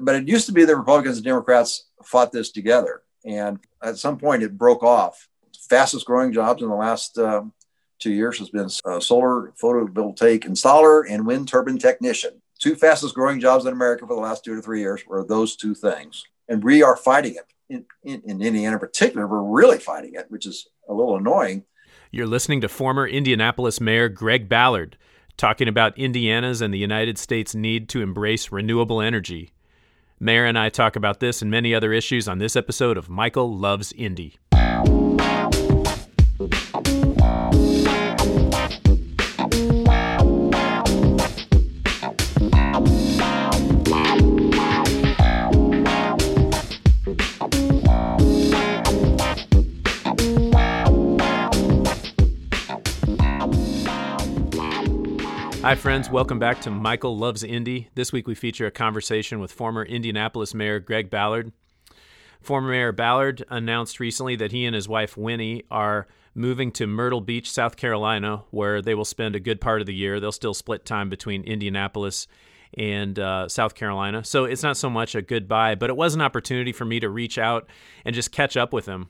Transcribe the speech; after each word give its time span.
but 0.00 0.14
it 0.14 0.28
used 0.28 0.46
to 0.46 0.52
be 0.52 0.64
that 0.64 0.76
Republicans 0.76 1.16
and 1.16 1.24
Democrats 1.24 1.86
fought 2.04 2.32
this 2.32 2.50
together. 2.50 3.02
And 3.24 3.58
at 3.82 3.98
some 3.98 4.18
point, 4.18 4.42
it 4.42 4.56
broke 4.56 4.82
off. 4.82 5.28
Fastest 5.68 6.06
growing 6.06 6.32
jobs 6.32 6.62
in 6.62 6.68
the 6.68 6.74
last 6.74 7.18
uh, 7.18 7.42
two 7.98 8.12
years 8.12 8.38
has 8.38 8.50
been 8.50 8.68
uh, 8.84 9.00
solar 9.00 9.52
photovoltaic 9.60 10.44
installer 10.44 11.02
and 11.08 11.26
wind 11.26 11.48
turbine 11.48 11.78
technician. 11.78 12.40
Two 12.58 12.74
fastest 12.74 13.14
growing 13.14 13.40
jobs 13.40 13.66
in 13.66 13.72
America 13.72 14.06
for 14.06 14.14
the 14.14 14.20
last 14.20 14.44
two 14.44 14.54
to 14.54 14.62
three 14.62 14.80
years 14.80 15.02
were 15.06 15.24
those 15.24 15.56
two 15.56 15.74
things. 15.74 16.24
And 16.48 16.62
we 16.62 16.82
are 16.82 16.96
fighting 16.96 17.34
it. 17.34 17.46
In, 17.68 17.84
in, 18.04 18.22
in 18.24 18.40
Indiana 18.42 18.76
in 18.76 18.78
particular, 18.78 19.26
we're 19.26 19.42
really 19.42 19.78
fighting 19.78 20.14
it, 20.14 20.26
which 20.28 20.46
is 20.46 20.68
a 20.88 20.94
little 20.94 21.16
annoying. 21.16 21.64
You're 22.12 22.28
listening 22.28 22.60
to 22.60 22.68
former 22.68 23.08
Indianapolis 23.08 23.80
Mayor 23.80 24.08
Greg 24.08 24.48
Ballard 24.48 24.96
talking 25.36 25.68
about 25.68 25.98
Indiana's 25.98 26.60
and 26.60 26.72
the 26.72 26.78
United 26.78 27.18
States' 27.18 27.54
need 27.54 27.88
to 27.90 28.02
embrace 28.02 28.52
renewable 28.52 29.02
energy. 29.02 29.52
Mayor 30.18 30.46
and 30.46 30.58
I 30.58 30.70
talk 30.70 30.96
about 30.96 31.20
this 31.20 31.42
and 31.42 31.50
many 31.50 31.74
other 31.74 31.92
issues 31.92 32.26
on 32.26 32.38
this 32.38 32.56
episode 32.56 32.96
of 32.96 33.10
Michael 33.10 33.54
Loves 33.54 33.92
Indy. 33.92 34.38
Hi, 55.66 55.74
friends. 55.74 56.08
Welcome 56.08 56.38
back 56.38 56.60
to 56.60 56.70
Michael 56.70 57.18
Loves 57.18 57.42
Indy. 57.42 57.90
This 57.96 58.12
week 58.12 58.28
we 58.28 58.36
feature 58.36 58.66
a 58.66 58.70
conversation 58.70 59.40
with 59.40 59.50
former 59.50 59.84
Indianapolis 59.84 60.54
Mayor 60.54 60.78
Greg 60.78 61.10
Ballard. 61.10 61.50
Former 62.40 62.70
Mayor 62.70 62.92
Ballard 62.92 63.44
announced 63.48 63.98
recently 63.98 64.36
that 64.36 64.52
he 64.52 64.64
and 64.64 64.76
his 64.76 64.88
wife 64.88 65.16
Winnie 65.16 65.64
are 65.68 66.06
moving 66.36 66.70
to 66.70 66.86
Myrtle 66.86 67.20
Beach, 67.20 67.50
South 67.50 67.74
Carolina, 67.74 68.44
where 68.52 68.80
they 68.80 68.94
will 68.94 69.04
spend 69.04 69.34
a 69.34 69.40
good 69.40 69.60
part 69.60 69.80
of 69.80 69.88
the 69.88 69.92
year. 69.92 70.20
They'll 70.20 70.30
still 70.30 70.54
split 70.54 70.84
time 70.84 71.10
between 71.10 71.42
Indianapolis 71.42 72.28
and 72.78 73.18
uh, 73.18 73.48
South 73.48 73.74
Carolina. 73.74 74.22
So 74.22 74.44
it's 74.44 74.62
not 74.62 74.76
so 74.76 74.88
much 74.88 75.16
a 75.16 75.20
goodbye, 75.20 75.74
but 75.74 75.90
it 75.90 75.96
was 75.96 76.14
an 76.14 76.20
opportunity 76.20 76.70
for 76.70 76.84
me 76.84 77.00
to 77.00 77.10
reach 77.10 77.38
out 77.38 77.68
and 78.04 78.14
just 78.14 78.30
catch 78.30 78.56
up 78.56 78.72
with 78.72 78.86
him. 78.86 79.08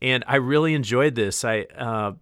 And 0.00 0.22
I 0.28 0.36
really 0.36 0.74
enjoyed 0.74 1.16
this. 1.16 1.44
I, 1.44 1.62
uh, 1.76 2.12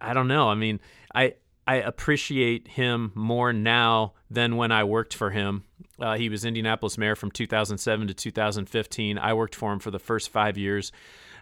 I 0.00 0.14
don't 0.14 0.28
know. 0.28 0.48
I 0.48 0.54
mean, 0.54 0.80
I, 1.14 1.34
I 1.66 1.76
appreciate 1.76 2.68
him 2.68 3.12
more 3.14 3.52
now 3.52 4.14
than 4.30 4.56
when 4.56 4.70
I 4.70 4.84
worked 4.84 5.14
for 5.14 5.30
him. 5.30 5.64
Uh, 5.98 6.16
he 6.16 6.28
was 6.28 6.44
Indianapolis 6.44 6.96
mayor 6.96 7.16
from 7.16 7.30
2007 7.30 8.08
to 8.08 8.14
2015. 8.14 9.18
I 9.18 9.34
worked 9.34 9.54
for 9.54 9.72
him 9.72 9.78
for 9.78 9.90
the 9.90 9.98
first 9.98 10.30
five 10.30 10.56
years. 10.56 10.92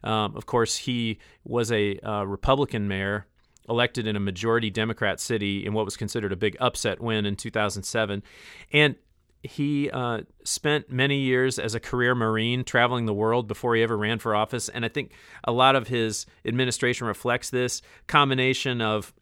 Um, 0.03 0.37
of 0.37 0.47
course, 0.47 0.77
he 0.77 1.19
was 1.45 1.71
a 1.73 1.99
uh, 1.99 2.25
Republican 2.25 2.89
mayor 2.89 3.27
elected 3.69 4.07
in 4.07 4.17
a 4.17 4.21
majority 4.21 4.71
Democrat 4.71 5.21
city 5.21 5.65
in 5.65 5.73
what 5.73 5.85
was 5.85 5.97
considered 5.97 6.33
a 6.33 6.37
big 6.37 6.57
upset 6.61 7.01
win 7.01 7.27
in 7.27 7.37
2007. 7.37 8.23
And 8.73 8.97
he 9.43 9.91
uh, 9.91 10.23
spent 10.45 10.91
many 10.91 11.19
years 11.19 11.59
as 11.59 11.75
a 11.75 11.81
career 11.81 12.15
Marine 12.15 12.65
traveling 12.65 13.07
the 13.07 13.15
world 13.15 13.47
before 13.47 13.75
he 13.75 13.83
ever 13.83 13.97
ran 13.97 14.19
for 14.19 14.35
office. 14.35 14.69
And 14.69 14.85
I 14.85 14.89
think 14.89 15.13
a 15.45 15.53
lot 15.53 15.77
of 15.77 15.89
his 15.89 16.27
administration 16.45 17.07
reflects 17.07 17.51
this 17.51 17.83
combination 18.07 18.81
of 18.81 19.13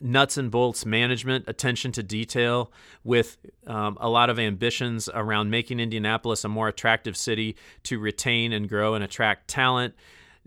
nuts 0.00 0.36
and 0.36 0.50
bolts 0.50 0.86
management, 0.86 1.44
attention 1.48 1.92
to 1.92 2.02
detail, 2.02 2.72
with 3.04 3.36
um, 3.66 3.96
a 4.00 4.08
lot 4.08 4.30
of 4.30 4.38
ambitions 4.38 5.08
around 5.12 5.50
making 5.50 5.80
Indianapolis 5.80 6.44
a 6.44 6.48
more 6.48 6.68
attractive 6.68 7.16
city 7.16 7.56
to 7.84 7.98
retain 7.98 8.52
and 8.52 8.68
grow 8.68 8.94
and 8.94 9.04
attract 9.04 9.48
talent, 9.48 9.94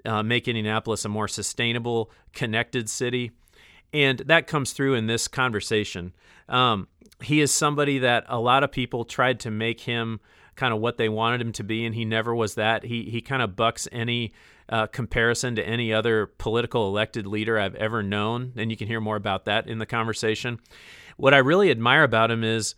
uh, 0.06 0.24
make 0.24 0.48
Indianapolis 0.48 1.06
a 1.06 1.10
more 1.10 1.28
sustainable, 1.28 2.12
connected 2.34 2.90
city. 2.90 3.32
And 3.94 4.20
that 4.20 4.48
comes 4.48 4.72
through 4.72 4.96
in 4.96 5.08
this 5.08 5.28
conversation. 5.28 6.14
Um, 6.48 6.88
he 7.22 7.42
is 7.42 7.54
somebody 7.54 8.00
that 8.00 8.26
a 8.28 8.40
lot 8.40 8.64
of 8.64 8.72
people 8.72 9.06
tried 9.06 9.40
to 9.42 9.52
make 9.52 9.82
him 9.82 10.20
kind 10.56 10.74
of 10.74 10.80
what 10.80 10.98
they 10.98 11.10
wanted 11.10 11.42
him 11.42 11.52
to 11.54 11.64
be, 11.64 11.86
and 11.86 11.96
he 11.96 12.06
never 12.06 12.34
was 12.34 12.56
that. 12.56 12.84
He 12.84 13.10
he 13.10 13.22
kind 13.22 13.42
of 13.42 13.56
bucks 13.56 13.88
any 13.92 14.34
uh, 14.70 14.88
comparison 14.88 15.56
to 15.56 15.68
any 15.68 15.94
other 15.94 16.28
political 16.28 16.88
elected 16.88 17.28
leader 17.28 17.60
I've 17.60 17.76
ever 17.76 18.02
known, 18.02 18.54
and 18.56 18.72
you 18.72 18.78
can 18.78 18.88
hear 18.88 19.02
more 19.02 19.16
about 19.16 19.46
that 19.46 19.68
in 19.68 19.80
the 19.80 19.86
conversation. 19.86 20.60
What 21.18 21.34
I 21.34 21.38
really 21.38 21.70
admire 21.72 22.04
about 22.04 22.32
him 22.32 22.44
is 22.44 22.76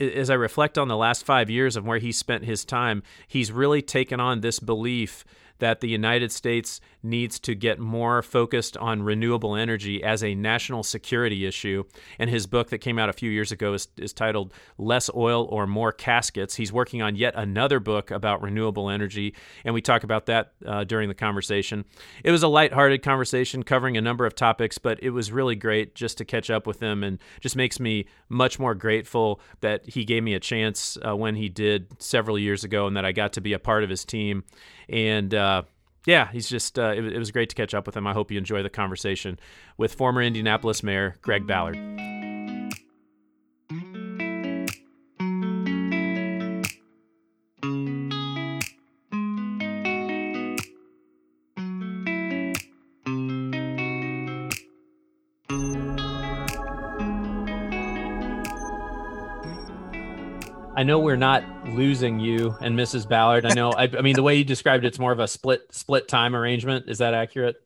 as 0.00 0.30
I 0.30 0.34
reflect 0.34 0.78
on 0.78 0.88
the 0.88 0.96
last 0.96 1.24
five 1.24 1.50
years 1.50 1.76
of 1.76 1.86
where 1.86 1.98
he 1.98 2.10
spent 2.10 2.44
his 2.44 2.64
time, 2.64 3.02
he's 3.28 3.52
really 3.52 3.82
taken 3.82 4.18
on 4.18 4.40
this 4.40 4.58
belief 4.58 5.24
that 5.58 5.80
the 5.80 5.88
United 5.88 6.32
States 6.32 6.80
needs 7.02 7.38
to 7.40 7.54
get 7.54 7.78
more 7.78 8.22
focused 8.22 8.76
on 8.76 9.02
renewable 9.02 9.56
energy 9.56 10.02
as 10.02 10.22
a 10.22 10.34
national 10.34 10.82
security 10.82 11.46
issue. 11.46 11.84
And 12.18 12.28
his 12.28 12.46
book 12.46 12.70
that 12.70 12.78
came 12.78 12.98
out 12.98 13.08
a 13.08 13.12
few 13.12 13.30
years 13.30 13.52
ago 13.52 13.74
is, 13.74 13.88
is 13.96 14.12
titled 14.12 14.52
Less 14.78 15.10
Oil 15.14 15.46
or 15.50 15.66
More 15.66 15.92
Caskets. 15.92 16.56
He's 16.56 16.72
working 16.72 17.02
on 17.02 17.16
yet 17.16 17.34
another 17.36 17.80
book 17.80 18.10
about 18.10 18.42
renewable 18.42 18.90
energy, 18.90 19.34
and 19.64 19.74
we 19.74 19.80
talk 19.80 20.04
about 20.04 20.26
that 20.26 20.52
uh, 20.66 20.84
during 20.84 21.08
the 21.08 21.14
conversation. 21.14 21.84
It 22.24 22.30
was 22.30 22.42
a 22.42 22.48
lighthearted 22.48 23.02
conversation 23.02 23.62
covering 23.62 23.96
a 23.96 24.00
number 24.00 24.26
of 24.26 24.34
topics, 24.34 24.78
but 24.78 25.02
it 25.02 25.10
was 25.10 25.32
really 25.32 25.56
great 25.56 25.94
just 25.94 26.18
to 26.18 26.24
catch 26.24 26.50
up 26.50 26.66
with 26.66 26.80
him 26.80 27.02
and 27.02 27.18
just 27.40 27.56
makes 27.56 27.80
me 27.80 28.06
much 28.28 28.58
more 28.58 28.74
grateful 28.74 29.40
that 29.60 29.88
he 29.88 30.04
gave 30.04 30.22
me 30.22 30.34
a 30.34 30.40
chance 30.40 30.98
uh, 31.06 31.16
when 31.16 31.34
he 31.34 31.48
did 31.48 32.00
several 32.02 32.38
years 32.38 32.64
ago 32.64 32.86
and 32.86 32.96
that 32.96 33.04
I 33.04 33.12
got 33.12 33.32
to 33.34 33.40
be 33.40 33.52
a 33.52 33.58
part 33.58 33.84
of 33.84 33.90
his 33.90 34.04
team. 34.04 34.44
And 34.88 35.34
uh, 35.34 35.62
yeah, 36.06 36.30
he's 36.32 36.48
just, 36.48 36.78
uh, 36.78 36.92
it, 36.96 37.04
it 37.04 37.18
was 37.18 37.30
great 37.30 37.48
to 37.50 37.54
catch 37.54 37.74
up 37.74 37.86
with 37.86 37.96
him. 37.96 38.06
I 38.06 38.12
hope 38.12 38.30
you 38.30 38.38
enjoy 38.38 38.62
the 38.62 38.70
conversation 38.70 39.38
with 39.76 39.94
former 39.94 40.22
Indianapolis 40.22 40.82
Mayor 40.82 41.16
Greg 41.22 41.46
Ballard. 41.46 41.76
I 60.80 60.82
know 60.82 60.98
we're 60.98 61.16
not 61.16 61.44
losing 61.68 62.18
you 62.18 62.56
and 62.62 62.74
Mrs. 62.74 63.06
Ballard. 63.06 63.44
I 63.44 63.52
know. 63.52 63.70
I, 63.70 63.82
I, 63.82 64.00
mean, 64.00 64.14
the 64.14 64.22
way 64.22 64.36
you 64.36 64.44
described 64.44 64.82
it, 64.82 64.88
it's 64.88 64.98
more 64.98 65.12
of 65.12 65.18
a 65.18 65.28
split 65.28 65.66
split 65.74 66.08
time 66.08 66.34
arrangement. 66.34 66.88
Is 66.88 66.96
that 66.98 67.12
accurate? 67.12 67.56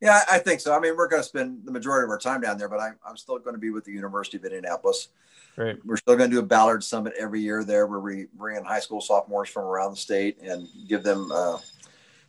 Yeah, 0.00 0.22
I 0.28 0.40
think 0.40 0.58
so. 0.58 0.74
I 0.74 0.80
mean, 0.80 0.96
we're 0.96 1.06
going 1.06 1.22
to 1.22 1.28
spend 1.28 1.64
the 1.64 1.70
majority 1.70 2.02
of 2.06 2.10
our 2.10 2.18
time 2.18 2.40
down 2.40 2.58
there, 2.58 2.68
but 2.68 2.80
I'm, 2.80 2.96
I'm 3.08 3.16
still 3.16 3.38
going 3.38 3.54
to 3.54 3.60
be 3.60 3.70
with 3.70 3.84
the 3.84 3.92
University 3.92 4.38
of 4.38 4.44
Indianapolis. 4.44 5.10
Right. 5.56 5.76
We're 5.84 5.98
still 5.98 6.16
going 6.16 6.30
to 6.30 6.34
do 6.34 6.40
a 6.40 6.44
Ballard 6.44 6.82
Summit 6.82 7.12
every 7.16 7.40
year 7.40 7.62
there, 7.62 7.86
where 7.86 8.00
we 8.00 8.26
bring 8.34 8.56
in 8.56 8.64
high 8.64 8.80
school 8.80 9.00
sophomores 9.00 9.50
from 9.50 9.66
around 9.66 9.92
the 9.92 9.96
state 9.96 10.38
and 10.42 10.66
give 10.88 11.04
them 11.04 11.30
a 11.30 11.60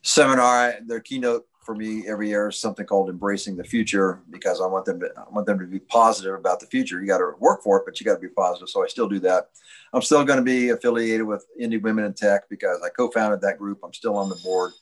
seminar. 0.03 0.75
Their 0.85 0.99
keynote 0.99 1.47
for 1.65 1.75
me 1.75 2.07
every 2.07 2.29
year 2.29 2.49
is 2.49 2.59
something 2.59 2.85
called 2.85 3.09
embracing 3.09 3.57
the 3.57 3.63
future 3.63 4.21
because 4.29 4.61
I 4.61 4.67
want 4.67 4.85
them 4.85 4.99
to 4.99 5.09
I 5.17 5.29
want 5.31 5.47
them 5.47 5.59
to 5.59 5.65
be 5.65 5.79
positive 5.79 6.35
about 6.35 6.59
the 6.59 6.67
future. 6.67 7.01
You 7.01 7.07
got 7.07 7.17
to 7.17 7.33
work 7.39 7.63
for 7.63 7.77
it, 7.77 7.83
but 7.85 7.99
you 7.99 8.05
got 8.05 8.15
to 8.15 8.19
be 8.21 8.29
positive. 8.29 8.69
So 8.69 8.83
I 8.83 8.87
still 8.87 9.09
do 9.09 9.19
that. 9.21 9.49
I'm 9.91 10.01
still 10.01 10.23
going 10.23 10.37
to 10.37 10.43
be 10.43 10.69
affiliated 10.69 11.25
with 11.25 11.45
Indy 11.59 11.77
Women 11.77 12.05
in 12.05 12.13
Tech 12.13 12.47
because 12.49 12.81
I 12.83 12.89
co-founded 12.89 13.41
that 13.41 13.57
group. 13.57 13.79
I'm 13.83 13.93
still 13.93 14.15
on 14.15 14.29
the 14.29 14.35
board, 14.35 14.73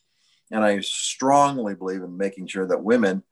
and 0.51 0.63
I 0.63 0.81
strongly 0.81 1.75
believe 1.75 2.03
in 2.03 2.17
making 2.17 2.47
sure 2.47 2.67
that 2.67 2.83
women, 2.83 3.23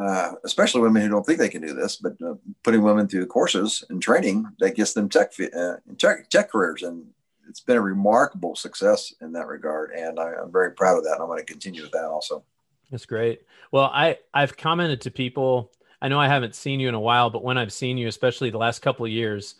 uh, 0.00 0.32
especially 0.44 0.80
women 0.80 1.02
who 1.02 1.08
don't 1.08 1.24
think 1.24 1.38
they 1.38 1.48
can 1.48 1.62
do 1.62 1.74
this, 1.74 1.96
but 1.96 2.14
uh, 2.22 2.34
putting 2.64 2.82
women 2.82 3.06
through 3.06 3.26
courses 3.26 3.84
and 3.90 4.02
training 4.02 4.46
that 4.58 4.76
gets 4.76 4.94
them 4.94 5.08
tech 5.08 5.32
uh, 5.56 5.76
tech, 5.98 6.28
tech 6.28 6.50
careers 6.50 6.82
and 6.82 7.06
it's 7.50 7.60
been 7.60 7.76
a 7.76 7.82
remarkable 7.82 8.54
success 8.54 9.12
in 9.20 9.32
that 9.32 9.48
regard, 9.48 9.90
and 9.90 10.20
I, 10.20 10.34
am 10.40 10.52
very 10.52 10.70
proud 10.70 10.98
of 10.98 11.04
that. 11.04 11.14
And 11.14 11.22
I'm 11.22 11.26
going 11.26 11.40
to 11.40 11.44
continue 11.44 11.82
with 11.82 11.90
that 11.90 12.04
also. 12.04 12.44
That's 12.90 13.06
great. 13.06 13.42
Well, 13.72 13.84
I 13.92 14.18
I've 14.34 14.56
commented 14.56 15.02
to 15.02 15.10
people. 15.10 15.70
I 16.02 16.08
know 16.08 16.18
I 16.18 16.28
haven't 16.28 16.54
seen 16.54 16.80
you 16.80 16.88
in 16.88 16.94
a 16.94 17.00
while, 17.00 17.30
but 17.30 17.44
when 17.44 17.58
I've 17.58 17.72
seen 17.72 17.98
you, 17.98 18.08
especially 18.08 18.50
the 18.50 18.58
last 18.58 18.80
couple 18.80 19.04
of 19.04 19.12
years, 19.12 19.54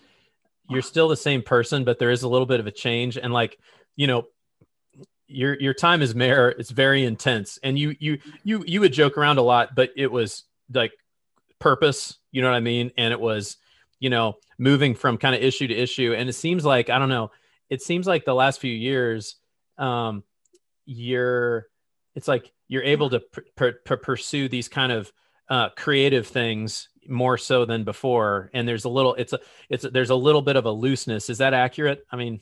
you're 0.69 0.83
still 0.83 1.09
the 1.09 1.17
same 1.17 1.43
person, 1.43 1.85
but 1.85 1.99
there 1.99 2.11
is 2.11 2.23
a 2.23 2.29
little 2.29 2.47
bit 2.47 2.61
of 2.61 2.67
a 2.67 2.71
change. 2.71 3.19
And 3.19 3.33
like, 3.33 3.59
you 3.97 4.07
know, 4.07 4.27
your 5.27 5.55
your 5.61 5.75
time 5.75 6.03
as 6.03 6.15
mayor, 6.15 6.49
it's 6.49 6.71
very 6.71 7.05
intense. 7.05 7.59
And 7.63 7.79
you 7.79 7.95
you 7.99 8.19
you 8.43 8.65
you 8.67 8.81
would 8.81 8.93
joke 8.93 9.19
around 9.19 9.39
a 9.39 9.43
lot, 9.43 9.75
but 9.75 9.91
it 9.97 10.11
was 10.11 10.45
like 10.73 10.93
purpose. 11.59 12.17
You 12.33 12.43
know 12.43 12.49
what 12.49 12.57
I 12.57 12.61
mean? 12.61 12.91
And 12.97 13.13
it 13.13 13.21
was, 13.21 13.57
you 14.01 14.11
know, 14.11 14.35
moving 14.59 14.95
from 14.95 15.19
kind 15.19 15.35
of 15.35 15.43
issue 15.43 15.69
to 15.69 15.75
issue. 15.75 16.15
And 16.15 16.29
it 16.29 16.35
seems 16.35 16.65
like 16.65 16.91
I 16.91 16.99
don't 16.99 17.09
know. 17.09 17.31
It 17.69 17.83
seems 17.83 18.07
like 18.07 18.25
the 18.25 18.35
last 18.35 18.61
few 18.61 18.75
years, 18.75 19.37
um, 19.79 20.25
you're. 20.87 21.67
It's 22.17 22.27
like 22.27 22.51
you're 22.71 22.83
able 22.83 23.11
to 23.11 23.21
pr- 23.21 23.71
pr- 23.85 23.97
pursue 23.97 24.49
these 24.49 24.69
kind 24.69 24.93
of 24.93 25.13
uh, 25.51 25.69
creative 25.77 26.27
things 26.27 26.89
more 27.09 27.37
so 27.37 27.65
than 27.65 27.83
before 27.85 28.51
and 28.55 28.69
there's 28.69 28.85
a 28.85 28.89
little 28.89 29.15
it's 29.15 29.33
a 29.33 29.41
it's 29.69 29.85
a, 29.85 29.91
there's 29.91 30.11
a 30.11 30.15
little 30.15 30.43
bit 30.43 30.55
of 30.55 30.65
a 30.65 30.71
looseness 30.71 31.29
is 31.29 31.39
that 31.39 31.55
accurate 31.55 32.07
i 32.13 32.17
mean 32.17 32.41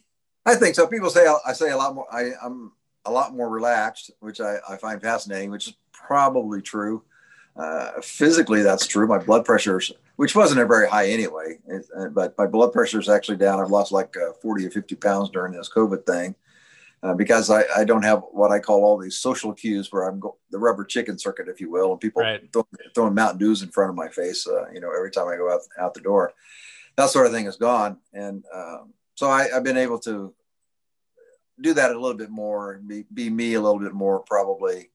I 0.48 0.54
think 0.54 0.74
so. 0.74 0.86
People 0.86 1.10
say 1.10 1.26
I 1.46 1.52
say 1.52 1.70
a 1.70 1.76
lot 1.76 1.94
more. 1.94 2.06
I, 2.10 2.30
I'm 2.42 2.72
a 3.04 3.10
lot 3.10 3.34
more 3.34 3.50
relaxed, 3.50 4.10
which 4.20 4.40
I, 4.40 4.56
I 4.66 4.78
find 4.78 5.00
fascinating, 5.00 5.50
which 5.50 5.68
is 5.68 5.74
probably 5.92 6.62
true. 6.62 7.02
Uh, 7.54 8.00
physically, 8.00 8.62
that's 8.62 8.86
true. 8.86 9.06
My 9.06 9.18
blood 9.18 9.44
pressure's, 9.44 9.92
which 10.16 10.34
wasn't 10.34 10.66
very 10.66 10.88
high 10.88 11.08
anyway, 11.08 11.58
it, 11.66 11.84
uh, 11.94 12.08
but 12.08 12.38
my 12.38 12.46
blood 12.46 12.72
pressure 12.72 12.98
is 12.98 13.10
actually 13.10 13.36
down. 13.36 13.60
I've 13.60 13.70
lost 13.70 13.92
like 13.92 14.16
uh, 14.16 14.32
40 14.40 14.66
or 14.66 14.70
50 14.70 14.94
pounds 14.94 15.28
during 15.28 15.52
this 15.52 15.68
COVID 15.68 16.06
thing 16.06 16.34
uh, 17.02 17.14
because 17.14 17.50
I, 17.50 17.64
I 17.76 17.84
don't 17.84 18.02
have 18.02 18.22
what 18.32 18.50
I 18.50 18.58
call 18.58 18.84
all 18.84 18.98
these 18.98 19.18
social 19.18 19.52
cues 19.52 19.92
where 19.92 20.08
I'm 20.08 20.18
go- 20.18 20.36
the 20.50 20.58
rubber 20.58 20.84
chicken 20.84 21.18
circuit, 21.18 21.48
if 21.48 21.60
you 21.60 21.70
will, 21.70 21.92
and 21.92 22.00
people 22.00 22.22
right. 22.22 22.42
throwing, 22.52 22.66
throwing 22.94 23.14
Mountain 23.14 23.38
Dews 23.38 23.62
in 23.62 23.70
front 23.70 23.90
of 23.90 23.96
my 23.96 24.08
face, 24.08 24.46
uh, 24.46 24.68
you 24.72 24.80
know, 24.80 24.90
every 24.94 25.10
time 25.10 25.28
I 25.28 25.36
go 25.36 25.52
out, 25.52 25.60
out 25.78 25.94
the 25.94 26.00
door. 26.00 26.32
That 26.96 27.10
sort 27.10 27.26
of 27.26 27.32
thing 27.32 27.46
is 27.46 27.56
gone. 27.56 27.98
And 28.12 28.44
um, 28.52 28.92
so 29.14 29.28
I, 29.28 29.48
I've 29.54 29.62
been 29.62 29.76
able 29.76 30.00
to 30.00 30.34
do 31.60 31.74
that 31.74 31.92
a 31.92 31.98
little 31.98 32.16
bit 32.16 32.30
more 32.30 32.72
and 32.72 32.88
be, 32.88 33.04
be 33.12 33.30
me 33.30 33.54
a 33.54 33.60
little 33.60 33.78
bit 33.78 33.92
more 33.92 34.20
probably. 34.20 34.90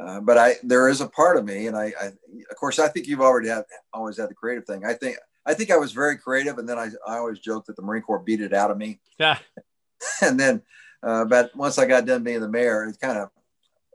Uh, 0.00 0.20
but 0.20 0.36
I, 0.36 0.54
there 0.62 0.88
is 0.88 1.00
a 1.00 1.08
part 1.08 1.38
of 1.38 1.44
me, 1.44 1.68
and 1.68 1.76
I, 1.76 1.92
I, 1.98 2.06
of 2.50 2.56
course, 2.58 2.78
I 2.78 2.88
think 2.88 3.06
you've 3.06 3.22
already 3.22 3.48
had, 3.48 3.64
always 3.94 4.18
had 4.18 4.28
the 4.28 4.34
creative 4.34 4.66
thing. 4.66 4.84
I 4.84 4.92
think, 4.92 5.16
I 5.46 5.54
think 5.54 5.70
I 5.70 5.76
was 5.76 5.92
very 5.92 6.18
creative, 6.18 6.58
and 6.58 6.68
then 6.68 6.78
I, 6.78 6.90
I 7.06 7.16
always 7.16 7.38
joke 7.38 7.64
that 7.66 7.76
the 7.76 7.82
Marine 7.82 8.02
Corps 8.02 8.18
beat 8.18 8.42
it 8.42 8.52
out 8.52 8.70
of 8.70 8.76
me. 8.76 9.00
Yeah. 9.18 9.38
and 10.20 10.38
then, 10.38 10.62
uh, 11.02 11.24
but 11.24 11.54
once 11.56 11.78
I 11.78 11.86
got 11.86 12.06
done 12.06 12.22
being 12.22 12.40
the 12.40 12.48
mayor, 12.48 12.84
it 12.84 13.00
kind 13.00 13.18
of, 13.18 13.30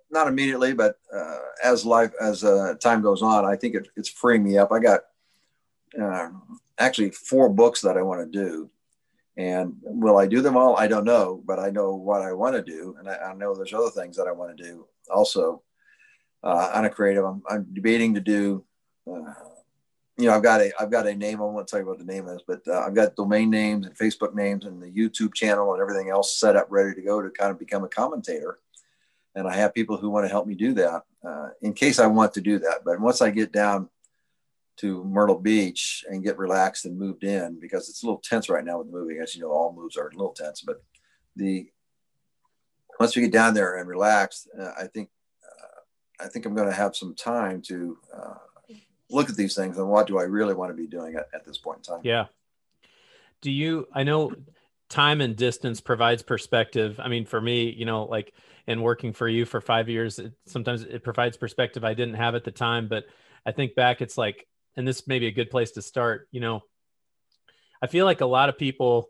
not 0.09 0.27
immediately, 0.27 0.73
but 0.73 0.99
uh, 1.15 1.37
as 1.63 1.85
life, 1.85 2.11
as 2.19 2.43
uh, 2.43 2.75
time 2.81 3.01
goes 3.01 3.21
on, 3.21 3.45
I 3.45 3.55
think 3.55 3.75
it, 3.75 3.87
it's 3.95 4.09
freeing 4.09 4.43
me 4.43 4.57
up. 4.57 4.71
I 4.71 4.79
got 4.79 5.01
uh, 5.99 6.29
actually 6.77 7.11
four 7.11 7.47
books 7.47 7.81
that 7.81 7.97
I 7.97 8.01
want 8.01 8.21
to 8.21 8.39
do 8.39 8.69
and 9.37 9.75
will 9.81 10.17
I 10.17 10.27
do 10.27 10.41
them 10.41 10.57
all? 10.57 10.77
I 10.77 10.87
don't 10.87 11.05
know, 11.05 11.41
but 11.45 11.59
I 11.59 11.69
know 11.69 11.95
what 11.95 12.21
I 12.21 12.33
want 12.33 12.55
to 12.55 12.61
do. 12.61 12.95
And 12.99 13.09
I, 13.09 13.15
I 13.15 13.33
know 13.33 13.55
there's 13.55 13.73
other 13.73 13.89
things 13.89 14.17
that 14.17 14.27
I 14.27 14.31
want 14.31 14.55
to 14.55 14.63
do 14.63 14.87
also 15.09 15.63
uh, 16.43 16.71
on 16.73 16.85
a 16.85 16.89
creative. 16.89 17.23
I'm, 17.23 17.41
I'm 17.49 17.65
debating 17.73 18.13
to 18.15 18.21
do, 18.21 18.63
uh, 19.11 19.33
you 20.17 20.25
know, 20.25 20.33
I've 20.33 20.43
got 20.43 20.61
a, 20.61 20.71
I've 20.79 20.91
got 20.91 21.07
a 21.07 21.15
name. 21.15 21.41
I 21.41 21.45
won't 21.45 21.67
tell 21.67 21.79
you 21.79 21.85
what 21.85 21.97
the 21.97 22.05
name 22.05 22.27
is, 22.27 22.41
but 22.45 22.61
uh, 22.67 22.81
I've 22.81 22.95
got 22.95 23.15
domain 23.15 23.49
names 23.49 23.85
and 23.85 23.97
Facebook 23.97 24.33
names 24.33 24.65
and 24.65 24.81
the 24.81 24.91
YouTube 24.91 25.33
channel 25.33 25.73
and 25.73 25.81
everything 25.81 26.09
else 26.09 26.37
set 26.37 26.55
up, 26.55 26.67
ready 26.69 26.93
to 26.93 27.01
go 27.01 27.21
to 27.21 27.29
kind 27.29 27.51
of 27.51 27.59
become 27.59 27.83
a 27.83 27.89
commentator. 27.89 28.59
And 29.35 29.47
I 29.47 29.55
have 29.55 29.73
people 29.73 29.97
who 29.97 30.09
want 30.09 30.25
to 30.25 30.29
help 30.29 30.45
me 30.45 30.55
do 30.55 30.73
that 30.73 31.03
uh, 31.25 31.49
in 31.61 31.73
case 31.73 31.99
I 31.99 32.07
want 32.07 32.33
to 32.33 32.41
do 32.41 32.59
that. 32.59 32.81
But 32.83 32.99
once 32.99 33.21
I 33.21 33.31
get 33.31 33.53
down 33.53 33.89
to 34.77 35.03
Myrtle 35.03 35.37
Beach 35.37 36.03
and 36.09 36.23
get 36.23 36.37
relaxed 36.37 36.85
and 36.85 36.97
moved 36.97 37.23
in 37.23 37.59
because 37.59 37.87
it's 37.87 38.01
a 38.01 38.05
little 38.05 38.21
tense 38.23 38.49
right 38.49 38.65
now 38.65 38.79
with 38.79 38.87
moving. 38.87 39.19
As 39.21 39.35
you 39.35 39.41
know, 39.41 39.51
all 39.51 39.73
moves 39.73 39.95
are 39.95 40.07
a 40.07 40.11
little 40.11 40.33
tense, 40.33 40.61
but 40.61 40.83
the 41.35 41.69
once 42.99 43.15
we 43.15 43.21
get 43.21 43.31
down 43.31 43.53
there 43.53 43.77
and 43.77 43.87
relaxed, 43.87 44.49
uh, 44.59 44.71
I 44.79 44.87
think 44.87 45.09
uh, 45.43 46.23
I 46.25 46.27
think 46.27 46.45
I'm 46.45 46.55
going 46.55 46.67
to 46.67 46.73
have 46.73 46.95
some 46.95 47.15
time 47.15 47.61
to 47.67 47.97
uh, 48.15 48.35
look 49.11 49.29
at 49.29 49.35
these 49.35 49.55
things 49.55 49.77
and 49.77 49.87
what 49.87 50.07
do 50.07 50.17
I 50.17 50.23
really 50.23 50.53
want 50.53 50.71
to 50.71 50.75
be 50.75 50.87
doing 50.87 51.15
at, 51.15 51.27
at 51.33 51.45
this 51.45 51.57
point 51.57 51.77
in 51.77 51.83
time. 51.83 52.01
Yeah. 52.03 52.25
Do 53.41 53.51
you? 53.51 53.87
I 53.93 54.03
know 54.03 54.33
time 54.89 55.21
and 55.21 55.35
distance 55.35 55.81
provides 55.81 56.21
perspective. 56.21 56.99
I 56.99 57.07
mean, 57.07 57.25
for 57.25 57.39
me, 57.39 57.69
you 57.69 57.85
know, 57.85 58.03
like 58.03 58.33
in 58.67 58.81
working 58.81 59.13
for 59.13 59.27
you 59.27 59.45
for 59.45 59.61
five 59.61 59.89
years, 59.89 60.19
it, 60.19 60.33
sometimes 60.45 60.83
it 60.83 61.03
provides 61.03 61.37
perspective 61.37 61.83
I 61.83 61.93
didn't 61.93 62.15
have 62.15 62.35
at 62.35 62.43
the 62.43 62.51
time, 62.51 62.87
but 62.87 63.05
I 63.45 63.51
think 63.51 63.73
back, 63.75 64.01
it's 64.01 64.17
like 64.17 64.47
and 64.75 64.87
this 64.87 65.07
may 65.07 65.19
be 65.19 65.27
a 65.27 65.31
good 65.31 65.49
place 65.49 65.71
to 65.71 65.81
start. 65.81 66.27
You 66.31 66.41
know, 66.41 66.61
I 67.81 67.87
feel 67.87 68.05
like 68.05 68.21
a 68.21 68.25
lot 68.25 68.49
of 68.49 68.57
people 68.57 69.09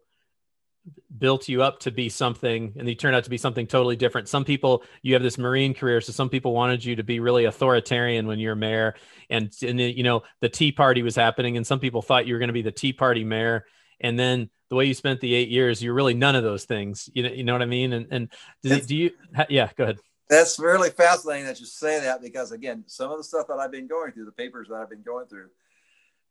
built 1.17 1.47
you 1.47 1.61
up 1.61 1.79
to 1.79 1.91
be 1.91 2.09
something 2.09 2.73
and 2.77 2.87
you 2.87 2.95
turned 2.95 3.15
out 3.15 3.23
to 3.23 3.29
be 3.29 3.37
something 3.37 3.67
totally 3.67 3.95
different. 3.95 4.27
Some 4.27 4.43
people, 4.43 4.83
you 5.01 5.13
have 5.13 5.21
this 5.21 5.37
Marine 5.37 5.73
career. 5.73 6.01
So 6.01 6.11
some 6.11 6.29
people 6.29 6.53
wanted 6.53 6.83
you 6.83 6.95
to 6.95 7.03
be 7.03 7.19
really 7.19 7.45
authoritarian 7.45 8.27
when 8.27 8.39
you're 8.39 8.55
mayor 8.55 8.95
and, 9.29 9.53
and 9.61 9.79
you 9.79 10.03
know, 10.03 10.23
the 10.39 10.49
tea 10.49 10.71
party 10.71 11.03
was 11.03 11.15
happening 11.15 11.57
and 11.57 11.67
some 11.67 11.79
people 11.79 12.01
thought 12.01 12.25
you 12.25 12.33
were 12.33 12.39
going 12.39 12.49
to 12.49 12.53
be 12.53 12.63
the 12.63 12.71
tea 12.71 12.93
party 12.93 13.23
mayor. 13.23 13.65
And 13.99 14.17
then 14.17 14.49
the 14.69 14.75
way 14.75 14.85
you 14.85 14.95
spent 14.95 15.19
the 15.19 15.35
eight 15.35 15.49
years, 15.49 15.83
you're 15.83 15.93
really 15.93 16.15
none 16.15 16.35
of 16.35 16.43
those 16.43 16.65
things. 16.65 17.09
You 17.13 17.23
know, 17.23 17.29
you 17.29 17.43
know 17.43 17.53
what 17.53 17.61
I 17.61 17.65
mean? 17.65 17.93
And, 17.93 18.07
and 18.09 18.31
do, 18.63 18.81
do 18.81 18.95
you, 18.95 19.11
yeah, 19.49 19.69
go 19.75 19.83
ahead 19.83 19.99
that's 20.31 20.57
really 20.59 20.89
fascinating 20.89 21.45
that 21.45 21.59
you 21.59 21.65
say 21.65 21.99
that 21.99 22.21
because 22.21 22.53
again, 22.53 22.85
some 22.87 23.11
of 23.11 23.17
the 23.17 23.23
stuff 23.23 23.47
that 23.47 23.59
I've 23.59 23.69
been 23.69 23.87
going 23.87 24.13
through, 24.13 24.23
the 24.23 24.31
papers 24.31 24.69
that 24.69 24.75
I've 24.75 24.89
been 24.89 25.03
going 25.03 25.27
through, 25.27 25.49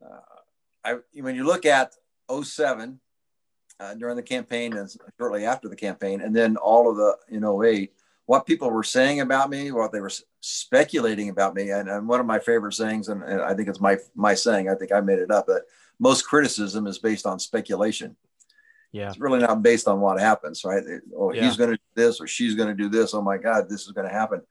uh, 0.02 0.20
I, 0.82 0.96
when 1.20 1.34
you 1.36 1.44
look 1.44 1.66
at 1.66 1.92
07 2.32 2.98
uh, 3.80 3.94
during 3.94 4.16
the 4.16 4.22
campaign 4.22 4.76
and 4.76 4.88
shortly 5.18 5.46
after 5.46 5.68
the 5.68 5.76
campaign, 5.76 6.20
and 6.20 6.36
then 6.36 6.56
all 6.56 6.90
of 6.90 6.96
the 6.96 7.16
in 7.28 7.44
08, 7.44 7.92
what 8.26 8.46
people 8.46 8.70
were 8.70 8.84
saying 8.84 9.20
about 9.20 9.50
me, 9.50 9.72
what 9.72 9.90
they 9.90 10.00
were 10.00 10.12
speculating 10.40 11.30
about 11.30 11.54
me, 11.54 11.70
and, 11.70 11.88
and 11.88 12.06
one 12.06 12.20
of 12.20 12.26
my 12.26 12.38
favorite 12.38 12.74
sayings, 12.74 13.08
and, 13.08 13.22
and, 13.22 13.40
I 13.40 13.54
think 13.54 13.68
it's 13.68 13.80
my 13.80 13.96
my 14.14 14.34
saying, 14.34 14.68
I 14.68 14.74
think 14.74 14.92
I 14.92 15.00
made 15.00 15.18
it 15.18 15.30
up, 15.30 15.46
that 15.46 15.62
most 15.98 16.22
criticism 16.22 16.86
is 16.86 16.98
based 16.98 17.26
on 17.26 17.38
speculation. 17.38 18.16
Yeah. 18.92 19.08
It's 19.08 19.20
really 19.20 19.38
not 19.38 19.62
based 19.62 19.86
on 19.86 20.00
what 20.00 20.18
happens, 20.18 20.64
right? 20.64 20.82
Oh, 21.16 21.32
yeah. 21.32 21.44
he's 21.44 21.56
going 21.56 21.70
to 21.70 21.76
do 21.76 21.82
this 21.94 22.20
or 22.20 22.26
she's 22.26 22.54
going 22.54 22.68
to 22.68 22.74
do 22.74 22.88
this. 22.88 23.14
Oh 23.14 23.22
my 23.22 23.38
God, 23.38 23.68
this 23.68 23.82
is 23.82 23.92
going 23.92 24.08
to 24.08 24.12
happen. 24.12 24.42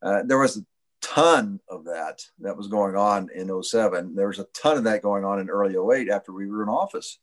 Uh, 0.00 0.22
there 0.24 0.38
was 0.38 0.56
a 0.56 0.64
ton 1.00 1.58
of 1.68 1.84
that 1.84 2.22
that 2.40 2.56
was 2.56 2.68
going 2.68 2.94
on 2.94 3.28
in 3.34 3.62
07. 3.62 4.14
There 4.14 4.28
was 4.28 4.38
a 4.38 4.46
ton 4.54 4.76
of 4.76 4.84
that 4.84 5.02
going 5.02 5.24
on 5.24 5.40
in 5.40 5.50
early 5.50 5.74
08 5.74 6.08
after 6.10 6.32
we 6.32 6.46
were 6.46 6.62
in 6.62 6.68
office. 6.68 7.18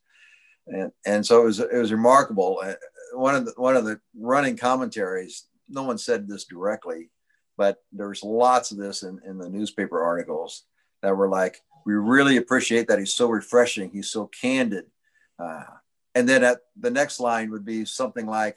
And, 0.66 0.92
and 1.06 1.24
so 1.24 1.42
it 1.42 1.44
was, 1.44 1.60
it 1.60 1.72
was 1.72 1.92
remarkable. 1.92 2.60
Uh, 2.62 2.74
one 3.14 3.34
of 3.34 3.46
the, 3.46 3.52
one 3.56 3.76
of 3.76 3.84
the 3.84 4.00
running 4.18 4.56
commentaries, 4.56 5.46
no 5.68 5.82
one 5.82 5.98
said 5.98 6.26
this 6.26 6.44
directly, 6.44 7.10
but 7.56 7.78
there's 7.92 8.22
lots 8.22 8.70
of 8.70 8.78
this 8.78 9.02
in, 9.02 9.20
in 9.26 9.38
the 9.38 9.48
newspaper 9.48 10.02
articles 10.02 10.64
that 11.02 11.16
were 11.16 11.28
like, 11.28 11.60
we 11.84 11.94
really 11.94 12.36
appreciate 12.36 12.88
that 12.88 12.98
he's 12.98 13.14
so 13.14 13.28
refreshing. 13.28 13.90
He's 13.90 14.10
so 14.10 14.26
candid. 14.26 14.86
Uh, 15.38 15.62
and 16.14 16.28
then 16.28 16.42
at 16.42 16.58
the 16.78 16.90
next 16.90 17.20
line 17.20 17.50
would 17.50 17.64
be 17.64 17.84
something 17.84 18.26
like 18.26 18.56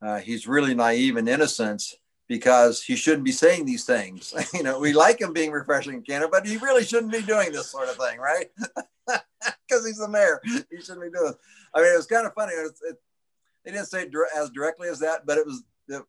uh, 0.00 0.18
he's 0.18 0.46
really 0.46 0.74
naive 0.74 1.16
and 1.16 1.28
innocent 1.28 1.82
because 2.28 2.82
he 2.82 2.96
shouldn't 2.96 3.24
be 3.24 3.32
saying 3.32 3.64
these 3.64 3.84
things. 3.84 4.34
You 4.54 4.62
know 4.62 4.78
we 4.78 4.92
like 4.92 5.20
him 5.20 5.32
being 5.32 5.50
refreshing 5.50 6.02
candid 6.02 6.30
but 6.30 6.46
he 6.46 6.56
really 6.56 6.84
shouldn't 6.84 7.12
be 7.12 7.22
doing 7.22 7.52
this 7.52 7.70
sort 7.70 7.88
of 7.88 7.96
thing 7.96 8.18
right? 8.18 8.50
Because 9.68 9.86
he's 9.86 9.98
the 9.98 10.08
mayor. 10.08 10.40
He 10.44 10.80
shouldn't 10.80 11.02
be 11.02 11.10
doing 11.10 11.26
this 11.26 11.36
i 11.74 11.82
mean 11.82 11.92
it 11.92 11.96
was 11.96 12.06
kind 12.06 12.26
of 12.26 12.34
funny. 12.34 12.52
It, 12.52 12.72
it, 12.88 12.96
they 13.64 13.72
didn't 13.72 13.86
say 13.86 14.02
it 14.02 14.12
as 14.36 14.50
directly 14.50 14.88
as 14.88 14.98
that 15.00 15.26
but 15.26 15.38
it 15.38 15.46
was 15.46 15.62
it, 15.88 16.02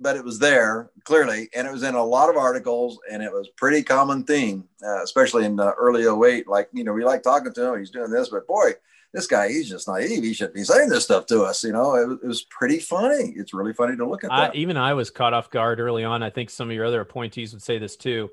but 0.00 0.16
it 0.16 0.24
was 0.24 0.38
there 0.38 0.90
clearly 1.04 1.48
and 1.54 1.66
it 1.66 1.72
was 1.72 1.82
in 1.82 1.94
a 1.94 2.04
lot 2.04 2.30
of 2.30 2.36
articles 2.36 2.98
and 3.10 3.22
it 3.22 3.30
was 3.30 3.48
pretty 3.56 3.82
common 3.82 4.24
theme 4.24 4.64
uh, 4.84 5.02
especially 5.02 5.44
in 5.44 5.56
the 5.56 5.72
early 5.74 6.04
08 6.04 6.48
like 6.48 6.68
you 6.72 6.84
know 6.84 6.92
we 6.92 7.04
like 7.04 7.22
talking 7.22 7.52
to 7.52 7.72
him 7.72 7.78
he's 7.78 7.90
doing 7.90 8.10
this 8.10 8.30
but 8.30 8.46
boy 8.46 8.70
this 9.12 9.26
guy, 9.26 9.48
he's 9.48 9.68
just 9.68 9.88
naive. 9.88 10.22
He 10.22 10.32
shouldn't 10.32 10.54
be 10.54 10.62
saying 10.62 10.88
this 10.88 11.04
stuff 11.04 11.26
to 11.26 11.42
us. 11.42 11.64
You 11.64 11.72
know, 11.72 11.94
it, 11.94 12.20
it 12.22 12.26
was 12.26 12.42
pretty 12.42 12.78
funny. 12.78 13.34
It's 13.36 13.52
really 13.52 13.72
funny 13.72 13.96
to 13.96 14.08
look 14.08 14.24
at. 14.24 14.32
I, 14.32 14.50
even 14.54 14.76
I 14.76 14.94
was 14.94 15.10
caught 15.10 15.34
off 15.34 15.50
guard 15.50 15.80
early 15.80 16.04
on. 16.04 16.22
I 16.22 16.30
think 16.30 16.50
some 16.50 16.68
of 16.70 16.74
your 16.74 16.84
other 16.84 17.00
appointees 17.00 17.52
would 17.52 17.62
say 17.62 17.78
this 17.78 17.96
too. 17.96 18.30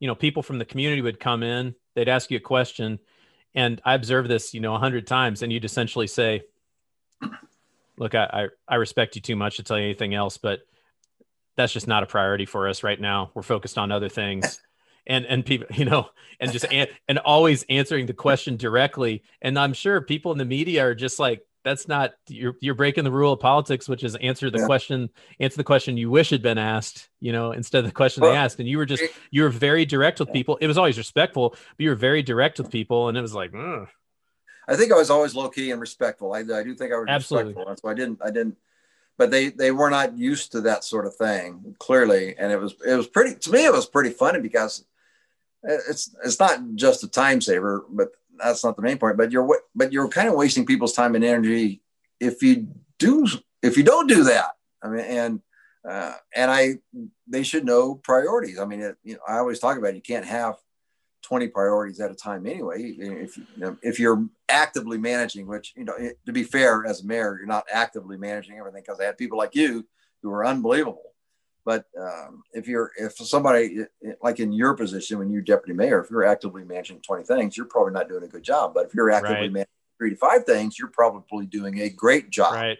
You 0.00 0.08
know, 0.08 0.14
people 0.14 0.42
from 0.42 0.58
the 0.58 0.64
community 0.64 1.00
would 1.00 1.20
come 1.20 1.42
in, 1.42 1.74
they'd 1.94 2.08
ask 2.08 2.30
you 2.30 2.36
a 2.36 2.40
question, 2.40 2.98
and 3.54 3.80
I 3.84 3.94
observed 3.94 4.28
this, 4.28 4.52
you 4.52 4.60
know, 4.60 4.74
a 4.74 4.78
hundred 4.78 5.06
times, 5.06 5.42
and 5.42 5.52
you'd 5.52 5.64
essentially 5.64 6.08
say, 6.08 6.42
"Look, 7.96 8.14
I, 8.14 8.24
I 8.24 8.48
I 8.68 8.74
respect 8.76 9.16
you 9.16 9.22
too 9.22 9.36
much 9.36 9.56
to 9.56 9.62
tell 9.62 9.78
you 9.78 9.84
anything 9.84 10.14
else, 10.14 10.36
but 10.36 10.60
that's 11.56 11.72
just 11.72 11.86
not 11.86 12.02
a 12.02 12.06
priority 12.06 12.46
for 12.46 12.68
us 12.68 12.82
right 12.82 13.00
now. 13.00 13.30
We're 13.34 13.42
focused 13.42 13.78
on 13.78 13.92
other 13.92 14.08
things." 14.08 14.60
And 15.06 15.26
and 15.26 15.44
people 15.44 15.66
you 15.74 15.84
know 15.84 16.08
and 16.40 16.52
just 16.52 16.66
an, 16.72 16.88
and 17.08 17.18
always 17.18 17.64
answering 17.68 18.06
the 18.06 18.14
question 18.14 18.56
directly 18.56 19.22
and 19.40 19.58
i'm 19.58 19.72
sure 19.72 20.00
people 20.00 20.32
in 20.32 20.38
the 20.38 20.44
media 20.44 20.84
are 20.84 20.94
just 20.94 21.18
like 21.18 21.42
that's 21.64 21.86
not 21.86 22.12
you're 22.28 22.54
you're 22.60 22.74
breaking 22.74 23.04
the 23.04 23.12
rule 23.12 23.32
of 23.32 23.40
politics 23.40 23.88
which 23.88 24.04
is 24.04 24.16
answer 24.16 24.50
the 24.50 24.58
yeah. 24.58 24.66
question 24.66 25.08
answer 25.40 25.56
the 25.56 25.64
question 25.64 25.96
you 25.96 26.10
wish 26.10 26.30
had 26.30 26.42
been 26.42 26.58
asked 26.58 27.08
you 27.20 27.32
know 27.32 27.52
instead 27.52 27.80
of 27.80 27.86
the 27.86 27.92
question 27.92 28.22
well, 28.22 28.32
they 28.32 28.36
asked 28.36 28.58
and 28.58 28.68
you 28.68 28.78
were 28.78 28.86
just 28.86 29.02
you 29.30 29.42
were 29.42 29.48
very 29.48 29.84
direct 29.84 30.18
with 30.20 30.32
people 30.32 30.56
it 30.60 30.66
was 30.66 30.78
always 30.78 30.98
respectful 30.98 31.50
but 31.50 31.60
you 31.78 31.88
were 31.88 31.96
very 31.96 32.22
direct 32.22 32.58
with 32.58 32.70
people 32.70 33.08
and 33.08 33.16
it 33.16 33.22
was 33.22 33.34
like 33.34 33.52
Ugh. 33.54 33.88
i 34.68 34.76
think 34.76 34.92
i 34.92 34.96
was 34.96 35.10
always 35.10 35.34
low-key 35.34 35.70
and 35.70 35.80
respectful 35.80 36.32
i, 36.32 36.40
I 36.40 36.62
do 36.62 36.74
think 36.74 36.92
i 36.92 36.96
was 36.96 37.06
Absolutely. 37.08 37.54
respectful 37.54 37.76
so 37.76 37.88
i 37.88 37.94
didn't 37.94 38.20
i 38.24 38.30
didn't 38.30 38.56
but 39.18 39.30
they 39.30 39.50
they 39.50 39.70
were 39.70 39.90
not 39.90 40.16
used 40.16 40.52
to 40.52 40.62
that 40.62 40.84
sort 40.84 41.06
of 41.06 41.14
thing 41.14 41.76
clearly 41.78 42.34
and 42.38 42.50
it 42.50 42.60
was 42.60 42.74
it 42.86 42.94
was 42.94 43.06
pretty 43.06 43.36
to 43.36 43.50
me 43.50 43.64
it 43.64 43.72
was 43.72 43.86
pretty 43.86 44.10
funny 44.10 44.40
because 44.40 44.84
it's 45.62 46.14
it's 46.24 46.38
not 46.38 46.60
just 46.74 47.04
a 47.04 47.08
time 47.08 47.40
saver, 47.40 47.84
but 47.90 48.08
that's 48.38 48.64
not 48.64 48.76
the 48.76 48.82
main 48.82 48.98
point. 48.98 49.16
But 49.16 49.32
you're 49.32 49.60
but 49.74 49.92
you're 49.92 50.08
kind 50.08 50.28
of 50.28 50.34
wasting 50.34 50.66
people's 50.66 50.92
time 50.92 51.14
and 51.14 51.24
energy 51.24 51.82
if 52.20 52.42
you 52.42 52.68
do 52.98 53.26
if 53.62 53.76
you 53.76 53.82
don't 53.82 54.08
do 54.08 54.24
that. 54.24 54.50
I 54.82 54.88
mean, 54.88 55.04
and 55.04 55.40
uh, 55.88 56.14
and 56.34 56.50
I 56.50 56.78
they 57.26 57.42
should 57.42 57.64
know 57.64 57.96
priorities. 57.96 58.58
I 58.58 58.64
mean, 58.64 58.80
it, 58.80 58.96
you 59.04 59.14
know, 59.14 59.20
I 59.28 59.38
always 59.38 59.58
talk 59.58 59.78
about 59.78 59.90
it, 59.90 59.96
you 59.96 60.02
can't 60.02 60.26
have 60.26 60.56
20 61.22 61.48
priorities 61.48 62.00
at 62.00 62.10
a 62.10 62.14
time 62.14 62.46
anyway. 62.46 62.82
If 62.82 63.36
you 63.36 63.44
know, 63.56 63.76
if 63.82 63.98
you're 63.98 64.26
actively 64.48 64.98
managing, 64.98 65.46
which 65.46 65.72
you 65.76 65.84
know, 65.84 65.94
to 66.26 66.32
be 66.32 66.42
fair, 66.42 66.84
as 66.86 67.02
a 67.02 67.06
mayor, 67.06 67.36
you're 67.38 67.46
not 67.46 67.64
actively 67.72 68.16
managing 68.16 68.58
everything 68.58 68.82
because 68.86 69.00
I 69.00 69.04
had 69.04 69.18
people 69.18 69.38
like 69.38 69.54
you 69.54 69.86
who 70.22 70.30
are 70.30 70.44
unbelievable. 70.44 71.11
But 71.64 71.86
um, 71.98 72.42
if 72.52 72.66
you're 72.66 72.90
if 72.98 73.16
somebody 73.16 73.84
like 74.22 74.40
in 74.40 74.52
your 74.52 74.74
position 74.74 75.18
when 75.18 75.30
you're 75.30 75.42
deputy 75.42 75.72
mayor, 75.72 76.02
if 76.02 76.10
you're 76.10 76.24
actively 76.24 76.64
managing 76.64 77.00
20 77.00 77.24
things, 77.24 77.56
you're 77.56 77.66
probably 77.66 77.92
not 77.92 78.08
doing 78.08 78.24
a 78.24 78.28
good 78.28 78.42
job. 78.42 78.74
But 78.74 78.86
if 78.86 78.94
you're 78.94 79.10
actively 79.10 79.42
right. 79.42 79.52
managing 79.52 79.72
three 79.98 80.10
to 80.10 80.16
five 80.16 80.44
things, 80.44 80.78
you're 80.78 80.88
probably 80.88 81.46
doing 81.46 81.80
a 81.80 81.88
great 81.88 82.30
job. 82.30 82.54
Right. 82.54 82.78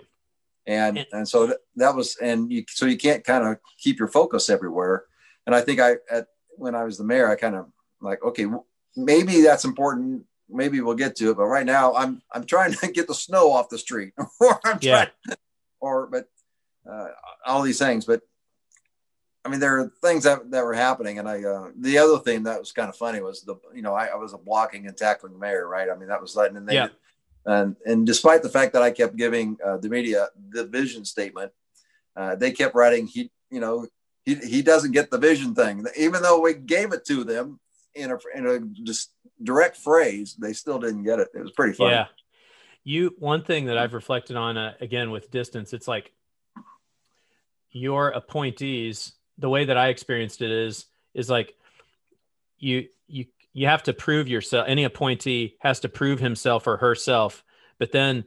And 0.67 1.07
and 1.13 1.29
so 1.29 1.47
that, 1.49 1.59
that 1.77 1.95
was 1.95 2.17
and 2.17 2.51
you 2.51 2.65
so 2.69 2.87
you 2.87 2.97
can't 2.97 3.25
kind 3.25 3.47
of 3.47 3.59
keep 3.79 3.99
your 3.99 4.09
focus 4.09 4.49
everywhere. 4.51 5.05
And 5.47 5.55
I 5.55 5.61
think 5.61 5.81
I 5.81 5.97
at 6.11 6.27
when 6.57 6.75
I 6.75 6.85
was 6.85 6.99
the 6.99 7.05
mayor, 7.05 7.31
I 7.31 7.37
kind 7.37 7.57
of 7.57 7.67
like 8.01 8.23
okay, 8.23 8.47
maybe 8.97 9.43
that's 9.43 9.65
important. 9.65 10.25
Maybe 10.49 10.81
we'll 10.81 10.95
get 10.95 11.17
to 11.17 11.31
it, 11.31 11.37
but 11.37 11.47
right 11.47 11.67
now 11.67 11.95
I'm 11.95 12.23
I'm 12.33 12.45
trying 12.45 12.73
to 12.73 12.87
get 12.93 13.07
the 13.07 13.15
snow 13.15 13.53
off 13.53 13.69
the 13.69 13.79
street, 13.79 14.13
or 14.41 14.61
I'm 14.65 14.79
yeah. 14.81 15.07
trying, 15.25 15.39
or 15.81 16.07
but 16.07 16.29
uh, 16.89 17.09
all 17.47 17.63
these 17.63 17.79
things. 17.79 18.05
But 18.05 18.23
I 19.45 19.49
mean, 19.49 19.59
there 19.59 19.81
are 19.81 19.93
things 20.03 20.23
that, 20.25 20.51
that 20.53 20.65
were 20.65 20.75
happening. 20.75 21.19
And 21.19 21.29
I, 21.29 21.43
uh, 21.43 21.71
the 21.77 21.99
other 21.99 22.19
thing 22.19 22.45
that 22.45 22.61
was 22.61 22.71
kind 22.71 22.89
of 22.89 22.97
funny 22.97 23.21
was 23.21 23.43
the, 23.43 23.57
you 23.75 23.83
know, 23.83 23.95
I, 23.95 24.07
I 24.07 24.15
was 24.15 24.35
a 24.35 24.39
blocking 24.39 24.87
and 24.87 24.97
tackling 24.97 25.39
mayor, 25.39 25.67
right? 25.67 25.91
I 25.91 25.97
mean, 25.97 26.09
that 26.09 26.21
was 26.21 26.37
letting, 26.37 26.57
and 26.57 26.69
they, 26.69 26.75
yeah. 26.75 26.89
and, 27.45 27.75
and 27.85 28.07
despite 28.07 28.43
the 28.43 28.49
fact 28.49 28.73
that 28.75 28.83
I 28.83 28.93
kept 28.93 29.17
giving 29.17 29.59
uh, 29.65 29.79
the 29.79 29.89
media 29.89 30.29
the 30.51 30.65
vision 30.65 31.05
statement, 31.05 31.51
uh, 32.15 32.37
they 32.37 32.53
kept 32.53 32.75
writing, 32.75 33.07
he, 33.07 33.31
you 33.51 33.59
know, 33.59 33.87
he, 34.25 34.37
he 34.37 34.63
doesn't 34.63 34.93
get 34.93 35.11
the 35.11 35.19
vision 35.19 35.55
thing, 35.55 35.85
even 35.97 36.23
though 36.23 36.41
we 36.41 36.55
gave 36.55 36.93
it 36.93 37.05
to 37.07 37.25
them 37.25 37.59
in 37.95 38.13
a, 38.13 38.19
in 38.37 38.47
a 38.47 38.61
just 38.85 39.13
direct 39.43 39.77
phrase, 39.77 40.37
they 40.39 40.53
still 40.53 40.79
didn't 40.79 41.03
get 41.03 41.19
it. 41.19 41.29
It 41.35 41.43
was 41.43 41.51
pretty 41.51 41.73
funny. 41.73 41.91
Yeah. 41.91 42.07
You, 42.85 43.15
one 43.19 43.43
thing 43.43 43.67
that 43.67 43.79
I've 43.79 43.95
reflected 43.95 44.37
on, 44.37 44.57
uh, 44.57 44.75
again, 44.81 45.11
with 45.11 45.31
distance, 45.31 45.73
it's 45.73 45.89
like 45.89 46.13
your 47.71 48.11
appointees 48.11 49.15
the 49.39 49.49
way 49.49 49.65
that 49.65 49.77
I 49.77 49.89
experienced 49.89 50.43
it 50.43 50.51
is 50.51 50.87
is 51.15 51.29
like 51.29 51.55
you 52.59 52.89
you 53.07 53.27
you 53.53 53.67
have 53.67 53.83
to 53.85 53.93
prove 53.93 54.29
yourself. 54.29 54.67
Any 54.69 54.85
appointee 54.85 55.57
has 55.61 55.81
to 55.81 55.89
prove 55.89 56.21
himself 56.21 56.67
or 56.67 56.79
herself. 56.79 57.45
But 57.79 57.93
then 57.93 58.25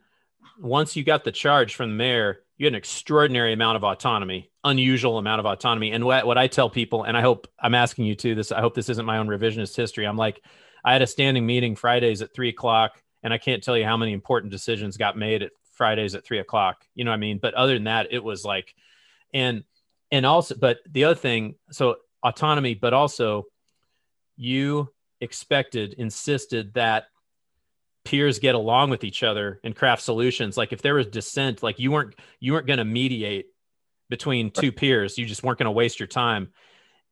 once 0.60 0.96
you 0.96 1.04
got 1.04 1.24
the 1.24 1.32
charge 1.32 1.76
from 1.76 1.90
the 1.90 1.96
mayor, 1.96 2.42
you 2.58 2.66
had 2.66 2.74
an 2.74 2.78
extraordinary 2.78 3.54
amount 3.54 3.78
of 3.78 3.84
autonomy, 3.84 4.52
unusual 4.64 5.18
amount 5.18 5.40
of 5.40 5.46
autonomy. 5.46 5.92
And 5.92 6.06
what, 6.06 6.26
what 6.26 6.38
I 6.38 6.48
tell 6.48 6.70
people, 6.70 7.04
and 7.04 7.18
I 7.18 7.22
hope 7.22 7.48
I'm 7.60 7.76
asking 7.76 8.06
you 8.06 8.16
to 8.16 8.36
this, 8.36 8.52
I 8.52 8.62
hope 8.62 8.76
this 8.76 8.90
isn't 8.90 9.06
my 9.06 9.18
own 9.18 9.28
revisionist 9.28 9.76
history. 9.76 10.06
I'm 10.06 10.18
like, 10.18 10.42
I 10.84 10.94
had 10.94 11.02
a 11.02 11.08
standing 11.08 11.46
meeting 11.46 11.76
Fridays 11.76 12.22
at 12.22 12.34
three 12.34 12.50
o'clock, 12.50 13.02
and 13.24 13.34
I 13.34 13.38
can't 13.38 13.64
tell 13.64 13.78
you 13.78 13.86
how 13.86 13.98
many 13.98 14.14
important 14.14 14.52
decisions 14.52 14.98
got 14.98 15.18
made 15.18 15.42
at 15.42 15.52
Fridays 15.74 16.16
at 16.16 16.24
three 16.24 16.40
o'clock. 16.40 16.86
You 16.94 17.04
know 17.04 17.12
what 17.12 17.16
I 17.16 17.20
mean? 17.20 17.40
But 17.42 17.56
other 17.56 17.74
than 17.74 17.86
that, 17.86 18.08
it 18.12 18.24
was 18.24 18.46
like, 18.46 18.76
and 19.34 19.64
and 20.12 20.26
also 20.26 20.56
but 20.56 20.80
the 20.90 21.04
other 21.04 21.16
thing 21.16 21.56
so 21.72 21.96
autonomy 22.24 22.74
but 22.74 22.94
also 22.94 23.44
you 24.38 24.90
expected 25.22 25.94
insisted 25.94 26.74
that 26.74 27.06
peers 28.06 28.40
get 28.40 28.56
along 28.56 28.92
with 28.92 29.04
each 29.04 29.24
other 29.24 29.60
and 29.64 29.76
craft 29.76 30.04
solutions. 30.04 30.56
Like 30.56 30.72
if 30.72 30.82
there 30.82 30.94
was 30.94 31.08
dissent 31.08 31.64
like 31.64 31.80
you 31.80 31.92
weren't 31.92 32.16
you 32.40 32.54
weren't 32.54 32.68
going 32.68 32.78
to 32.78 32.86
mediate 32.86 33.48
between 34.10 34.52
two 34.52 34.72
peers. 34.72 35.18
You 35.18 35.26
just 35.26 35.44
weren't 35.44 35.58
going 35.58 35.66
to 35.66 35.72
waste 35.72 36.00
your 36.00 36.08
time. 36.08 36.50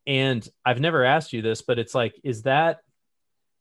And 0.06 0.48
i've 0.66 0.82
never 0.82 1.06
asked 1.06 1.32
you 1.32 1.42
this 1.42 1.62
but 1.62 1.80
it's 1.80 1.96
like 1.96 2.20
is 2.26 2.44
that 2.44 2.80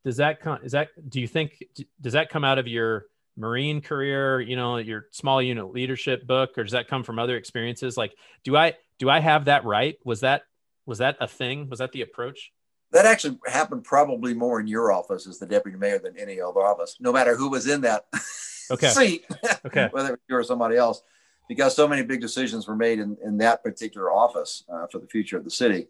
does 0.04 0.16
that 0.16 0.40
come 0.40 0.58
is 0.64 0.72
that 0.72 0.88
do 1.08 1.20
you 1.20 1.28
think 1.28 1.62
does 2.00 2.14
that 2.14 2.30
come 2.30 2.42
out 2.42 2.58
of 2.58 2.66
your 2.66 3.06
marine 3.36 3.80
career 3.80 4.40
you 4.40 4.56
know 4.56 4.76
your 4.76 5.06
small 5.10 5.40
unit 5.40 5.72
leadership 5.72 6.26
book 6.26 6.50
or 6.58 6.64
does 6.64 6.72
that 6.72 6.86
come 6.86 7.02
from 7.02 7.18
other 7.18 7.36
experiences 7.36 7.96
like 7.96 8.14
do 8.44 8.56
i 8.56 8.74
do 9.02 9.10
I 9.10 9.18
have 9.18 9.46
that 9.46 9.64
right? 9.64 9.98
Was 10.04 10.20
that 10.20 10.42
was 10.86 10.98
that 10.98 11.16
a 11.18 11.26
thing? 11.26 11.68
Was 11.68 11.80
that 11.80 11.90
the 11.90 12.02
approach? 12.02 12.52
That 12.92 13.04
actually 13.04 13.36
happened 13.48 13.82
probably 13.82 14.32
more 14.32 14.60
in 14.60 14.68
your 14.68 14.92
office 14.92 15.26
as 15.26 15.40
the 15.40 15.46
deputy 15.46 15.76
mayor 15.76 15.98
than 15.98 16.16
any 16.16 16.40
other 16.40 16.60
office, 16.60 16.98
no 17.00 17.12
matter 17.12 17.34
who 17.34 17.50
was 17.50 17.66
in 17.66 17.80
that 17.80 18.04
okay. 18.70 18.90
seat, 18.90 19.26
okay. 19.66 19.88
whether 19.92 20.16
you 20.28 20.36
or 20.36 20.44
somebody 20.44 20.76
else, 20.76 21.02
because 21.48 21.74
so 21.74 21.88
many 21.88 22.02
big 22.02 22.20
decisions 22.20 22.68
were 22.68 22.76
made 22.76 23.00
in, 23.00 23.16
in 23.24 23.38
that 23.38 23.64
particular 23.64 24.12
office 24.12 24.62
uh, 24.72 24.86
for 24.86 25.00
the 25.00 25.08
future 25.08 25.36
of 25.36 25.42
the 25.42 25.50
city. 25.50 25.88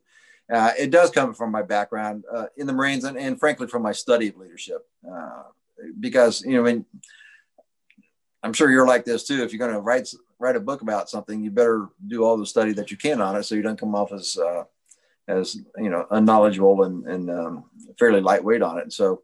Uh, 0.51 0.73
it 0.79 0.91
does 0.91 1.11
come 1.11 1.35
from 1.35 1.51
my 1.51 1.63
background 1.63 2.25
uh, 2.33 2.47
in 2.57 2.67
the 2.67 2.73
Marines 2.73 3.05
and, 3.05 3.19
and, 3.19 3.39
frankly 3.39 3.67
from 3.67 3.83
my 3.83 3.93
study 3.93 4.29
of 4.29 4.39
leadership. 4.39 4.87
Uh, 5.07 5.43
because, 6.01 6.41
you 6.43 6.55
know, 6.55 6.67
I 6.67 6.73
mean, 6.73 6.87
I'm 8.43 8.53
sure 8.53 8.71
you're 8.71 8.87
like 8.87 9.05
this 9.05 9.25
too. 9.25 9.43
If 9.43 9.53
you're 9.53 9.59
going 9.59 9.73
to 9.73 9.81
write 9.81 10.13
write 10.39 10.57
a 10.57 10.61
book 10.61 10.83
about 10.83 11.09
something, 11.09 11.43
you 11.43 11.51
better 11.51 11.89
do 12.07 12.25
all 12.25 12.37
the 12.37 12.47
study 12.47 12.73
that 12.73 12.91
you 12.91 12.97
can 12.97 13.21
on 13.21 13.37
it, 13.37 13.45
so 13.45 13.55
you 13.55 13.63
don't 13.63 13.79
come 13.79 13.95
off 13.95 14.13
as 14.13 14.37
uh, 14.37 14.65
as 15.29 15.57
you 15.77 15.91
know 15.91 16.07
unknowledgeable 16.11 16.83
and, 16.83 17.07
and 17.07 17.31
um, 17.31 17.65
fairly 17.99 18.21
lightweight 18.21 18.63
on 18.63 18.79
it. 18.79 18.83
And 18.83 18.93
so 18.93 19.23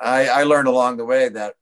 I, 0.00 0.28
I 0.28 0.42
learned 0.44 0.68
along 0.68 0.96
the 0.96 1.04
way 1.04 1.28
that 1.28 1.54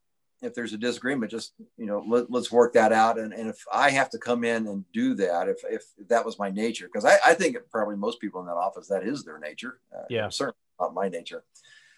if 0.42 0.54
there's 0.54 0.72
a 0.72 0.78
disagreement, 0.78 1.30
just 1.30 1.52
you 1.76 1.86
know 1.86 2.02
let, 2.06 2.30
us 2.34 2.50
work 2.50 2.72
that 2.72 2.92
out. 2.92 3.18
And, 3.18 3.32
and 3.32 3.48
if 3.48 3.62
I 3.72 3.90
have 3.90 4.10
to 4.10 4.18
come 4.18 4.44
in 4.44 4.66
and 4.66 4.84
do 4.92 5.14
that, 5.14 5.48
if 5.48 5.58
if 5.68 5.84
that 6.08 6.24
was 6.24 6.38
my 6.38 6.50
nature, 6.50 6.86
because 6.86 7.04
I, 7.04 7.18
I 7.24 7.34
think 7.34 7.58
probably 7.70 7.96
most 7.96 8.20
people 8.20 8.40
in 8.40 8.46
that 8.46 8.54
office 8.54 8.88
that 8.88 9.04
is 9.04 9.24
their 9.24 9.38
nature. 9.38 9.80
Uh, 9.94 10.04
yeah, 10.08 10.28
certainly 10.30 10.56
not 10.80 10.94
my 10.94 11.08
nature. 11.08 11.44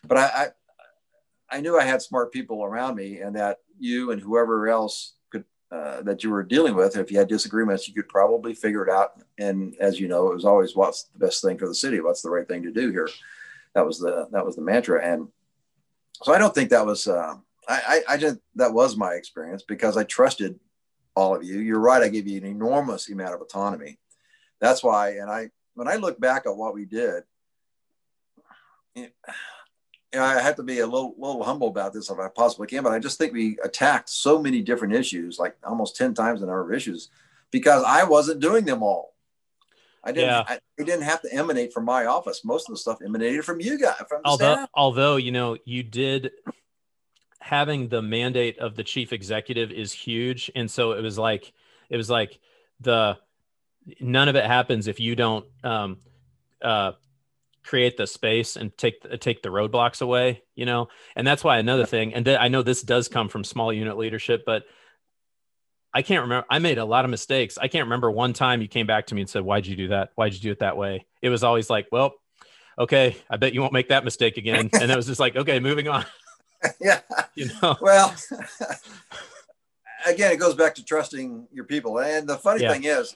But 0.05 0.19
I, 0.19 0.25
I 0.25 0.47
I 1.53 1.61
knew 1.61 1.79
I 1.79 1.85
had 1.85 2.03
smart 2.03 2.33
people 2.33 2.65
around 2.65 2.97
me, 2.97 3.21
and 3.21 3.37
that 3.37 3.59
you 3.79 4.11
and 4.11 4.21
whoever 4.21 4.69
else 4.69 5.15
uh, 5.73 6.03
that 6.03 6.23
you 6.23 6.29
were 6.29 6.43
dealing 6.43 6.75
with. 6.75 6.99
If 6.99 7.11
you 7.11 7.17
had 7.17 7.29
disagreements, 7.29 7.89
you 7.89 7.95
could 7.95 8.09
probably 8.09 8.53
figure 8.53 8.87
it 8.87 8.91
out. 8.91 9.23
And 9.39 9.75
as 9.81 9.99
you 9.99 10.07
know, 10.07 10.31
it 10.31 10.35
was 10.35 10.45
always 10.45 10.77
what's 10.77 11.05
the 11.05 11.19
best 11.19 11.41
thing 11.41 11.57
for 11.57 11.67
the 11.67 11.75
city, 11.75 11.99
what's 12.01 12.21
the 12.21 12.29
right 12.29 12.47
thing 12.47 12.63
to 12.65 12.71
do 12.71 12.91
here. 12.91 13.09
That 13.75 13.87
was 13.87 13.99
the 13.99 14.29
that 14.33 14.45
was 14.45 14.55
the 14.55 14.61
mantra. 14.61 15.03
And 15.03 15.29
so 16.23 16.35
I 16.35 16.39
don't 16.39 16.55
think 16.55 16.69
that 16.71 16.85
was 16.85 17.09
uh, 17.09 17.37
I, 17.67 18.03
I 18.09 18.15
I 18.15 18.17
just 18.19 18.37
that 18.57 18.75
was 18.75 18.99
my 18.99 19.15
experience 19.15 19.63
because 19.67 19.97
I 19.97 20.05
trusted 20.05 20.61
all 21.17 21.35
of 21.35 21.43
you. 21.43 21.59
You're 21.61 21.81
right. 21.81 22.03
I 22.03 22.09
gave 22.09 22.29
you 22.29 22.37
an 22.37 22.45
enormous 22.45 23.09
amount 23.09 23.35
of 23.35 23.41
autonomy. 23.41 23.99
That's 24.61 24.85
why. 24.85 25.13
And 25.13 25.31
I 25.31 25.49
when 25.73 25.89
I 25.89 25.97
look 25.97 26.21
back 26.21 26.45
at 26.45 26.55
what 26.55 26.75
we 26.75 26.85
did. 26.85 27.23
It, 28.95 29.15
I 30.21 30.41
have 30.41 30.57
to 30.57 30.63
be 30.63 30.81
a 30.81 30.87
little, 30.87 31.15
little 31.17 31.43
humble 31.43 31.69
about 31.69 31.93
this 31.93 32.11
if 32.11 32.19
I 32.19 32.29
possibly 32.29 32.67
can, 32.67 32.83
but 32.83 32.93
I 32.93 32.99
just 32.99 33.19
think 33.19 33.33
we 33.33 33.59
attacked 33.65 34.11
so 34.11 34.41
many 34.41 34.61
different 34.61 34.95
issues, 34.95 35.39
like 35.39 35.57
almost 35.65 35.97
10 35.97 36.15
times 36.15 36.41
the 36.41 36.47
number 36.47 36.71
of 36.71 36.77
issues, 36.77 37.09
because 37.51 37.83
I 37.87 38.05
wasn't 38.05 38.41
doing 38.41 38.65
them 38.65 38.83
all. 38.83 39.15
I 40.05 40.13
didn't, 40.13 40.31
yeah. 40.31 40.45
I, 40.47 40.59
it 40.77 40.85
didn't 40.85 41.03
have 41.03 41.23
to 41.23 41.33
emanate 41.33 41.73
from 41.73 41.85
my 41.85 42.07
office. 42.07 42.45
Most 42.45 42.69
of 42.69 42.75
the 42.75 42.79
stuff 42.79 42.99
emanated 43.05 43.45
from 43.45 43.61
you 43.61 43.79
guys, 43.79 44.03
from 44.09 44.21
although, 44.25 44.55
staff. 44.55 44.69
although, 44.75 45.17
you 45.17 45.33
know, 45.33 45.57
you 45.65 45.83
did 45.83 46.33
having 47.41 47.89
the 47.89 48.03
mandate 48.03 48.59
of 48.59 48.75
the 48.75 48.85
chief 48.85 49.13
executive 49.13 49.71
is 49.71 49.93
huge. 49.93 50.51
And 50.55 50.71
so 50.71 50.93
it 50.93 51.03
was 51.03 51.19
like, 51.19 51.53
it 51.89 51.97
was 51.97 52.11
like 52.11 52.39
the, 52.81 53.17
none 54.01 54.29
of 54.29 54.37
it 54.37 54.45
happens 54.45 54.89
if 54.89 55.01
you 55.01 55.15
don't, 55.17 55.47
um, 55.63 55.99
uh, 56.61 56.93
create 57.65 57.97
the 57.97 58.07
space 58.07 58.57
and 58.57 58.77
take 58.77 59.01
take 59.21 59.43
the 59.43 59.49
roadblocks 59.49 60.03
away 60.03 60.43
you 60.55 60.67
know? 60.67 60.89
And 61.17 61.27
that's 61.27 61.43
why 61.43 61.59
another 61.59 61.87
thing 61.87 62.15
and 62.15 62.25
th- 62.25 62.39
i 62.41 62.49
know 62.49 62.63
this 62.63 62.83
does 62.83 63.09
come 63.09 63.29
from 63.29 63.45
small 63.45 63.73
unit 63.73 63.97
leadership 63.97 64.43
but 64.45 64.65
i 65.95 66.03
can't 66.03 66.23
remember 66.23 66.47
i 66.51 66.59
made 66.59 66.79
a 66.79 66.85
lot 66.85 67.05
of 67.05 67.11
mistakes. 67.11 67.59
I 67.59 67.69
can't 67.69 67.85
remember 67.85 68.11
one 68.11 68.33
time 68.33 68.63
you 68.63 68.69
came 68.69 68.87
back 68.87 69.07
to 69.07 69.15
me 69.15 69.23
and 69.23 69.31
said 69.31 69.43
why'd 69.43 69.67
you 69.67 69.77
do 69.77 69.89
that? 69.89 70.11
Why'd 70.15 70.35
you 70.35 70.41
do 70.41 70.51
it 70.51 70.61
that 70.61 70.77
way? 70.77 71.07
It 71.21 71.29
was 71.29 71.45
always 71.45 71.71
like 71.71 71.87
well 71.93 72.15
okay 72.79 73.15
i 73.29 73.37
bet 73.37 73.53
you 73.53 73.61
won't 73.61 73.75
make 73.75 73.91
that 73.91 74.05
mistake 74.05 74.39
again. 74.39 74.71
And 74.73 74.91
it 74.91 74.97
was 74.97 75.07
just 75.07 75.21
like 75.21 75.37
okay 75.37 75.61
moving 75.61 75.89
on. 75.89 76.05
Yeah. 76.81 77.01
You 77.35 77.51
know? 77.61 77.77
Well 77.81 78.15
again 80.07 80.33
it 80.33 80.37
goes 80.39 80.55
back 80.55 80.75
to 80.77 80.85
trusting 80.85 81.49
your 81.53 81.65
people. 81.65 81.99
And 81.99 82.29
the 82.29 82.37
funny 82.37 82.63
yeah. 82.63 82.73
thing 82.73 82.85
is 82.85 83.15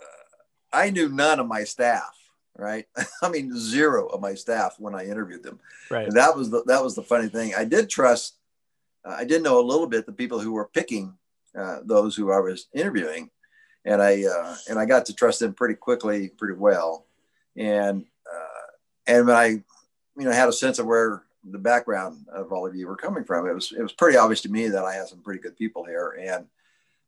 uh, 0.00 0.76
i 0.76 0.90
knew 0.90 1.08
none 1.08 1.40
of 1.40 1.46
my 1.46 1.64
staff 1.64 2.23
right? 2.56 2.86
I 3.22 3.28
mean, 3.28 3.56
zero 3.56 4.06
of 4.06 4.20
my 4.20 4.34
staff 4.34 4.76
when 4.78 4.94
I 4.94 5.06
interviewed 5.06 5.42
them. 5.42 5.60
Right. 5.90 6.06
And 6.06 6.16
that 6.16 6.36
was 6.36 6.50
the 6.50 6.62
that 6.64 6.82
was 6.82 6.94
the 6.94 7.02
funny 7.02 7.28
thing. 7.28 7.54
I 7.54 7.64
did 7.64 7.90
trust. 7.90 8.36
Uh, 9.04 9.16
I 9.18 9.24
did 9.24 9.42
know 9.42 9.60
a 9.60 9.62
little 9.62 9.86
bit 9.86 10.06
the 10.06 10.12
people 10.12 10.38
who 10.38 10.52
were 10.52 10.68
picking 10.72 11.14
uh, 11.58 11.80
those 11.84 12.16
who 12.16 12.32
I 12.32 12.40
was 12.40 12.68
interviewing, 12.72 13.30
and 13.84 14.02
I 14.02 14.24
uh, 14.24 14.56
and 14.68 14.78
I 14.78 14.86
got 14.86 15.06
to 15.06 15.14
trust 15.14 15.40
them 15.40 15.54
pretty 15.54 15.74
quickly, 15.74 16.28
pretty 16.28 16.54
well. 16.54 17.06
And 17.56 18.04
uh, 18.32 18.66
and 19.06 19.26
when 19.26 19.36
I, 19.36 19.46
you 19.46 19.64
know, 20.16 20.32
had 20.32 20.48
a 20.48 20.52
sense 20.52 20.78
of 20.78 20.86
where 20.86 21.22
the 21.44 21.58
background 21.58 22.26
of 22.32 22.52
all 22.52 22.66
of 22.66 22.74
you 22.74 22.86
were 22.86 22.96
coming 22.96 23.24
from, 23.24 23.46
it 23.46 23.54
was 23.54 23.72
it 23.72 23.82
was 23.82 23.92
pretty 23.92 24.16
obvious 24.16 24.40
to 24.42 24.48
me 24.48 24.68
that 24.68 24.84
I 24.84 24.94
had 24.94 25.08
some 25.08 25.20
pretty 25.20 25.40
good 25.40 25.56
people 25.56 25.84
here. 25.84 26.18
And 26.20 26.46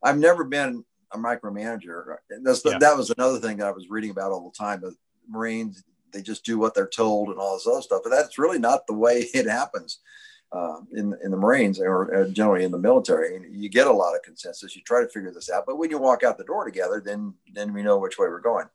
I've 0.02 0.18
never 0.18 0.44
been 0.44 0.84
a 1.12 1.18
micromanager. 1.18 2.16
That's 2.42 2.62
the, 2.62 2.70
yeah. 2.70 2.78
that 2.78 2.96
was 2.96 3.10
another 3.10 3.38
thing 3.38 3.56
that 3.58 3.66
I 3.66 3.72
was 3.72 3.88
reading 3.88 4.10
about 4.10 4.32
all 4.32 4.50
the 4.50 4.56
time. 4.56 4.80
Marines, 5.28 5.84
they 6.12 6.22
just 6.22 6.44
do 6.44 6.58
what 6.58 6.74
they're 6.74 6.88
told 6.88 7.28
and 7.28 7.38
all 7.38 7.54
this 7.54 7.66
other 7.66 7.82
stuff. 7.82 8.02
But 8.02 8.10
that's 8.10 8.38
really 8.38 8.58
not 8.58 8.86
the 8.86 8.94
way 8.94 9.20
it 9.34 9.46
happens 9.46 10.00
uh, 10.52 10.80
in 10.92 11.14
in 11.22 11.30
the 11.30 11.36
Marines 11.36 11.80
or 11.80 12.28
generally 12.32 12.64
in 12.64 12.72
the 12.72 12.78
military. 12.78 13.48
You 13.50 13.68
get 13.68 13.86
a 13.86 13.92
lot 13.92 14.14
of 14.14 14.22
consensus. 14.22 14.76
You 14.76 14.82
try 14.82 15.02
to 15.02 15.08
figure 15.08 15.32
this 15.32 15.50
out, 15.50 15.64
but 15.66 15.78
when 15.78 15.90
you 15.90 15.98
walk 15.98 16.22
out 16.22 16.38
the 16.38 16.44
door 16.44 16.64
together, 16.64 17.02
then 17.04 17.34
then 17.52 17.72
we 17.72 17.82
know 17.82 17.98
which 17.98 18.18
way 18.18 18.28
we're 18.28 18.40
going. 18.40 18.66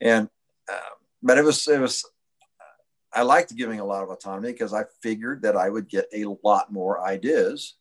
And 0.00 0.28
uh, 0.70 0.94
but 1.22 1.38
it 1.38 1.44
was 1.44 1.66
it 1.68 1.80
was 1.80 2.04
I 3.14 3.22
liked 3.22 3.54
giving 3.54 3.80
a 3.80 3.84
lot 3.84 4.02
of 4.02 4.10
autonomy 4.10 4.52
because 4.52 4.74
I 4.74 4.84
figured 5.00 5.42
that 5.42 5.56
I 5.56 5.70
would 5.70 5.88
get 5.88 6.06
a 6.12 6.26
lot 6.42 6.72
more 6.72 7.06
ideas 7.06 7.74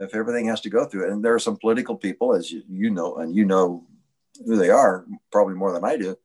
if 0.00 0.14
everything 0.14 0.46
has 0.46 0.60
to 0.62 0.70
go 0.70 0.84
through 0.84 1.06
it. 1.06 1.12
And 1.12 1.24
there 1.24 1.34
are 1.34 1.38
some 1.38 1.56
political 1.56 1.96
people, 1.96 2.34
as 2.34 2.50
you, 2.50 2.62
you 2.68 2.90
know, 2.90 3.16
and 3.16 3.34
you 3.34 3.44
know 3.44 3.86
who 4.44 4.56
they 4.56 4.70
are 4.70 5.06
probably 5.30 5.54
more 5.54 5.72
than 5.72 5.84
I 5.84 5.96
do, 5.96 6.16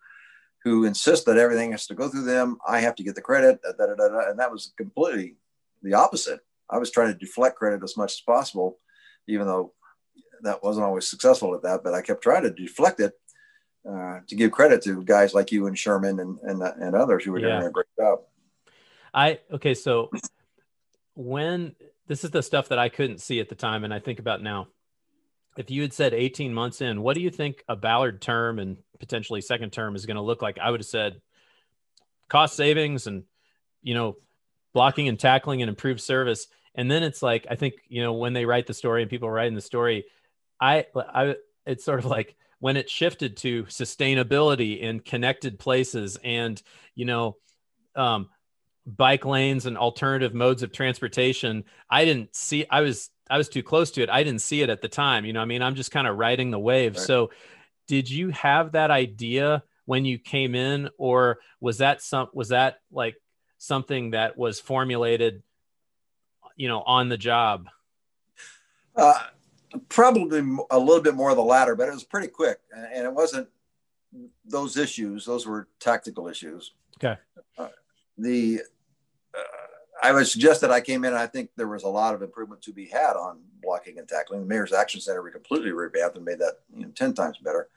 who 0.67 0.85
insist 0.85 1.25
that 1.25 1.37
everything 1.37 1.71
has 1.71 1.87
to 1.87 1.95
go 1.95 2.09
through 2.09 2.25
them. 2.25 2.57
I 2.67 2.79
have 2.79 2.95
to 2.95 3.03
get 3.03 3.15
the 3.15 3.21
credit, 3.21 3.61
da, 3.61 3.71
da, 3.71 3.95
da, 3.95 4.29
and 4.29 4.39
that 4.39 4.51
was 4.51 4.73
completely 4.77 5.35
the 5.81 5.93
opposite. 5.93 6.41
I 6.69 6.77
was 6.77 6.91
trying 6.91 7.13
to 7.13 7.17
deflect 7.17 7.55
credit 7.55 7.83
as 7.83 7.95
much 7.95 8.13
as 8.13 8.21
possible, 8.21 8.79
even 9.27 9.47
though 9.47 9.73
that 10.41 10.63
wasn't 10.63 10.85
always 10.85 11.07
successful 11.07 11.55
at 11.55 11.63
that. 11.63 11.83
But 11.83 11.93
I 11.93 12.01
kept 12.01 12.21
trying 12.21 12.43
to 12.43 12.51
deflect 12.51 12.99
it 12.99 13.13
uh, 13.89 14.19
to 14.27 14.35
give 14.35 14.51
credit 14.51 14.83
to 14.83 15.03
guys 15.03 15.33
like 15.33 15.51
you 15.51 15.67
and 15.67 15.77
Sherman 15.77 16.19
and 16.19 16.37
and, 16.43 16.61
and 16.61 16.95
others 16.95 17.23
who 17.23 17.31
were 17.31 17.39
yeah. 17.39 17.59
doing 17.59 17.67
a 17.67 17.71
great 17.71 17.87
job. 17.97 18.19
I 19.13 19.39
okay, 19.51 19.73
so 19.73 20.11
when 21.15 21.75
this 22.07 22.23
is 22.23 22.31
the 22.31 22.43
stuff 22.43 22.69
that 22.69 22.79
I 22.79 22.89
couldn't 22.89 23.21
see 23.21 23.39
at 23.39 23.49
the 23.49 23.55
time, 23.55 23.83
and 23.83 23.93
I 23.93 23.99
think 23.99 24.19
about 24.19 24.41
now. 24.41 24.67
If 25.57 25.71
you 25.71 25.81
had 25.81 25.93
said 25.93 26.13
18 26.13 26.53
months 26.53 26.81
in, 26.81 27.01
what 27.01 27.15
do 27.15 27.21
you 27.21 27.29
think 27.29 27.63
a 27.67 27.75
Ballard 27.75 28.21
term 28.21 28.59
and 28.59 28.77
potentially 28.99 29.41
second 29.41 29.71
term 29.71 29.95
is 29.95 30.05
going 30.05 30.15
to 30.15 30.21
look 30.21 30.41
like? 30.41 30.59
I 30.59 30.69
would 30.71 30.79
have 30.81 30.87
said 30.87 31.21
cost 32.29 32.55
savings 32.55 33.07
and 33.07 33.23
you 33.81 33.93
know 33.93 34.17
blocking 34.73 35.07
and 35.07 35.19
tackling 35.19 35.61
and 35.61 35.69
improved 35.69 36.01
service. 36.01 36.47
And 36.75 36.91
then 36.91 37.03
it's 37.03 37.23
like 37.23 37.47
I 37.49 37.55
think 37.55 37.75
you 37.87 38.03
know 38.03 38.13
when 38.13 38.33
they 38.33 38.45
write 38.45 38.67
the 38.67 38.73
story 38.73 39.01
and 39.01 39.09
people 39.09 39.29
writing 39.29 39.55
the 39.55 39.61
story, 39.61 40.05
I 40.61 40.85
I 40.95 41.35
it's 41.65 41.83
sort 41.83 41.99
of 41.99 42.05
like 42.05 42.35
when 42.59 42.77
it 42.77 42.89
shifted 42.89 43.37
to 43.37 43.63
sustainability 43.63 44.83
and 44.83 45.03
connected 45.03 45.59
places 45.59 46.17
and 46.23 46.61
you 46.95 47.05
know 47.05 47.37
um, 47.95 48.29
bike 48.85 49.25
lanes 49.25 49.65
and 49.65 49.77
alternative 49.77 50.33
modes 50.33 50.63
of 50.63 50.71
transportation 50.71 51.65
i 51.89 52.05
didn't 52.05 52.33
see 52.33 52.65
i 52.69 52.79
was 52.81 53.09
i 53.29 53.37
was 53.37 53.49
too 53.49 53.63
close 53.63 53.91
to 53.91 54.01
it. 54.01 54.09
I 54.09 54.23
didn't 54.23 54.41
see 54.41 54.61
it 54.61 54.69
at 54.69 54.81
the 54.81 54.87
time 54.87 55.25
you 55.25 55.33
know 55.33 55.41
i 55.41 55.45
mean? 55.45 55.61
I'm 55.61 55.75
just 55.75 55.91
kind 55.91 56.07
of 56.07 56.17
riding 56.17 56.51
the 56.51 56.59
wave. 56.59 56.95
Right. 56.95 57.05
so 57.05 57.31
did 57.87 58.09
you 58.09 58.29
have 58.29 58.73
that 58.73 58.91
idea 58.91 59.63
when 59.85 60.03
you 60.05 60.19
came 60.19 60.53
in 60.55 60.89
or 60.97 61.39
was 61.59 61.79
that 61.79 62.01
some 62.01 62.27
was 62.33 62.49
that 62.49 62.79
like 62.91 63.15
something 63.57 64.11
that 64.11 64.37
was 64.37 64.59
formulated 64.59 65.41
you 66.55 66.67
know 66.67 66.81
on 66.81 67.09
the 67.09 67.17
job? 67.17 67.69
Uh, 68.95 69.13
probably 69.89 70.39
a 70.71 70.79
little 70.79 71.01
bit 71.01 71.13
more 71.15 71.29
of 71.29 71.37
the 71.37 71.43
latter 71.43 71.75
but 71.75 71.87
it 71.87 71.93
was 71.93 72.03
pretty 72.03 72.27
quick 72.27 72.59
and 72.71 73.05
it 73.05 73.13
wasn't 73.13 73.47
those 74.45 74.77
issues 74.77 75.25
those 75.25 75.45
were 75.45 75.67
tactical 75.79 76.27
issues. 76.27 76.73
Okay. 76.97 77.19
Uh, 77.57 77.69
the 78.17 78.61
I 80.03 80.11
would 80.11 80.27
suggest 80.27 80.61
that 80.61 80.71
I 80.71 80.81
came 80.81 81.03
in. 81.05 81.13
I 81.13 81.27
think 81.27 81.49
there 81.55 81.67
was 81.67 81.83
a 81.83 81.89
lot 81.89 82.13
of 82.13 82.21
improvement 82.21 82.61
to 82.63 82.73
be 82.73 82.85
had 82.85 83.13
on 83.13 83.39
blocking 83.61 83.99
and 83.99 84.07
tackling. 84.07 84.41
The 84.41 84.45
Mayor's 84.45 84.73
Action 84.73 85.01
Center 85.01 85.21
we 85.21 85.31
completely 85.31 85.71
revamped 85.71 86.15
and 86.15 86.25
made 86.25 86.39
that 86.39 86.59
you 86.75 86.85
know, 86.85 86.91
ten 86.95 87.13
times 87.13 87.37
better, 87.37 87.69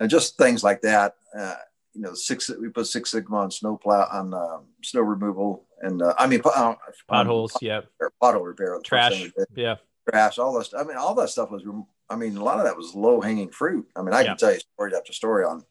and 0.00 0.10
just 0.10 0.36
things 0.36 0.62
like 0.62 0.80
that. 0.82 1.16
Uh, 1.36 1.56
you 1.94 2.02
know, 2.02 2.14
six 2.14 2.48
we 2.48 2.68
put 2.68 2.86
Six 2.86 3.10
Sigma 3.10 3.36
on 3.36 3.50
snow 3.50 3.76
plow 3.76 4.08
on 4.10 4.34
uh, 4.34 4.58
snow 4.82 5.02
removal, 5.02 5.64
and 5.80 6.02
uh, 6.02 6.14
I 6.18 6.26
mean 6.26 6.40
uh, 6.44 6.74
potholes, 7.08 7.56
yeah, 7.60 7.82
pothole 8.22 8.44
repair, 8.44 8.78
trash, 8.84 9.30
yeah, 9.54 9.76
trash, 10.08 10.38
all 10.38 10.52
that. 10.58 10.66
Stuff. 10.66 10.80
I 10.84 10.88
mean, 10.88 10.96
all 10.96 11.14
that 11.14 11.30
stuff 11.30 11.50
was. 11.50 11.62
I 12.10 12.16
mean, 12.16 12.36
a 12.36 12.44
lot 12.44 12.58
of 12.58 12.64
that 12.64 12.76
was 12.76 12.94
low 12.94 13.20
hanging 13.20 13.48
fruit. 13.48 13.88
I 13.96 14.02
mean, 14.02 14.12
I 14.12 14.20
yeah. 14.20 14.26
can 14.26 14.36
tell 14.36 14.52
you 14.52 14.60
story 14.60 14.92
after 14.94 15.12
story 15.12 15.44
on 15.44 15.64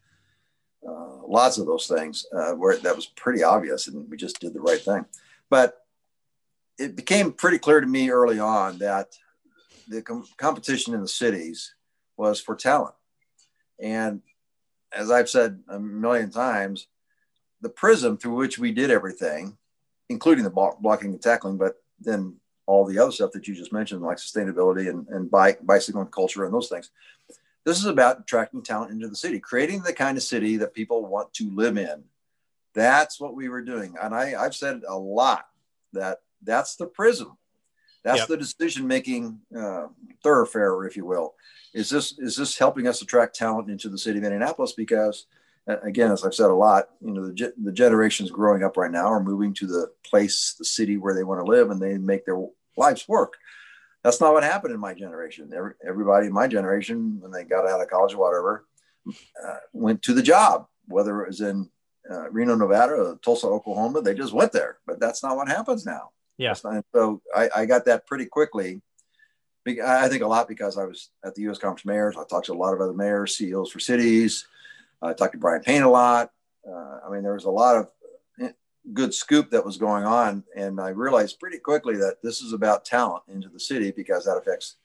uh, 0.88 1.28
lots 1.28 1.58
of 1.58 1.66
those 1.66 1.88
things 1.88 2.26
uh, 2.34 2.54
where 2.54 2.78
that 2.78 2.96
was 2.96 3.06
pretty 3.06 3.44
obvious, 3.44 3.88
and 3.88 4.10
we 4.10 4.18
just 4.18 4.40
did 4.40 4.54
the 4.54 4.60
right 4.60 4.82
thing. 4.82 5.06
But 5.50 5.83
it 6.78 6.96
became 6.96 7.32
pretty 7.32 7.60
clear 7.60 7.82
to 7.82 7.88
me 7.88 8.10
early 8.10 8.40
on 8.40 8.80
that 8.80 9.16
the 9.88 10.02
com- 10.02 10.28
competition 10.38 10.94
in 10.94 11.02
the 11.02 11.08
cities 11.08 11.76
was 12.18 12.40
for 12.40 12.56
talent. 12.56 12.96
And 13.80 14.22
as 14.96 15.12
I've 15.12 15.30
said 15.30 15.62
a 15.68 15.80
million 15.80 16.30
times, 16.30 16.88
the 17.62 17.70
prism 17.70 18.18
through 18.18 18.36
which 18.36 18.60
we 18.60 18.72
did 18.72 18.92
everything, 18.92 19.58
including 20.10 20.44
the 20.44 20.50
blocking 20.50 21.12
and 21.12 21.22
tackling, 21.22 21.58
but 21.58 21.82
then 22.00 22.36
all 22.66 22.86
the 22.86 23.00
other 23.00 23.12
stuff 23.12 23.32
that 23.32 23.48
you 23.48 23.56
just 23.56 23.74
mentioned, 23.74 24.02
like 24.02 24.18
sustainability 24.18 24.90
and, 24.90 25.08
and 25.10 25.30
bike, 25.30 25.60
bicycling 25.66 26.08
culture 26.08 26.46
and 26.46 26.54
those 26.54 26.70
things. 26.70 26.92
This 27.66 27.78
is 27.78 27.86
about 27.86 28.22
attracting 28.22 28.62
talent 28.62 28.92
into 28.92 29.08
the 29.08 29.16
city, 29.16 29.40
creating 29.40 29.82
the 29.84 29.94
kind 29.94 30.18
of 30.18 30.24
city 30.24 30.58
that 30.58 30.74
people 30.74 31.06
want 31.06 31.34
to 31.36 31.50
live 31.56 31.78
in. 31.78 32.04
That's 32.74 33.20
what 33.20 33.36
we 33.36 33.48
were 33.48 33.62
doing. 33.62 33.96
And 34.02 34.14
I, 34.14 34.34
I've 34.38 34.56
said 34.56 34.82
a 34.88 34.98
lot 34.98 35.46
that 35.94 36.20
that's 36.44 36.76
the 36.76 36.86
prism. 36.86 37.38
That's 38.04 38.20
yep. 38.20 38.28
the 38.28 38.38
decision 38.38 38.86
making 38.86 39.40
uh, 39.58 39.88
thoroughfare, 40.24 40.86
if 40.86 40.98
you 40.98 41.06
will. 41.06 41.36
Is 41.74 41.90
this 41.90 42.18
is 42.20 42.36
this 42.36 42.58
helping 42.58 42.88
us 42.88 43.02
attract 43.02 43.36
talent 43.36 43.70
into 43.70 43.90
the 43.90 43.98
city 43.98 44.20
of 44.20 44.26
Indianapolis? 44.26 44.74
Because 44.74 45.26
again, 45.68 46.12
as 46.12 46.26
I've 46.26 46.36
said 46.36 46.50
a 46.50 46.54
lot, 46.54 46.90
you 47.02 47.14
know, 47.14 47.28
the, 47.28 47.54
the 47.64 47.72
generations 47.72 48.30
growing 48.30 48.64
up 48.64 48.78
right 48.78 48.92
now 48.92 49.06
are 49.06 49.24
moving 49.24 49.54
to 49.56 49.68
the 49.68 49.92
place, 50.06 50.56
the 50.58 50.66
city 50.66 50.98
where 50.98 51.16
they 51.16 51.24
want 51.24 51.40
to 51.40 51.50
live, 51.50 51.72
and 51.72 51.82
they 51.82 51.98
make 51.98 52.26
their 52.26 52.42
lives 52.78 53.08
work. 53.08 53.38
That's 54.04 54.20
not 54.20 54.34
what 54.34 54.44
happened 54.44 54.74
in 54.74 54.80
my 54.80 54.94
generation. 54.94 55.52
Every, 55.56 55.74
everybody 55.88 56.28
in 56.28 56.34
my 56.34 56.48
generation, 56.48 57.18
when 57.22 57.32
they 57.32 57.46
got 57.46 57.68
out 57.68 57.82
of 57.82 57.90
college 57.90 58.14
or 58.14 58.18
whatever, 58.18 58.66
uh, 59.08 59.58
went 59.72 60.02
to 60.04 60.14
the 60.14 60.22
job, 60.22 60.68
whether 60.88 61.22
it 61.22 61.28
was 61.28 61.42
in 61.42 61.70
uh, 62.12 62.30
Reno, 62.30 62.56
Nevada, 62.56 62.94
or 62.96 63.20
Tulsa, 63.24 63.48
Oklahoma. 63.48 64.02
They 64.02 64.14
just 64.14 64.34
went 64.34 64.52
there. 64.52 64.78
But 64.86 65.00
that's 65.00 65.24
not 65.24 65.38
what 65.38 65.48
happens 65.48 65.86
now. 65.86 66.10
Yeah. 66.38 66.54
So 66.54 67.22
I, 67.36 67.50
I 67.56 67.66
got 67.66 67.86
that 67.86 68.08
pretty 68.08 68.26
quickly. 68.26 68.82
I 69.66 70.10
think 70.10 70.24
a 70.24 70.28
lot 70.28 70.48
because 70.48 70.78
I 70.78 70.84
was 70.84 71.10
at 71.24 71.36
the 71.36 71.44
U.S. 71.44 71.58
Conference 71.58 71.82
of 71.82 71.86
Mayors. 71.86 72.18
I 72.18 72.24
talked 72.26 72.48
to 72.48 72.54
a 72.54 72.56
lot 72.56 72.74
of 72.74 72.82
other 72.82 72.94
mayors, 72.94 73.38
CEOs 73.38 73.72
for 73.72 73.80
cities. 73.80 74.46
I 75.02 75.14
talked 75.14 75.34
to 75.34 75.38
Brian 75.38 75.62
Payne 75.62 75.84
a 75.84 75.90
lot. 75.90 76.32
Uh, 76.68 77.00
I 77.06 77.10
mean, 77.12 77.24
there 77.24 77.34
was 77.34 77.46
a 77.46 77.52
lot 77.52 77.78
of 77.78 77.88
eh, 78.42 78.52
good 78.94 79.14
scoop 79.14 79.52
that 79.52 79.66
was 79.66 79.78
going 79.78 80.06
on, 80.06 80.44
and 80.56 80.80
I 80.80 80.90
realized 80.90 81.40
pretty 81.40 81.60
quickly 81.60 81.96
that 81.98 82.18
this 82.24 82.42
is 82.42 82.54
about 82.54 82.86
talent 82.86 83.24
into 83.28 83.50
the 83.50 83.60
city 83.60 83.92
because 83.92 84.26
that 84.26 84.38
affects 84.38 84.78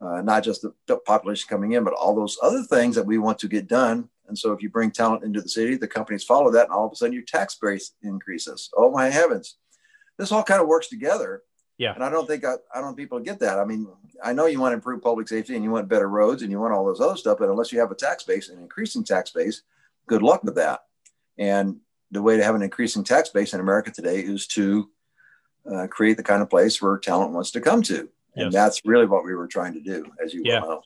uh, 0.00 0.22
not 0.22 0.44
just 0.44 0.64
the 0.86 0.96
population 0.98 1.48
coming 1.48 1.72
in, 1.72 1.84
but 1.84 1.94
all 1.94 2.14
those 2.14 2.38
other 2.42 2.62
things 2.62 2.94
that 2.96 3.06
we 3.06 3.18
want 3.18 3.38
to 3.40 3.48
get 3.48 3.66
done. 3.66 4.08
And 4.28 4.36
so, 4.36 4.52
if 4.52 4.62
you 4.62 4.70
bring 4.70 4.90
talent 4.90 5.24
into 5.24 5.40
the 5.40 5.48
city, 5.48 5.76
the 5.76 5.88
companies 5.88 6.24
follow 6.24 6.50
that, 6.52 6.64
and 6.64 6.72
all 6.72 6.86
of 6.86 6.92
a 6.92 6.96
sudden 6.96 7.12
your 7.12 7.22
tax 7.22 7.56
base 7.60 7.92
increases. 8.02 8.70
Oh 8.76 8.90
my 8.90 9.08
heavens! 9.08 9.56
This 10.18 10.32
all 10.32 10.42
kind 10.42 10.60
of 10.60 10.68
works 10.68 10.88
together. 10.88 11.42
Yeah. 11.78 11.92
And 11.94 12.02
I 12.02 12.08
don't 12.08 12.26
think 12.26 12.44
I, 12.44 12.54
I 12.74 12.80
don't 12.80 12.96
people 12.96 13.20
get 13.20 13.40
that. 13.40 13.58
I 13.58 13.64
mean, 13.64 13.86
I 14.24 14.32
know 14.32 14.46
you 14.46 14.60
want 14.60 14.72
to 14.72 14.76
improve 14.76 15.02
public 15.02 15.28
safety 15.28 15.54
and 15.54 15.62
you 15.62 15.70
want 15.70 15.88
better 15.88 16.08
roads 16.08 16.42
and 16.42 16.50
you 16.50 16.58
want 16.58 16.72
all 16.72 16.86
those 16.86 17.00
other 17.00 17.16
stuff, 17.16 17.38
but 17.38 17.50
unless 17.50 17.70
you 17.70 17.80
have 17.80 17.90
a 17.90 17.94
tax 17.94 18.24
base, 18.24 18.48
an 18.48 18.58
increasing 18.58 19.04
tax 19.04 19.30
base, 19.30 19.62
good 20.06 20.22
luck 20.22 20.42
with 20.42 20.54
that. 20.54 20.80
And 21.36 21.80
the 22.10 22.22
way 22.22 22.38
to 22.38 22.44
have 22.44 22.54
an 22.54 22.62
increasing 22.62 23.04
tax 23.04 23.28
base 23.28 23.52
in 23.52 23.60
America 23.60 23.90
today 23.90 24.20
is 24.20 24.46
to 24.48 24.88
uh, 25.70 25.86
create 25.88 26.16
the 26.16 26.22
kind 26.22 26.40
of 26.40 26.48
place 26.48 26.80
where 26.80 26.96
talent 26.96 27.32
wants 27.32 27.50
to 27.50 27.60
come 27.60 27.82
to. 27.82 28.08
And 28.36 28.52
yes. 28.52 28.54
that's 28.54 28.80
really 28.84 29.06
what 29.06 29.24
we 29.24 29.34
were 29.34 29.46
trying 29.46 29.74
to 29.74 29.80
do, 29.80 30.06
as 30.22 30.32
you 30.32 30.42
yeah, 30.44 30.60
well 30.60 30.70
know. 30.70 30.82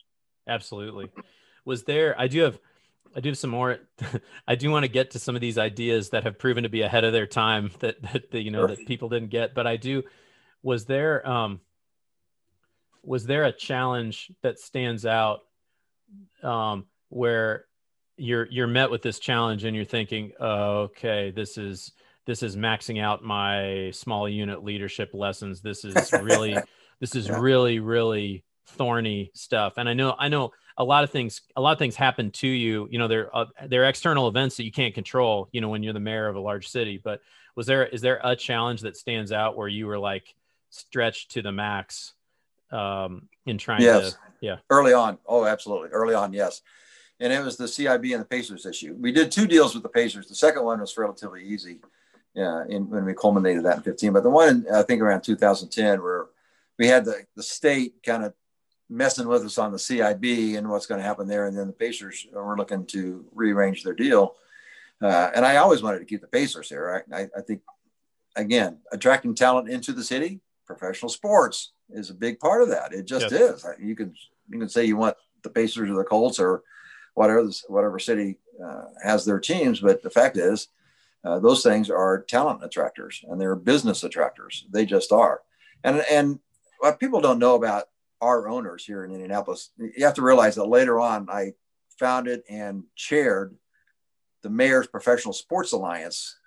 Absolutely. 0.47 1.09
Was 1.63 1.83
there, 1.83 2.19
I 2.19 2.27
do 2.27 2.41
have, 2.41 2.59
I 3.15 3.19
do 3.19 3.29
have 3.29 3.37
some 3.37 3.49
more. 3.49 3.77
I 4.47 4.55
do 4.55 4.71
want 4.71 4.83
to 4.83 4.91
get 4.91 5.11
to 5.11 5.19
some 5.19 5.35
of 5.35 5.41
these 5.41 5.57
ideas 5.57 6.09
that 6.09 6.23
have 6.23 6.39
proven 6.39 6.63
to 6.63 6.69
be 6.69 6.81
ahead 6.81 7.03
of 7.03 7.13
their 7.13 7.27
time 7.27 7.71
that, 7.79 8.01
that, 8.01 8.31
that 8.31 8.41
you 8.41 8.51
know, 8.51 8.67
sure. 8.67 8.75
that 8.75 8.87
people 8.87 9.09
didn't 9.09 9.29
get, 9.29 9.53
but 9.53 9.67
I 9.67 9.77
do, 9.77 10.03
was 10.63 10.85
there, 10.85 11.27
um, 11.27 11.59
was 13.03 13.25
there 13.25 13.43
a 13.45 13.51
challenge 13.51 14.31
that 14.43 14.59
stands 14.59 15.05
out, 15.05 15.41
um, 16.43 16.85
where 17.09 17.65
you're, 18.17 18.47
you're 18.51 18.67
met 18.67 18.91
with 18.91 19.01
this 19.01 19.19
challenge 19.19 19.63
and 19.63 19.75
you're 19.75 19.85
thinking, 19.85 20.33
oh, 20.39 20.81
okay, 20.83 21.31
this 21.31 21.57
is, 21.57 21.93
this 22.25 22.43
is 22.43 22.55
maxing 22.55 23.01
out 23.01 23.23
my 23.23 23.89
small 23.91 24.29
unit 24.29 24.63
leadership 24.63 25.09
lessons. 25.13 25.61
This 25.61 25.83
is 25.83 26.13
really, 26.13 26.55
this 26.99 27.15
is 27.15 27.27
yeah. 27.27 27.39
really, 27.39 27.79
really 27.79 28.43
thorny 28.67 29.31
stuff. 29.33 29.73
And 29.77 29.89
I 29.89 29.93
know, 29.93 30.15
I 30.17 30.27
know 30.27 30.51
a 30.81 30.83
lot 30.83 31.03
of 31.03 31.09
things 31.09 31.41
a 31.55 31.61
lot 31.61 31.71
of 31.71 31.79
things 31.79 31.95
happen 31.95 32.31
to 32.31 32.47
you 32.47 32.87
you 32.91 32.97
know 32.97 33.07
there 33.07 33.35
uh, 33.35 33.45
there 33.67 33.83
are 33.83 33.89
external 33.89 34.27
events 34.27 34.57
that 34.57 34.63
you 34.63 34.71
can't 34.71 34.93
control 34.93 35.47
you 35.51 35.61
know 35.61 35.69
when 35.69 35.83
you're 35.83 35.93
the 35.93 35.99
mayor 35.99 36.27
of 36.27 36.35
a 36.35 36.39
large 36.39 36.67
city 36.67 36.99
but 37.01 37.21
was 37.55 37.67
there 37.67 37.85
is 37.85 38.01
there 38.01 38.19
a 38.23 38.35
challenge 38.35 38.81
that 38.81 38.97
stands 38.97 39.31
out 39.31 39.55
where 39.55 39.67
you 39.67 39.85
were 39.87 39.99
like 39.99 40.33
stretched 40.69 41.31
to 41.31 41.41
the 41.41 41.51
max 41.51 42.13
um 42.71 43.27
in 43.45 43.57
trying 43.57 43.81
yes. 43.81 44.13
to 44.13 44.17
yeah. 44.41 44.57
Early 44.69 44.91
on. 44.91 45.19
Oh 45.25 45.45
absolutely. 45.45 45.89
Early 45.89 46.15
on 46.15 46.33
yes. 46.33 46.61
And 47.19 47.31
it 47.31 47.43
was 47.43 47.55
the 47.55 47.67
cib 47.67 48.03
and 48.03 48.21
the 48.21 48.25
pacers 48.25 48.65
issue. 48.65 48.95
We 48.99 49.11
did 49.11 49.31
two 49.31 49.45
deals 49.45 49.75
with 49.75 49.83
the 49.83 49.89
pacers. 49.89 50.27
The 50.27 50.35
second 50.35 50.63
one 50.63 50.81
was 50.81 50.97
relatively 50.97 51.45
easy 51.45 51.79
Yeah, 52.33 52.63
in, 52.67 52.89
when 52.89 53.05
we 53.05 53.13
culminated 53.13 53.63
that 53.63 53.77
in 53.77 53.83
15. 53.83 54.13
But 54.13 54.23
the 54.23 54.29
one 54.31 54.65
I 54.73 54.81
think 54.81 55.01
around 55.01 55.21
2010 55.21 56.01
where 56.01 56.25
we 56.79 56.87
had 56.87 57.05
the, 57.05 57.25
the 57.35 57.43
state 57.43 58.01
kind 58.03 58.23
of 58.23 58.33
messing 58.91 59.27
with 59.27 59.43
us 59.43 59.57
on 59.57 59.71
the 59.71 59.77
CIB 59.77 60.57
and 60.57 60.69
what's 60.69 60.85
going 60.85 60.99
to 60.99 61.07
happen 61.07 61.27
there. 61.27 61.47
And 61.47 61.57
then 61.57 61.67
the 61.67 61.73
Pacers 61.73 62.27
were 62.31 62.57
looking 62.57 62.85
to 62.87 63.25
rearrange 63.33 63.83
their 63.83 63.93
deal. 63.93 64.35
Uh, 65.01 65.31
and 65.33 65.45
I 65.45 65.55
always 65.57 65.81
wanted 65.81 65.99
to 65.99 66.05
keep 66.05 66.21
the 66.21 66.27
Pacers 66.27 66.69
here. 66.69 67.03
I, 67.11 67.21
I, 67.21 67.27
I, 67.37 67.41
think, 67.41 67.61
again, 68.35 68.79
attracting 68.91 69.33
talent 69.33 69.69
into 69.69 69.93
the 69.93 70.03
city, 70.03 70.41
professional 70.67 71.09
sports 71.09 71.71
is 71.89 72.09
a 72.09 72.13
big 72.13 72.39
part 72.39 72.61
of 72.61 72.69
that. 72.69 72.93
It 72.93 73.05
just 73.05 73.31
yes. 73.31 73.41
is. 73.41 73.65
You 73.79 73.95
can 73.95 74.13
you 74.49 74.59
can 74.59 74.69
say 74.69 74.85
you 74.85 74.97
want 74.97 75.17
the 75.43 75.49
Pacers 75.49 75.89
or 75.89 75.95
the 75.95 76.03
Colts 76.03 76.39
or 76.39 76.61
whatever 77.13 77.49
whatever 77.67 77.99
city 77.99 78.37
uh, 78.63 78.83
has 79.03 79.25
their 79.25 79.39
teams, 79.39 79.79
but 79.79 80.03
the 80.03 80.09
fact 80.09 80.37
is, 80.37 80.67
uh, 81.23 81.39
those 81.39 81.63
things 81.63 81.89
are 81.89 82.23
talent 82.23 82.63
attractors 82.63 83.23
and 83.27 83.39
they're 83.39 83.55
business 83.55 84.03
attractors. 84.03 84.65
They 84.69 84.85
just 84.85 85.11
are. 85.11 85.41
And 85.83 86.03
and 86.09 86.39
what 86.79 86.99
people 86.99 87.21
don't 87.21 87.39
know 87.39 87.55
about 87.55 87.85
our 88.21 88.47
owners 88.47 88.85
here 88.85 89.03
in 89.03 89.11
Indianapolis, 89.11 89.71
you 89.77 90.05
have 90.05 90.13
to 90.15 90.21
realize 90.21 90.55
that 90.55 90.65
later 90.65 90.99
on 90.99 91.29
I 91.29 91.53
founded 91.99 92.43
and 92.49 92.83
chaired 92.95 93.55
the 94.43 94.49
Mayor's 94.49 94.87
Professional 94.87 95.33
Sports 95.33 95.71
Alliance 95.71 96.37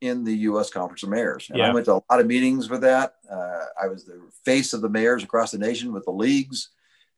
in 0.00 0.24
the 0.24 0.36
U.S. 0.38 0.70
Conference 0.70 1.02
of 1.02 1.08
Mayors. 1.08 1.48
And 1.48 1.58
yeah. 1.58 1.70
I 1.70 1.74
went 1.74 1.86
to 1.86 1.92
a 1.92 2.02
lot 2.10 2.20
of 2.20 2.26
meetings 2.26 2.68
with 2.68 2.82
that. 2.82 3.14
Uh, 3.30 3.64
I 3.82 3.88
was 3.88 4.04
the 4.04 4.20
face 4.44 4.72
of 4.72 4.80
the 4.80 4.88
mayors 4.88 5.22
across 5.22 5.50
the 5.50 5.58
nation 5.58 5.92
with 5.92 6.04
the 6.04 6.10
leagues 6.12 6.70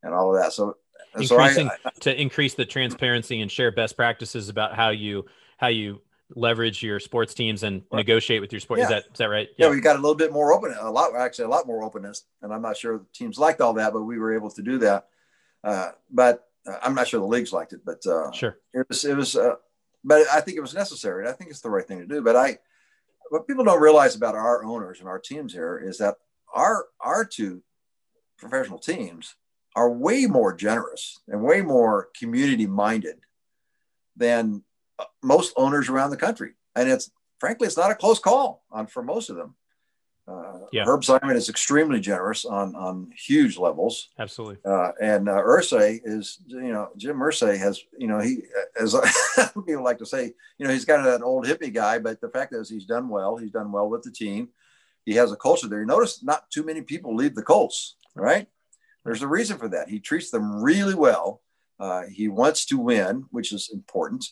and 0.03 0.15
all 0.15 0.35
of 0.35 0.41
that. 0.41 0.53
So, 0.53 0.77
increasing 1.15 1.69
so 1.69 1.75
I, 1.85 1.89
I, 1.89 1.91
to 2.01 2.21
increase 2.21 2.55
the 2.55 2.65
transparency 2.65 3.41
and 3.41 3.51
share 3.51 3.73
best 3.73 3.97
practices 3.97 4.49
about 4.49 4.75
how 4.75 4.91
you 4.91 5.25
how 5.57 5.69
you 5.69 6.01
leverage 6.35 6.83
your 6.83 6.99
sports 6.99 7.35
teams 7.35 7.63
and 7.63 7.83
right. 7.91 7.99
negotiate 7.99 8.41
with 8.41 8.53
your 8.53 8.61
sport. 8.61 8.81
Yeah. 8.81 8.85
Is 8.85 8.91
that 8.91 9.05
is 9.13 9.19
that 9.19 9.29
right? 9.29 9.49
Yeah. 9.57 9.67
yeah, 9.67 9.73
we 9.73 9.81
got 9.81 9.97
a 9.97 10.01
little 10.01 10.17
bit 10.17 10.33
more 10.33 10.53
open, 10.53 10.75
a 10.79 10.91
lot 10.91 11.15
actually 11.15 11.45
a 11.45 11.49
lot 11.49 11.67
more 11.67 11.83
openness, 11.83 12.25
and 12.43 12.53
I'm 12.53 12.63
not 12.63 12.77
sure 12.77 12.99
the 12.99 13.07
teams 13.13 13.39
liked 13.39 13.61
all 13.61 13.75
that, 13.75 13.93
but 13.93 14.03
we 14.03 14.19
were 14.19 14.35
able 14.35 14.51
to 14.51 14.63
do 14.63 14.79
that. 14.79 15.07
Uh, 15.63 15.91
but 16.11 16.49
uh, 16.67 16.77
I'm 16.83 16.95
not 16.95 17.09
sure 17.09 17.21
the 17.21 17.27
leagues 17.27 17.53
liked 17.53 17.73
it, 17.73 17.81
but 17.85 18.05
uh, 18.07 18.33
sure, 18.33 18.59
it 18.73 18.87
was 18.89 19.05
it 19.05 19.17
was. 19.17 19.37
Uh, 19.37 19.57
but 20.05 20.27
I 20.33 20.41
think 20.41 20.57
it 20.57 20.63
was 20.63 20.75
necessary. 20.75 21.29
I 21.29 21.33
think 21.33 21.51
it's 21.51 21.61
the 21.61 21.71
right 21.71 21.87
thing 21.87 21.99
to 21.99 22.07
do. 22.07 22.23
But 22.23 22.37
I, 22.37 22.59
what 23.31 23.49
people 23.49 23.65
don't 23.65 23.83
realize 23.83 24.15
about 24.15 24.37
our 24.37 24.65
owners 24.65 25.01
and 25.01 25.09
our 25.09 25.19
teams 25.19 25.53
here 25.53 25.79
is 25.79 25.99
that 25.99 26.17
our 26.55 26.87
our 27.01 27.25
two 27.25 27.63
professional 28.39 28.79
teams 28.79 29.35
are 29.75 29.91
way 29.91 30.27
more 30.27 30.55
generous 30.55 31.21
and 31.29 31.43
way 31.43 31.61
more 31.61 32.09
community 32.19 32.67
minded 32.67 33.21
than 34.17 34.63
most 35.23 35.53
owners 35.57 35.89
around 35.89 36.11
the 36.11 36.17
country. 36.17 36.55
And 36.75 36.89
it's 36.89 37.11
frankly, 37.39 37.67
it's 37.67 37.77
not 37.77 37.91
a 37.91 37.95
close 37.95 38.19
call 38.19 38.65
on 38.71 38.87
for 38.87 39.03
most 39.03 39.31
of 39.31 39.37
them. 39.37 39.55
Uh, 40.29 40.59
yeah. 40.73 40.85
Herb 40.85 41.05
Simon 41.05 41.37
is 41.37 41.49
extremely 41.49 42.01
generous 42.01 42.45
on 42.45 42.75
on 42.75 43.13
huge 43.17 43.59
levels. 43.59 44.09
Absolutely. 44.19 44.57
Uh, 44.65 44.91
and 45.01 45.29
uh, 45.29 45.35
Irsay 45.35 46.01
is, 46.05 46.41
you 46.49 46.73
know, 46.73 46.89
Jim 46.97 47.19
Irsay 47.19 47.57
has, 47.57 47.81
you 47.97 48.09
know, 48.09 48.19
he, 48.19 48.43
as 48.81 48.97
people 49.55 49.85
like 49.85 49.99
to 49.99 50.07
say, 50.07 50.33
you 50.59 50.67
know, 50.67 50.73
he's 50.73 50.85
kind 50.85 51.07
of 51.07 51.07
that 51.07 51.25
old 51.25 51.47
hippie 51.47 51.73
guy, 51.73 52.01
but 52.01 52.21
the 52.21 52.29
fact 52.29 52.55
is 52.55 52.69
he's 52.69 52.87
done 52.87 53.09
well. 53.09 53.37
He's 53.37 53.53
done 53.53 53.71
well 53.71 53.89
with 53.89 54.03
the 54.03 54.11
team. 54.11 54.49
He 55.05 55.15
has 55.15 55.31
a 55.31 55.37
culture 55.37 55.69
there. 55.69 55.79
You 55.79 55.87
notice 55.87 56.25
not 56.25 56.51
too 56.51 56.65
many 56.65 56.81
people 56.81 57.15
leave 57.15 57.37
the 57.37 57.43
Colts, 57.43 57.95
right? 58.17 58.49
There's 59.05 59.23
a 59.23 59.29
reason 59.29 59.59
for 59.59 59.69
that. 59.69 59.89
He 59.89 60.01
treats 60.01 60.31
them 60.31 60.61
really 60.61 60.97
well. 60.97 61.41
Uh, 61.79 62.03
he 62.13 62.27
wants 62.27 62.67
to 62.67 62.79
win, 62.79 63.27
which 63.31 63.53
is 63.53 63.71
important 63.73 64.25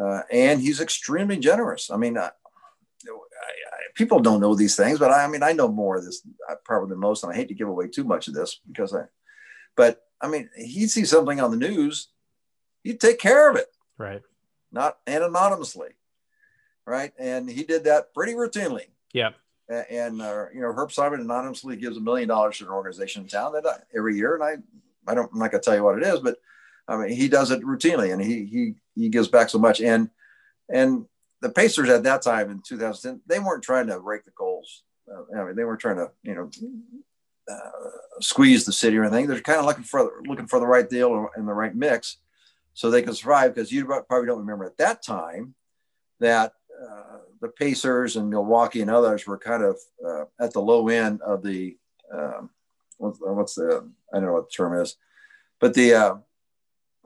uh, 0.00 0.22
and 0.30 0.60
he's 0.60 0.80
extremely 0.80 1.36
generous. 1.36 1.90
I 1.90 1.96
mean, 1.96 2.18
I, 2.18 2.26
I, 2.26 2.30
people 3.94 4.20
don't 4.20 4.40
know 4.40 4.54
these 4.54 4.76
things, 4.76 4.98
but 4.98 5.10
I, 5.10 5.24
I, 5.24 5.28
mean, 5.28 5.42
I 5.42 5.52
know 5.52 5.68
more 5.68 5.96
of 5.96 6.04
this 6.04 6.22
uh, 6.50 6.54
probably 6.64 6.90
than 6.90 7.00
most, 7.00 7.22
and 7.22 7.32
I 7.32 7.36
hate 7.36 7.48
to 7.48 7.54
give 7.54 7.68
away 7.68 7.88
too 7.88 8.04
much 8.04 8.28
of 8.28 8.34
this 8.34 8.60
because 8.66 8.94
I, 8.94 9.04
but 9.76 10.02
I 10.20 10.28
mean, 10.28 10.50
he'd 10.56 10.90
see 10.90 11.04
something 11.04 11.40
on 11.40 11.50
the 11.50 11.56
news, 11.56 12.08
he'd 12.82 13.00
take 13.00 13.18
care 13.18 13.50
of 13.50 13.56
it, 13.56 13.66
right? 13.98 14.22
Not 14.72 14.98
and 15.06 15.22
anonymously, 15.22 15.90
right? 16.86 17.12
And 17.18 17.48
he 17.48 17.62
did 17.62 17.84
that 17.84 18.14
pretty 18.14 18.34
routinely. 18.34 18.86
Yeah. 19.12 19.30
And, 19.68 20.20
uh, 20.20 20.46
you 20.52 20.60
know, 20.60 20.72
Herb 20.74 20.92
Simon 20.92 21.20
anonymously 21.20 21.76
gives 21.76 21.96
a 21.96 22.00
million 22.00 22.28
dollars 22.28 22.58
to 22.58 22.64
an 22.64 22.70
organization 22.70 23.22
in 23.22 23.28
town 23.28 23.54
that 23.54 23.66
I, 23.66 23.78
every 23.96 24.16
year, 24.16 24.34
and 24.34 24.44
I, 24.44 25.10
I 25.10 25.14
don't, 25.14 25.30
I'm 25.32 25.38
not 25.38 25.52
going 25.52 25.62
to 25.62 25.64
tell 25.64 25.76
you 25.76 25.82
what 25.82 25.96
it 25.96 26.06
is, 26.06 26.20
but 26.20 26.36
I 26.86 26.96
mean, 26.96 27.10
he 27.10 27.28
does 27.28 27.50
it 27.50 27.62
routinely, 27.62 28.12
and 28.12 28.22
he 28.22 28.44
he 28.44 28.74
he 28.94 29.08
gives 29.08 29.28
back 29.28 29.48
so 29.48 29.58
much. 29.58 29.80
And 29.80 30.10
and 30.68 31.06
the 31.40 31.50
Pacers 31.50 31.88
at 31.88 32.04
that 32.04 32.22
time 32.22 32.50
in 32.50 32.62
2010, 32.66 33.22
they 33.26 33.38
weren't 33.38 33.62
trying 33.62 33.86
to 33.88 33.98
rake 33.98 34.24
the 34.24 34.30
coals. 34.30 34.82
Uh, 35.10 35.38
I 35.38 35.44
mean, 35.44 35.56
they 35.56 35.64
weren't 35.64 35.80
trying 35.80 35.96
to 35.96 36.10
you 36.22 36.34
know 36.34 36.50
uh, 37.50 37.90
squeeze 38.20 38.64
the 38.64 38.72
city 38.72 38.96
or 38.96 39.04
anything. 39.04 39.26
They're 39.26 39.40
kind 39.40 39.58
of 39.58 39.66
looking 39.66 39.84
for 39.84 40.22
looking 40.26 40.46
for 40.46 40.60
the 40.60 40.66
right 40.66 40.88
deal 40.88 41.28
and 41.34 41.48
the 41.48 41.52
right 41.52 41.74
mix, 41.74 42.18
so 42.74 42.90
they 42.90 43.02
could 43.02 43.16
survive. 43.16 43.54
Because 43.54 43.72
you 43.72 43.86
probably 43.86 44.26
don't 44.26 44.38
remember 44.38 44.64
at 44.64 44.78
that 44.78 45.02
time 45.02 45.54
that 46.20 46.52
uh, 46.82 47.18
the 47.40 47.48
Pacers 47.48 48.16
and 48.16 48.30
Milwaukee 48.30 48.80
and 48.80 48.90
others 48.90 49.26
were 49.26 49.38
kind 49.38 49.62
of 49.62 49.78
uh, 50.06 50.24
at 50.40 50.52
the 50.52 50.60
low 50.60 50.88
end 50.88 51.20
of 51.22 51.42
the 51.42 51.76
um, 52.12 52.50
what's, 52.98 53.18
what's, 53.20 53.54
the 53.54 53.90
I 54.12 54.16
don't 54.16 54.26
know 54.26 54.32
what 54.34 54.48
the 54.48 54.54
term 54.54 54.80
is, 54.80 54.96
but 55.60 55.74
the 55.74 55.94
uh, 55.94 56.14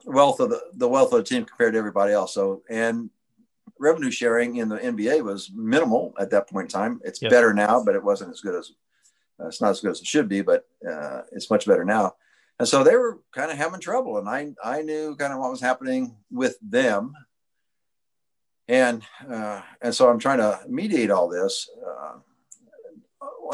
wealth 0.04 0.40
of 0.40 0.50
the, 0.50 0.62
the 0.74 0.88
wealth 0.88 1.12
of 1.12 1.18
the 1.18 1.24
team 1.24 1.44
compared 1.44 1.72
to 1.74 1.78
everybody 1.78 2.12
else. 2.12 2.34
So, 2.34 2.62
and 2.68 3.10
revenue 3.78 4.10
sharing 4.10 4.56
in 4.56 4.68
the 4.68 4.78
NBA 4.78 5.22
was 5.22 5.50
minimal 5.54 6.14
at 6.18 6.30
that 6.30 6.48
point 6.48 6.66
in 6.72 6.80
time. 6.80 7.00
It's 7.04 7.22
yep. 7.22 7.30
better 7.30 7.54
now, 7.54 7.82
but 7.84 7.94
it 7.94 8.02
wasn't 8.02 8.32
as 8.32 8.40
good 8.40 8.54
as 8.54 8.72
uh, 9.40 9.46
it's 9.46 9.60
not 9.60 9.70
as 9.70 9.80
good 9.80 9.92
as 9.92 10.00
it 10.00 10.06
should 10.06 10.28
be, 10.28 10.42
but 10.42 10.66
uh, 10.88 11.22
it's 11.32 11.50
much 11.50 11.66
better 11.66 11.84
now. 11.84 12.14
And 12.58 12.66
so 12.66 12.82
they 12.82 12.96
were 12.96 13.20
kind 13.32 13.52
of 13.52 13.56
having 13.56 13.80
trouble, 13.80 14.18
and 14.18 14.28
I 14.28 14.52
I 14.62 14.82
knew 14.82 15.14
kind 15.14 15.32
of 15.32 15.38
what 15.38 15.50
was 15.50 15.60
happening 15.60 16.16
with 16.30 16.56
them, 16.60 17.12
and 18.66 19.02
uh, 19.30 19.62
and 19.80 19.94
so 19.94 20.10
I'm 20.10 20.18
trying 20.18 20.38
to 20.38 20.60
mediate 20.68 21.10
all 21.10 21.28
this. 21.28 21.70
Uh, 21.86 22.18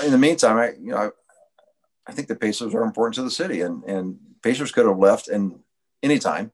in 0.05 0.11
the 0.11 0.19
meantime, 0.19 0.57
I 0.57 0.71
you 0.71 0.93
know 0.93 0.97
I, 0.97 1.11
I 2.07 2.13
think 2.13 2.29
the 2.29 2.35
Pacers 2.35 2.75
are 2.75 2.83
important 2.83 3.17
to 3.17 3.23
the 3.23 3.31
city, 3.31 3.61
and 3.61 3.85
and 3.85 4.17
Pacers 4.43 4.73
could 4.73 4.87
have 4.87 4.99
left 4.99 5.29
and 5.29 5.59
anytime. 6.05 6.53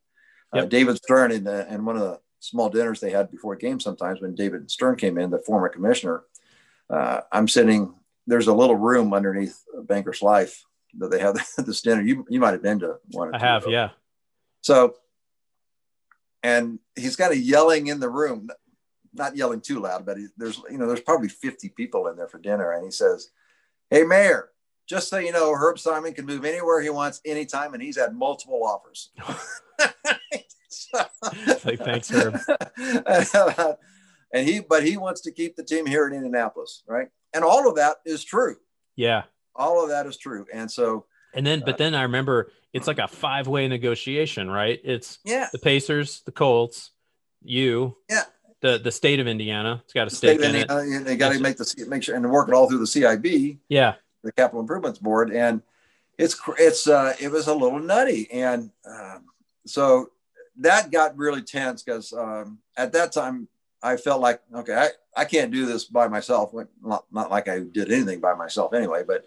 Uh, 0.54 0.58
yep. 0.58 0.64
Uh, 0.64 0.68
David 0.68 0.96
Stern 0.96 1.32
in, 1.32 1.44
the, 1.44 1.72
in 1.72 1.84
one 1.84 1.96
of 1.96 2.02
the 2.02 2.20
small 2.40 2.70
dinners 2.70 3.00
they 3.00 3.10
had 3.10 3.30
before 3.30 3.56
games 3.56 3.84
sometimes 3.84 4.20
when 4.20 4.34
David 4.34 4.70
Stern 4.70 4.96
came 4.96 5.18
in, 5.18 5.30
the 5.30 5.38
former 5.38 5.68
commissioner, 5.68 6.24
uh, 6.88 7.20
I'm 7.30 7.48
sitting, 7.48 7.94
there's 8.26 8.48
a 8.48 8.54
little 8.54 8.76
room 8.76 9.12
underneath 9.12 9.62
Bankers 9.84 10.22
Life 10.22 10.64
that 10.98 11.10
they 11.10 11.20
have 11.20 11.38
this 11.58 11.82
dinner. 11.82 12.02
You, 12.02 12.24
you 12.28 12.40
might 12.40 12.52
have 12.52 12.62
been 12.62 12.80
to 12.80 12.96
one. 13.12 13.34
I 13.34 13.38
have, 13.38 13.66
yeah. 13.68 13.90
So, 14.62 14.94
and 16.42 16.78
he's 16.96 17.16
kind 17.16 17.32
of 17.32 17.38
yelling 17.38 17.88
in 17.88 18.00
the 18.00 18.08
room, 18.08 18.48
not 19.12 19.36
yelling 19.36 19.60
too 19.60 19.80
loud, 19.80 20.06
but 20.06 20.16
he, 20.16 20.26
there's, 20.36 20.60
you 20.70 20.78
know, 20.78 20.86
there's 20.86 21.00
probably 21.00 21.28
50 21.28 21.70
people 21.70 22.08
in 22.08 22.16
there 22.16 22.28
for 22.28 22.38
dinner. 22.38 22.72
And 22.72 22.84
he 22.84 22.90
says, 22.90 23.30
Hey, 23.90 24.04
Mayor, 24.04 24.50
just 24.90 25.08
so 25.08 25.18
you 25.18 25.30
know, 25.30 25.54
Herb 25.54 25.78
Simon 25.78 26.12
can 26.12 26.26
move 26.26 26.44
anywhere 26.44 26.82
he 26.82 26.90
wants, 26.90 27.20
anytime, 27.24 27.74
and 27.74 27.82
he's 27.82 27.96
had 27.96 28.12
multiple 28.12 28.64
offers. 28.64 29.10
like, 31.64 31.78
thanks, 31.78 32.10
Herb. 32.10 32.36
and 34.34 34.48
he, 34.48 34.58
but 34.58 34.84
he 34.84 34.96
wants 34.96 35.20
to 35.20 35.30
keep 35.30 35.54
the 35.54 35.62
team 35.62 35.86
here 35.86 36.08
in 36.08 36.12
Indianapolis, 36.12 36.82
right? 36.88 37.06
And 37.32 37.44
all 37.44 37.68
of 37.68 37.76
that 37.76 37.98
is 38.04 38.24
true. 38.24 38.56
Yeah, 38.96 39.22
all 39.54 39.80
of 39.80 39.90
that 39.90 40.06
is 40.06 40.16
true. 40.16 40.44
And 40.52 40.68
so, 40.68 41.06
and 41.34 41.46
then, 41.46 41.62
but 41.64 41.74
uh, 41.74 41.78
then 41.78 41.94
I 41.94 42.02
remember 42.02 42.50
it's 42.72 42.88
like 42.88 42.98
a 42.98 43.06
five-way 43.06 43.68
negotiation, 43.68 44.50
right? 44.50 44.80
It's 44.82 45.20
yeah, 45.24 45.48
the 45.52 45.60
Pacers, 45.60 46.22
the 46.26 46.32
Colts, 46.32 46.90
you, 47.42 47.96
yeah, 48.08 48.24
the 48.60 48.78
the 48.78 48.90
state 48.90 49.20
of 49.20 49.28
Indiana. 49.28 49.82
It's 49.84 49.92
got 49.92 50.08
a 50.08 50.10
stake 50.10 50.40
in 50.40 50.56
Indiana, 50.56 50.98
it. 50.98 51.04
They 51.04 51.16
got 51.16 51.32
to 51.32 51.38
make 51.38 51.58
the 51.58 51.86
make 51.88 52.02
sure 52.02 52.16
and 52.16 52.28
work 52.28 52.48
it 52.48 52.54
all 52.54 52.68
through 52.68 52.78
the 52.78 52.84
CIB. 52.84 53.58
Yeah, 53.68 53.94
the 54.22 54.32
capital 54.32 54.60
improvements 54.60 54.98
board 54.98 55.30
and 55.30 55.62
it's 56.18 56.38
it's 56.58 56.86
uh, 56.86 57.14
it 57.18 57.30
was 57.30 57.46
a 57.46 57.54
little 57.54 57.78
nutty 57.78 58.30
and 58.30 58.70
um, 58.86 59.24
so 59.66 60.10
that 60.58 60.90
got 60.90 61.16
really 61.16 61.42
tense 61.42 61.82
because 61.82 62.12
um, 62.12 62.58
at 62.76 62.92
that 62.92 63.12
time 63.12 63.48
i 63.82 63.96
felt 63.96 64.20
like 64.20 64.40
okay 64.54 64.74
I, 64.74 64.88
I 65.16 65.24
can't 65.24 65.50
do 65.50 65.66
this 65.66 65.84
by 65.84 66.08
myself 66.08 66.52
not, 66.82 67.04
not 67.10 67.30
like 67.30 67.48
i 67.48 67.60
did 67.60 67.90
anything 67.90 68.20
by 68.20 68.34
myself 68.34 68.74
anyway 68.74 69.02
but 69.06 69.24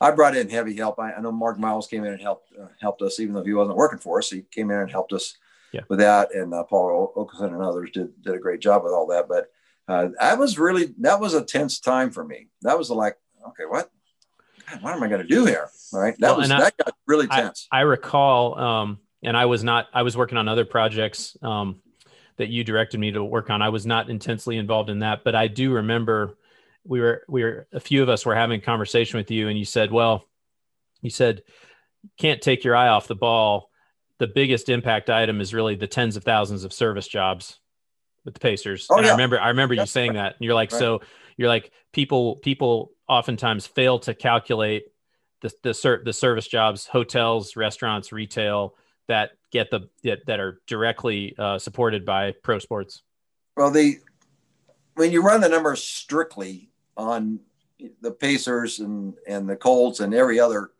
i 0.00 0.10
brought 0.10 0.36
in 0.36 0.48
heavy 0.48 0.76
help. 0.76 0.98
I, 0.98 1.12
I 1.12 1.20
know 1.20 1.32
mark 1.32 1.58
miles 1.58 1.88
came 1.88 2.04
in 2.04 2.12
and 2.12 2.22
helped 2.22 2.52
uh, 2.60 2.68
helped 2.80 3.02
us 3.02 3.18
even 3.18 3.34
though 3.34 3.44
he 3.44 3.54
wasn't 3.54 3.76
working 3.76 3.98
for 3.98 4.18
us 4.18 4.30
he 4.30 4.42
came 4.42 4.70
in 4.70 4.78
and 4.78 4.90
helped 4.90 5.12
us 5.12 5.36
yeah. 5.72 5.82
with 5.88 5.98
that 5.98 6.32
and 6.34 6.54
uh, 6.54 6.62
paul 6.64 7.12
Okeson 7.16 7.52
and 7.52 7.62
others 7.62 7.90
did, 7.90 8.22
did 8.22 8.34
a 8.34 8.38
great 8.38 8.60
job 8.60 8.84
with 8.84 8.92
all 8.92 9.06
that 9.08 9.28
but 9.28 9.50
uh, 9.88 10.08
that 10.20 10.38
was 10.38 10.58
really 10.58 10.94
that 10.98 11.20
was 11.20 11.34
a 11.34 11.44
tense 11.44 11.78
time 11.78 12.10
for 12.10 12.24
me. 12.24 12.48
That 12.62 12.78
was 12.78 12.90
like 12.90 13.16
okay 13.48 13.64
what 13.68 13.90
what 14.80 14.94
am 14.94 15.02
I 15.02 15.08
going 15.08 15.22
to 15.22 15.26
do 15.26 15.44
here? 15.44 15.68
All 15.92 16.00
right. 16.00 16.14
That 16.18 16.28
well, 16.28 16.38
was, 16.38 16.48
that 16.48 16.76
got 16.76 16.94
really 17.06 17.26
tense. 17.26 17.68
I, 17.70 17.78
I 17.78 17.80
recall, 17.82 18.58
um, 18.58 18.98
and 19.22 19.36
I 19.36 19.46
was 19.46 19.64
not, 19.64 19.86
I 19.92 20.02
was 20.02 20.16
working 20.16 20.38
on 20.38 20.48
other 20.48 20.64
projects, 20.64 21.36
um, 21.42 21.80
that 22.36 22.48
you 22.48 22.64
directed 22.64 23.00
me 23.00 23.12
to 23.12 23.24
work 23.24 23.50
on. 23.50 23.62
I 23.62 23.70
was 23.70 23.86
not 23.86 24.10
intensely 24.10 24.56
involved 24.58 24.90
in 24.90 25.00
that, 25.00 25.24
but 25.24 25.34
I 25.34 25.48
do 25.48 25.72
remember 25.72 26.36
we 26.84 27.00
were 27.00 27.22
we 27.28 27.42
were 27.42 27.66
a 27.72 27.80
few 27.80 28.02
of 28.02 28.08
us 28.08 28.24
were 28.24 28.34
having 28.34 28.60
a 28.60 28.62
conversation 28.62 29.18
with 29.18 29.30
you, 29.30 29.48
and 29.48 29.58
you 29.58 29.64
said, 29.64 29.90
"Well, 29.90 30.24
you 31.00 31.10
said 31.10 31.42
can't 32.18 32.40
take 32.40 32.62
your 32.62 32.76
eye 32.76 32.88
off 32.88 33.08
the 33.08 33.16
ball. 33.16 33.70
The 34.18 34.26
biggest 34.26 34.68
impact 34.68 35.10
item 35.10 35.40
is 35.40 35.52
really 35.52 35.74
the 35.74 35.86
tens 35.86 36.16
of 36.16 36.24
thousands 36.24 36.64
of 36.64 36.72
service 36.72 37.08
jobs 37.08 37.58
with 38.24 38.34
the 38.34 38.40
Pacers." 38.40 38.86
Oh, 38.90 38.96
and 38.96 39.04
yeah. 39.04 39.12
I 39.12 39.14
remember 39.14 39.40
I 39.40 39.48
remember 39.48 39.74
you 39.74 39.80
That's 39.80 39.90
saying 39.90 40.14
that, 40.14 40.36
and 40.36 40.44
you're 40.44 40.54
like, 40.54 40.72
Right. 40.72 40.78
"So 40.78 41.00
you're 41.36 41.48
like 41.48 41.72
people 41.92 42.36
people 42.36 42.92
oftentimes 43.08 43.66
fail 43.66 43.98
to 44.00 44.14
calculate 44.14 44.84
the 45.40 45.52
the 45.62 45.74
ser- 45.74 46.02
the 46.04 46.12
service 46.12 46.48
jobs, 46.48 46.86
hotels, 46.86 47.56
restaurants, 47.56 48.12
retail 48.12 48.74
that 49.08 49.32
get 49.52 49.70
the 49.70 49.88
that, 50.02 50.26
that 50.26 50.40
are 50.40 50.60
directly 50.66 51.34
uh, 51.38 51.58
supported 51.58 52.04
by 52.04 52.32
pro 52.42 52.58
sports." 52.58 53.02
Well, 53.56 53.70
the 53.70 53.98
when 54.94 55.12
you 55.12 55.22
run 55.22 55.40
the 55.40 55.48
numbers 55.48 55.82
strictly 55.82 56.70
on 56.96 57.40
the 58.00 58.10
Pacers 58.10 58.80
and 58.80 59.14
and 59.26 59.48
the 59.48 59.56
Colts 59.56 60.00
and 60.00 60.14
every 60.14 60.40
other 60.40 60.70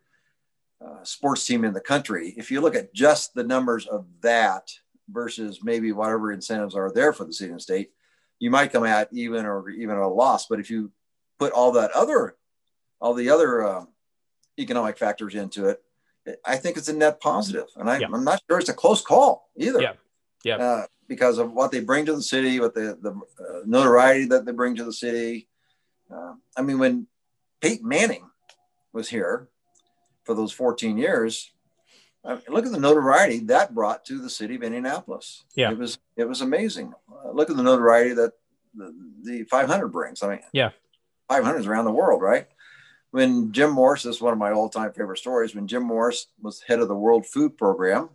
uh, 0.83 1.03
sports 1.03 1.45
team 1.45 1.63
in 1.63 1.73
the 1.73 1.81
country, 1.81 2.33
if 2.37 2.51
you 2.51 2.61
look 2.61 2.75
at 2.75 2.93
just 2.93 3.33
the 3.33 3.43
numbers 3.43 3.85
of 3.85 4.05
that 4.21 4.71
versus 5.09 5.63
maybe 5.63 5.91
whatever 5.91 6.31
incentives 6.31 6.75
are 6.75 6.91
there 6.91 7.13
for 7.13 7.25
the 7.25 7.33
city 7.33 7.51
and 7.51 7.61
state, 7.61 7.91
you 8.39 8.51
might 8.51 8.71
come 8.71 8.83
out 8.83 9.07
even 9.11 9.45
or 9.45 9.69
even 9.69 9.95
at 9.95 10.01
a 10.01 10.07
loss. 10.07 10.47
But 10.47 10.59
if 10.59 10.69
you 10.69 10.91
put 11.39 11.53
all 11.53 11.71
that 11.73 11.91
other 11.91 12.35
all 12.99 13.13
the 13.13 13.29
other 13.29 13.63
uh, 13.65 13.85
economic 14.59 14.97
factors 14.97 15.35
into 15.35 15.67
it, 15.67 15.83
I 16.45 16.57
think 16.57 16.77
it's 16.77 16.89
a 16.89 16.93
net 16.93 17.21
positive, 17.21 17.67
and 17.75 17.89
I, 17.89 17.99
Yeah. 17.99 18.07
I'm 18.13 18.23
not 18.23 18.41
sure 18.49 18.59
it's 18.59 18.69
a 18.69 18.73
close 18.73 19.01
call 19.01 19.49
either. 19.55 19.81
Yeah. 19.81 19.93
Yeah. 20.43 20.57
Uh, 20.57 20.85
because 21.07 21.37
of 21.37 21.53
what 21.53 21.71
they 21.71 21.79
bring 21.79 22.05
to 22.05 22.15
the 22.15 22.21
city, 22.21 22.59
what 22.59 22.73
the 22.73 22.97
the 23.01 23.11
uh, 23.11 23.61
notoriety 23.65 24.25
that 24.25 24.45
they 24.45 24.51
bring 24.51 24.75
to 24.75 24.83
the 24.83 24.93
city. 24.93 25.47
Uh, 26.11 26.33
I 26.55 26.61
mean, 26.61 26.79
when 26.79 27.07
Peyton 27.61 27.87
Manning 27.87 28.29
was 28.93 29.09
here 29.09 29.47
for 30.23 30.33
those 30.35 30.51
14 30.51 30.97
years, 30.97 31.51
uh, 32.27 32.37
look 32.49 32.65
at 32.65 32.71
the 32.71 32.79
notoriety 32.79 33.39
that 33.39 33.73
brought 33.73 34.05
to 34.05 34.19
the 34.21 34.29
city 34.29 34.55
of 34.55 34.63
Indianapolis. 34.63 35.43
Yeah. 35.55 35.71
it 35.71 35.77
was 35.77 35.97
it 36.15 36.27
was 36.27 36.41
amazing. 36.41 36.93
Uh, 37.11 37.31
look 37.31 37.49
at 37.49 37.55
the 37.55 37.63
notoriety 37.63 38.13
that 38.15 38.33
the, 38.75 38.93
the 39.23 39.43
500 39.43 39.87
brings. 39.87 40.21
I 40.21 40.29
mean, 40.29 40.39
Yeah. 40.51 40.71
500 41.29 41.59
is 41.59 41.67
around 41.67 41.85
the 41.85 41.91
world, 41.91 42.21
right? 42.21 42.47
When 43.11 43.51
Jim 43.51 43.71
Morris, 43.71 44.03
this 44.03 44.17
is 44.17 44.21
one 44.21 44.33
of 44.33 44.39
my 44.39 44.51
all-time 44.51 44.91
favorite 44.93 45.17
stories. 45.17 45.55
When 45.55 45.67
Jim 45.67 45.83
Morris 45.83 46.27
was 46.41 46.61
head 46.61 46.79
of 46.79 46.87
the 46.87 46.95
World 46.95 47.25
Food 47.25 47.57
Program, 47.57 48.09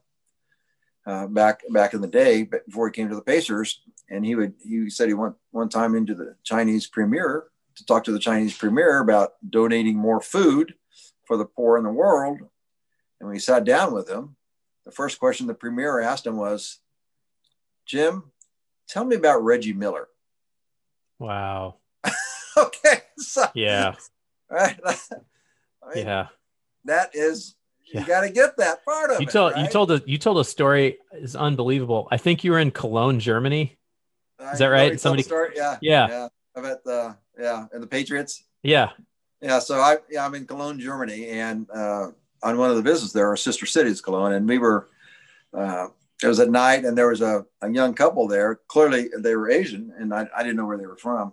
uh, 1.07 1.27
back 1.27 1.63
back 1.71 1.95
in 1.95 2.01
the 2.01 2.07
day, 2.07 2.45
before 2.45 2.87
he 2.89 2.93
came 2.93 3.09
to 3.09 3.15
the 3.17 3.23
Pacers, 3.23 3.83
and 4.09 4.25
he 4.25 4.35
would 4.35 4.55
he 4.63 4.89
said 4.91 5.09
he 5.09 5.15
went 5.15 5.35
one 5.51 5.69
time 5.69 5.95
into 5.95 6.15
the 6.15 6.37
Chinese 6.45 6.87
premier 6.87 7.45
to 7.75 7.87
talk 7.87 8.05
to 8.05 8.13
the 8.13 8.19
Chinese 8.19 8.57
premier 8.57 9.01
about 9.01 9.33
donating 9.49 9.97
more 9.97 10.21
food 10.21 10.75
for 11.25 11.37
the 11.37 11.45
poor 11.47 11.77
in 11.79 11.85
the 11.85 11.91
world. 11.91 12.39
And 13.23 13.29
when 13.29 13.37
he 13.37 13.41
sat 13.41 13.63
down 13.63 13.95
with 13.95 14.09
him, 14.11 14.35
the 14.85 14.91
first 14.91 15.21
question 15.21 15.47
the 15.47 15.55
premier 15.55 16.01
asked 16.01 16.27
him 16.27 16.37
was, 16.37 16.81
"Jim, 17.87 18.33
tell 18.89 19.05
me 19.05 19.15
about 19.15 19.45
Reggie 19.45 19.73
Miller." 19.73 20.09
Wow. 21.21 21.77
okay, 22.57 23.03
so 23.17 23.45
Yeah. 23.55 23.95
right, 24.51 24.77
I 24.85 25.95
mean, 25.95 26.05
Yeah. 26.07 26.27
that 26.87 27.15
is 27.15 27.55
Yeah. 27.95 28.01
you 28.01 28.07
got 28.09 28.23
to 28.23 28.31
get 28.31 28.57
that 28.57 28.85
part 28.85 29.13
of 29.13 29.21
You 29.21 29.29
it. 29.29 29.31
told 29.33 29.57
you 29.57 29.69
told 29.69 29.93
a 29.93 30.03
you 30.05 30.19
told 30.19 30.39
a 30.41 30.45
story 30.45 30.99
is 31.13 31.37
unbelievable. 31.37 32.09
I 32.11 32.17
think 32.17 32.43
you 32.43 32.51
were 32.51 32.59
in 32.59 32.73
Cologne, 32.73 33.21
Germany. 33.21 33.79
Is 34.53 34.59
that 34.59 34.67
right? 34.67 34.99
Somebody- 34.99 35.25
yeah, 35.55 35.79
Yeah. 35.81 36.09
yeah. 36.09 36.29
About 36.57 36.83
the 36.83 37.17
yeah, 37.39 37.67
and 37.73 37.81
the 37.81 37.87
Patriots. 37.87 38.43
Yeah. 38.65 38.91
Yeah, 39.41 39.61
so 39.61 39.79
I 39.81 39.99
yeah 40.11 40.27
I'm 40.27 40.35
in 40.35 40.45
Cologne, 40.45 40.81
Germany, 40.81 41.29
and 41.29 41.71
uh, 41.71 42.09
on 42.43 42.59
one 42.59 42.71
of 42.71 42.77
the 42.77 42.83
visits 42.83 43.13
there, 43.13 43.29
our 43.29 43.37
sister 43.37 43.67
city 43.67 43.91
is 43.91 44.01
Cologne, 44.01 44.33
and 44.33 44.49
we 44.49 44.59
were. 44.59 44.89
Uh, 45.57 45.89
it 46.23 46.29
was 46.29 46.39
at 46.39 46.51
night, 46.51 46.85
and 46.85 46.97
there 46.97 47.09
was 47.09 47.21
a, 47.21 47.45
a 47.63 47.71
young 47.71 47.95
couple 47.95 48.29
there. 48.29 48.61
Clearly, 48.69 49.09
they 49.19 49.35
were 49.35 49.51
Asian, 49.51 49.93
and 49.99 50.15
I, 50.15 50.29
I 50.35 50.43
didn't 50.45 50.57
know 50.57 50.67
where 50.67 50.79
they 50.79 50.87
were 50.87 50.97
from. 50.97 51.33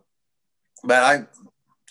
But 0.83 1.03
I 1.03 1.27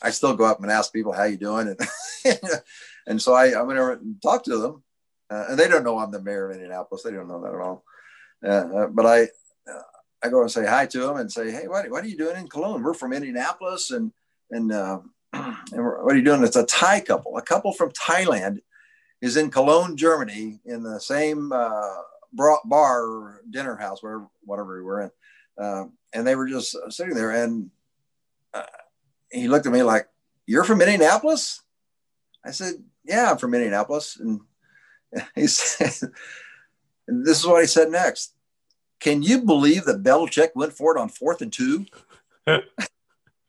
I 0.02 0.10
still 0.10 0.34
go 0.34 0.44
up 0.44 0.60
and 0.62 0.70
ask 0.70 0.92
people 0.92 1.12
how 1.12 1.24
you 1.24 1.36
doing, 1.36 1.68
and 1.68 2.40
and 3.06 3.22
so 3.22 3.34
I 3.34 3.50
I 3.50 3.62
went 3.62 3.78
over 3.78 3.92
and 3.92 4.20
talked 4.22 4.46
to 4.46 4.58
them, 4.58 4.82
uh, 5.30 5.46
and 5.50 5.58
they 5.58 5.68
don't 5.68 5.84
know 5.84 5.98
I'm 5.98 6.10
the 6.10 6.22
mayor 6.22 6.50
of 6.50 6.56
Indianapolis. 6.56 7.02
They 7.02 7.12
don't 7.12 7.28
know 7.28 7.40
that 7.42 7.54
at 7.54 7.60
all. 7.60 7.84
Uh, 8.44 8.48
uh, 8.48 8.86
but 8.88 9.06
I 9.06 9.22
uh, 9.70 9.82
I 10.22 10.28
go 10.28 10.42
and 10.42 10.50
say 10.50 10.66
hi 10.66 10.86
to 10.86 11.00
them 11.00 11.16
and 11.16 11.30
say, 11.30 11.50
hey, 11.50 11.68
what, 11.68 11.88
what 11.90 12.04
are 12.04 12.08
you 12.08 12.16
doing 12.16 12.36
in 12.36 12.48
Cologne? 12.48 12.82
We're 12.82 12.94
from 12.94 13.12
Indianapolis, 13.12 13.90
and 13.90 14.12
and 14.50 14.72
uh, 14.72 15.00
and 15.32 15.54
what 15.72 16.14
are 16.14 16.16
you 16.16 16.24
doing? 16.24 16.42
It's 16.42 16.56
a 16.56 16.64
Thai 16.64 17.00
couple. 17.00 17.36
A 17.36 17.42
couple 17.42 17.72
from 17.72 17.90
Thailand 17.90 18.58
is 19.20 19.36
in 19.36 19.50
Cologne, 19.50 19.96
Germany, 19.96 20.60
in 20.64 20.82
the 20.82 21.00
same 21.00 21.52
uh, 21.52 21.96
bar 22.64 23.02
or 23.02 23.42
dinner 23.50 23.76
house, 23.76 24.02
whatever, 24.02 24.28
whatever 24.44 24.76
we 24.76 24.82
were 24.82 25.02
in. 25.02 25.10
Uh, 25.58 25.84
and 26.12 26.26
they 26.26 26.36
were 26.36 26.46
just 26.46 26.76
sitting 26.90 27.14
there, 27.14 27.32
and 27.32 27.70
uh, 28.54 28.62
he 29.30 29.48
looked 29.48 29.66
at 29.66 29.72
me 29.72 29.82
like, 29.82 30.08
"You're 30.46 30.64
from 30.64 30.80
Indianapolis?" 30.80 31.62
I 32.44 32.52
said, 32.52 32.74
"Yeah, 33.04 33.30
I'm 33.30 33.38
from 33.38 33.54
Indianapolis." 33.54 34.18
And 34.18 34.40
he 35.34 35.46
said, 35.48 36.10
and 37.08 37.26
"This 37.26 37.40
is 37.40 37.46
what 37.46 37.60
he 37.60 37.66
said 37.66 37.90
next." 37.90 38.34
Can 39.00 39.22
you 39.22 39.42
believe 39.44 39.84
that 39.84 40.02
Belichick 40.02 40.50
went 40.54 40.72
for 40.72 40.96
it 40.96 41.00
on 41.00 41.08
fourth 41.08 41.42
and 41.42 41.52
two? 41.52 41.86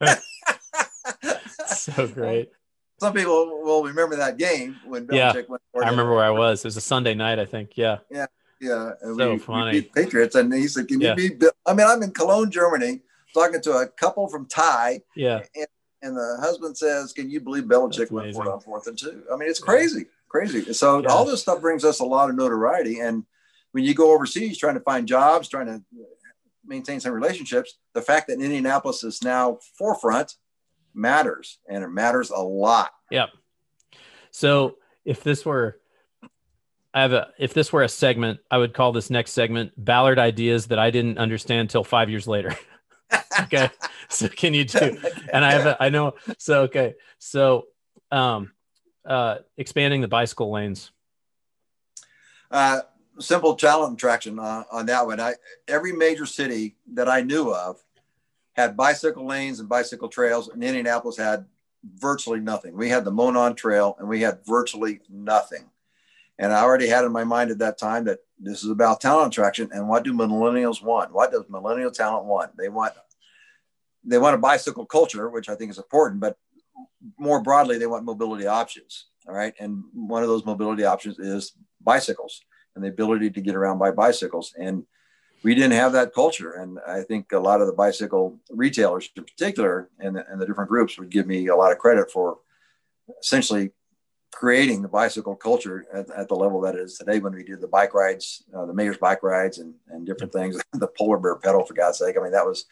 So 1.67 2.07
great. 2.07 2.51
Some 2.99 3.13
people 3.13 3.61
will 3.63 3.83
remember 3.83 4.15
that 4.17 4.37
game 4.37 4.79
when 4.85 5.07
Belichick 5.07 5.13
Yeah, 5.35 5.41
went. 5.47 5.61
I 5.75 5.89
remember 5.89 6.13
where 6.13 6.25
I 6.25 6.29
was. 6.31 6.59
It 6.63 6.67
was 6.67 6.77
a 6.77 6.81
Sunday 6.81 7.13
night, 7.13 7.39
I 7.39 7.45
think. 7.45 7.71
Yeah. 7.75 7.99
Yeah, 8.11 8.25
Yeah. 8.59 8.91
and 9.01 9.15
So 9.17 9.33
we, 9.33 9.39
funny. 9.39 9.71
we 9.71 9.81
beat 9.81 9.93
Patriots, 9.93 10.35
and 10.35 10.53
he 10.53 10.67
said, 10.67 10.87
"Can 10.87 10.99
Yeah. 10.99 11.11
you 11.11 11.15
beat?" 11.15 11.39
Bill-" 11.39 11.51
I 11.65 11.73
mean, 11.73 11.87
I'm 11.87 12.03
in 12.03 12.11
Cologne, 12.11 12.51
Germany, 12.51 13.01
talking 13.33 13.61
to 13.61 13.77
a 13.77 13.87
couple 13.87 14.27
from 14.27 14.45
Thai, 14.47 15.01
Yeah. 15.15 15.43
and 16.01 16.17
the 16.17 16.37
husband 16.41 16.77
says, 16.77 17.13
"Can 17.13 17.29
you 17.29 17.39
believe 17.39 17.63
Belichick 17.65 18.11
went 18.11 18.33
for 18.35 18.45
it 18.45 18.49
on 18.49 18.59
fourth 18.59 18.87
and 18.87 18.97
two? 18.97 19.23
I 19.31 19.37
mean, 19.37 19.49
it's 19.49 19.59
crazy, 19.59 20.07
crazy. 20.27 20.73
So 20.73 20.99
Yeah. 21.01 21.09
all 21.09 21.25
this 21.25 21.41
stuff 21.41 21.61
brings 21.61 21.85
us 21.85 21.99
a 21.99 22.05
lot 22.05 22.29
of 22.29 22.35
notoriety, 22.35 22.99
and 22.99 23.25
when 23.71 23.83
you 23.85 23.93
go 23.93 24.11
overseas 24.11 24.57
trying 24.57 24.75
to 24.75 24.81
find 24.81 25.07
jobs, 25.07 25.47
trying 25.47 25.67
to 25.67 25.81
maintain 26.65 26.99
some 26.99 27.13
relationships, 27.13 27.77
the 27.93 28.01
fact 28.01 28.27
that 28.27 28.39
Indianapolis 28.41 29.03
is 29.03 29.23
now 29.23 29.57
forefront 29.77 30.35
matters, 30.93 31.59
and 31.67 31.83
it 31.83 31.89
matters 31.89 32.29
a 32.29 32.39
lot. 32.39 32.91
Yep. 33.11 33.29
So 34.31 34.77
if 35.05 35.23
this 35.23 35.45
were 35.45 35.79
I 36.93 37.01
have 37.01 37.13
a 37.13 37.29
if 37.37 37.53
this 37.53 37.71
were 37.71 37.83
a 37.83 37.89
segment, 37.89 38.39
I 38.49 38.57
would 38.57 38.73
call 38.73 38.91
this 38.91 39.09
next 39.09 39.31
segment 39.31 39.71
Ballard 39.77 40.19
ideas 40.19 40.67
that 40.67 40.79
I 40.79 40.89
didn't 40.91 41.17
understand 41.17 41.69
till 41.69 41.83
five 41.83 42.09
years 42.09 42.27
later. 42.27 42.57
okay. 43.41 43.69
So 44.11 44.27
can 44.27 44.55
you 44.55 44.65
do 44.65 44.97
and 45.31 45.45
I 45.45 45.51
have 45.51 45.67
a, 45.67 45.77
I 45.83 45.89
know 45.89 46.15
so 46.39 46.63
okay. 46.63 46.95
So 47.19 47.67
um 48.11 48.53
uh 49.05 49.37
expanding 49.55 50.01
the 50.01 50.07
bicycle 50.07 50.51
lanes. 50.51 50.89
uh, 52.49 52.81
simple 53.19 53.53
talent 53.55 53.93
attraction 53.93 54.39
uh, 54.39 54.63
on 54.71 54.87
that 54.87 55.05
one. 55.05 55.19
I 55.19 55.35
every 55.67 55.91
major 55.91 56.25
city 56.25 56.75
that 56.93 57.07
I 57.07 57.21
knew 57.21 57.53
of 57.53 57.79
had 58.59 58.75
bicycle 58.75 59.25
lanes 59.25 59.59
and 59.59 59.69
bicycle 59.69 60.09
trails, 60.09 60.49
and 60.49 60.63
Indianapolis 60.63 61.17
had 61.17 61.45
virtually 61.95 62.41
nothing. 62.41 62.75
We 62.75 62.89
had 62.89 63.05
the 63.05 63.11
Monon 63.11 63.55
Trail, 63.55 63.95
and 63.99 64.07
we 64.07 64.21
had 64.21 64.45
virtually 64.45 64.99
nothing. 65.09 65.69
And 66.37 66.51
I 66.51 66.61
already 66.61 66.87
had 66.87 67.05
in 67.05 67.11
my 67.11 67.23
mind 67.23 67.51
at 67.51 67.59
that 67.59 67.77
time 67.77 68.03
that 68.05 68.19
this 68.37 68.63
is 68.63 68.69
about 68.69 69.01
talent 69.01 69.33
attraction. 69.33 69.69
And 69.71 69.87
what 69.87 70.03
do 70.03 70.13
millennials 70.13 70.83
want? 70.83 71.13
What 71.13 71.31
does 71.31 71.43
millennial 71.49 71.91
talent 71.91 72.25
want? 72.25 72.55
They 72.57 72.69
want 72.69 72.93
they 74.05 74.17
want 74.17 74.35
a 74.35 74.39
bicycle 74.39 74.85
culture, 74.85 75.29
which 75.29 75.49
I 75.49 75.55
think 75.55 75.71
is 75.71 75.77
important, 75.77 76.21
but 76.21 76.37
more 77.17 77.41
broadly, 77.41 77.77
they 77.77 77.85
want 77.85 78.05
mobility 78.05 78.47
options. 78.47 79.07
All 79.27 79.35
right. 79.35 79.53
And 79.59 79.83
one 79.93 80.23
of 80.23 80.29
those 80.29 80.45
mobility 80.45 80.85
options 80.85 81.19
is 81.19 81.53
bicycles 81.81 82.41
and 82.75 82.83
the 82.83 82.89
ability 82.89 83.29
to 83.31 83.41
get 83.41 83.55
around 83.55 83.77
by 83.77 83.91
bicycles. 83.91 84.53
And 84.57 84.85
we 85.43 85.55
didn't 85.55 85.71
have 85.71 85.93
that 85.93 86.13
culture. 86.13 86.53
And 86.53 86.79
I 86.87 87.01
think 87.01 87.31
a 87.31 87.39
lot 87.39 87.61
of 87.61 87.67
the 87.67 87.73
bicycle 87.73 88.39
retailers 88.49 89.09
in 89.15 89.23
particular 89.23 89.89
and 89.99 90.15
the, 90.15 90.29
and 90.29 90.41
the 90.41 90.45
different 90.45 90.69
groups 90.69 90.97
would 90.97 91.09
give 91.09 91.27
me 91.27 91.47
a 91.47 91.55
lot 91.55 91.71
of 91.71 91.77
credit 91.77 92.11
for 92.11 92.39
essentially 93.21 93.71
creating 94.31 94.81
the 94.81 94.87
bicycle 94.87 95.35
culture 95.35 95.85
at, 95.93 96.09
at 96.11 96.27
the 96.27 96.35
level 96.35 96.61
that 96.61 96.75
it 96.75 96.81
is 96.81 96.97
today 96.97 97.19
when 97.19 97.33
we 97.33 97.43
did 97.43 97.61
the 97.61 97.67
bike 97.67 97.93
rides, 97.93 98.43
uh, 98.55 98.65
the 98.65 98.73
mayor's 98.73 98.97
bike 98.97 99.23
rides 99.23 99.57
and, 99.57 99.73
and 99.89 100.05
different 100.05 100.31
things, 100.31 100.61
the 100.73 100.87
polar 100.87 101.17
bear 101.17 101.35
pedal, 101.37 101.65
for 101.65 101.73
God's 101.73 101.97
sake. 101.97 102.15
I 102.17 102.21
mean, 102.21 102.31
that 102.31 102.45
was 102.45 102.65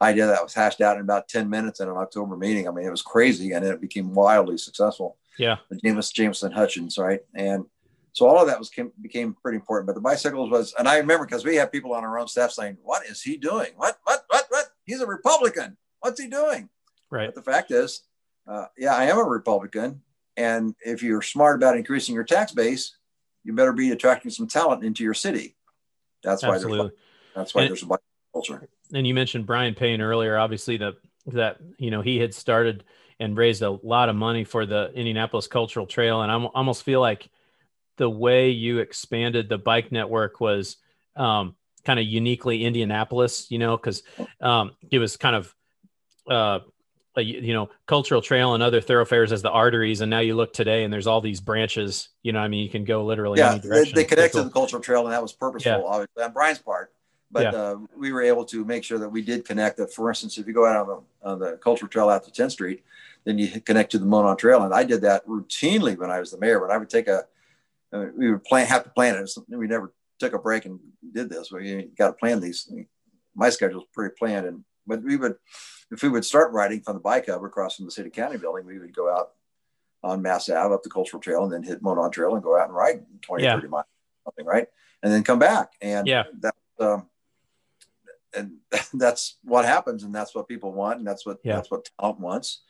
idea 0.00 0.26
that 0.26 0.42
was 0.42 0.54
hashed 0.54 0.80
out 0.80 0.96
in 0.96 1.02
about 1.02 1.28
10 1.28 1.48
minutes 1.48 1.80
in 1.80 1.88
an 1.88 1.96
October 1.96 2.36
meeting. 2.36 2.66
I 2.66 2.70
mean, 2.70 2.86
it 2.86 2.90
was 2.90 3.02
crazy 3.02 3.52
and 3.52 3.64
it 3.64 3.80
became 3.80 4.14
wildly 4.14 4.58
successful. 4.58 5.16
Yeah. 5.38 5.56
The 5.68 5.76
James 5.76 6.10
Jameson 6.10 6.52
Hutchins, 6.52 6.98
right? 6.98 7.20
And 7.34 7.64
so 8.14 8.26
all 8.26 8.40
of 8.40 8.46
that 8.46 8.58
was 8.58 8.70
came, 8.70 8.92
became 9.02 9.34
pretty 9.34 9.56
important. 9.56 9.86
But 9.88 9.96
the 9.96 10.00
bicycles 10.00 10.48
was, 10.50 10.72
and 10.78 10.88
I 10.88 10.98
remember 10.98 11.26
because 11.26 11.44
we 11.44 11.56
had 11.56 11.70
people 11.72 11.92
on 11.92 12.04
our 12.04 12.18
own 12.18 12.28
staff 12.28 12.52
saying, 12.52 12.78
"What 12.82 13.04
is 13.06 13.20
he 13.20 13.36
doing? 13.36 13.72
What? 13.76 13.98
What? 14.04 14.24
What? 14.28 14.46
What? 14.48 14.66
He's 14.84 15.00
a 15.00 15.06
Republican. 15.06 15.76
What's 16.00 16.20
he 16.20 16.28
doing?" 16.28 16.70
Right. 17.10 17.26
But 17.26 17.34
the 17.34 17.42
fact 17.42 17.70
is, 17.72 18.02
uh, 18.46 18.66
yeah, 18.78 18.94
I 18.94 19.04
am 19.04 19.18
a 19.18 19.24
Republican. 19.24 20.00
And 20.36 20.74
if 20.84 21.02
you're 21.02 21.22
smart 21.22 21.56
about 21.56 21.76
increasing 21.76 22.14
your 22.14 22.24
tax 22.24 22.52
base, 22.52 22.96
you 23.44 23.52
better 23.52 23.72
be 23.72 23.90
attracting 23.90 24.30
some 24.30 24.46
talent 24.48 24.84
into 24.84 25.04
your 25.04 25.14
city. 25.14 25.56
That's 26.22 26.42
why 26.42 26.54
Absolutely. 26.54 26.78
there's 26.88 26.92
that's 27.34 27.54
why 27.54 27.62
And- 27.62 27.70
there's 27.70 27.82
a 27.82 27.86
bicycle 27.86 28.08
culture. 28.32 28.68
and 28.92 29.06
you 29.06 29.14
mentioned 29.14 29.44
Brian 29.46 29.74
Payne 29.74 30.00
earlier. 30.00 30.38
Obviously, 30.38 30.76
that 30.78 30.94
that 31.26 31.58
you 31.78 31.90
know 31.90 32.00
he 32.00 32.18
had 32.18 32.32
started 32.32 32.84
and 33.18 33.36
raised 33.36 33.62
a 33.62 33.70
lot 33.70 34.08
of 34.08 34.14
money 34.16 34.44
for 34.44 34.66
the 34.66 34.92
Indianapolis 34.94 35.46
Cultural 35.48 35.86
Trail, 35.86 36.22
and 36.22 36.30
I 36.30 36.36
almost 36.54 36.82
feel 36.84 37.00
like 37.00 37.28
the 37.96 38.10
way 38.10 38.50
you 38.50 38.78
expanded 38.78 39.48
the 39.48 39.58
bike 39.58 39.92
network 39.92 40.40
was 40.40 40.76
um, 41.16 41.54
kind 41.84 41.98
of 41.98 42.06
uniquely 42.06 42.64
Indianapolis. 42.64 43.50
You 43.50 43.58
know, 43.58 43.76
because 43.76 44.02
um, 44.40 44.72
it 44.90 44.98
was 44.98 45.16
kind 45.16 45.36
of 45.36 45.54
uh, 46.28 46.60
a, 47.16 47.22
you 47.22 47.52
know 47.52 47.70
cultural 47.86 48.20
trail 48.20 48.54
and 48.54 48.62
other 48.62 48.80
thoroughfares 48.80 49.32
as 49.32 49.42
the 49.42 49.50
arteries, 49.50 50.00
and 50.00 50.10
now 50.10 50.20
you 50.20 50.34
look 50.34 50.52
today 50.52 50.84
and 50.84 50.92
there's 50.92 51.06
all 51.06 51.20
these 51.20 51.40
branches. 51.40 52.08
You 52.22 52.32
know, 52.32 52.40
I 52.40 52.48
mean, 52.48 52.64
you 52.64 52.70
can 52.70 52.84
go 52.84 53.04
literally 53.04 53.40
Yeah, 53.40 53.52
any 53.52 53.60
they, 53.60 53.68
direction. 53.68 53.94
they 53.96 54.04
connect 54.04 54.34
Cool. 54.34 54.44
the 54.44 54.50
cultural 54.50 54.82
trail, 54.82 55.04
and 55.04 55.12
that 55.12 55.22
was 55.22 55.32
purposeful, 55.32 55.70
Yeah. 55.70 55.78
obviously, 55.78 56.22
on 56.22 56.32
Brian's 56.32 56.58
part. 56.58 56.92
But 57.30 57.52
Yeah. 57.52 57.58
uh, 57.58 57.76
we 57.96 58.12
were 58.12 58.22
able 58.22 58.44
to 58.46 58.64
make 58.64 58.84
sure 58.84 58.98
that 58.98 59.08
we 59.08 59.22
did 59.22 59.44
connect. 59.44 59.76
That, 59.78 59.92
for 59.92 60.08
instance, 60.08 60.38
if 60.38 60.46
you 60.46 60.52
go 60.52 60.66
out 60.66 60.76
on 60.76 60.86
the, 60.86 61.28
on 61.28 61.38
the 61.38 61.56
cultural 61.56 61.88
trail 61.88 62.08
out 62.08 62.22
to 62.24 62.30
10th 62.30 62.52
Street, 62.52 62.84
then 63.24 63.38
you 63.38 63.60
connect 63.60 63.90
to 63.92 63.98
the 63.98 64.06
Monon 64.06 64.36
Trail, 64.36 64.62
and 64.62 64.74
I 64.74 64.84
did 64.84 65.00
that 65.02 65.26
routinely 65.26 65.96
when 65.96 66.10
I 66.10 66.20
was 66.20 66.30
the 66.30 66.38
mayor. 66.38 66.60
When 66.60 66.70
I 66.70 66.76
would 66.76 66.90
take 66.90 67.08
a, 67.08 67.24
uh, 67.94 68.06
we 68.16 68.30
would 68.30 68.44
plan 68.44 68.66
have 68.66 68.84
to 68.84 68.90
plan 68.90 69.14
it. 69.16 69.28
Something 69.28 69.56
We 69.58 69.66
never 69.68 69.94
took 70.18 70.32
a 70.32 70.38
break 70.38 70.64
and 70.66 70.80
did 71.12 71.30
this. 71.30 71.50
We 71.52 71.88
got 71.96 72.08
to 72.08 72.12
plan 72.14 72.40
these. 72.40 72.70
My 73.34 73.50
schedule 73.50 73.80
is 73.80 73.86
pretty 73.94 74.14
planned, 74.18 74.46
and 74.46 74.64
but 74.86 75.02
we 75.02 75.16
would, 75.16 75.36
if 75.90 76.02
we 76.02 76.08
would 76.08 76.24
start 76.24 76.52
riding 76.52 76.82
from 76.82 76.94
the 76.94 77.00
bike 77.00 77.26
hub 77.26 77.42
across 77.42 77.76
from 77.76 77.86
the 77.86 77.90
city 77.90 78.10
county 78.10 78.36
building, 78.36 78.66
we 78.66 78.78
would 78.78 78.94
go 78.94 79.10
out 79.10 79.30
on 80.02 80.20
Mass 80.20 80.48
Ave 80.50 80.74
up 80.74 80.82
the 80.82 80.90
Cultural 80.90 81.20
Trail 81.22 81.44
and 81.44 81.52
then 81.52 81.62
hit 81.62 81.82
Monon 81.82 82.10
Trail 82.10 82.34
and 82.34 82.42
go 82.42 82.58
out 82.58 82.66
and 82.66 82.74
ride 82.74 83.04
20, 83.22 83.42
Yeah. 83.44 83.54
30 83.54 83.68
miles, 83.68 83.86
something, 84.24 84.44
right? 84.44 84.66
And 85.02 85.10
then 85.10 85.24
come 85.24 85.38
back. 85.38 85.72
And 85.80 86.06
Yeah. 86.06 86.24
that, 86.40 86.54
um, 86.78 87.08
and 88.34 88.58
that's 88.94 89.38
what 89.42 89.64
happens, 89.64 90.02
and 90.02 90.14
that's 90.14 90.34
what 90.34 90.48
people 90.48 90.72
want, 90.72 90.98
and 90.98 91.06
that's 91.06 91.24
what 91.24 91.38
Yeah. 91.42 91.56
that's 91.56 91.70
what 91.70 91.88
talent 91.98 92.20
wants, 92.20 92.62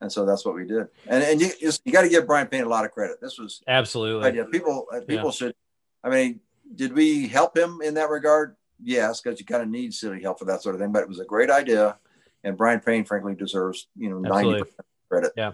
and 0.00 0.10
so 0.10 0.24
that's 0.24 0.44
what 0.44 0.54
we 0.54 0.66
did. 0.66 0.88
And 1.06 1.22
and 1.22 1.40
you 1.40 1.50
you, 1.60 1.70
you 1.84 1.92
got 1.92 2.02
to 2.02 2.08
give 2.08 2.26
Brian 2.26 2.46
Payne 2.46 2.64
a 2.64 2.68
lot 2.68 2.84
of 2.84 2.90
credit. 2.90 3.20
This 3.20 3.38
was 3.38 3.62
Absolutely. 3.66 4.26
idea. 4.28 4.44
People 4.44 4.86
uh, 4.92 5.00
people 5.00 5.30
should. 5.30 5.54
I 6.02 6.10
mean, 6.10 6.40
did 6.74 6.92
we 6.92 7.26
help 7.28 7.56
him 7.56 7.80
in 7.82 7.94
that 7.94 8.10
regard? 8.10 8.56
Yes, 8.82 9.20
because 9.20 9.40
you 9.40 9.46
kind 9.46 9.62
of 9.62 9.68
need 9.68 9.94
city 9.94 10.22
help 10.22 10.38
for 10.38 10.44
that 10.46 10.62
sort 10.62 10.74
of 10.74 10.80
thing. 10.80 10.92
But 10.92 11.02
it 11.02 11.08
was 11.08 11.20
a 11.20 11.24
great 11.24 11.50
idea, 11.50 11.98
and 12.42 12.56
Brian 12.56 12.80
Payne, 12.80 13.04
frankly, 13.04 13.34
deserves 13.34 13.88
you 13.96 14.10
know 14.10 14.18
ninety 14.18 14.62
credit. 15.08 15.32
Yeah. 15.36 15.52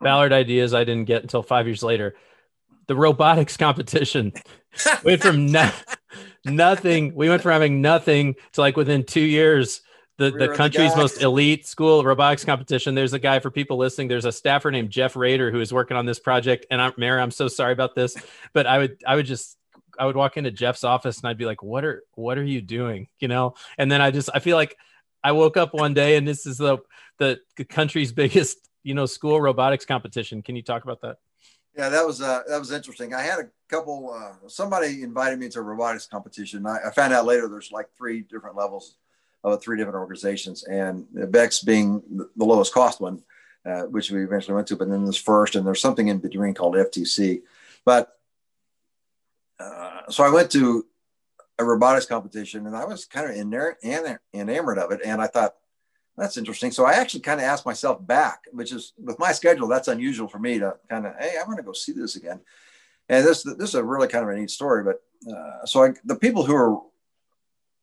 Ballard 0.00 0.32
ideas 0.32 0.74
I 0.74 0.84
didn't 0.84 1.06
get 1.06 1.22
until 1.22 1.42
five 1.42 1.66
years 1.66 1.82
later. 1.82 2.14
The 2.86 2.96
robotics 2.96 3.56
competition 3.56 4.32
went 5.02 5.22
from 5.22 5.46
no, 5.46 5.70
nothing. 6.44 7.14
We 7.14 7.28
went 7.28 7.42
from 7.42 7.52
having 7.52 7.80
nothing 7.80 8.34
to 8.52 8.60
like 8.60 8.76
within 8.76 9.04
two 9.04 9.20
years, 9.20 9.80
the, 10.16 10.30
the 10.30 10.32
were 10.32 10.38
the 10.38 10.54
country's 10.54 10.94
most 10.96 11.22
elite 11.22 11.66
school 11.66 12.04
robotics 12.04 12.44
competition. 12.44 12.94
There's 12.94 13.12
a 13.12 13.18
guy 13.18 13.40
for 13.40 13.50
people 13.50 13.76
listening. 13.76 14.08
There's 14.08 14.24
a 14.24 14.32
staffer 14.32 14.70
named 14.70 14.90
Jeff 14.90 15.16
Rader 15.16 15.50
who 15.50 15.60
is 15.60 15.72
working 15.72 15.96
on 15.96 16.06
this 16.06 16.18
project. 16.18 16.66
And 16.70 16.80
I'm 16.80 16.92
Mary, 16.96 17.20
I'm 17.20 17.30
so 17.30 17.48
sorry 17.48 17.72
about 17.72 17.94
this, 17.94 18.16
but 18.52 18.66
I 18.66 18.78
would 18.78 19.02
I 19.06 19.16
would 19.16 19.26
just 19.26 19.56
I 19.98 20.06
would 20.06 20.16
walk 20.16 20.36
into 20.36 20.50
Jeff's 20.50 20.84
office 20.84 21.18
and 21.18 21.28
I'd 21.28 21.38
be 21.38 21.46
like, 21.46 21.62
what 21.62 21.84
are 21.84 22.04
what 22.12 22.38
are 22.38 22.44
you 22.44 22.62
doing? 22.62 23.08
You 23.18 23.28
know? 23.28 23.54
And 23.76 23.90
then 23.90 24.00
I 24.00 24.10
just 24.10 24.30
I 24.32 24.38
feel 24.38 24.56
like 24.56 24.76
I 25.22 25.32
woke 25.32 25.56
up 25.56 25.74
one 25.74 25.94
day 25.94 26.16
and 26.16 26.26
this 26.26 26.46
is 26.46 26.58
the 26.58 26.78
the 27.18 27.40
country's 27.68 28.12
biggest 28.22 28.58
you 28.84 28.94
know 28.94 29.06
school 29.06 29.40
robotics 29.40 29.84
competition. 29.84 30.42
Can 30.42 30.54
you 30.54 30.62
talk 30.62 30.84
about 30.84 31.00
that? 31.00 31.16
Yeah, 31.76 31.88
that 31.88 32.06
was 32.06 32.22
uh, 32.22 32.42
that 32.46 32.58
was 32.58 32.70
interesting. 32.70 33.14
I 33.14 33.22
had 33.22 33.40
a 33.40 33.48
couple. 33.68 34.12
Uh, 34.12 34.48
somebody 34.48 35.02
invited 35.02 35.40
me 35.40 35.48
to 35.48 35.58
a 35.58 35.62
robotics 35.62 36.06
competition. 36.06 36.64
I, 36.66 36.78
I 36.86 36.90
found 36.92 37.12
out 37.12 37.26
later 37.26 37.48
there's 37.48 37.72
like 37.72 37.88
three 37.98 38.20
different 38.20 38.54
levels 38.54 38.94
of 39.44 39.62
three 39.62 39.76
different 39.76 39.98
organizations, 39.98 40.64
and 40.64 41.06
Vex 41.12 41.62
being 41.62 42.02
the 42.36 42.44
lowest 42.44 42.72
cost 42.72 43.00
one, 43.00 43.22
uh, 43.66 43.82
which 43.82 44.10
we 44.10 44.24
eventually 44.24 44.54
went 44.54 44.66
to. 44.68 44.76
But 44.76 44.88
then 44.88 45.04
there's 45.04 45.18
first, 45.18 45.54
and 45.54 45.66
there's 45.66 45.80
something 45.80 46.08
in 46.08 46.18
between 46.18 46.54
called 46.54 46.74
FTC. 46.74 47.42
But 47.84 48.16
uh, 49.60 50.08
so 50.08 50.24
I 50.24 50.30
went 50.30 50.50
to 50.52 50.86
a 51.58 51.64
robotics 51.64 52.06
competition, 52.06 52.66
and 52.66 52.74
I 52.74 52.86
was 52.86 53.04
kind 53.04 53.30
of 53.30 53.36
enamored, 53.36 53.76
enamored 54.32 54.78
of 54.78 54.90
it, 54.90 55.00
and 55.04 55.20
I 55.20 55.28
thought. 55.28 55.54
That's 56.16 56.36
interesting. 56.36 56.70
So 56.70 56.84
I 56.84 56.92
actually 56.92 57.22
kind 57.22 57.40
of 57.40 57.44
asked 57.44 57.66
myself 57.66 58.06
back, 58.06 58.44
which 58.52 58.70
is 58.70 58.92
with 58.96 59.18
my 59.18 59.32
schedule, 59.32 59.66
that's 59.66 59.88
unusual 59.88 60.28
for 60.28 60.38
me 60.38 60.60
to 60.60 60.76
kind 60.88 61.06
of, 61.06 61.14
hey, 61.18 61.32
I 61.36 61.44
want 61.44 61.56
to 61.56 61.64
go 61.64 61.72
see 61.72 61.90
this 61.90 62.14
again. 62.14 62.38
And 63.08 63.26
this 63.26 63.42
this 63.42 63.70
is 63.70 63.74
a 63.74 63.82
really 63.82 64.06
kind 64.06 64.22
of 64.22 64.30
a 64.30 64.38
neat 64.38 64.50
story. 64.50 64.84
But 64.84 65.02
uh, 65.28 65.66
so 65.66 65.82
I, 65.82 65.94
the 66.04 66.14
people 66.14 66.44
who 66.44 66.54
are 66.54 66.78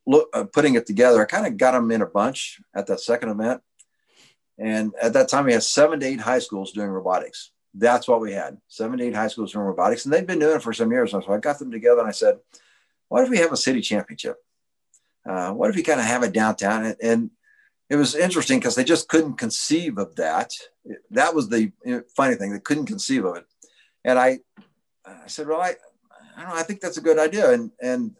look, 0.06 0.30
uh, 0.34 0.46
putting 0.46 0.76
it 0.76 0.86
together, 0.86 1.22
I 1.22 1.26
kind 1.26 1.46
of 1.46 1.58
got 1.58 1.72
them 1.72 1.92
in 1.92 2.02
a 2.02 2.06
bunch 2.06 2.60
at 2.74 2.88
that 2.88 3.00
second 3.00 3.30
event. 3.30 3.62
And 4.58 4.94
at 5.02 5.14
that 5.14 5.30
time, 5.30 5.46
we 5.46 5.54
had 5.54 5.64
seven 5.64 6.00
to 6.00 6.06
eight 6.06 6.20
high 6.20 6.40
schools 6.40 6.72
doing 6.72 6.90
robotics. 6.90 7.52
That's 7.74 8.08
what 8.08 8.22
we 8.22 8.34
had 8.34 8.58
seven 8.68 8.98
to 9.00 9.06
eight 9.06 9.16
high 9.16 9.28
schools 9.28 9.54
doing 9.54 9.66
robotics. 9.66 10.06
And 10.06 10.14
they've 10.14 10.28
been 10.28 10.40
doing 10.40 10.58
it 10.58 10.64
for 10.64 10.74
some 10.74 10.92
years. 10.92 11.12
So 11.12 11.24
I 11.30 11.38
got 11.38 11.58
them 11.60 11.72
together 11.72 12.00
and 12.00 12.10
I 12.10 12.12
said, 12.12 12.38
what 13.08 13.24
if 13.24 13.30
we 13.30 13.40
have 13.40 13.52
a 13.52 13.58
city 13.58 13.82
championship? 13.82 14.38
Uh, 15.28 15.52
what 15.52 15.70
if 15.70 15.76
we 15.76 15.84
kind 15.84 16.00
of 16.00 16.06
have 16.06 16.24
it 16.24 16.34
downtown? 16.34 16.86
And, 16.86 16.96
and 17.02 17.32
it 17.92 17.98
was 17.98 18.16
interesting 18.16 18.58
because 18.58 18.76
they 18.76 18.86
just 18.86 19.10
couldn't 19.10 19.34
conceive 19.34 19.98
of 19.98 20.16
that. 20.16 20.54
That 21.10 21.36
was 21.36 21.50
the 21.50 21.74
funny 22.16 22.36
thing; 22.36 22.54
they 22.54 22.60
couldn't 22.60 22.86
conceive 22.86 23.26
of 23.26 23.36
it. 23.36 23.46
And 24.06 24.18
I, 24.18 24.40
I 25.06 25.28
said, 25.28 25.50
"Well, 25.50 25.60
I, 25.60 25.76
I 26.38 26.42
don't 26.42 26.52
know. 26.52 26.56
I 26.56 26.64
think 26.64 26.80
that's 26.80 26.98
a 26.98 27.02
good 27.02 27.20
idea." 27.20 27.52
And 27.52 27.72
and 27.82 28.16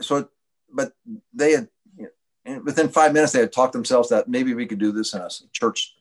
so, 0.00 0.28
but 0.72 0.92
they 1.32 1.52
had 1.52 1.68
you 1.96 2.08
know, 2.46 2.62
within 2.64 2.88
five 2.88 3.12
minutes 3.12 3.32
they 3.32 3.40
had 3.40 3.52
talked 3.52 3.72
themselves 3.72 4.08
that 4.08 4.28
maybe 4.28 4.54
we 4.54 4.66
could 4.66 4.78
do 4.78 4.92
this 4.92 5.14
in 5.14 5.20
a 5.20 5.28
church 5.52 5.94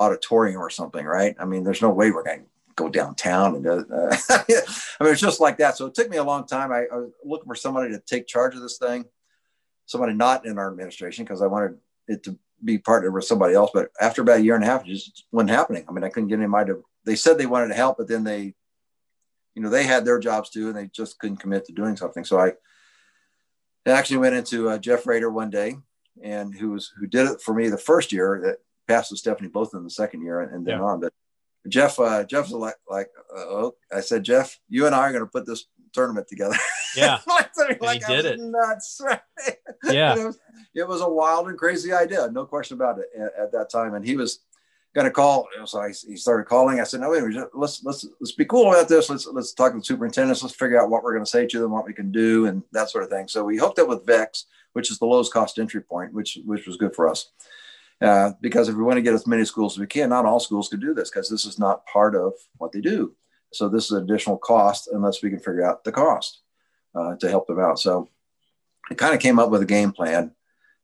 auditorium 0.00 0.60
or 0.60 0.70
something, 0.70 1.04
right? 1.04 1.36
I 1.38 1.44
mean, 1.44 1.64
there's 1.64 1.82
no 1.82 1.90
way 1.90 2.10
we're 2.10 2.24
going 2.24 2.40
to 2.40 2.46
go 2.76 2.88
downtown 2.88 3.54
and 3.54 3.66
uh, 3.66 3.84
I 4.30 4.44
mean 5.00 5.12
it's 5.12 5.20
just 5.20 5.40
like 5.40 5.58
that. 5.58 5.76
So 5.76 5.86
it 5.86 5.94
took 5.94 6.10
me 6.10 6.16
a 6.16 6.24
long 6.24 6.46
time. 6.46 6.72
I, 6.72 6.86
I 6.92 6.96
was 6.96 7.12
looking 7.24 7.46
for 7.46 7.54
somebody 7.54 7.92
to 7.92 8.00
take 8.00 8.26
charge 8.26 8.54
of 8.54 8.62
this 8.62 8.78
thing, 8.78 9.04
somebody 9.86 10.12
not 10.12 10.46
in 10.46 10.58
our 10.58 10.70
administration 10.70 11.24
because 11.24 11.40
I 11.40 11.46
wanted 11.46 11.78
it 12.08 12.24
to 12.24 12.38
be 12.64 12.78
partnered 12.78 13.14
with 13.14 13.24
somebody 13.24 13.54
else. 13.54 13.70
But 13.72 13.90
after 14.00 14.22
about 14.22 14.38
a 14.38 14.42
year 14.42 14.54
and 14.54 14.64
a 14.64 14.66
half, 14.66 14.82
it 14.82 14.88
just 14.88 15.24
wasn't 15.30 15.50
happening. 15.50 15.84
I 15.88 15.92
mean, 15.92 16.04
I 16.04 16.08
couldn't 16.08 16.28
get 16.28 16.38
anybody 16.38 16.72
to. 16.72 16.84
They 17.04 17.16
said 17.16 17.38
they 17.38 17.46
wanted 17.46 17.68
to 17.68 17.74
help, 17.74 17.98
but 17.98 18.08
then 18.08 18.24
they, 18.24 18.54
you 19.54 19.62
know, 19.62 19.68
they 19.68 19.84
had 19.84 20.04
their 20.04 20.18
jobs 20.18 20.50
too, 20.50 20.68
and 20.68 20.76
they 20.76 20.86
just 20.86 21.18
couldn't 21.18 21.36
commit 21.36 21.66
to 21.66 21.72
doing 21.72 21.96
something. 21.96 22.24
So 22.24 22.40
I 22.40 22.54
actually 23.92 24.18
went 24.18 24.34
into 24.34 24.68
uh, 24.70 24.78
Jeff 24.78 25.06
Rader 25.06 25.30
one 25.30 25.50
day, 25.50 25.76
and 26.22 26.54
who 26.54 26.70
was 26.70 26.92
who 26.98 27.06
did 27.06 27.26
it 27.30 27.40
for 27.42 27.54
me 27.54 27.68
the 27.68 27.78
first 27.78 28.12
year 28.12 28.40
that 28.44 28.58
passed 28.86 29.10
with 29.10 29.18
Stephanie 29.20 29.48
both 29.48 29.74
in 29.74 29.82
the 29.84 29.90
second 29.90 30.22
year 30.22 30.40
and, 30.40 30.52
and 30.54 30.66
then 30.66 30.78
Yeah. 30.78 30.84
on. 30.84 31.00
But 31.00 31.12
Jeff, 31.68 31.98
uh, 31.98 32.24
Jeff's 32.24 32.50
like, 32.50 32.74
like 32.88 33.10
uh, 33.34 33.40
oh, 33.40 33.74
I 33.94 34.00
said, 34.00 34.22
Jeff, 34.24 34.58
you 34.68 34.86
and 34.86 34.94
I 34.94 34.98
are 35.00 35.12
going 35.12 35.24
to 35.24 35.30
put 35.30 35.46
this 35.46 35.66
tournament 35.92 36.28
together. 36.28 36.56
Yeah. 36.96 37.18
like, 37.26 37.50
he 38.06 38.14
did 38.14 38.24
I 38.24 38.28
it. 38.28 38.38
was 38.38 38.46
Nuts. 38.46 39.00
Right? 39.04 39.20
Yeah. 39.92 40.16
it, 40.16 40.24
was, 40.24 40.38
it 40.76 40.86
was 40.86 41.00
a 41.00 41.08
wild 41.08 41.48
and 41.48 41.58
crazy 41.58 41.92
idea, 41.92 42.28
no 42.30 42.44
question 42.46 42.76
about 42.76 43.00
it 43.00 43.06
at, 43.18 43.32
at 43.46 43.52
that 43.52 43.68
time. 43.68 43.94
And 43.94 44.06
he 44.06 44.14
was 44.16 44.38
going 44.94 45.06
to 45.06 45.10
call. 45.10 45.48
So 45.66 45.80
I, 45.80 45.88
he 45.88 46.16
started 46.16 46.46
calling. 46.46 46.80
I 46.80 46.84
said, 46.84 47.00
"No, 47.00 47.10
wait, 47.10 47.22
let's 47.52 47.82
let's 47.84 48.06
let's 48.20 48.32
be 48.32 48.44
cool 48.44 48.72
about 48.72 48.88
this. 48.88 49.10
Let's 49.10 49.26
let's 49.26 49.52
talk 49.52 49.72
to 49.72 49.78
the 49.78 49.84
superintendents. 49.84 50.42
Let's 50.42 50.54
figure 50.54 50.80
out 50.80 50.90
what 50.90 51.02
we're 51.02 51.12
going 51.12 51.24
to 51.24 51.30
say 51.30 51.46
to 51.46 51.60
them, 51.60 51.72
what 51.72 51.86
we 51.86 51.92
can 51.92 52.12
do, 52.12 52.46
and 52.46 52.62
that 52.72 52.90
sort 52.90 53.04
of 53.04 53.10
thing." 53.10 53.28
So 53.28 53.44
we 53.44 53.58
hooked 53.58 53.78
up 53.78 53.88
with 53.88 54.06
Vex, 54.06 54.46
which 54.72 54.90
is 54.90 54.98
the 54.98 55.06
lowest 55.06 55.32
cost 55.32 55.58
entry 55.58 55.80
point, 55.80 56.12
which 56.12 56.38
which 56.44 56.66
was 56.66 56.76
good 56.76 56.94
for 56.94 57.08
us. 57.08 57.30
Uh, 58.00 58.32
because 58.40 58.68
if 58.68 58.74
we 58.74 58.82
want 58.82 58.96
to 58.96 59.02
get 59.02 59.14
as 59.14 59.26
many 59.26 59.44
schools 59.44 59.74
as 59.74 59.78
we 59.78 59.86
can, 59.86 60.10
not 60.10 60.26
all 60.26 60.40
schools 60.40 60.68
could 60.68 60.80
do 60.80 60.94
this 60.94 61.10
because 61.10 61.28
this 61.28 61.46
is 61.46 61.58
not 61.58 61.86
part 61.86 62.14
of 62.14 62.32
what 62.58 62.72
they 62.72 62.80
do. 62.80 63.14
So 63.52 63.68
this 63.68 63.84
is 63.86 63.92
an 63.92 64.02
additional 64.02 64.36
cost 64.36 64.88
unless 64.92 65.22
we 65.22 65.30
can 65.30 65.38
figure 65.38 65.64
out 65.64 65.84
the 65.84 65.92
cost 65.92 66.40
uh, 66.94 67.14
to 67.16 67.28
help 67.30 67.46
them 67.46 67.60
out. 67.60 67.78
So 67.78 68.08
it 68.90 68.98
kind 68.98 69.14
of 69.14 69.20
came 69.20 69.38
up 69.38 69.50
with 69.50 69.62
a 69.62 69.66
game 69.66 69.92
plan. 69.92 70.32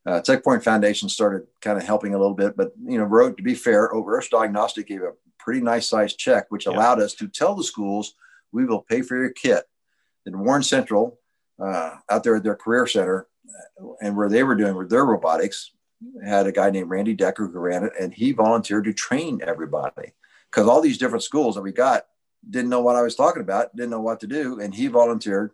Uh, 0.06 0.20
Tech 0.20 0.42
Foundation 0.44 1.08
started 1.08 1.46
kind 1.60 1.76
of 1.78 1.84
helping 1.84 2.14
a 2.14 2.18
little 2.18 2.34
bit, 2.34 2.56
but 2.56 2.72
you 2.82 2.98
know, 2.98 3.04
Road 3.04 3.36
to 3.36 3.42
be 3.42 3.54
fair, 3.54 3.90
Overrush 3.92 4.30
Diagnostic 4.30 4.86
gave 4.88 5.02
a 5.02 5.12
pretty 5.38 5.60
nice 5.60 5.88
sized 5.88 6.18
check, 6.18 6.46
which 6.48 6.66
Yeah. 6.66 6.72
allowed 6.72 7.00
us 7.00 7.14
to 7.14 7.28
tell 7.28 7.54
the 7.54 7.64
schools 7.64 8.14
we 8.52 8.64
will 8.64 8.82
pay 8.82 9.02
for 9.02 9.16
your 9.16 9.30
kit. 9.30 9.64
In 10.26 10.38
Warren 10.38 10.62
Central, 10.62 11.18
uh, 11.62 11.96
out 12.08 12.24
there 12.24 12.36
at 12.36 12.42
their 12.42 12.56
career 12.56 12.86
center, 12.86 13.26
uh, 13.82 13.92
and 14.00 14.16
where 14.16 14.28
they 14.28 14.42
were 14.42 14.54
doing 14.54 14.74
with 14.76 14.90
their 14.90 15.04
robotics, 15.04 15.72
had 16.24 16.46
a 16.46 16.52
guy 16.52 16.70
named 16.70 16.88
Randy 16.88 17.14
Decker 17.14 17.46
who 17.46 17.58
ran 17.58 17.84
it, 17.84 17.92
and 18.00 18.12
he 18.14 18.32
volunteered 18.32 18.84
to 18.84 18.92
train 18.94 19.40
everybody 19.46 20.14
because 20.50 20.66
all 20.66 20.80
these 20.80 20.96
different 20.98 21.22
schools 21.22 21.54
that 21.56 21.62
we 21.62 21.72
got 21.72 22.06
didn't 22.48 22.70
know 22.70 22.80
what 22.80 22.96
I 22.96 23.02
was 23.02 23.14
talking 23.16 23.42
about, 23.42 23.76
didn't 23.76 23.90
know 23.90 24.00
what 24.00 24.20
to 24.20 24.26
do, 24.26 24.60
and 24.60 24.74
he 24.74 24.86
volunteered 24.86 25.52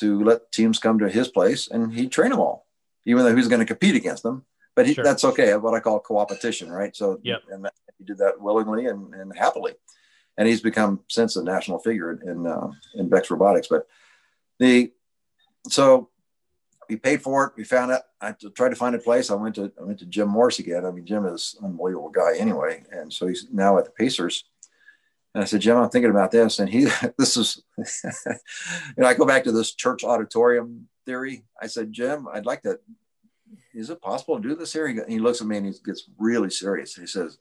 to 0.00 0.22
let 0.22 0.50
teams 0.52 0.78
come 0.80 0.98
to 0.98 1.08
his 1.08 1.28
place 1.28 1.68
and 1.68 1.92
he'd 1.94 2.10
train 2.12 2.30
them 2.30 2.40
all, 2.40 2.63
even 3.04 3.24
though 3.24 3.34
was 3.34 3.48
going 3.48 3.60
to 3.60 3.66
compete 3.66 3.96
against 3.96 4.22
them. 4.22 4.44
but 4.74 4.86
he, 4.86 4.94
sure. 4.94 5.04
that's 5.04 5.24
okay. 5.24 5.54
What 5.56 5.74
I 5.74 5.80
call 5.80 6.00
co-opetition, 6.00 6.70
right? 6.70 6.94
So, 6.94 7.20
yeah, 7.22 7.36
and 7.50 7.68
he 7.98 8.04
did 8.04 8.18
that 8.18 8.40
willingly 8.40 8.86
and, 8.86 9.14
and 9.14 9.36
happily, 9.36 9.74
and 10.36 10.48
he's 10.48 10.60
become 10.60 11.00
since 11.08 11.36
a 11.36 11.42
national 11.42 11.78
figure 11.78 12.12
in 12.12 12.46
uh, 12.46 12.70
in 12.94 13.08
Vex 13.08 13.30
Robotics. 13.30 13.68
But 13.68 13.86
the 14.58 14.92
so 15.68 16.10
we 16.88 16.96
paid 16.96 17.22
for 17.22 17.46
it. 17.46 17.52
We 17.56 17.64
found 17.64 17.92
it. 17.92 18.02
I 18.20 18.34
tried 18.54 18.70
to 18.70 18.76
find 18.76 18.94
a 18.94 18.98
place. 18.98 19.30
I 19.30 19.34
went 19.34 19.54
to 19.56 19.72
I 19.80 19.84
went 19.84 19.98
to 20.00 20.06
Jim 20.06 20.28
Morris 20.28 20.58
again. 20.58 20.84
I 20.84 20.90
mean, 20.90 21.06
Jim 21.06 21.26
is 21.26 21.56
an 21.60 21.66
unbelievable 21.66 22.10
guy 22.10 22.36
anyway, 22.36 22.84
and 22.90 23.12
so 23.12 23.26
he's 23.26 23.46
now 23.52 23.78
at 23.78 23.84
the 23.84 23.90
Pacers. 23.90 24.44
And 25.34 25.42
I 25.42 25.46
said, 25.46 25.62
Jim, 25.62 25.76
I'm 25.76 25.90
thinking 25.90 26.12
about 26.12 26.30
this. 26.30 26.60
And 26.60 26.68
he, 26.68 26.86
this 27.18 27.36
is, 27.36 27.60
you 28.04 28.32
know, 28.98 29.06
I 29.06 29.14
go 29.14 29.26
back 29.26 29.44
to 29.44 29.52
this 29.52 29.74
church 29.74 30.04
auditorium 30.04 30.88
theory. 31.04 31.44
I 31.60 31.66
said, 31.66 31.92
Jim, 31.92 32.26
I'd 32.32 32.46
like 32.46 32.62
to, 32.62 32.78
is 33.74 33.90
it 33.90 34.00
possible 34.00 34.40
to 34.40 34.48
do 34.48 34.54
this 34.54 34.72
here? 34.72 34.88
He, 34.88 34.98
he 35.08 35.18
looks 35.18 35.40
at 35.40 35.46
me 35.46 35.56
and 35.56 35.66
he 35.66 35.72
gets 35.84 36.08
really 36.18 36.50
serious. 36.50 36.94
He 36.94 37.06
says, 37.06 37.38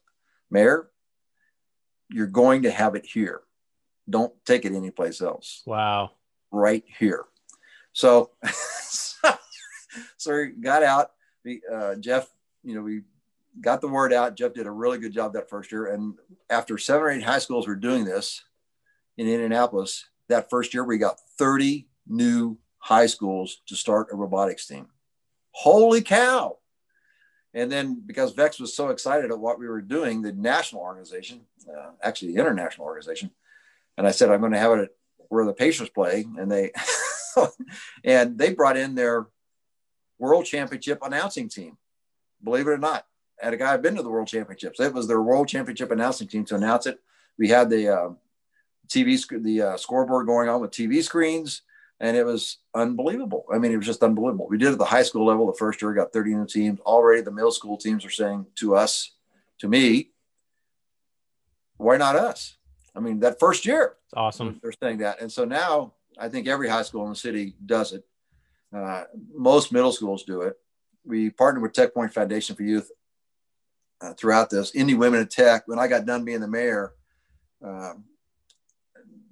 Mayor, 0.50 0.90
you're 2.10 2.28
going 2.28 2.64
to 2.64 2.72
have 2.72 2.96
it 2.96 3.06
here. 3.06 3.42
Don't 4.10 4.34
take 4.46 4.66
it 4.66 4.74
anyplace 4.74 5.22
else. 5.22 5.64
Wow. 5.66 6.12
Right 6.52 6.84
here. 7.00 7.26
So, 7.94 8.32
so 10.18 10.36
we 10.36 10.48
got 10.50 10.84
out. 10.84 11.12
We, 11.46 11.62
uh, 11.72 11.96
Jeff, 11.96 12.30
you 12.64 12.76
know, 12.76 12.82
we 12.82 13.02
got 13.62 13.82
the 13.82 13.88
word 13.88 14.14
out. 14.14 14.36
Jeff 14.36 14.54
did 14.54 14.68
a 14.68 14.72
really 14.72 14.98
good 14.98 15.14
job 15.14 15.34
that 15.34 15.50
first 15.50 15.72
year. 15.72 15.88
And 15.88 16.16
after 16.50 16.78
seven 16.78 17.04
or 17.04 17.12
eight 17.12 17.24
high 17.24 17.40
schools 17.40 17.68
were 17.68 17.76
doing 17.76 18.04
this 18.04 18.44
in 19.18 19.28
Indianapolis, 19.28 20.06
that 20.30 20.50
first 20.50 20.74
year 20.74 20.84
we 20.84 20.98
got 20.98 21.20
30 21.38 21.88
new 22.08 22.58
high 22.84 23.06
schools 23.06 23.62
to 23.68 23.76
start 23.76 24.10
a 24.12 24.16
robotics 24.16 24.68
team. 24.68 24.88
Holy 25.52 26.02
cow. 26.02 26.58
And 27.54 27.72
then 27.72 28.02
because 28.06 28.34
Vex 28.34 28.60
was 28.60 28.76
so 28.76 28.90
excited 28.90 29.32
at 29.32 29.40
what 29.40 29.58
we 29.58 29.68
were 29.68 29.82
doing, 29.82 30.22
the 30.22 30.34
national 30.34 30.82
organization, 30.82 31.42
uh, 31.70 31.92
actually 32.02 32.34
the 32.34 32.42
international 32.42 32.86
organization, 32.86 33.32
and 33.98 34.06
I 34.06 34.12
said, 34.12 34.30
I'm 34.30 34.42
going 34.42 34.52
to 34.52 34.60
have 34.60 34.78
it 34.80 34.96
where 35.30 35.46
the 35.46 35.54
Pacers 35.54 35.90
play. 35.90 36.26
And 36.38 36.52
they, 36.52 36.72
and 38.04 38.38
they 38.38 38.54
brought 38.54 38.76
in 38.76 38.96
their 38.96 39.28
world 40.20 40.46
championship 40.46 41.00
announcing 41.04 41.48
team, 41.48 41.78
believe 42.44 42.68
it 42.68 42.72
or 42.72 42.78
not 42.78 43.06
had 43.40 43.54
a 43.54 43.58
guy 43.58 43.76
been 43.78 43.96
to 43.96 44.04
the 44.04 44.10
World 44.10 44.28
Championships. 44.28 44.80
It 44.80 44.94
was 44.94 45.08
their 45.08 45.22
World 45.22 45.48
Championship 45.48 45.92
announcing 45.92 46.28
team 46.28 46.46
to 46.46 46.56
announce 46.56 46.86
it. 46.86 47.00
We 47.38 47.50
had 47.50 47.70
the 47.70 47.90
uh, 47.90 48.10
TV 48.88 49.22
the 49.44 49.62
uh, 49.62 49.78
scoreboard 49.78 50.28
going 50.28 50.50
on 50.50 50.62
with 50.62 50.72
TV 50.72 51.04
screens, 51.04 51.62
and 52.04 52.18
it 52.18 52.26
was 52.26 52.58
unbelievable. 52.76 53.46
I 53.52 53.58
mean, 53.58 53.72
it 53.72 53.78
was 53.78 53.86
just 53.86 54.04
unbelievable. 54.04 54.48
We 54.50 54.58
did 54.58 54.68
it 54.68 54.72
at 54.74 54.78
the 54.78 54.84
high 54.84 55.04
school 55.04 55.26
level. 55.26 55.48
The 55.48 55.58
first 55.58 55.82
year, 55.82 55.94
got 55.94 56.12
30 56.12 56.36
new 56.36 56.46
teams. 56.46 56.82
Already, 56.82 57.22
the 57.22 57.32
middle 57.32 57.54
school 57.54 57.78
teams 57.78 58.04
are 58.04 58.10
saying 58.10 58.46
to 58.56 58.76
us, 58.76 59.12
to 59.60 59.70
me, 59.70 60.10
why 61.78 61.96
not 61.96 62.18
us? 62.18 62.58
I 62.94 63.00
mean, 63.00 63.22
that 63.22 63.40
first 63.40 63.66
year, 63.66 63.96
it's 64.04 64.14
awesome. 64.16 64.60
They're 64.62 64.74
saying 64.84 64.98
that, 64.98 65.22
and 65.22 65.32
so 65.32 65.46
now 65.46 65.94
I 66.20 66.28
think 66.28 66.46
every 66.46 66.68
high 66.68 66.82
school 66.82 67.06
in 67.06 67.10
the 67.12 67.16
city 67.16 67.56
does 67.66 67.94
it. 67.94 68.04
Uh, 68.76 69.06
most 69.34 69.72
middle 69.72 69.94
schools 69.94 70.24
do 70.24 70.42
it. 70.42 70.58
We 71.06 71.30
partner 71.30 71.62
with 71.62 71.72
Tech 71.72 71.94
Point 71.94 72.14
Foundation 72.14 72.58
for 72.58 72.64
Youth 72.64 72.92
uh, 74.02 74.14
throughout 74.14 74.50
this. 74.50 74.76
Indy 74.76 74.94
Women 74.94 75.22
in 75.22 75.28
Tech, 75.28 75.64
when 75.68 75.80
I 75.80 75.88
got 75.88 76.06
done 76.06 76.26
being 76.26 76.42
the 76.42 76.50
mayor, 76.50 76.96
uh, 77.66 77.94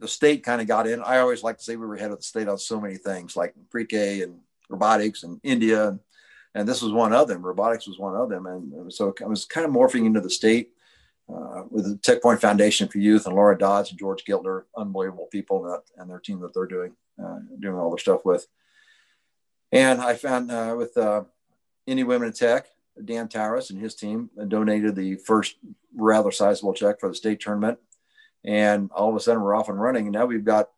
the 0.01 0.07
state 0.07 0.43
kind 0.43 0.59
of 0.59 0.67
got 0.67 0.87
in. 0.87 1.01
I 1.03 1.19
always 1.19 1.43
like 1.43 1.59
to 1.59 1.63
say 1.63 1.75
we 1.75 1.85
were 1.85 1.95
ahead 1.95 2.11
of 2.11 2.17
the 2.17 2.23
state 2.23 2.47
on 2.47 2.57
so 2.57 2.81
many 2.81 2.97
things 2.97 3.37
like 3.37 3.53
pre-K 3.69 4.23
and 4.23 4.39
robotics 4.67 5.21
and 5.21 5.39
India. 5.43 5.97
And 6.55 6.67
this 6.67 6.81
was 6.81 6.91
one 6.91 7.13
of 7.13 7.27
them. 7.27 7.43
Robotics 7.43 7.87
was 7.87 7.99
one 7.99 8.15
of 8.15 8.27
them. 8.27 8.47
And 8.47 8.91
so 8.91 9.13
I 9.23 9.27
was 9.27 9.45
kind 9.45 9.65
of 9.65 9.71
morphing 9.71 10.07
into 10.07 10.19
the 10.19 10.29
state 10.29 10.71
uh, 11.29 11.63
with 11.69 11.85
the 11.85 11.97
Tech 11.97 12.21
Point 12.21 12.41
Foundation 12.41 12.87
for 12.87 12.97
Youth 12.97 13.27
and 13.27 13.35
Laura 13.35 13.55
Dodds 13.55 13.91
and 13.91 13.99
George 13.99 14.25
Giltner, 14.25 14.63
unbelievable 14.75 15.27
people 15.31 15.61
that, 15.63 15.83
and 15.97 16.09
their 16.09 16.19
team 16.19 16.39
that 16.41 16.53
they're 16.55 16.65
doing, 16.65 16.93
uh, 17.23 17.37
doing 17.59 17.75
all 17.75 17.91
their 17.91 17.99
stuff 17.99 18.25
with. 18.25 18.47
And 19.71 20.01
I 20.01 20.15
found 20.15 20.51
uh, 20.51 20.73
with 20.75 20.97
uh, 20.97 21.25
Indy 21.85 22.03
Women 22.03 22.29
in 22.29 22.33
Tech, 22.33 22.65
Dan 23.05 23.27
Taras 23.27 23.69
and 23.69 23.79
his 23.79 23.93
team 23.93 24.31
donated 24.47 24.95
the 24.95 25.15
first 25.15 25.57
rather 25.95 26.31
sizable 26.31 26.73
check 26.73 26.99
for 26.99 27.07
the 27.07 27.15
state 27.15 27.39
tournament. 27.39 27.77
And 28.43 28.89
all 28.91 29.09
of 29.09 29.15
a 29.15 29.19
sudden 29.19 29.41
we're 29.41 29.55
off 29.55 29.69
and 29.69 29.79
running. 29.79 30.07
And 30.07 30.13
now 30.13 30.25
we've 30.25 30.45
got 30.45 30.69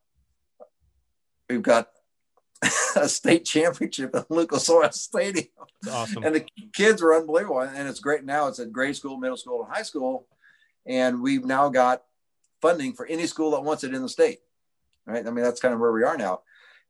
we've 1.50 1.62
got 1.62 1.90
a 2.96 3.08
state 3.08 3.46
championship 3.46 4.16
at 4.16 4.30
Lucas 4.30 4.70
Oil 4.70 4.92
Stadium. 4.92 5.48
awesome. 5.92 6.24
And 6.24 6.36
the 6.36 6.46
kids 6.74 7.02
are 7.02 7.14
unbelievable. 7.14 7.62
And 7.62 7.88
it's 7.88 8.00
great 8.00 8.24
now. 8.24 8.48
It's 8.48 8.60
at 8.60 8.72
grade 8.72 8.96
school, 8.96 9.18
middle 9.18 9.38
school, 9.38 9.64
and 9.64 9.74
high 9.74 9.84
school. 9.84 10.28
And 10.86 11.22
we've 11.22 11.46
now 11.46 11.70
got 11.70 12.04
funding 12.62 12.94
for 12.94 13.06
any 13.06 13.28
school 13.28 13.52
that 13.52 13.64
wants 13.64 13.84
it 13.84 13.94
in 13.94 14.02
the 14.02 14.10
state. 14.10 14.40
Right. 15.06 15.26
I 15.26 15.32
mean, 15.32 15.44
that's 15.44 15.60
kind 15.60 15.74
of 15.74 15.80
where 15.80 15.92
we 15.92 16.04
are 16.04 16.18
now. 16.18 16.42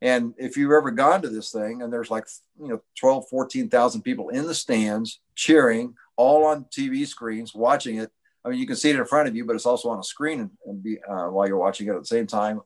And 0.02 0.34
if 0.38 0.58
you've 0.58 0.72
ever 0.72 0.92
gone 0.92 1.22
to 1.22 1.30
this 1.30 1.52
thing 1.52 1.82
and 1.82 1.92
there's 1.92 2.12
like, 2.12 2.28
you 2.60 2.68
know, 2.68 2.82
12, 3.00 3.30
14,000 3.30 4.02
people 4.02 4.30
in 4.30 4.46
the 4.46 4.54
stands 4.54 5.20
cheering, 5.34 5.96
all 6.18 6.46
on 6.46 6.66
TV 6.66 7.08
screens, 7.08 7.56
watching 7.56 7.98
it. 7.98 8.12
I 8.46 8.50
mean, 8.50 8.60
you 8.60 8.68
can 8.68 8.76
see 8.76 8.90
it 8.90 8.96
in 8.98 9.06
front 9.06 9.28
of 9.28 9.36
you, 9.36 9.46
but 9.46 9.56
it's 9.56 9.66
also 9.66 9.90
on 9.90 10.00
a 10.00 10.04
screen 10.04 10.52
and, 10.66 10.84
be, 10.84 11.00
uh, 11.04 11.28
while 11.28 11.48
you're 11.48 11.58
watching 11.58 11.88
it 11.88 11.94
at 11.94 12.00
the 12.00 12.06
same 12.06 12.28
time 12.28 12.62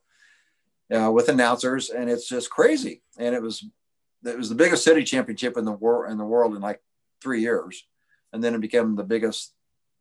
uh, 0.96 1.12
with 1.12 1.30
announcers. 1.30 1.90
And 1.90 2.10
it's 2.10 2.28
just 2.28 2.50
crazy. 2.50 3.02
And 3.18 3.36
it 3.36 3.42
was, 3.42 3.66
it 4.24 4.38
was 4.38 4.50
the 4.50 4.56
biggest 4.56 4.84
city 4.84 5.04
championship 5.04 5.58
in 5.58 5.66
the 5.66 5.72
world 5.72 6.12
in 6.12 6.18
the 6.18 6.26
world 6.26 6.56
in 6.56 6.62
like 6.62 6.82
three 7.22 7.42
years. 7.42 7.86
And 8.34 8.44
then 8.44 8.56
it 8.56 8.62
became 8.62 8.96
the 8.96 9.04
biggest, 9.04 9.54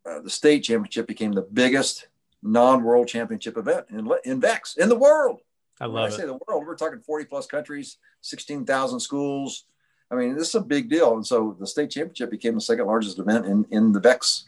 uh, 0.05 0.21
the 0.21 0.29
state 0.29 0.61
championship 0.61 1.07
became 1.07 1.31
the 1.31 1.41
biggest 1.41 2.07
non-world 2.41 3.07
championship 3.07 3.57
event 3.57 3.85
in, 3.89 4.09
in 4.25 4.41
Vex 4.41 4.77
in 4.77 4.89
the 4.89 4.97
world. 4.97 5.41
I 5.79 5.85
love 5.85 5.93
when 5.93 6.03
I 6.03 6.09
say 6.09 6.25
the 6.25 6.39
world, 6.47 6.65
we're 6.65 6.75
talking 6.75 7.01
40 7.01 7.25
plus 7.25 7.45
countries, 7.45 7.97
16,000 8.21 8.99
schools. 8.99 9.65
I 10.09 10.15
mean, 10.15 10.35
this 10.35 10.49
is 10.49 10.55
a 10.55 10.61
big 10.61 10.89
deal. 10.89 11.15
And 11.15 11.25
so 11.25 11.55
the 11.59 11.67
state 11.67 11.91
championship 11.91 12.31
became 12.31 12.55
the 12.55 12.61
second 12.61 12.87
largest 12.87 13.19
event 13.19 13.45
in, 13.45 13.65
in 13.69 13.91
the 13.91 13.99
VEX 13.99 14.45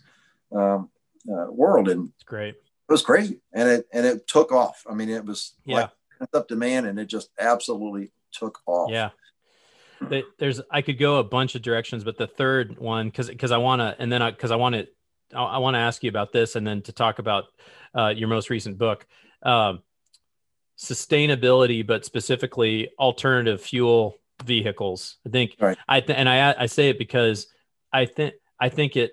um, 0.51 0.89
uh, 1.27 1.51
world. 1.51 1.89
And 1.89 2.09
it's 2.15 2.23
great. 2.23 2.55
It 2.55 2.91
was 2.91 3.01
crazy. 3.01 3.39
And 3.53 3.67
it, 3.69 3.87
and 3.93 4.05
it 4.05 4.27
took 4.27 4.51
off. 4.51 4.83
I 4.89 4.93
mean, 4.93 5.09
it 5.09 5.25
was 5.25 5.53
yeah. 5.65 5.75
like 6.21 6.29
up 6.33 6.47
demand 6.47 6.85
and 6.85 6.99
it 6.99 7.05
just 7.05 7.29
absolutely 7.39 8.11
took 8.31 8.59
off. 8.65 8.91
Yeah. 8.91 9.09
There's, 10.37 10.61
I 10.71 10.81
could 10.81 10.97
go 10.97 11.17
a 11.17 11.23
bunch 11.23 11.55
of 11.55 11.61
directions, 11.61 12.03
but 12.03 12.17
the 12.17 12.27
third 12.27 12.77
one, 12.79 13.11
cause, 13.11 13.29
cause 13.37 13.51
I 13.51 13.57
want 13.57 13.81
to, 13.81 13.95
and 13.99 14.11
then 14.11 14.21
I, 14.21 14.31
cause 14.31 14.51
I 14.51 14.55
want 14.55 14.75
to, 14.75 14.87
I 15.35 15.59
want 15.59 15.75
to 15.75 15.79
ask 15.79 16.03
you 16.03 16.09
about 16.09 16.31
this 16.31 16.55
and 16.55 16.65
then 16.65 16.81
to 16.83 16.91
talk 16.91 17.19
about 17.19 17.45
uh, 17.95 18.07
your 18.07 18.29
most 18.29 18.49
recent 18.49 18.77
book. 18.77 19.05
Um, 19.43 19.81
sustainability, 20.79 21.85
but 21.85 22.05
specifically 22.05 22.89
alternative 22.97 23.61
fuel 23.61 24.17
vehicles. 24.45 25.17
I 25.27 25.29
think 25.29 25.55
right. 25.59 25.77
I 25.87 25.99
th- 25.99 26.17
and 26.17 26.29
I 26.29 26.55
I 26.57 26.65
say 26.67 26.89
it 26.89 26.97
because 26.97 27.47
I 27.91 28.05
think 28.05 28.35
I 28.59 28.69
think 28.69 28.95
it 28.95 29.11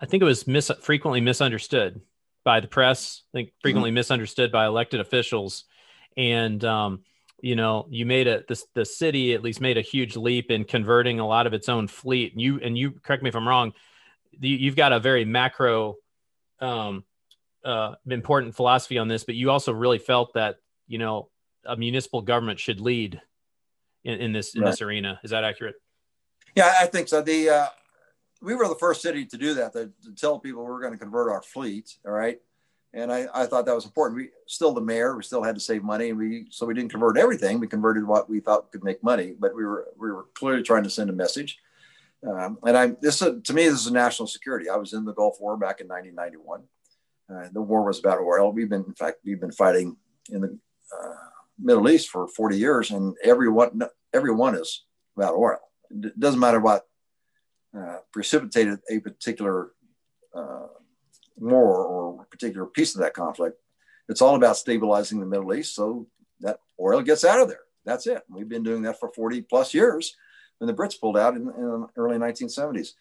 I 0.00 0.06
think 0.06 0.22
it 0.22 0.26
was 0.26 0.46
mis- 0.46 0.70
frequently 0.80 1.20
misunderstood 1.20 2.00
by 2.44 2.60
the 2.60 2.68
press. 2.68 3.22
I 3.32 3.38
think 3.38 3.52
frequently 3.60 3.90
mm-hmm. 3.90 3.96
misunderstood 3.96 4.52
by 4.52 4.66
elected 4.66 5.00
officials, 5.00 5.64
and 6.16 6.64
um, 6.64 7.00
you 7.40 7.56
know, 7.56 7.86
you 7.90 8.06
made 8.06 8.26
a 8.26 8.42
the 8.48 8.62
the 8.74 8.84
city 8.84 9.34
at 9.34 9.42
least 9.42 9.60
made 9.60 9.78
a 9.78 9.82
huge 9.82 10.16
leap 10.16 10.50
in 10.50 10.64
converting 10.64 11.20
a 11.20 11.26
lot 11.26 11.46
of 11.46 11.52
its 11.52 11.68
own 11.68 11.88
fleet. 11.88 12.32
And 12.32 12.40
you 12.40 12.60
and 12.60 12.76
you 12.76 12.92
correct 12.92 13.22
me 13.22 13.28
if 13.28 13.36
I'm 13.36 13.46
wrong. 13.46 13.72
You, 14.40 14.70
have 14.70 14.76
got 14.76 14.92
a 14.92 15.00
very 15.00 15.24
macro, 15.24 15.96
um, 16.60 17.02
uh, 17.64 17.94
important 18.08 18.54
philosophy 18.54 18.96
on 18.98 19.08
this, 19.08 19.24
but 19.24 19.34
you 19.34 19.50
also 19.50 19.72
really 19.72 19.98
felt 19.98 20.34
that 20.34 20.56
you 20.86 20.98
know 20.98 21.28
a 21.64 21.76
municipal 21.76 22.22
government 22.22 22.60
should 22.60 22.80
lead 22.80 23.20
in, 24.04 24.20
in 24.20 24.32
this 24.32 24.54
in 24.54 24.64
this 24.64 24.80
arena. 24.80 25.20
Is 25.22 25.30
that 25.30 25.44
accurate? 25.44 25.74
Yeah, 26.54 26.74
I 26.80 26.86
think 26.86 27.08
so. 27.08 27.20
The 27.20 27.50
uh, 27.50 27.66
we 28.40 28.54
were 28.54 28.68
the 28.68 28.74
first 28.76 29.02
city 29.02 29.24
to 29.26 29.36
do 29.36 29.54
that 29.54 29.72
to, 29.72 29.90
to 30.04 30.14
tell 30.14 30.38
people 30.38 30.64
we 30.64 30.70
are 30.70 30.80
going 30.80 30.92
to 30.92 30.98
convert 30.98 31.30
our 31.30 31.42
fleet. 31.42 31.96
All 32.06 32.12
right. 32.12 32.40
And 32.94 33.12
I, 33.12 33.26
I 33.34 33.46
thought 33.46 33.66
that 33.66 33.74
was 33.74 33.84
important. 33.84 34.16
We 34.16 34.30
still 34.46 34.72
the 34.72 34.80
mayor, 34.80 35.16
we 35.16 35.22
still 35.22 35.42
had 35.42 35.54
to 35.56 35.60
save 35.60 35.82
money. 35.82 36.08
And 36.08 36.18
we 36.18 36.46
so 36.50 36.64
we 36.64 36.74
didn't 36.74 36.90
convert 36.90 37.18
everything. 37.18 37.60
We 37.60 37.66
converted 37.66 38.06
what 38.06 38.30
we 38.30 38.40
thought 38.40 38.72
could 38.72 38.84
make 38.84 39.02
money, 39.02 39.34
but 39.38 39.54
we 39.54 39.64
were 39.64 39.88
we 39.98 40.10
were 40.10 40.26
clearly 40.34 40.62
trying 40.62 40.84
to 40.84 40.90
send 40.90 41.10
a 41.10 41.12
message. 41.12 41.58
Um, 42.26 42.58
and 42.64 42.76
I'm 42.76 42.96
this 43.00 43.20
uh, 43.20 43.34
to 43.44 43.52
me 43.52 43.68
this 43.68 43.86
is 43.86 43.92
national 43.92 44.26
security. 44.26 44.70
I 44.70 44.76
was 44.76 44.94
in 44.94 45.04
the 45.04 45.12
Gulf 45.12 45.36
War 45.40 45.56
back 45.56 45.80
in 45.80 45.88
1991. 45.88 46.62
Uh, 47.30 47.48
the 47.52 47.60
war 47.60 47.84
was 47.84 47.98
about 47.98 48.20
oil. 48.20 48.52
We've 48.52 48.70
been 48.70 48.84
in 48.84 48.94
fact 48.94 49.18
we've 49.24 49.40
been 49.40 49.52
fighting 49.52 49.96
in 50.30 50.40
the 50.40 50.58
uh, 50.98 51.14
Middle 51.58 51.90
East 51.90 52.08
for 52.08 52.26
40 52.26 52.56
years, 52.56 52.90
and 52.90 53.14
everyone 53.22 53.82
everyone 54.14 54.54
is 54.54 54.86
about 55.14 55.34
oil. 55.34 55.58
It 55.90 56.18
doesn't 56.18 56.40
matter 56.40 56.60
what 56.60 56.87
uh, 57.76 57.98
precipitated 58.12 58.80
a 58.90 58.98
particular 59.00 59.72
uh, 60.34 60.66
war 61.36 61.84
or 61.84 62.24
particular 62.30 62.66
piece 62.66 62.94
of 62.94 63.00
that 63.00 63.14
conflict. 63.14 63.58
It's 64.08 64.22
all 64.22 64.36
about 64.36 64.56
stabilizing 64.56 65.20
the 65.20 65.26
Middle 65.26 65.54
East 65.54 65.74
so 65.74 66.06
that 66.40 66.60
oil 66.80 67.02
gets 67.02 67.24
out 67.24 67.40
of 67.40 67.48
there. 67.48 67.60
That's 67.84 68.06
it. 68.06 68.22
We've 68.28 68.48
been 68.48 68.62
doing 68.62 68.82
that 68.82 68.98
for 69.00 69.08
40 69.08 69.42
plus 69.42 69.74
years 69.74 70.16
when 70.58 70.66
the 70.66 70.74
Brits 70.74 71.00
pulled 71.00 71.16
out 71.16 71.34
in, 71.34 71.42
in 71.42 71.46
the 71.46 71.88
early 71.96 72.18
1970s. 72.18 72.94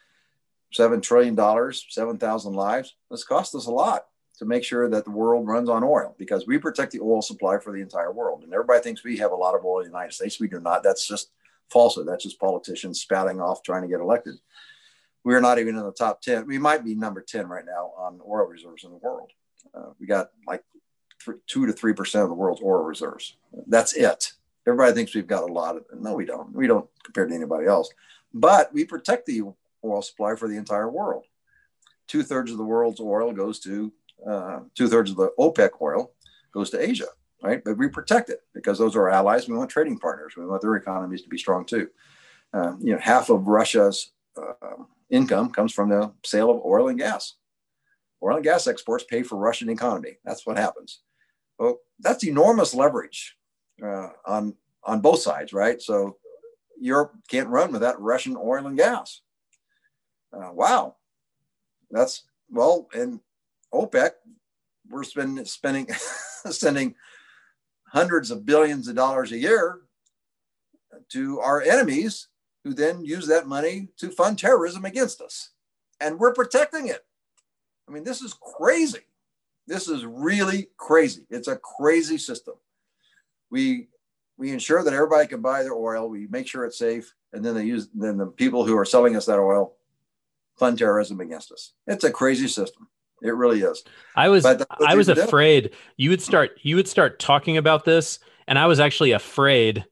seven 0.71 1.01
trillion 1.01 1.35
dollars, 1.35 1.85
seven 1.89 2.17
thousand 2.17 2.53
lives. 2.53 2.95
This 3.09 3.23
cost 3.23 3.55
us 3.55 3.67
a 3.67 3.71
lot 3.71 4.05
to 4.37 4.45
make 4.45 4.63
sure 4.63 4.87
that 4.89 5.05
the 5.05 5.11
world 5.11 5.47
runs 5.47 5.69
on 5.69 5.83
oil 5.83 6.15
because 6.19 6.45
we 6.45 6.57
protect 6.57 6.91
the 6.91 6.99
oil 6.99 7.21
supply 7.21 7.57
for 7.57 7.71
the 7.73 7.81
entire 7.81 8.11
world. 8.11 8.43
And 8.43 8.53
everybody 8.53 8.81
thinks 8.81 9.03
we 9.03 9.17
have 9.17 9.31
a 9.31 9.35
lot 9.35 9.55
of 9.55 9.65
oil 9.65 9.79
in 9.79 9.85
the 9.85 9.89
United 9.97 10.13
States. 10.13 10.39
We 10.39 10.47
do 10.47 10.59
not. 10.59 10.83
That's 10.83 11.07
just 11.07 11.31
falsehood. 11.69 12.07
That's 12.07 12.23
just 12.23 12.39
politicians 12.39 13.01
spouting 13.01 13.41
off 13.41 13.63
trying 13.63 13.81
to 13.83 13.87
get 13.87 13.99
elected. 13.99 14.35
We're 15.23 15.41
not 15.41 15.59
even 15.59 15.77
in 15.77 15.83
the 15.83 15.91
top 15.91 16.21
10. 16.21 16.47
We 16.47 16.57
might 16.57 16.85
be 16.85 16.95
number 16.95 17.21
10 17.21 17.47
right 17.47 17.65
now 17.65 17.91
on 17.97 18.21
oil 18.27 18.45
reserves 18.45 18.83
in 18.83 18.91
the 18.91 18.97
world. 18.97 19.31
Uh, 19.73 19.89
we 19.99 20.07
got 20.07 20.29
like 20.47 20.63
two 21.47 21.65
to 21.65 21.73
3% 21.73 22.23
of 22.23 22.29
the 22.29 22.35
world's 22.35 22.61
oil 22.61 22.83
reserves. 22.83 23.35
That's 23.67 23.93
it. 23.93 24.31
Everybody 24.65 24.93
thinks 24.93 25.15
we've 25.15 25.27
got 25.27 25.49
a 25.49 25.53
lot 25.53 25.75
of 25.75 25.83
it. 25.91 25.99
No, 25.99 26.13
we 26.13 26.25
don't. 26.25 26.53
We 26.53 26.67
don't 26.67 26.89
compared 27.03 27.29
to 27.29 27.35
anybody 27.35 27.67
else. 27.67 27.89
But 28.33 28.73
we 28.73 28.85
protect 28.85 29.25
the 29.25 29.43
oil 29.83 30.01
supply 30.01 30.35
for 30.35 30.47
the 30.47 30.57
entire 30.57 30.89
world. 30.89 31.25
Two 32.07 32.23
thirds 32.23 32.51
of 32.51 32.57
the 32.57 32.63
world's 32.63 32.99
oil 32.99 33.31
goes 33.33 33.59
to 33.61 33.91
uh, 34.25 34.59
two 34.75 34.87
thirds 34.87 35.11
of 35.11 35.17
the 35.17 35.31
OPEC 35.39 35.69
oil 35.81 36.11
goes 36.51 36.69
to 36.71 36.81
Asia, 36.81 37.07
right? 37.41 37.61
But 37.63 37.77
we 37.77 37.87
protect 37.87 38.29
it 38.29 38.41
because 38.53 38.77
those 38.77 38.95
are 38.95 39.03
our 39.03 39.09
allies. 39.09 39.47
We 39.47 39.55
want 39.55 39.69
trading 39.69 39.99
partners. 39.99 40.33
We 40.35 40.45
want 40.45 40.61
their 40.61 40.75
economies 40.75 41.21
to 41.23 41.29
be 41.29 41.37
strong 41.37 41.65
too. 41.65 41.89
Uh, 42.53 42.73
you 42.79 42.93
know, 42.93 42.99
half 42.99 43.29
of 43.29 43.47
Russia's 43.47 44.11
uh, 44.37 44.83
income 45.09 45.51
comes 45.51 45.73
from 45.73 45.89
the 45.89 46.11
sale 46.23 46.49
of 46.49 46.61
oil 46.65 46.87
and 46.87 46.97
gas. 46.97 47.35
Oil 48.23 48.35
and 48.35 48.43
gas 48.43 48.67
exports 48.67 49.03
pay 49.03 49.23
for 49.23 49.37
Russian 49.37 49.69
economy. 49.69 50.17
That's 50.25 50.45
what 50.45 50.57
happens. 50.57 51.01
Well, 51.59 51.79
that's 51.99 52.25
enormous 52.25 52.73
leverage 52.73 53.37
uh, 53.83 54.09
on 54.25 54.55
on 54.83 55.01
both 55.01 55.19
sides, 55.19 55.53
right? 55.53 55.81
So 55.81 56.17
Europe 56.79 57.13
can't 57.27 57.49
run 57.49 57.71
without 57.71 58.01
Russian 58.01 58.37
oil 58.37 58.65
and 58.65 58.77
gas. 58.77 59.21
Uh, 60.33 60.51
wow, 60.53 60.95
that's 61.91 62.23
well, 62.49 62.87
and 62.93 63.19
OPEC, 63.73 64.11
we're 64.89 65.03
spending 65.03 65.45
spending 65.45 65.87
sending 66.49 66.95
hundreds 67.87 68.31
of 68.31 68.45
billions 68.45 68.87
of 68.87 68.95
dollars 68.95 69.31
a 69.31 69.37
year 69.37 69.81
to 71.09 71.39
our 71.39 71.61
enemies, 71.61 72.27
who 72.63 72.73
then 72.73 73.05
use 73.05 73.27
that 73.27 73.47
money 73.47 73.87
to 73.97 74.09
fund 74.09 74.37
terrorism 74.37 74.83
against 74.83 75.21
us, 75.21 75.51
and 76.01 76.19
we're 76.19 76.33
protecting 76.33 76.87
it. 76.87 77.05
I 77.87 77.91
mean, 77.91 78.03
this 78.03 78.21
is 78.21 78.33
crazy. 78.33 79.05
This 79.67 79.87
is 79.87 80.05
really 80.05 80.69
crazy. 80.77 81.25
It's 81.29 81.47
a 81.47 81.57
crazy 81.57 82.17
system. 82.17 82.55
We 83.49 83.87
we 84.37 84.51
ensure 84.51 84.83
that 84.83 84.93
everybody 84.93 85.27
can 85.27 85.41
buy 85.41 85.63
their 85.63 85.73
oil. 85.73 86.09
We 86.09 86.27
make 86.27 86.47
sure 86.47 86.65
it's 86.65 86.77
safe, 86.77 87.13
and 87.33 87.43
then 87.43 87.55
they 87.55 87.63
use 87.63 87.89
then 87.93 88.17
the 88.17 88.27
people 88.27 88.65
who 88.65 88.77
are 88.77 88.85
selling 88.85 89.15
us 89.15 89.25
that 89.25 89.39
oil 89.39 89.73
fund 90.57 90.77
terrorism 90.77 91.19
against 91.21 91.51
us. 91.51 91.73
It's 91.85 92.03
a 92.03 92.11
crazy 92.11 92.47
system. 92.47 92.87
It 93.21 93.35
really 93.35 93.61
is. 93.61 93.83
I 94.15 94.29
was 94.29 94.45
I 94.45 94.95
was 94.95 95.09
afraid 95.09 95.73
you 95.95 96.09
would 96.11 96.21
start 96.21 96.59
you 96.61 96.75
would 96.75 96.87
start 96.87 97.19
talking 97.19 97.57
about 97.57 97.85
this, 97.85 98.19
and 98.47 98.59
I 98.59 98.67
was 98.67 98.79
actually 98.79 99.11
afraid. 99.11 99.85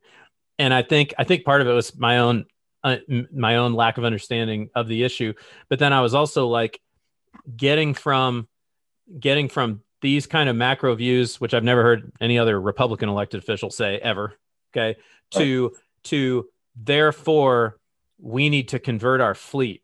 And 0.59 0.73
I 0.73 0.84
think 0.84 1.13
I 1.17 1.23
think 1.23 1.43
part 1.43 1.61
of 1.61 1.67
it 1.67 1.73
was 1.73 1.97
my 1.97 2.19
own 2.19 2.45
uh, 2.84 2.97
my 3.34 3.57
own 3.57 3.73
lack 3.73 3.97
of 3.97 4.05
understanding 4.05 4.69
of 4.76 4.88
the 4.88 5.03
issue, 5.03 5.34
but 5.69 5.80
then 5.80 5.91
I 5.91 6.01
was 6.01 6.13
also 6.13 6.47
like 6.47 6.80
getting 7.55 7.93
from 7.93 8.47
getting 9.19 9.49
from 9.49 9.82
these 10.01 10.28
kind 10.28 10.49
of 10.49 10.55
macro 10.55 10.93
views, 10.93 11.41
which 11.41 11.53
I've 11.53 11.63
never 11.63 11.82
heard 11.82 12.11
any 12.21 12.38
other 12.38 12.61
Republican 12.61 13.09
elected 13.09 13.41
official 13.41 13.71
say 13.71 13.97
ever. 13.97 14.36
Okay, 14.71 14.99
to 15.32 15.69
right. 15.69 15.78
to 16.03 16.47
therefore 16.76 17.80
we 18.19 18.49
need 18.49 18.69
to 18.69 18.80
convert 18.80 19.19
our 19.19 19.34
fleet 19.34 19.82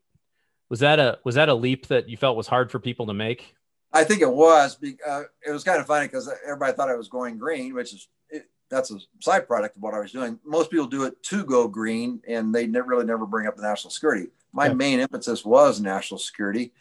was 0.72 0.80
that 0.80 0.98
a 0.98 1.18
was 1.22 1.34
that 1.34 1.50
a 1.50 1.54
leap 1.54 1.88
that 1.88 2.08
you 2.08 2.16
felt 2.16 2.34
was 2.34 2.46
hard 2.46 2.70
for 2.70 2.78
people 2.78 3.04
to 3.04 3.12
make? 3.12 3.54
I 3.92 4.04
think 4.04 4.22
it 4.22 4.32
was. 4.32 4.78
Uh, 5.06 5.24
it 5.46 5.50
was 5.50 5.64
kind 5.64 5.78
of 5.78 5.86
funny 5.86 6.06
because 6.06 6.32
everybody 6.46 6.72
thought 6.72 6.88
I 6.88 6.94
was 6.94 7.10
going 7.10 7.36
green, 7.36 7.74
which 7.74 7.92
is 7.92 8.08
it, 8.30 8.48
that's 8.70 8.90
a 8.90 8.98
side 9.20 9.46
product 9.46 9.76
of 9.76 9.82
what 9.82 9.92
I 9.92 10.00
was 10.00 10.12
doing. 10.12 10.40
Most 10.46 10.70
people 10.70 10.86
do 10.86 11.04
it 11.04 11.22
to 11.24 11.44
go 11.44 11.68
green, 11.68 12.22
and 12.26 12.54
they 12.54 12.66
never 12.66 12.88
really 12.88 13.04
never 13.04 13.26
bring 13.26 13.46
up 13.46 13.54
the 13.54 13.62
national 13.62 13.90
security. 13.90 14.28
My 14.54 14.68
yeah. 14.68 14.72
main 14.72 15.00
emphasis 15.00 15.44
was 15.44 15.78
national 15.78 16.16
security, 16.16 16.72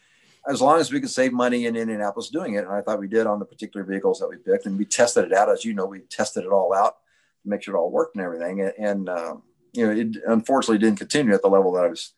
as 0.48 0.62
long 0.62 0.80
as 0.80 0.90
we 0.90 1.02
could 1.02 1.10
save 1.10 1.34
money 1.34 1.66
in 1.66 1.76
Indianapolis 1.76 2.30
doing 2.30 2.54
it, 2.54 2.64
and 2.64 2.72
I 2.72 2.80
thought 2.80 2.98
we 2.98 3.10
did 3.10 3.28
on 3.28 3.40
the 3.40 3.46
particular 3.46 3.86
vehicles 3.86 4.20
that 4.20 4.30
we 4.30 4.38
picked, 4.38 4.68
and 4.68 4.78
we 4.78 4.86
tested 4.86 5.26
it 5.26 5.34
out. 5.34 5.50
As 5.50 5.66
you 5.66 5.74
know, 5.74 5.86
we 5.86 6.00
tested 6.00 6.46
it 6.46 6.50
all 6.50 6.74
out 6.74 6.96
to 7.44 7.50
make 7.50 7.62
sure 7.62 7.76
it 7.76 7.78
all 7.78 7.92
worked 7.92 8.16
and 8.16 8.24
everything. 8.24 8.62
And, 8.62 8.74
and 8.78 9.10
uh, 9.10 9.36
you 9.74 9.86
know, 9.86 9.92
it 9.92 10.16
unfortunately 10.26 10.78
didn't 10.78 11.00
continue 11.00 11.34
at 11.34 11.42
the 11.42 11.50
level 11.50 11.74
that 11.74 11.84
I 11.84 11.90
was 11.90 12.14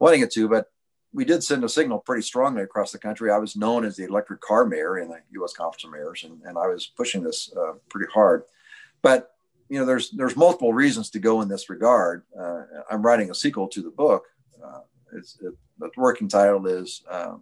wanting 0.00 0.22
it 0.22 0.32
to, 0.32 0.48
but 0.48 0.70
we 1.12 1.24
did 1.24 1.42
send 1.42 1.64
a 1.64 1.68
signal 1.68 1.98
pretty 1.98 2.22
strongly 2.22 2.62
across 2.62 2.92
the 2.92 2.98
country. 2.98 3.30
I 3.30 3.38
was 3.38 3.56
known 3.56 3.84
as 3.84 3.96
the 3.96 4.04
electric 4.04 4.40
car 4.40 4.66
mayor 4.66 4.98
in 4.98 5.08
the 5.08 5.20
U.S. 5.32 5.52
Conference 5.52 5.84
of 5.84 5.90
Mayors, 5.90 6.24
and, 6.24 6.40
and 6.42 6.58
I 6.58 6.66
was 6.66 6.92
pushing 6.96 7.22
this 7.22 7.52
uh, 7.56 7.74
pretty 7.88 8.10
hard. 8.12 8.42
But 9.02 9.30
you 9.68 9.78
know, 9.78 9.86
there's 9.86 10.10
there's 10.10 10.36
multiple 10.36 10.72
reasons 10.72 11.10
to 11.10 11.18
go 11.18 11.40
in 11.40 11.48
this 11.48 11.70
regard. 11.70 12.24
Uh, 12.38 12.62
I'm 12.90 13.02
writing 13.02 13.30
a 13.30 13.34
sequel 13.34 13.68
to 13.68 13.82
the 13.82 13.90
book. 13.90 14.24
Uh, 14.62 14.80
it's, 15.14 15.38
it, 15.40 15.54
the 15.78 15.90
working 15.96 16.28
title 16.28 16.66
is 16.66 17.02
uh, 17.10 17.36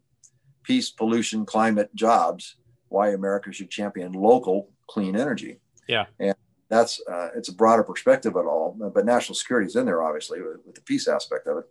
"Peace, 0.62 0.90
Pollution, 0.90 1.44
Climate, 1.44 1.94
Jobs: 1.94 2.56
Why 2.88 3.10
America 3.10 3.52
Should 3.52 3.70
Champion 3.70 4.12
Local 4.12 4.70
Clean 4.88 5.16
Energy." 5.16 5.60
Yeah, 5.88 6.06
and 6.18 6.34
that's 6.68 7.00
uh, 7.10 7.30
it's 7.36 7.48
a 7.48 7.54
broader 7.54 7.82
perspective 7.82 8.36
of 8.36 8.44
it 8.44 8.48
all, 8.48 8.76
but 8.94 9.04
national 9.04 9.34
security 9.34 9.66
is 9.66 9.76
in 9.76 9.86
there 9.86 10.02
obviously 10.02 10.40
with, 10.40 10.58
with 10.64 10.74
the 10.74 10.80
peace 10.82 11.08
aspect 11.08 11.46
of 11.46 11.58
it. 11.58 11.64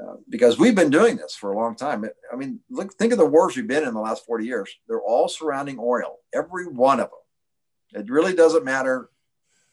Uh, 0.00 0.14
because 0.28 0.58
we've 0.58 0.76
been 0.76 0.90
doing 0.90 1.16
this 1.16 1.34
for 1.34 1.52
a 1.52 1.56
long 1.56 1.74
time. 1.74 2.04
I 2.32 2.36
mean, 2.36 2.60
look, 2.70 2.94
think 2.94 3.12
of 3.12 3.18
the 3.18 3.26
wars 3.26 3.56
we've 3.56 3.66
been 3.66 3.86
in 3.86 3.94
the 3.94 4.00
last 4.00 4.24
40 4.26 4.44
years. 4.44 4.70
They're 4.86 5.00
all 5.00 5.28
surrounding 5.28 5.78
oil, 5.80 6.18
every 6.32 6.66
one 6.66 7.00
of 7.00 7.10
them. 7.10 8.02
It 8.02 8.10
really 8.10 8.34
doesn't 8.34 8.64
matter, 8.64 9.10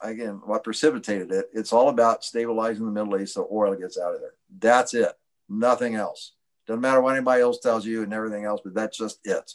again, 0.01 0.41
what 0.45 0.63
precipitated 0.63 1.31
it. 1.31 1.49
It's 1.53 1.73
all 1.73 1.89
about 1.89 2.23
stabilizing 2.23 2.85
the 2.85 2.91
Middle 2.91 3.21
East 3.21 3.35
so 3.35 3.47
oil 3.51 3.75
gets 3.75 3.99
out 3.99 4.15
of 4.15 4.21
there. 4.21 4.33
That's 4.57 4.93
it. 4.93 5.11
Nothing 5.47 5.95
else. 5.95 6.31
Doesn't 6.65 6.81
matter 6.81 7.01
what 7.01 7.15
anybody 7.15 7.41
else 7.41 7.59
tells 7.59 7.85
you 7.85 8.01
and 8.01 8.13
everything 8.13 8.45
else, 8.45 8.61
but 8.63 8.73
that's 8.73 8.97
just 8.97 9.19
it. 9.25 9.51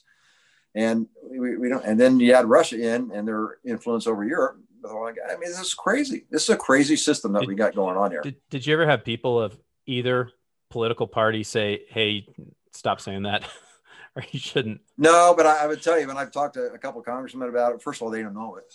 And 0.75 1.09
we, 1.23 1.57
we 1.57 1.69
don't. 1.69 1.85
And 1.85 1.99
then 1.99 2.21
you 2.21 2.33
add 2.35 2.47
Russia 2.47 2.79
in 2.79 3.11
and 3.13 3.27
their 3.27 3.57
influence 3.67 4.07
over 4.07 4.25
Europe. 4.25 4.59
I 4.85 5.37
mean, 5.37 5.51
this 5.51 5.61
is 5.61 5.75
crazy. 5.75 6.27
This 6.31 6.45
is 6.45 6.51
a 6.51 6.57
crazy 6.57 6.97
system 6.97 7.33
that 7.33 7.41
did, 7.41 7.49
we 7.49 7.55
got 7.57 7.75
going 7.75 7.97
on 7.97 8.13
here. 8.13 8.21
Did, 8.21 8.37
did 8.51 8.67
you 8.67 8.75
ever 8.75 8.87
have 8.87 9.05
people 9.05 9.41
of 9.41 9.59
either 9.87 10.31
political 10.71 11.07
party 11.07 11.43
say, 11.43 11.85
"Hey, 11.89 12.27
stop 12.73 13.01
saying 13.01 13.25
that," 13.25 13.45
or 14.17 14.23
you 14.31 14.39
shouldn't? 14.39 14.81
No, 14.97 15.35
but 15.37 15.47
I, 15.47 15.65
I, 15.65 15.67
would 15.67 15.83
tell 15.83 16.01
you 16.01 16.07
when 16.07 16.17
I've 16.17 16.33
talked 16.33 16.55
to 16.55 16.73
a 16.73 16.79
couple 16.79 17.01
of 17.01 17.07
congressmen 17.07 17.49
about 17.49 17.75
it. 17.75 17.83
First 17.83 18.01
of 18.01 18.07
all, 18.07 18.11
they 18.11 18.23
don't 18.23 18.35
know 18.35 18.57
it. 18.57 18.73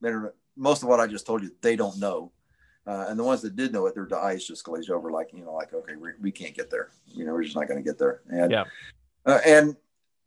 They 0.00 0.10
don't, 0.10 0.32
most 0.56 0.82
of 0.82 0.88
what 0.88 1.00
I 1.00 1.06
just 1.06 1.26
told 1.26 1.42
you, 1.42 1.50
they 1.60 1.74
don't 1.74 1.98
know. 1.98 2.32
Uh, 2.86 3.06
and 3.08 3.18
the 3.18 3.24
ones 3.24 3.42
that 3.42 3.54
did 3.56 3.72
know 3.72 3.86
it, 3.86 3.94
their 3.94 4.08
eyes 4.18 4.46
just 4.46 4.64
glazed 4.64 4.90
over, 4.90 5.10
like 5.10 5.30
you 5.32 5.44
know, 5.44 5.52
like 5.52 5.74
okay, 5.74 5.96
we, 5.96 6.10
we 6.20 6.30
can't 6.30 6.54
get 6.54 6.70
there. 6.70 6.88
You 7.06 7.24
know, 7.24 7.32
we're 7.32 7.42
just 7.42 7.56
not 7.56 7.68
going 7.68 7.82
to 7.82 7.88
get 7.88 7.98
there. 7.98 8.22
And 8.30 8.50
yeah, 8.50 8.64
uh, 9.26 9.40
and 9.44 9.76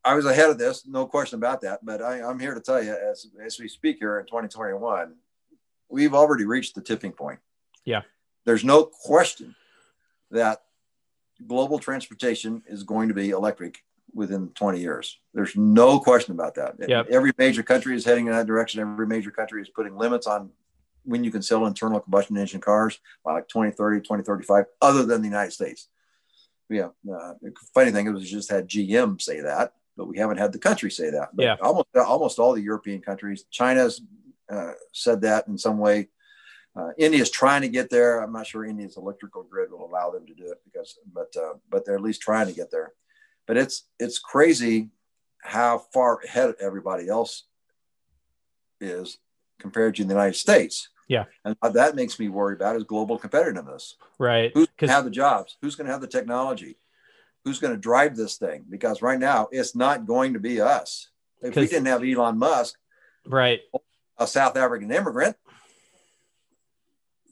I 0.03 0.13
was 0.15 0.25
ahead 0.25 0.49
of 0.49 0.57
this, 0.57 0.85
no 0.85 1.05
question 1.05 1.37
about 1.37 1.61
that. 1.61 1.83
But 1.83 2.01
I, 2.01 2.21
I'm 2.21 2.39
here 2.39 2.53
to 2.53 2.61
tell 2.61 2.83
you, 2.83 2.91
as 2.91 3.27
as 3.43 3.59
we 3.59 3.67
speak 3.67 3.97
here 3.99 4.19
in 4.19 4.25
2021, 4.25 5.15
we've 5.89 6.13
already 6.13 6.45
reached 6.45 6.75
the 6.75 6.81
tipping 6.81 7.11
point. 7.11 7.39
Yeah, 7.83 8.01
there's 8.45 8.63
no 8.63 8.83
question 8.83 9.55
that 10.29 10.61
global 11.47 11.79
transportation 11.79 12.63
is 12.67 12.83
going 12.83 13.07
to 13.07 13.13
be 13.13 13.29
electric 13.29 13.83
within 14.13 14.49
20 14.49 14.79
years. 14.79 15.19
There's 15.33 15.55
no 15.55 15.99
question 15.99 16.33
about 16.33 16.55
that. 16.55 16.75
Yep. 16.87 17.07
Every 17.09 17.31
major 17.37 17.63
country 17.63 17.95
is 17.95 18.05
heading 18.05 18.27
in 18.27 18.33
that 18.33 18.47
direction. 18.47 18.81
Every 18.81 19.07
major 19.07 19.31
country 19.31 19.61
is 19.61 19.69
putting 19.69 19.97
limits 19.97 20.27
on 20.27 20.51
when 21.03 21.23
you 21.23 21.31
can 21.31 21.41
sell 21.41 21.65
internal 21.65 21.99
combustion 21.99 22.37
engine 22.37 22.61
cars 22.61 22.99
by 23.23 23.33
like 23.33 23.47
2030, 23.47 24.01
2035, 24.01 24.65
other 24.81 25.05
than 25.05 25.21
the 25.21 25.27
United 25.27 25.51
States. 25.51 25.87
Yeah. 26.69 26.89
Uh, 27.11 27.33
funny 27.73 27.91
thing 27.91 28.07
is, 28.07 28.13
we 28.13 28.25
just 28.25 28.51
had 28.51 28.67
GM 28.67 29.21
say 29.21 29.41
that, 29.41 29.73
but 29.97 30.07
we 30.07 30.17
haven't 30.17 30.37
had 30.37 30.53
the 30.53 30.59
country 30.59 30.91
say 30.91 31.09
that. 31.09 31.29
But 31.33 31.43
yeah. 31.43 31.55
Almost, 31.61 31.87
almost 31.95 32.39
all 32.39 32.53
the 32.53 32.61
European 32.61 33.01
countries, 33.01 33.45
China's 33.49 34.01
uh, 34.49 34.73
said 34.91 35.21
that 35.21 35.47
in 35.47 35.57
some 35.57 35.77
way. 35.77 36.09
Uh, 36.75 36.91
India 36.97 37.21
is 37.21 37.29
trying 37.29 37.61
to 37.61 37.67
get 37.67 37.89
there. 37.89 38.21
I'm 38.21 38.31
not 38.31 38.47
sure 38.47 38.63
India's 38.63 38.97
electrical 38.97 39.43
grid 39.43 39.71
will 39.71 39.85
allow 39.85 40.09
them 40.09 40.25
to 40.25 40.33
do 40.33 40.51
it 40.51 40.59
because, 40.63 40.97
but 41.13 41.33
uh, 41.37 41.55
but 41.69 41.85
they're 41.85 41.95
at 41.95 42.01
least 42.01 42.21
trying 42.21 42.47
to 42.47 42.53
get 42.53 42.71
there. 42.71 42.93
But 43.45 43.57
it's 43.57 43.87
it's 43.99 44.19
crazy 44.19 44.89
how 45.41 45.79
far 45.93 46.19
ahead 46.23 46.55
everybody 46.61 47.09
else 47.09 47.43
is 48.79 49.17
compared 49.59 49.95
to 49.95 50.03
the 50.03 50.13
United 50.13 50.35
States. 50.35 50.89
Yeah, 51.09 51.25
and 51.43 51.57
that 51.61 51.95
makes 51.95 52.17
me 52.19 52.29
worry 52.29 52.55
about 52.55 52.77
is 52.77 52.85
global 52.85 53.19
competitiveness. 53.19 53.95
Right. 54.17 54.51
Who's 54.53 54.69
going 54.77 54.87
to 54.87 54.93
have 54.93 55.03
the 55.03 55.11
jobs? 55.11 55.57
Who's 55.61 55.75
going 55.75 55.87
to 55.87 55.91
have 55.91 55.99
the 55.99 56.07
technology? 56.07 56.77
Who's 57.43 57.59
going 57.59 57.73
to 57.73 57.79
drive 57.79 58.15
this 58.15 58.37
thing? 58.37 58.63
Because 58.69 59.01
right 59.01 59.19
now 59.19 59.49
it's 59.51 59.75
not 59.75 60.05
going 60.05 60.33
to 60.33 60.39
be 60.39 60.61
us. 60.61 61.09
If 61.41 61.55
we 61.55 61.67
didn't 61.67 61.87
have 61.87 62.03
Elon 62.03 62.37
Musk, 62.37 62.77
right, 63.25 63.59
a 64.17 64.27
South 64.27 64.55
African 64.55 64.91
immigrant, 64.91 65.35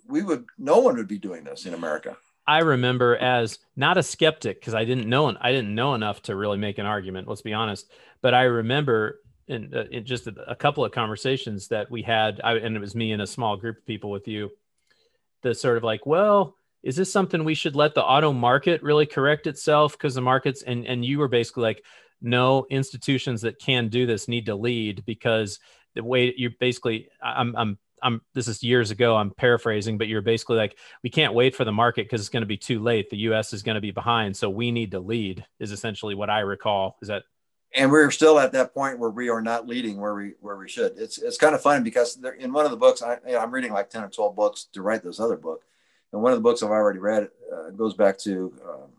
we 0.09 0.23
would 0.23 0.45
no 0.57 0.79
one 0.79 0.97
would 0.97 1.07
be 1.07 1.19
doing 1.19 1.43
this 1.43 1.65
in 1.65 1.73
America. 1.73 2.17
I 2.47 2.59
remember 2.59 3.15
as 3.17 3.59
not 3.75 3.97
a 3.97 4.03
skeptic 4.03 4.59
because 4.59 4.73
I 4.73 4.83
didn't 4.85 5.07
know 5.07 5.35
I 5.39 5.51
didn't 5.51 5.75
know 5.75 5.93
enough 5.93 6.21
to 6.23 6.35
really 6.35 6.57
make 6.57 6.77
an 6.77 6.85
argument. 6.85 7.27
Let's 7.27 7.41
be 7.41 7.53
honest. 7.53 7.91
But 8.21 8.33
I 8.33 8.43
remember 8.43 9.19
in, 9.47 9.73
uh, 9.73 9.85
in 9.91 10.05
just 10.05 10.27
a, 10.27 10.33
a, 10.47 10.55
couple 10.55 10.85
of 10.85 10.91
conversations 10.91 11.69
that 11.69 11.89
we 11.89 12.01
had, 12.03 12.39
I, 12.43 12.57
and 12.57 12.75
it 12.75 12.79
was 12.79 12.95
me 12.95 13.13
and 13.13 13.21
a 13.21 13.27
small 13.27 13.57
group 13.57 13.77
of 13.77 13.85
people 13.85 14.11
with 14.11 14.27
you, 14.27 14.51
the 15.41 15.55
sort 15.55 15.77
of 15.77 15.83
like, 15.83 16.05
well, 16.05 16.55
is 16.83 16.95
this 16.95 17.11
something 17.11 17.43
we 17.43 17.55
should 17.55 17.75
let 17.75 17.95
the 17.95 18.03
auto 18.03 18.31
market 18.31 18.83
really 18.83 19.07
correct 19.07 19.47
itself 19.47 19.93
because 19.93 20.13
the 20.15 20.21
markets 20.21 20.61
and 20.61 20.85
and 20.85 21.03
you 21.05 21.19
were 21.19 21.27
basically 21.27 21.63
like, 21.63 21.83
no 22.21 22.65
institutions 22.69 23.41
that 23.41 23.59
can 23.59 23.87
do 23.87 24.05
this 24.05 24.27
need 24.27 24.45
to 24.47 24.55
lead 24.55 25.05
because 25.05 25.59
the 25.95 26.03
way 26.03 26.33
you're 26.37 26.51
basically 26.59 27.09
I'm 27.21 27.55
I'm 27.55 27.77
I'm 28.03 28.21
this 28.33 28.47
is 28.47 28.63
years 28.63 28.91
ago 28.91 29.15
I'm 29.15 29.31
paraphrasing 29.31 29.97
but 29.97 30.07
you're 30.07 30.21
basically 30.21 30.57
like 30.57 30.77
we 31.03 31.09
can't 31.09 31.33
wait 31.33 31.55
for 31.55 31.65
the 31.65 31.71
market 31.71 32.05
because 32.05 32.21
it's 32.21 32.29
going 32.29 32.41
to 32.41 32.47
be 32.47 32.57
too 32.57 32.79
late. 32.79 33.09
The 33.09 33.17
US 33.17 33.53
is 33.53 33.63
going 33.63 33.75
to 33.75 33.81
be 33.81 33.91
behind 33.91 34.35
so 34.35 34.49
we 34.49 34.71
need 34.71 34.91
to 34.91 34.99
lead 34.99 35.45
is 35.59 35.71
essentially 35.71 36.15
what 36.15 36.29
I 36.29 36.39
recall. 36.39 36.97
Is 37.01 37.07
that? 37.07 37.23
And 37.75 37.91
we're 37.91 38.09
still 38.09 38.39
at 38.39 38.51
that 38.53 38.73
point 38.73 38.97
where 38.97 39.11
we 39.11 39.29
are 39.29 39.41
not 39.41 39.67
leading 39.67 39.99
where 39.99 40.15
we 40.15 40.33
where 40.39 40.57
we 40.57 40.67
should. 40.67 40.93
It's 40.97 41.17
it's 41.17 41.37
kind 41.37 41.53
of 41.53 41.61
funny 41.61 41.83
because 41.83 42.19
in 42.39 42.51
one 42.51 42.65
of 42.65 42.71
the 42.71 42.77
books 42.77 43.01
I, 43.01 43.17
you 43.25 43.33
know, 43.33 43.39
I'm 43.39 43.51
reading 43.51 43.73
like 43.73 43.89
10 43.89 44.03
or 44.03 44.09
12 44.09 44.35
books 44.35 44.67
to 44.73 44.81
write 44.81 45.03
this 45.03 45.19
other 45.19 45.37
book. 45.37 45.63
And 46.11 46.21
one 46.21 46.31
of 46.31 46.37
the 46.37 46.43
books 46.43 46.63
I've 46.63 46.71
already 46.71 46.99
read 46.99 47.29
uh, 47.53 47.69
goes 47.69 47.93
back 47.93 48.17
to 48.19 48.53
um, 48.67 48.89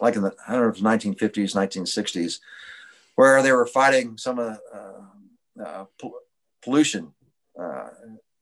like 0.00 0.16
in 0.16 0.22
the 0.22 0.34
I 0.46 0.52
don't 0.52 0.62
know 0.62 0.68
if 0.68 0.78
1950s 0.78 1.54
1960s 1.54 2.40
where 3.14 3.42
they 3.42 3.52
were 3.52 3.66
fighting 3.66 4.16
some 4.16 4.38
of 4.38 4.58
uh, 4.72 5.62
uh, 5.64 5.84
pollution 6.62 7.12
uh, 7.60 7.88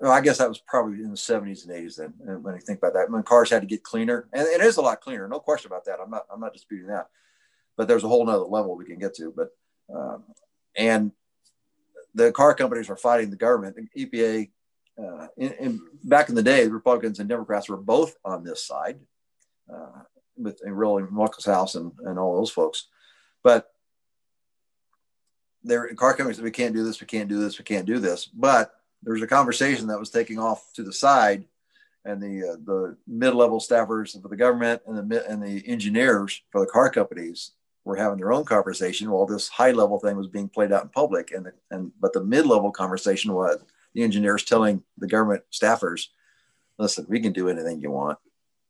well, 0.00 0.12
I 0.12 0.20
guess 0.20 0.38
that 0.38 0.48
was 0.48 0.58
probably 0.58 0.98
in 0.98 1.10
the 1.10 1.16
70s 1.16 1.66
and 1.66 1.72
80s 1.72 1.96
then 1.96 2.42
when 2.42 2.54
you 2.54 2.60
think 2.60 2.78
about 2.78 2.94
that 2.94 3.10
when 3.10 3.22
cars 3.22 3.50
had 3.50 3.62
to 3.62 3.66
get 3.66 3.82
cleaner. 3.82 4.28
And 4.32 4.46
it 4.46 4.60
is 4.60 4.76
a 4.76 4.82
lot 4.82 5.00
cleaner 5.00 5.28
no 5.28 5.40
question 5.40 5.70
about 5.70 5.84
that. 5.86 5.98
I'm 6.02 6.10
not 6.10 6.26
I'm 6.32 6.40
not 6.40 6.52
disputing 6.52 6.88
that. 6.88 7.08
But 7.76 7.88
there's 7.88 8.04
a 8.04 8.08
whole 8.08 8.26
nother 8.26 8.44
level 8.44 8.76
we 8.76 8.84
can 8.84 8.98
get 8.98 9.14
to 9.16 9.32
but 9.34 9.48
um, 9.94 10.24
and 10.76 11.12
the 12.14 12.32
car 12.32 12.54
companies 12.54 12.88
were 12.88 12.96
fighting 12.96 13.30
the 13.30 13.36
government. 13.36 13.76
The 13.76 14.06
EPA 14.06 14.50
uh, 14.96 15.26
in, 15.36 15.52
in, 15.52 15.80
back 16.04 16.28
in 16.28 16.34
the 16.34 16.42
day 16.42 16.64
the 16.64 16.72
Republicans 16.72 17.18
and 17.18 17.28
Democrats 17.28 17.68
were 17.68 17.76
both 17.76 18.16
on 18.24 18.44
this 18.44 18.64
side 18.64 18.98
uh, 19.72 20.02
with 20.36 20.60
really 20.64 21.02
Ruckelshaus 21.04 21.76
and, 21.76 21.92
and 22.04 22.18
all 22.18 22.36
those 22.36 22.50
folks. 22.50 22.88
But 23.42 23.70
there 25.62 25.84
are 25.84 25.94
car 25.94 26.14
companies 26.14 26.40
we 26.40 26.50
can't 26.50 26.74
do 26.74 26.84
this 26.84 27.00
we 27.00 27.06
can't 27.06 27.28
do 27.28 27.40
this 27.40 27.58
we 27.58 27.64
can't 27.64 27.86
do 27.86 27.98
this. 28.00 28.26
But 28.26 28.74
there's 29.04 29.22
a 29.22 29.26
conversation 29.26 29.86
that 29.88 29.98
was 29.98 30.10
taking 30.10 30.38
off 30.38 30.72
to 30.74 30.82
the 30.82 30.92
side, 30.92 31.44
and 32.04 32.22
the 32.22 32.52
uh, 32.52 32.56
the 32.64 32.96
mid 33.06 33.34
level 33.34 33.60
staffers 33.60 34.20
for 34.20 34.28
the 34.28 34.36
government 34.36 34.82
and 34.86 35.10
the 35.10 35.30
and 35.30 35.42
the 35.42 35.66
engineers 35.66 36.42
for 36.50 36.60
the 36.60 36.70
car 36.70 36.90
companies 36.90 37.52
were 37.84 37.96
having 37.96 38.18
their 38.18 38.32
own 38.32 38.44
conversation 38.44 39.10
while 39.10 39.26
this 39.26 39.48
high 39.48 39.70
level 39.70 39.98
thing 39.98 40.16
was 40.16 40.26
being 40.26 40.48
played 40.48 40.72
out 40.72 40.82
in 40.82 40.88
public. 40.88 41.32
And 41.32 41.46
the, 41.46 41.52
and 41.70 41.92
but 42.00 42.12
the 42.12 42.24
mid 42.24 42.46
level 42.46 42.70
conversation 42.70 43.32
was 43.32 43.60
the 43.94 44.02
engineers 44.02 44.44
telling 44.44 44.82
the 44.98 45.06
government 45.06 45.44
staffers, 45.52 46.06
"Listen, 46.78 47.06
we 47.08 47.20
can 47.20 47.32
do 47.32 47.48
anything 47.48 47.80
you 47.80 47.90
want. 47.90 48.18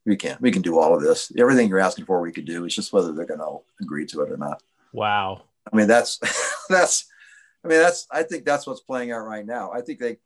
We 0.05 0.17
can. 0.17 0.37
We 0.41 0.51
can 0.51 0.63
do 0.63 0.79
all 0.79 0.95
of 0.95 1.03
this. 1.03 1.33
Everything 1.39 1.69
you're 1.69 1.79
asking 1.79 2.05
for, 2.05 2.21
we 2.21 2.33
could 2.33 2.45
do. 2.45 2.65
It's 2.65 2.75
just 2.75 2.93
whether 2.93 3.13
they're 3.13 3.25
going 3.25 3.41
to 3.41 3.59
agree 3.81 4.07
to 4.07 4.23
it 4.23 4.31
or 4.31 4.37
not." 4.37 4.63
Wow. 4.93 5.43
I 5.73 5.77
mean, 5.77 5.87
that's 5.87 6.19
that's 6.69 7.07
I 7.65 7.69
mean, 7.69 7.79
that's 7.79 8.07
I 8.11 8.23
think 8.23 8.45
that's 8.45 8.67
what's 8.67 8.81
playing 8.81 9.11
out 9.13 9.27
right 9.27 9.47
now. 9.47 9.73
I 9.73 9.81
think 9.81 9.99
they 9.99 10.19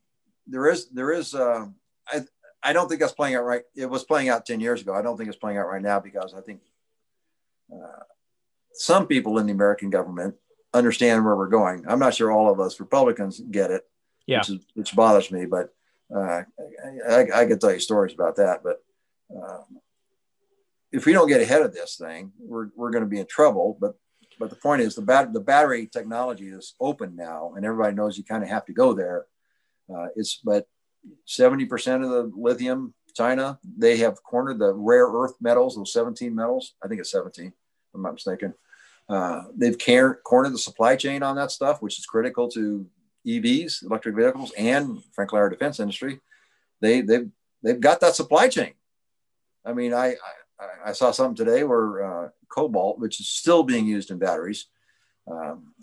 there 0.47 0.69
is 0.69 0.89
there 0.91 1.13
is 1.13 1.35
uh, 1.35 1.67
I 2.09 2.25
I 2.63 2.73
don't 2.73 2.89
think 2.89 3.01
that's 3.01 3.13
playing 3.13 3.37
out 3.37 3.45
right. 3.45 3.63
It 3.77 3.87
was 3.87 4.05
playing 4.05 4.29
out 4.29 4.45
ten 4.45 4.61
years 4.61 4.81
ago. 4.81 4.95
I 4.95 5.03
don't 5.03 5.17
think 5.17 5.29
it's 5.29 5.39
playing 5.39 5.59
out 5.59 5.69
right 5.69 5.83
now 5.83 6.01
because 6.01 6.35
I 6.35 6.41
think 6.41 6.61
uh, 7.73 8.03
some 8.73 9.07
people 9.07 9.39
in 9.39 9.47
the 9.47 9.53
American 9.53 9.91
government 9.91 10.35
understand 10.75 11.25
where 11.25 11.37
we're 11.37 11.49
going. 11.49 11.85
I'm 11.89 11.99
not 11.99 12.15
sure 12.15 12.31
all 12.31 12.51
of 12.51 12.61
us 12.61 12.81
Republicans 12.81 13.41
get 13.41 13.71
it, 13.71 13.83
yeah. 14.27 14.39
which, 14.39 14.51
is, 14.51 14.67
which 14.75 14.97
bothers 14.97 15.31
me. 15.31 15.47
But 15.47 15.75
uh, 16.15 16.43
I, 17.09 17.27
I, 17.35 17.47
could 17.47 17.61
tell 17.61 17.73
you 17.73 17.81
stories 17.81 18.15
about 18.15 18.37
that. 18.37 18.63
But 18.63 18.83
uh, 19.35 19.63
if 20.93 21.07
we 21.07 21.13
don't 21.13 21.29
get 21.29 21.41
ahead 21.41 21.63
of 21.63 21.75
this 21.75 21.97
thing, 21.97 22.33
we're, 22.39 22.69
we're 22.77 22.91
going 22.91 23.05
to 23.05 23.11
be 23.11 23.21
in 23.21 23.27
trouble. 23.27 23.77
But 23.81 23.95
but 24.39 24.51
the 24.51 24.57
point 24.57 24.83
is 24.83 24.95
the 24.95 25.03
bat- 25.03 25.33
the 25.33 25.41
battery 25.41 25.87
technology 25.87 26.49
is 26.49 26.75
open 26.81 27.17
now, 27.17 27.55
and 27.57 27.65
everybody 27.65 27.95
knows 27.95 28.17
you 28.17 28.25
kind 28.25 28.43
of 28.43 28.49
have 28.49 28.65
to 28.67 28.73
go 28.73 28.93
there. 28.93 29.27
Uh, 29.93 30.09
it's 30.17 30.37
but 30.37 30.67
70% 31.27 32.05
of 32.05 32.11
the 32.11 32.33
lithium, 32.37 32.95
China, 33.15 33.59
they 33.77 33.97
have 33.99 34.23
cornered 34.23 34.59
the 34.59 34.73
rare 34.73 35.07
earth 35.07 35.35
metals, 35.41 35.77
those 35.77 35.93
17 35.93 36.35
metals. 36.35 36.75
I 36.83 36.89
think 36.89 37.01
it's 37.01 37.11
17, 37.11 37.47
if 37.47 37.53
I'm 37.95 38.03
not 38.03 38.15
mistaken. 38.15 38.55
Uh, 39.09 39.45
they've 39.57 39.79
car- 39.79 40.21
cornered 40.25 40.53
the 40.53 40.59
supply 40.59 40.97
chain 40.97 41.23
on 41.23 41.37
that 41.37 41.51
stuff, 41.51 41.81
which 41.81 41.99
is 41.99 42.07
critical 42.07 42.49
to 42.51 42.87
EVs, 43.27 43.85
electric 43.85 44.15
vehicles, 44.15 44.53
and 44.57 45.03
frankly 45.15 45.39
our 45.39 45.49
defense 45.49 45.81
industry. 45.81 46.21
They 46.81 47.01
they've 47.01 47.29
they've 47.63 47.81
got 47.81 48.01
that 48.01 48.15
supply 48.15 48.49
chain. 48.49 48.75
I 49.65 49.73
mean, 49.73 49.93
I, 49.93 50.15
I 50.85 50.93
saw 50.93 51.11
something 51.11 51.37
today 51.37 51.65
where 51.65 52.05
uh, 52.05 52.29
cobalt, 52.49 52.99
which 52.99 53.21
is 53.21 53.29
still 53.29 53.63
being 53.63 53.87
used 53.87 54.11
in 54.11 54.19
batteries. 54.19 54.67
Um, 55.31 55.75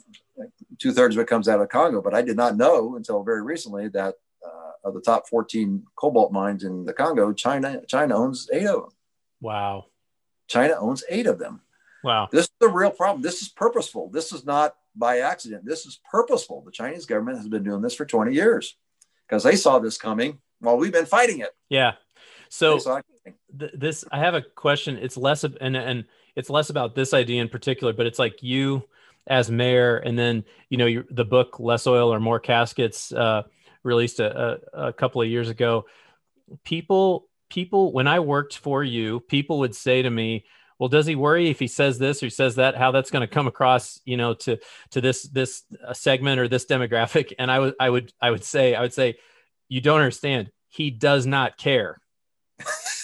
Two 0.79 0.91
thirds 0.91 1.15
of 1.15 1.21
it 1.21 1.27
comes 1.27 1.47
out 1.47 1.61
of 1.61 1.69
Congo, 1.69 2.01
but 2.01 2.13
I 2.13 2.21
did 2.21 2.35
not 2.35 2.57
know 2.57 2.97
until 2.97 3.23
very 3.23 3.41
recently 3.41 3.87
that 3.89 4.15
uh, 4.45 4.71
of 4.83 4.93
the 4.93 4.99
top 4.99 5.29
14 5.29 5.83
cobalt 5.95 6.33
mines 6.33 6.63
in 6.65 6.85
the 6.85 6.91
Congo, 6.91 7.31
China 7.31 7.81
China 7.87 8.17
owns 8.17 8.49
eight 8.51 8.65
of 8.65 8.81
them. 8.81 8.89
Wow. 9.39 9.85
China 10.47 10.75
owns 10.77 11.03
eight 11.09 11.27
of 11.27 11.39
them. 11.39 11.61
Wow. 12.03 12.27
This 12.31 12.45
is 12.45 12.51
a 12.61 12.67
real 12.67 12.91
problem. 12.91 13.21
This 13.21 13.41
is 13.41 13.47
purposeful. 13.49 14.09
This 14.09 14.33
is 14.33 14.45
not 14.45 14.75
by 14.95 15.19
accident. 15.19 15.65
This 15.65 15.85
is 15.85 15.99
purposeful. 16.09 16.61
The 16.65 16.71
Chinese 16.71 17.05
government 17.05 17.37
has 17.37 17.47
been 17.47 17.63
doing 17.63 17.81
this 17.81 17.95
for 17.95 18.05
20 18.05 18.33
years 18.33 18.77
because 19.27 19.43
they 19.43 19.55
saw 19.55 19.79
this 19.79 19.97
coming 19.97 20.39
while 20.59 20.77
we've 20.77 20.93
been 20.93 21.05
fighting 21.05 21.39
it. 21.39 21.51
Yeah. 21.69 21.93
So 22.49 22.79
th- 23.59 23.71
this, 23.73 24.05
I 24.11 24.19
have 24.19 24.33
a 24.33 24.41
question. 24.41 24.97
It's 24.97 25.17
less 25.17 25.43
of, 25.43 25.57
and, 25.61 25.75
and 25.75 26.05
it's 26.35 26.49
less 26.49 26.69
about 26.69 26.95
this 26.95 27.13
idea 27.13 27.41
in 27.41 27.49
particular, 27.49 27.93
but 27.93 28.05
it's 28.05 28.19
like 28.19 28.41
you 28.41 28.83
as 29.27 29.49
mayor, 29.49 29.97
and 29.97 30.17
then 30.17 30.43
you 30.69 30.77
know 30.77 31.03
the 31.09 31.25
book 31.25 31.59
"Less 31.59 31.87
Oil 31.87 32.13
or 32.13 32.19
More 32.19 32.39
Caskets" 32.39 33.11
uh, 33.11 33.43
released 33.83 34.19
a, 34.19 34.59
a, 34.73 34.87
a 34.87 34.93
couple 34.93 35.21
of 35.21 35.27
years 35.27 35.49
ago. 35.49 35.85
People, 36.63 37.27
people, 37.49 37.91
when 37.91 38.07
I 38.07 38.19
worked 38.19 38.57
for 38.57 38.83
you, 38.83 39.19
people 39.21 39.59
would 39.59 39.75
say 39.75 40.03
to 40.03 40.09
me, 40.09 40.45
well 40.79 40.89
does 40.89 41.05
he 41.05 41.15
worry 41.15 41.49
if 41.49 41.59
he 41.59 41.67
says 41.67 41.97
this 41.97 42.21
or 42.21 42.27
he 42.27 42.29
says 42.29 42.55
that 42.55 42.75
how 42.75 42.91
that's 42.91 43.11
going 43.11 43.21
to 43.21 43.33
come 43.33 43.47
across 43.47 43.99
you 44.05 44.17
know 44.17 44.33
to 44.33 44.57
to 44.91 45.01
this 45.01 45.23
this 45.23 45.63
uh, 45.85 45.93
segment 45.93 46.39
or 46.39 46.47
this 46.47 46.65
demographic 46.65 47.33
and 47.39 47.51
i 47.51 47.59
would 47.59 47.73
i 47.79 47.89
would 47.89 48.11
i 48.21 48.29
would 48.29 48.43
say 48.43 48.75
i 48.75 48.81
would 48.81 48.93
say 48.93 49.17
you 49.69 49.81
don't 49.81 49.99
understand 49.99 50.51
he 50.69 50.91
does 50.91 51.25
not 51.25 51.57
care 51.57 51.97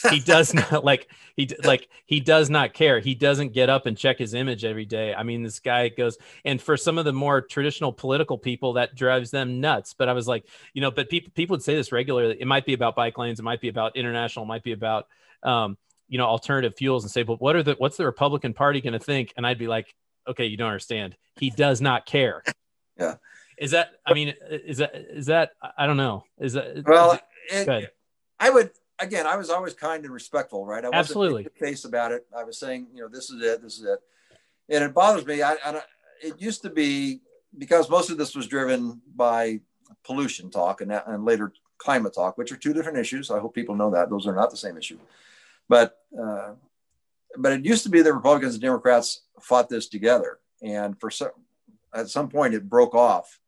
he 0.09 0.19
does 0.19 0.53
not 0.71 0.83
like 0.83 1.07
he 1.35 1.49
like 1.63 1.87
he 2.05 2.19
does 2.19 2.49
not 2.49 2.73
care. 2.73 2.99
He 2.99 3.15
doesn't 3.15 3.53
get 3.53 3.69
up 3.69 3.85
and 3.85 3.97
check 3.97 4.17
his 4.17 4.33
image 4.33 4.65
every 4.65 4.85
day. 4.85 5.13
I 5.13 5.23
mean 5.23 5.43
this 5.43 5.59
guy 5.59 5.89
goes 5.89 6.17
and 6.45 6.61
for 6.61 6.77
some 6.77 6.97
of 6.97 7.05
the 7.05 7.13
more 7.13 7.41
traditional 7.41 7.93
political 7.93 8.37
people 8.37 8.73
that 8.73 8.95
drives 8.95 9.31
them 9.31 9.59
nuts. 9.59 9.93
But 9.97 10.09
i 10.09 10.13
was 10.13 10.27
like 10.27 10.45
you 10.73 10.81
know 10.81 10.91
but 10.91 11.09
people 11.09 11.31
people 11.33 11.55
would 11.55 11.63
say 11.63 11.75
this 11.75 11.91
regularly. 11.91 12.37
It 12.39 12.47
might 12.47 12.65
be 12.65 12.73
about 12.73 12.95
bike 12.95 13.17
lanes. 13.17 13.39
It 13.39 13.43
might 13.43 13.61
be 13.61 13.69
about 13.69 13.95
international. 13.95 14.45
It 14.45 14.47
might 14.49 14.63
be 14.63 14.71
about 14.71 15.07
um 15.43 15.77
you 16.07 16.17
know 16.17 16.25
alternative 16.25 16.75
fuels 16.77 17.03
and 17.03 17.11
say 17.11 17.23
but 17.23 17.41
what 17.41 17.55
are 17.55 17.63
the 17.63 17.75
what's 17.77 17.97
the 17.97 18.05
republican 18.05 18.53
party 18.53 18.81
going 18.81 18.93
to 18.93 18.99
think? 18.99 19.33
And 19.37 19.45
i'd 19.45 19.59
be 19.59 19.67
like 19.67 19.93
okay 20.27 20.45
you 20.45 20.57
don't 20.57 20.67
understand. 20.67 21.15
He 21.35 21.49
does 21.49 21.81
not 21.81 22.05
care. 22.05 22.43
Yeah. 22.99 23.15
Is 23.57 23.71
that 23.71 23.93
i 24.05 24.13
mean 24.13 24.33
is 24.49 24.77
that 24.77 24.95
is 24.95 25.27
that 25.27 25.51
i 25.77 25.87
don't 25.87 25.97
know. 25.97 26.25
Is 26.39 26.53
that 26.53 26.83
well 26.85 27.19
is 27.51 27.67
it, 27.67 27.95
i 28.39 28.49
would 28.49 28.71
again, 29.01 29.27
I 29.27 29.35
was 29.35 29.49
always 29.49 29.73
kind 29.73 30.03
and 30.05 30.13
respectful, 30.13 30.65
right? 30.65 30.83
I 30.83 30.89
wasn't 30.89 30.99
Absolutely. 30.99 31.47
face 31.59 31.85
about 31.85 32.11
it. 32.11 32.25
I 32.35 32.43
was 32.43 32.57
saying, 32.57 32.87
you 32.93 33.01
know, 33.01 33.07
this 33.07 33.29
is 33.29 33.41
it, 33.41 33.61
this 33.61 33.77
is 33.77 33.83
it, 33.83 33.99
and 34.69 34.83
it 34.83 34.93
bothers 34.93 35.25
me. 35.25 35.41
I, 35.41 35.57
I 35.65 35.81
it 36.21 36.39
used 36.39 36.61
to 36.61 36.69
be 36.69 37.21
because 37.57 37.89
most 37.89 38.09
of 38.09 38.17
this 38.17 38.35
was 38.35 38.47
driven 38.47 39.01
by 39.15 39.59
pollution 40.03 40.49
talk 40.49 40.81
and, 40.81 40.91
and 40.91 41.25
later 41.25 41.51
climate 41.77 42.13
talk, 42.13 42.37
which 42.37 42.51
are 42.51 42.57
two 42.57 42.73
different 42.73 42.97
issues. 42.97 43.31
I 43.31 43.39
hope 43.39 43.55
people 43.55 43.75
know 43.75 43.91
that 43.91 44.09
those 44.09 44.27
are 44.27 44.35
not 44.35 44.51
the 44.51 44.57
same 44.57 44.77
issue, 44.77 44.99
but 45.67 45.97
uh, 46.17 46.53
but 47.37 47.53
it 47.53 47.65
used 47.65 47.83
to 47.83 47.89
be 47.89 48.01
that 48.01 48.13
Republicans 48.13 48.53
and 48.53 48.61
Democrats 48.61 49.21
fought 49.41 49.69
this 49.69 49.87
together, 49.87 50.39
and 50.61 50.99
for 50.99 51.09
some 51.09 51.31
at 51.93 52.09
some 52.09 52.29
point 52.29 52.53
it 52.53 52.69
broke 52.69 52.95
off. 52.95 53.39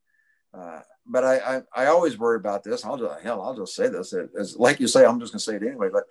Uh, 0.53 0.81
but 1.05 1.23
I, 1.23 1.37
I, 1.37 1.61
I 1.75 1.85
always 1.87 2.17
worry 2.17 2.37
about 2.37 2.63
this. 2.63 2.85
I'll 2.85 2.97
just 2.97 3.21
hell, 3.21 3.41
I'll 3.41 3.55
just 3.55 3.75
say 3.75 3.89
this. 3.89 4.13
As 4.13 4.57
like 4.57 4.79
you 4.79 4.87
say, 4.87 5.05
I'm 5.05 5.19
just 5.19 5.33
going 5.33 5.39
to 5.39 5.43
say 5.43 5.55
it 5.55 5.63
anyway. 5.63 5.89
But 5.91 6.03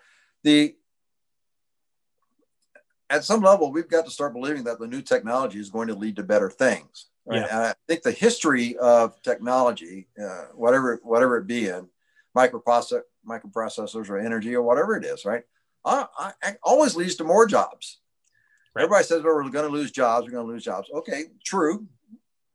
the 0.42 0.74
at 3.10 3.24
some 3.24 3.42
level, 3.42 3.70
we've 3.70 3.88
got 3.88 4.04
to 4.06 4.10
start 4.10 4.32
believing 4.32 4.64
that 4.64 4.78
the 4.78 4.86
new 4.86 5.02
technology 5.02 5.58
is 5.58 5.70
going 5.70 5.88
to 5.88 5.94
lead 5.94 6.16
to 6.16 6.22
better 6.22 6.50
things. 6.50 7.08
Right? 7.26 7.40
Yeah. 7.40 7.46
And 7.50 7.66
I 7.66 7.74
think 7.86 8.02
the 8.02 8.12
history 8.12 8.76
of 8.78 9.20
technology, 9.22 10.08
uh, 10.22 10.46
whatever 10.54 11.00
whatever 11.02 11.36
it 11.36 11.46
be 11.46 11.68
in 11.68 11.88
microprocessor, 12.36 13.02
microprocessors 13.28 14.08
or 14.08 14.18
energy 14.18 14.54
or 14.54 14.62
whatever 14.62 14.96
it 14.96 15.04
is, 15.04 15.24
right? 15.24 15.42
I, 15.84 16.06
I, 16.42 16.54
always 16.62 16.94
leads 16.94 17.16
to 17.16 17.24
more 17.24 17.46
jobs. 17.46 17.98
Right. 18.74 18.82
Everybody 18.84 19.04
says, 19.04 19.22
well, 19.22 19.34
we're 19.34 19.50
going 19.50 19.66
to 19.66 19.72
lose 19.72 19.90
jobs. 19.90 20.26
We're 20.26 20.32
going 20.32 20.46
to 20.46 20.52
lose 20.52 20.64
jobs. 20.64 20.88
Okay, 20.94 21.24
true. 21.44 21.86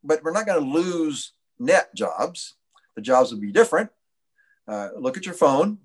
But 0.04 0.24
we're 0.24 0.32
not 0.32 0.46
going 0.46 0.64
to 0.64 0.70
lose 0.70 1.34
net 1.60 1.94
jobs. 1.96 2.56
The 2.96 3.02
jobs 3.02 3.32
will 3.32 3.40
be 3.40 3.52
different. 3.52 3.90
Uh, 4.68 4.90
look 4.98 5.18
at 5.18 5.26
your 5.26 5.36
phone. 5.36 5.80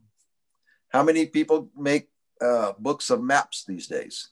How 0.88 1.02
many 1.02 1.26
people 1.26 1.70
make 1.76 2.08
uh, 2.40 2.72
books 2.78 3.10
of 3.10 3.22
maps 3.22 3.64
these 3.64 3.86
days? 3.86 4.28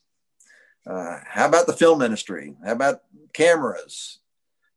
Uh, 0.87 1.19
how 1.27 1.47
about 1.47 1.67
the 1.67 1.73
film 1.73 2.03
industry? 2.03 2.55
How 2.65 2.73
about 2.73 3.03
cameras? 3.33 4.19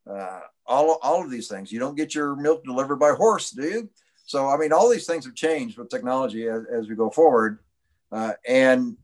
Uh, 0.09 0.41
all, 0.65 0.99
all 1.01 1.23
of 1.23 1.31
these 1.31 1.47
things. 1.47 1.71
You 1.71 1.79
don't 1.79 1.95
get 1.95 2.13
your 2.13 2.35
milk 2.35 2.63
delivered 2.63 2.97
by 2.97 3.11
horse, 3.11 3.51
do 3.51 3.63
you? 3.63 3.89
So, 4.25 4.47
I 4.47 4.57
mean, 4.57 4.71
all 4.71 4.89
these 4.89 5.05
things 5.05 5.25
have 5.25 5.35
changed 5.35 5.77
with 5.77 5.89
technology 5.89 6.47
as, 6.47 6.63
as 6.65 6.87
we 6.87 6.95
go 6.95 7.09
forward. 7.09 7.59
Uh, 8.11 8.33
and 8.47 8.97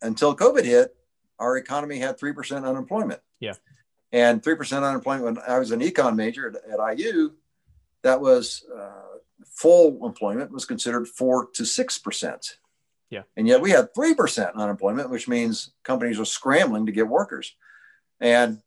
until 0.00 0.36
COVID 0.36 0.64
hit, 0.64 0.94
our 1.38 1.56
economy 1.56 1.98
had 1.98 2.18
3% 2.18 2.64
unemployment. 2.64 3.20
Yeah. 3.40 3.54
And 4.14 4.40
3% 4.40 4.88
unemployment 4.88 5.24
when 5.24 5.38
I 5.48 5.58
was 5.58 5.72
an 5.72 5.80
econ 5.80 6.14
major 6.14 6.48
at, 6.48 6.80
at 6.80 6.98
IU, 6.98 7.32
that 8.04 8.20
was 8.20 8.64
uh, 8.72 9.18
full 9.44 10.06
employment 10.06 10.52
was 10.52 10.64
considered 10.64 11.08
4 11.08 11.48
to 11.54 11.64
6%. 11.64 12.54
Yeah. 13.10 13.22
And 13.36 13.48
yet 13.48 13.60
we 13.60 13.70
had 13.70 13.92
3% 13.92 14.54
unemployment, 14.54 15.10
which 15.10 15.26
means 15.26 15.72
companies 15.82 16.20
are 16.20 16.24
scrambling 16.24 16.86
to 16.86 16.92
get 16.92 17.08
workers. 17.08 17.56
And 18.20 18.62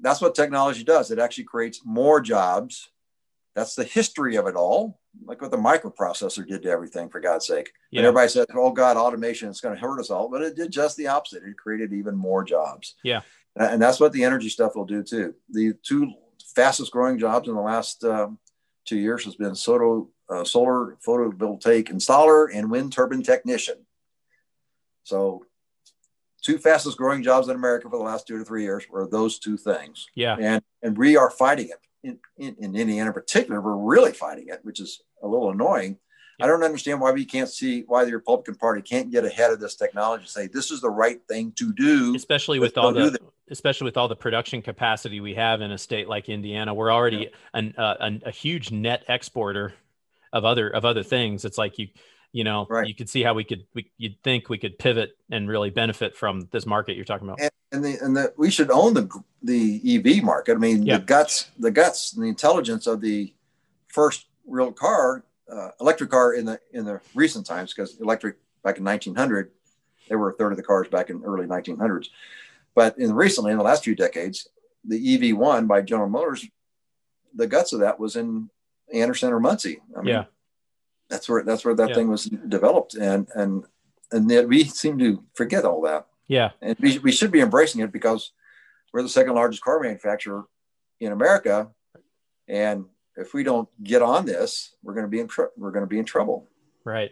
that's 0.00 0.22
what 0.22 0.34
technology 0.34 0.84
does. 0.84 1.10
It 1.10 1.18
actually 1.18 1.44
creates 1.44 1.82
more 1.84 2.22
jobs. 2.22 2.88
That's 3.54 3.74
the 3.74 3.84
history 3.84 4.36
of 4.36 4.46
it 4.46 4.54
all. 4.54 5.00
Like 5.22 5.42
what 5.42 5.50
the 5.50 5.58
microprocessor 5.58 6.46
did 6.46 6.62
to 6.62 6.70
everything, 6.70 7.10
for 7.10 7.20
God's 7.20 7.46
sake. 7.46 7.72
Yeah. 7.90 8.00
And 8.00 8.06
everybody 8.06 8.30
said, 8.30 8.46
oh, 8.54 8.70
God, 8.70 8.96
automation 8.96 9.50
is 9.50 9.60
going 9.60 9.74
to 9.74 9.80
hurt 9.80 10.00
us 10.00 10.08
all. 10.08 10.30
But 10.30 10.40
it 10.40 10.56
did 10.56 10.70
just 10.70 10.96
the 10.96 11.08
opposite. 11.08 11.42
It 11.42 11.58
created 11.58 11.92
even 11.92 12.16
more 12.16 12.42
jobs. 12.42 12.94
Yeah. 13.02 13.20
And 13.58 13.82
that's 13.82 13.98
what 13.98 14.12
the 14.12 14.24
energy 14.24 14.48
stuff 14.48 14.76
will 14.76 14.84
do 14.84 15.02
too. 15.02 15.34
The 15.50 15.74
two 15.82 16.12
fastest 16.54 16.92
growing 16.92 17.18
jobs 17.18 17.48
in 17.48 17.54
the 17.54 17.60
last 17.60 18.04
um, 18.04 18.38
two 18.84 18.98
years 18.98 19.24
has 19.24 19.34
been 19.34 19.54
solar, 19.54 20.04
uh, 20.30 20.44
solar 20.44 20.96
photovoltaic 21.06 21.88
installer 21.88 22.48
and 22.52 22.70
wind 22.70 22.92
turbine 22.92 23.22
technician. 23.22 23.86
So 25.02 25.44
two 26.42 26.58
fastest 26.58 26.96
growing 26.96 27.22
jobs 27.22 27.48
in 27.48 27.56
America 27.56 27.88
for 27.90 27.98
the 27.98 28.04
last 28.04 28.26
two 28.26 28.38
to 28.38 28.44
three 28.44 28.62
years 28.62 28.84
were 28.88 29.08
those 29.08 29.38
two 29.38 29.56
things. 29.56 30.06
Yeah. 30.14 30.36
And 30.38 30.62
and 30.82 30.96
we 30.96 31.16
are 31.16 31.30
fighting 31.30 31.68
it. 31.68 31.80
In, 32.04 32.20
in, 32.36 32.54
in 32.60 32.76
Indiana 32.76 33.10
in 33.10 33.12
particular, 33.12 33.60
we're 33.60 33.76
really 33.76 34.12
fighting 34.12 34.46
it, 34.48 34.60
which 34.62 34.78
is 34.78 35.02
a 35.20 35.26
little 35.26 35.50
annoying. 35.50 35.98
I 36.40 36.46
don't 36.46 36.62
understand 36.62 37.00
why 37.00 37.10
we 37.10 37.24
can't 37.24 37.48
see 37.48 37.82
why 37.86 38.04
the 38.04 38.12
Republican 38.12 38.54
Party 38.54 38.80
can't 38.80 39.10
get 39.10 39.24
ahead 39.24 39.50
of 39.50 39.58
this 39.58 39.74
technology 39.74 40.22
and 40.22 40.30
say 40.30 40.46
this 40.46 40.70
is 40.70 40.80
the 40.80 40.90
right 40.90 41.20
thing 41.28 41.52
to 41.56 41.72
do. 41.72 42.14
Especially 42.14 42.58
with 42.58 42.78
all 42.78 42.92
the 42.92 43.18
especially 43.50 43.86
with 43.86 43.96
all 43.96 44.08
the 44.08 44.16
production 44.16 44.62
capacity 44.62 45.20
we 45.20 45.34
have 45.34 45.60
in 45.60 45.72
a 45.72 45.78
state 45.78 46.08
like 46.08 46.28
Indiana, 46.28 46.74
we're 46.74 46.92
already 46.92 47.16
yeah. 47.16 47.28
an, 47.54 47.74
uh, 47.78 47.94
an, 48.00 48.22
a 48.26 48.30
huge 48.30 48.70
net 48.70 49.04
exporter 49.08 49.72
of 50.32 50.44
other 50.44 50.68
of 50.68 50.84
other 50.84 51.02
things. 51.02 51.44
It's 51.44 51.58
like 51.58 51.78
you 51.78 51.88
you 52.32 52.44
know 52.44 52.66
right. 52.68 52.86
you 52.86 52.94
could 52.94 53.08
see 53.08 53.22
how 53.22 53.34
we 53.34 53.44
could 53.44 53.64
we, 53.74 53.90
you'd 53.96 54.22
think 54.22 54.48
we 54.48 54.58
could 54.58 54.78
pivot 54.78 55.16
and 55.30 55.48
really 55.48 55.70
benefit 55.70 56.16
from 56.16 56.48
this 56.50 56.66
market 56.66 56.94
you're 56.94 57.04
talking 57.04 57.26
about 57.26 57.40
and, 57.40 57.50
and 57.72 57.84
the 57.84 57.98
and 58.04 58.16
the 58.16 58.32
we 58.36 58.50
should 58.50 58.70
own 58.70 58.94
the 58.94 59.08
the 59.42 59.80
ev 59.96 60.22
market 60.22 60.54
i 60.54 60.58
mean 60.58 60.82
yeah. 60.82 60.98
the 60.98 61.04
guts 61.04 61.50
the 61.58 61.70
guts 61.70 62.12
and 62.12 62.22
the 62.22 62.28
intelligence 62.28 62.86
of 62.86 63.00
the 63.00 63.32
first 63.88 64.26
real 64.46 64.72
car 64.72 65.24
uh, 65.52 65.70
electric 65.80 66.10
car 66.10 66.34
in 66.34 66.44
the 66.44 66.60
in 66.72 66.84
the 66.84 67.00
recent 67.14 67.46
times 67.46 67.72
because 67.72 67.98
electric 68.00 68.36
back 68.62 68.78
in 68.78 68.84
1900 68.84 69.50
they 70.08 70.16
were 70.16 70.30
a 70.30 70.34
third 70.34 70.52
of 70.52 70.56
the 70.56 70.62
cars 70.62 70.88
back 70.88 71.10
in 71.10 71.22
early 71.24 71.46
1900s 71.46 72.08
but 72.74 72.98
in 72.98 73.12
recently 73.12 73.52
in 73.52 73.58
the 73.58 73.64
last 73.64 73.84
few 73.84 73.94
decades 73.94 74.48
the 74.84 75.18
ev1 75.18 75.66
by 75.66 75.80
general 75.80 76.08
motors 76.08 76.46
the 77.34 77.46
guts 77.46 77.72
of 77.72 77.80
that 77.80 77.98
was 77.98 78.16
in 78.16 78.50
anderson 78.92 79.32
or 79.32 79.40
muncie. 79.40 79.80
I 79.96 80.00
mean, 80.00 80.14
yeah. 80.14 80.24
that's 81.08 81.28
where 81.28 81.42
that's 81.42 81.64
where 81.64 81.74
that 81.74 81.90
yeah. 81.90 81.94
thing 81.94 82.08
was 82.08 82.24
developed 82.24 82.94
and 82.94 83.28
and 83.34 83.64
and 84.10 84.30
yet 84.30 84.48
we 84.48 84.64
seem 84.64 84.98
to 84.98 85.22
forget 85.34 85.64
all 85.64 85.82
that. 85.82 86.06
Yeah. 86.28 86.50
And 86.62 86.76
we, 86.80 86.98
we 86.98 87.12
should 87.12 87.30
be 87.30 87.40
embracing 87.40 87.82
it 87.82 87.92
because 87.92 88.32
we're 88.92 89.02
the 89.02 89.08
second 89.08 89.34
largest 89.34 89.62
car 89.62 89.80
manufacturer 89.80 90.44
in 91.00 91.12
america 91.12 91.68
and 92.48 92.86
if 93.18 93.34
we 93.34 93.42
don't 93.42 93.68
get 93.82 94.00
on 94.00 94.24
this 94.24 94.74
we're 94.82 94.94
going 94.94 95.04
to 95.04 95.10
be 95.10 95.20
in 95.20 95.28
tr- 95.28 95.52
we're 95.56 95.72
going 95.72 95.84
to 95.84 95.88
be 95.88 95.98
in 95.98 96.04
trouble. 96.04 96.46
Right. 96.84 97.10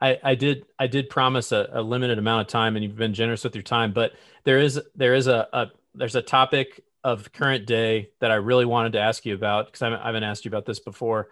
I, 0.00 0.18
I 0.22 0.34
did 0.34 0.66
I 0.78 0.86
did 0.86 1.10
promise 1.10 1.52
a, 1.52 1.68
a, 1.72 1.82
limited 1.82 2.18
amount 2.18 2.42
of 2.42 2.46
time 2.46 2.76
and 2.76 2.84
you've 2.84 2.96
been 2.96 3.14
generous 3.14 3.44
with 3.44 3.54
your 3.54 3.62
time, 3.62 3.92
but 3.92 4.12
there 4.44 4.58
is 4.58 4.80
there 4.94 5.14
is 5.14 5.26
a, 5.26 5.48
a 5.52 5.66
there's 5.94 6.14
a 6.14 6.22
topic 6.22 6.82
of 7.02 7.32
current 7.32 7.66
day 7.66 8.10
that 8.20 8.30
I 8.30 8.36
really 8.36 8.64
wanted 8.64 8.92
to 8.92 9.00
ask 9.00 9.26
you 9.26 9.34
about 9.34 9.66
because 9.66 9.82
I 9.82 9.90
haven't 9.90 10.22
asked 10.22 10.44
you 10.44 10.50
about 10.50 10.66
this 10.66 10.80
before, 10.80 11.28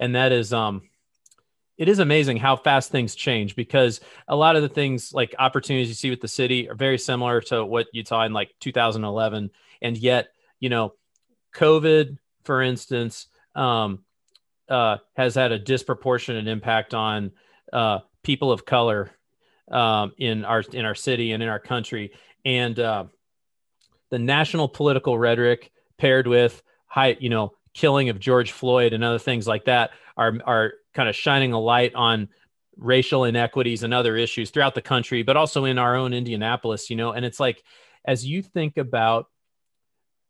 and 0.00 0.14
that 0.14 0.32
is 0.32 0.52
um 0.52 0.82
it 1.76 1.88
is 1.88 2.00
amazing 2.00 2.38
how 2.38 2.56
fast 2.56 2.90
things 2.90 3.14
change 3.14 3.54
because 3.54 4.00
a 4.26 4.34
lot 4.34 4.56
of 4.56 4.62
the 4.62 4.68
things 4.68 5.12
like 5.12 5.34
opportunities 5.38 5.88
you 5.88 5.94
see 5.94 6.10
with 6.10 6.20
the 6.20 6.28
city 6.28 6.68
are 6.68 6.74
very 6.74 6.98
similar 6.98 7.40
to 7.42 7.64
what 7.64 7.86
you 7.92 8.04
saw 8.04 8.24
in 8.24 8.32
like 8.32 8.50
2011 8.58 9.50
and 9.80 9.96
yet 9.96 10.28
you 10.58 10.68
know 10.68 10.94
covid 11.54 12.18
for 12.42 12.62
instance 12.62 13.28
um, 13.58 14.00
uh, 14.68 14.98
has 15.16 15.34
had 15.34 15.52
a 15.52 15.58
disproportionate 15.58 16.46
impact 16.46 16.94
on 16.94 17.32
uh, 17.72 17.98
people 18.22 18.52
of 18.52 18.64
color 18.64 19.10
um, 19.70 20.12
in 20.18 20.44
our 20.44 20.60
in 20.72 20.84
our 20.84 20.94
city 20.94 21.32
and 21.32 21.42
in 21.42 21.48
our 21.48 21.58
country 21.58 22.12
and 22.44 22.78
uh, 22.78 23.04
the 24.10 24.18
national 24.18 24.68
political 24.68 25.18
rhetoric 25.18 25.70
paired 25.98 26.26
with 26.26 26.62
high 26.86 27.16
you 27.20 27.28
know 27.28 27.52
killing 27.74 28.08
of 28.08 28.18
george 28.18 28.52
floyd 28.52 28.92
and 28.94 29.04
other 29.04 29.18
things 29.18 29.46
like 29.46 29.66
that 29.66 29.90
are 30.16 30.32
are 30.46 30.72
kind 30.94 31.08
of 31.08 31.14
shining 31.14 31.52
a 31.52 31.60
light 31.60 31.94
on 31.94 32.28
racial 32.78 33.24
inequities 33.24 33.82
and 33.82 33.92
other 33.92 34.16
issues 34.16 34.50
throughout 34.50 34.74
the 34.74 34.82
country, 34.82 35.22
but 35.22 35.36
also 35.36 35.64
in 35.64 35.78
our 35.78 35.96
own 35.96 36.14
Indianapolis, 36.14 36.88
you 36.88 36.96
know. 36.96 37.12
And 37.12 37.24
it's 37.24 37.40
like, 37.40 37.62
as 38.04 38.24
you 38.24 38.42
think 38.42 38.76
about 38.76 39.26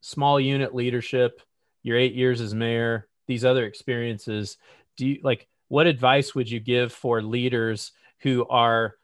small 0.00 0.40
unit 0.40 0.74
leadership, 0.74 1.40
your 1.82 1.96
eight 1.96 2.14
years 2.14 2.40
as 2.40 2.54
mayor, 2.54 3.07
these 3.28 3.44
other 3.44 3.64
experiences, 3.64 4.56
do 4.96 5.06
you 5.06 5.20
like 5.22 5.46
what 5.68 5.86
advice 5.86 6.34
would 6.34 6.50
you 6.50 6.58
give 6.58 6.92
for 6.92 7.22
leaders 7.22 7.92
who 8.20 8.46
are 8.48 8.96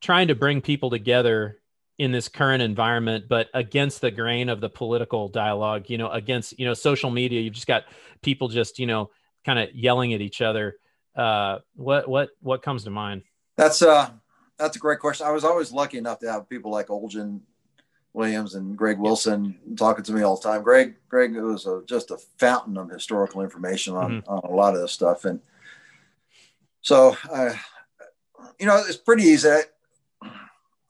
trying 0.00 0.28
to 0.28 0.34
bring 0.34 0.60
people 0.60 0.90
together 0.90 1.60
in 1.98 2.12
this 2.12 2.28
current 2.28 2.62
environment 2.62 3.24
but 3.28 3.48
against 3.54 4.00
the 4.00 4.10
grain 4.10 4.50
of 4.50 4.60
the 4.60 4.68
political 4.68 5.28
dialogue 5.28 5.88
you 5.88 5.96
know 5.96 6.10
against 6.10 6.58
you 6.58 6.66
know 6.66 6.74
social 6.74 7.10
media 7.10 7.40
you've 7.40 7.54
just 7.54 7.66
got 7.66 7.84
people 8.22 8.48
just 8.48 8.78
you 8.78 8.86
know 8.86 9.10
kind 9.46 9.60
of 9.60 9.74
yelling 9.74 10.12
at 10.12 10.20
each 10.20 10.42
other. 10.42 10.76
Uh, 11.14 11.60
what 11.76 12.06
what 12.06 12.30
what 12.40 12.60
comes 12.60 12.84
to 12.84 12.90
mind? 12.90 13.22
That's 13.56 13.80
uh 13.80 14.10
that's 14.58 14.76
a 14.76 14.78
great 14.78 14.98
question. 14.98 15.26
I 15.26 15.30
was 15.30 15.44
always 15.44 15.72
lucky 15.72 15.96
enough 15.96 16.18
to 16.18 16.30
have 16.30 16.48
people 16.48 16.70
like 16.70 16.88
Olgen 16.88 17.40
Williams 18.16 18.54
and 18.54 18.76
Greg 18.76 18.98
Wilson 18.98 19.58
talking 19.76 20.02
to 20.04 20.12
me 20.12 20.22
all 20.22 20.36
the 20.36 20.42
time. 20.42 20.62
Greg 20.62 20.94
Greg 21.08 21.36
was 21.36 21.66
a, 21.66 21.82
just 21.86 22.10
a 22.10 22.16
fountain 22.38 22.78
of 22.78 22.90
historical 22.90 23.42
information 23.42 23.94
on, 23.94 24.22
mm-hmm. 24.22 24.30
on 24.30 24.40
a 24.50 24.54
lot 24.54 24.74
of 24.74 24.80
this 24.80 24.92
stuff, 24.92 25.26
and 25.26 25.38
so 26.80 27.14
uh, 27.30 27.52
you 28.58 28.66
know 28.66 28.82
it's 28.88 28.96
pretty 28.96 29.24
easy. 29.24 29.50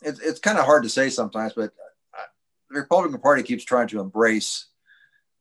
It's 0.03 0.21
it's 0.21 0.39
kind 0.39 0.57
of 0.57 0.65
hard 0.65 0.85
to 0.85 0.89
say 0.89 1.11
sometimes, 1.11 1.53
but 1.55 1.73
uh, 2.17 2.29
the 2.71 2.81
Republican 2.81 3.21
Party 3.21 3.43
keeps 3.43 3.65
trying 3.65 3.89
to 3.89 4.01
embrace 4.01 4.67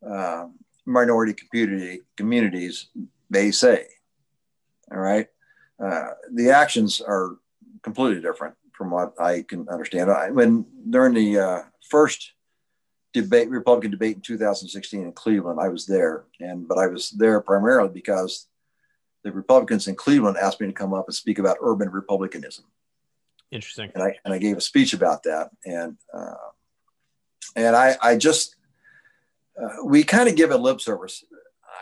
uh, 0.05 0.47
minority 0.85 1.33
community 1.33 2.01
communities 2.17 2.87
they 3.29 3.51
say. 3.51 3.85
All 4.91 4.97
right, 4.97 5.27
uh, 5.79 6.09
the 6.33 6.49
actions 6.49 6.99
are 6.99 7.37
completely 7.83 8.21
different 8.21 8.55
from 8.77 8.91
what 8.91 9.13
I 9.19 9.43
can 9.47 9.67
understand. 9.69 10.11
I, 10.11 10.29
when 10.31 10.65
during 10.89 11.13
the 11.13 11.39
uh, 11.39 11.59
first 11.89 12.33
debate, 13.13 13.49
Republican 13.49 13.91
debate 13.91 14.15
in 14.15 14.21
2016 14.21 15.01
in 15.01 15.11
Cleveland, 15.13 15.59
I 15.59 15.69
was 15.69 15.85
there, 15.85 16.25
and 16.39 16.67
but 16.67 16.77
I 16.77 16.87
was 16.87 17.11
there 17.11 17.39
primarily 17.41 17.89
because 17.89 18.47
the 19.23 19.31
Republicans 19.31 19.87
in 19.87 19.95
Cleveland 19.95 20.37
asked 20.37 20.61
me 20.61 20.67
to 20.67 20.73
come 20.73 20.93
up 20.93 21.05
and 21.07 21.15
speak 21.15 21.39
about 21.39 21.57
urban 21.61 21.89
republicanism. 21.89 22.65
Interesting. 23.51 23.91
And 23.95 24.03
I 24.03 24.15
and 24.25 24.33
I 24.33 24.37
gave 24.37 24.57
a 24.57 24.61
speech 24.61 24.93
about 24.93 25.23
that, 25.23 25.49
and 25.65 25.97
uh, 26.13 26.33
and 27.55 27.75
I 27.75 27.95
I 28.01 28.17
just 28.17 28.55
uh, 29.61 29.83
we 29.83 30.03
kind 30.03 30.29
of 30.29 30.35
give 30.35 30.51
it 30.51 30.57
lip 30.57 30.81
service. 30.81 31.23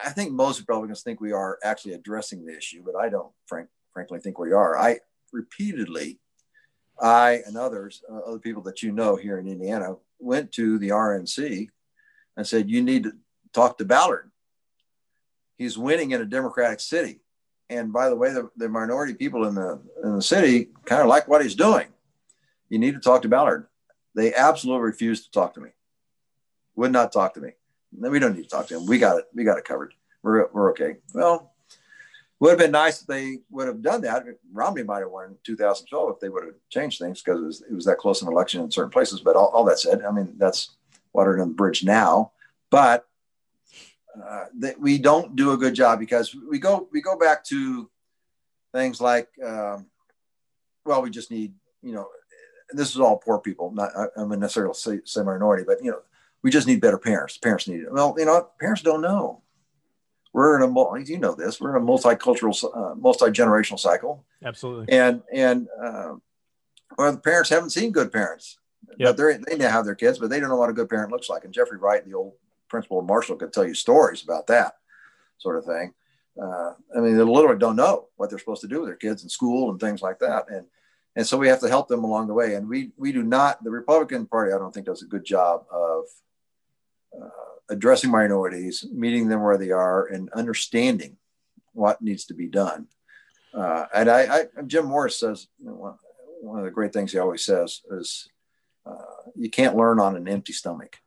I 0.05 0.09
think 0.09 0.31
most 0.31 0.59
Republicans 0.59 1.01
think 1.01 1.21
we 1.21 1.31
are 1.31 1.59
actually 1.63 1.93
addressing 1.93 2.45
the 2.45 2.55
issue, 2.55 2.83
but 2.85 2.95
I 2.95 3.09
don't, 3.09 3.31
frank, 3.45 3.69
frankly, 3.93 4.19
think 4.19 4.37
we 4.37 4.51
are. 4.51 4.77
I 4.77 4.99
repeatedly, 5.31 6.19
I 7.03 7.41
and 7.45 7.57
others, 7.57 8.01
uh, 8.09 8.19
other 8.19 8.39
people 8.39 8.63
that 8.63 8.81
you 8.81 8.91
know 8.91 9.17
here 9.17 9.37
in 9.37 9.47
Indiana, 9.47 9.97
went 10.19 10.53
to 10.53 10.79
the 10.79 10.89
RNC 10.89 11.67
and 12.37 12.47
said, 12.47 12.69
"You 12.69 12.81
need 12.81 13.03
to 13.03 13.13
talk 13.53 13.77
to 13.77 13.85
Ballard. 13.85 14.31
He's 15.57 15.77
winning 15.77 16.11
in 16.11 16.21
a 16.21 16.25
Democratic 16.25 16.79
city. 16.79 17.19
and 17.69 17.93
by 17.93 18.09
the 18.09 18.15
way, 18.15 18.31
the, 18.31 18.49
the 18.57 18.69
minority 18.69 19.13
people 19.13 19.45
in 19.45 19.55
the 19.55 19.81
in 20.03 20.15
the 20.15 20.21
city 20.21 20.69
kind 20.85 21.01
of 21.01 21.07
like 21.07 21.27
what 21.27 21.43
he's 21.43 21.55
doing. 21.55 21.87
You 22.69 22.79
need 22.79 22.93
to 22.93 22.99
talk 22.99 23.21
to 23.21 23.29
Ballard. 23.29 23.67
They 24.15 24.33
absolutely 24.33 24.83
refused 24.83 25.25
to 25.25 25.31
talk 25.31 25.53
to 25.55 25.61
me. 25.61 25.69
Would 26.75 26.91
not 26.91 27.11
talk 27.11 27.33
to 27.35 27.41
me. 27.41 27.51
We 27.97 28.19
don't 28.19 28.35
need 28.35 28.43
to 28.43 28.49
talk 28.49 28.67
to 28.67 28.77
him. 28.77 28.85
We 28.85 28.97
got 28.97 29.19
it. 29.19 29.25
We 29.33 29.43
got 29.43 29.57
it 29.57 29.65
covered. 29.65 29.93
We're, 30.23 30.47
we're 30.51 30.71
okay. 30.71 30.97
Well, 31.13 31.52
would 32.43 32.49
have 32.49 32.59
been 32.59 32.71
nice 32.71 32.99
if 32.99 33.07
they 33.07 33.37
would 33.51 33.67
have 33.67 33.81
done 33.81 34.01
that. 34.01 34.25
Romney 34.51 34.83
might 34.83 34.99
have 34.99 35.11
won 35.11 35.29
in 35.29 35.37
2012 35.45 36.11
if 36.11 36.19
they 36.19 36.27
would 36.27 36.43
have 36.43 36.55
changed 36.69 36.99
things 36.99 37.21
because 37.21 37.39
it 37.39 37.45
was, 37.45 37.61
it 37.61 37.73
was 37.73 37.85
that 37.85 37.97
close 37.97 38.21
an 38.21 38.27
election 38.27 38.59
in 38.59 38.69
certain 38.69 38.91
places. 38.91 39.21
But 39.21 39.37
all, 39.37 39.47
all 39.53 39.63
that 39.63 39.79
said, 39.79 40.03
I 40.03 40.11
mean, 40.11 40.33
that's 40.37 40.75
water 41.13 41.31
under 41.31 41.45
the 41.45 41.51
bridge 41.51 41.85
now. 41.85 42.33
But 42.69 43.07
uh, 44.21 44.47
that 44.59 44.77
we 44.77 44.97
don't 44.97 45.37
do 45.37 45.53
a 45.53 45.57
good 45.57 45.73
job 45.73 45.99
because 45.99 46.35
we 46.35 46.59
go 46.59 46.89
we 46.91 46.99
go 46.99 47.17
back 47.17 47.45
to 47.45 47.89
things 48.73 48.99
like 48.99 49.29
um, 49.41 49.85
well 50.85 51.01
we 51.01 51.09
just 51.09 51.31
need 51.31 51.53
you 51.81 51.93
know 51.93 52.09
this 52.71 52.89
is 52.89 52.99
all 52.99 53.17
poor 53.17 53.39
people 53.39 53.71
not 53.71 53.91
i'm 54.17 54.31
a 54.31 54.37
necessarily 54.37 54.73
say 55.05 55.23
minority 55.23 55.63
but 55.65 55.83
you 55.83 55.91
know 55.91 55.99
we 56.41 56.51
just 56.51 56.67
need 56.67 56.81
better 56.81 56.97
parents 56.97 57.37
parents 57.37 57.67
need 57.67 57.81
it 57.81 57.91
well 57.91 58.15
you 58.17 58.25
know 58.25 58.49
parents 58.59 58.81
don't 58.81 59.01
know 59.01 59.42
we're 60.34 60.61
in 60.61 60.63
a 60.63 61.09
you 61.09 61.19
know 61.19 61.36
this 61.36 61.61
we're 61.61 61.75
in 61.75 61.81
a 61.81 61.86
multicultural 61.86 62.53
uh, 62.75 62.95
multi-generational 62.95 63.79
cycle 63.79 64.25
absolutely 64.43 64.93
and 64.93 65.21
and 65.31 65.67
uh, 65.81 66.13
well 66.97 67.11
the 67.11 67.17
parents 67.19 67.49
haven't 67.49 67.69
seen 67.69 67.91
good 67.91 68.11
parents 68.11 68.57
yep. 68.97 69.15
but 69.15 69.39
they 69.47 69.55
they 69.55 69.63
have 69.63 69.86
their 69.86 69.95
kids 69.95 70.19
but 70.19 70.29
they 70.29 70.39
don't 70.39 70.49
know 70.49 70.57
what 70.57 70.69
a 70.69 70.73
good 70.73 70.89
parent 70.89 71.11
looks 71.11 71.29
like 71.29 71.45
and 71.45 71.53
jeffrey 71.53 71.77
wright 71.77 72.05
the 72.05 72.13
old 72.13 72.34
principal 72.73 72.99
of 72.99 73.05
Marshall 73.05 73.36
could 73.36 73.53
tell 73.53 73.67
you 73.67 73.75
stories 73.75 74.23
about 74.23 74.47
that 74.47 74.73
sort 75.38 75.57
of 75.57 75.65
thing. 75.65 75.93
Uh, 76.41 76.71
I 76.95 76.99
mean, 76.99 77.15
they 77.15 77.23
literally 77.23 77.59
don't 77.59 77.75
know 77.75 78.07
what 78.15 78.31
they're 78.31 78.39
supposed 78.39 78.61
to 78.61 78.67
do 78.67 78.79
with 78.79 78.89
their 78.89 78.95
kids 78.95 79.21
in 79.21 79.29
school 79.29 79.69
and 79.69 79.79
things 79.79 80.01
like 80.01 80.19
that. 80.19 80.45
And 80.49 80.65
and 81.15 81.27
so 81.27 81.38
we 81.38 81.47
have 81.47 81.59
to 81.59 81.69
help 81.69 81.88
them 81.88 82.03
along 82.03 82.25
the 82.25 82.34
way. 82.34 82.55
And 82.55 82.67
we 82.67 82.91
we 82.97 83.11
do 83.11 83.21
not. 83.21 83.63
The 83.63 83.69
Republican 83.69 84.25
Party, 84.25 84.51
I 84.51 84.57
don't 84.57 84.73
think, 84.73 84.88
does 84.88 85.03
a 85.03 85.05
good 85.05 85.23
job 85.23 85.65
of 85.71 86.05
uh, 87.15 87.52
addressing 87.74 88.11
minorities, 88.11 88.86
meeting 88.91 89.28
them 89.28 89.41
where 89.41 89.57
they 89.57 89.71
are, 89.71 90.05
and 90.05 90.30
understanding 90.32 91.17
what 91.74 92.01
needs 92.01 92.26
to 92.26 92.34
be 92.34 92.47
done. 92.47 92.88
Uh, 93.53 93.86
and 93.93 94.09
I, 94.09 94.21
I, 94.21 94.45
Jim 94.65 94.86
Morris 94.86 95.19
says 95.19 95.47
you 95.59 95.65
know, 95.65 95.97
one 96.41 96.59
of 96.59 96.65
the 96.65 96.71
great 96.71 96.93
things 96.93 97.11
he 97.11 97.19
always 97.19 97.43
says 97.43 97.82
is, 97.91 98.30
uh, 98.86 99.30
"You 99.36 99.49
can't 99.49 99.76
learn 99.76 99.99
on 99.99 100.15
an 100.15 100.28
empty 100.28 100.53
stomach." 100.53 100.97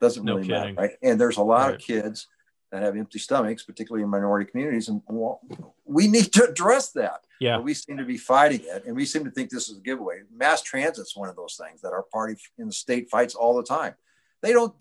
Doesn't 0.00 0.24
really 0.24 0.48
matter, 0.48 0.74
right? 0.74 0.92
And 1.02 1.20
there's 1.20 1.36
a 1.36 1.42
lot 1.42 1.66
right. 1.66 1.74
of 1.76 1.80
kids 1.80 2.26
that 2.72 2.82
have 2.82 2.96
empty 2.96 3.18
stomachs, 3.18 3.62
particularly 3.62 4.02
in 4.02 4.08
minority 4.08 4.50
communities, 4.50 4.88
and 4.88 5.00
well, 5.08 5.40
we 5.84 6.08
need 6.08 6.32
to 6.32 6.44
address 6.44 6.90
that. 6.92 7.20
Yeah, 7.40 7.56
but 7.56 7.64
we 7.64 7.74
seem 7.74 7.98
to 7.98 8.04
be 8.04 8.18
fighting 8.18 8.62
it, 8.64 8.84
and 8.86 8.96
we 8.96 9.04
seem 9.04 9.24
to 9.24 9.30
think 9.30 9.50
this 9.50 9.68
is 9.68 9.78
a 9.78 9.82
giveaway. 9.82 10.22
Mass 10.34 10.62
transit's 10.62 11.16
one 11.16 11.28
of 11.28 11.36
those 11.36 11.60
things 11.62 11.80
that 11.82 11.92
our 11.92 12.04
party 12.12 12.36
in 12.58 12.66
the 12.66 12.72
state 12.72 13.10
fights 13.10 13.34
all 13.34 13.56
the 13.56 13.62
time. 13.62 13.94
They 14.42 14.52
don't, 14.52 14.74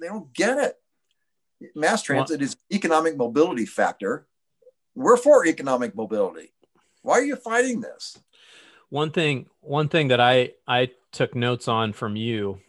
they 0.00 0.06
don't 0.06 0.32
get 0.32 0.58
it. 0.58 0.76
Mass 1.74 2.02
transit 2.02 2.40
is 2.40 2.56
economic 2.72 3.16
mobility 3.16 3.66
factor. 3.66 4.26
We're 4.94 5.16
for 5.16 5.46
economic 5.46 5.94
mobility. 5.94 6.52
Why 7.02 7.14
are 7.14 7.24
you 7.24 7.36
fighting 7.36 7.80
this? 7.80 8.18
One 8.90 9.10
thing, 9.10 9.46
one 9.60 9.88
thing 9.88 10.08
that 10.08 10.20
I 10.20 10.52
I 10.66 10.90
took 11.12 11.34
notes 11.34 11.68
on 11.68 11.92
from 11.92 12.16
you 12.16 12.60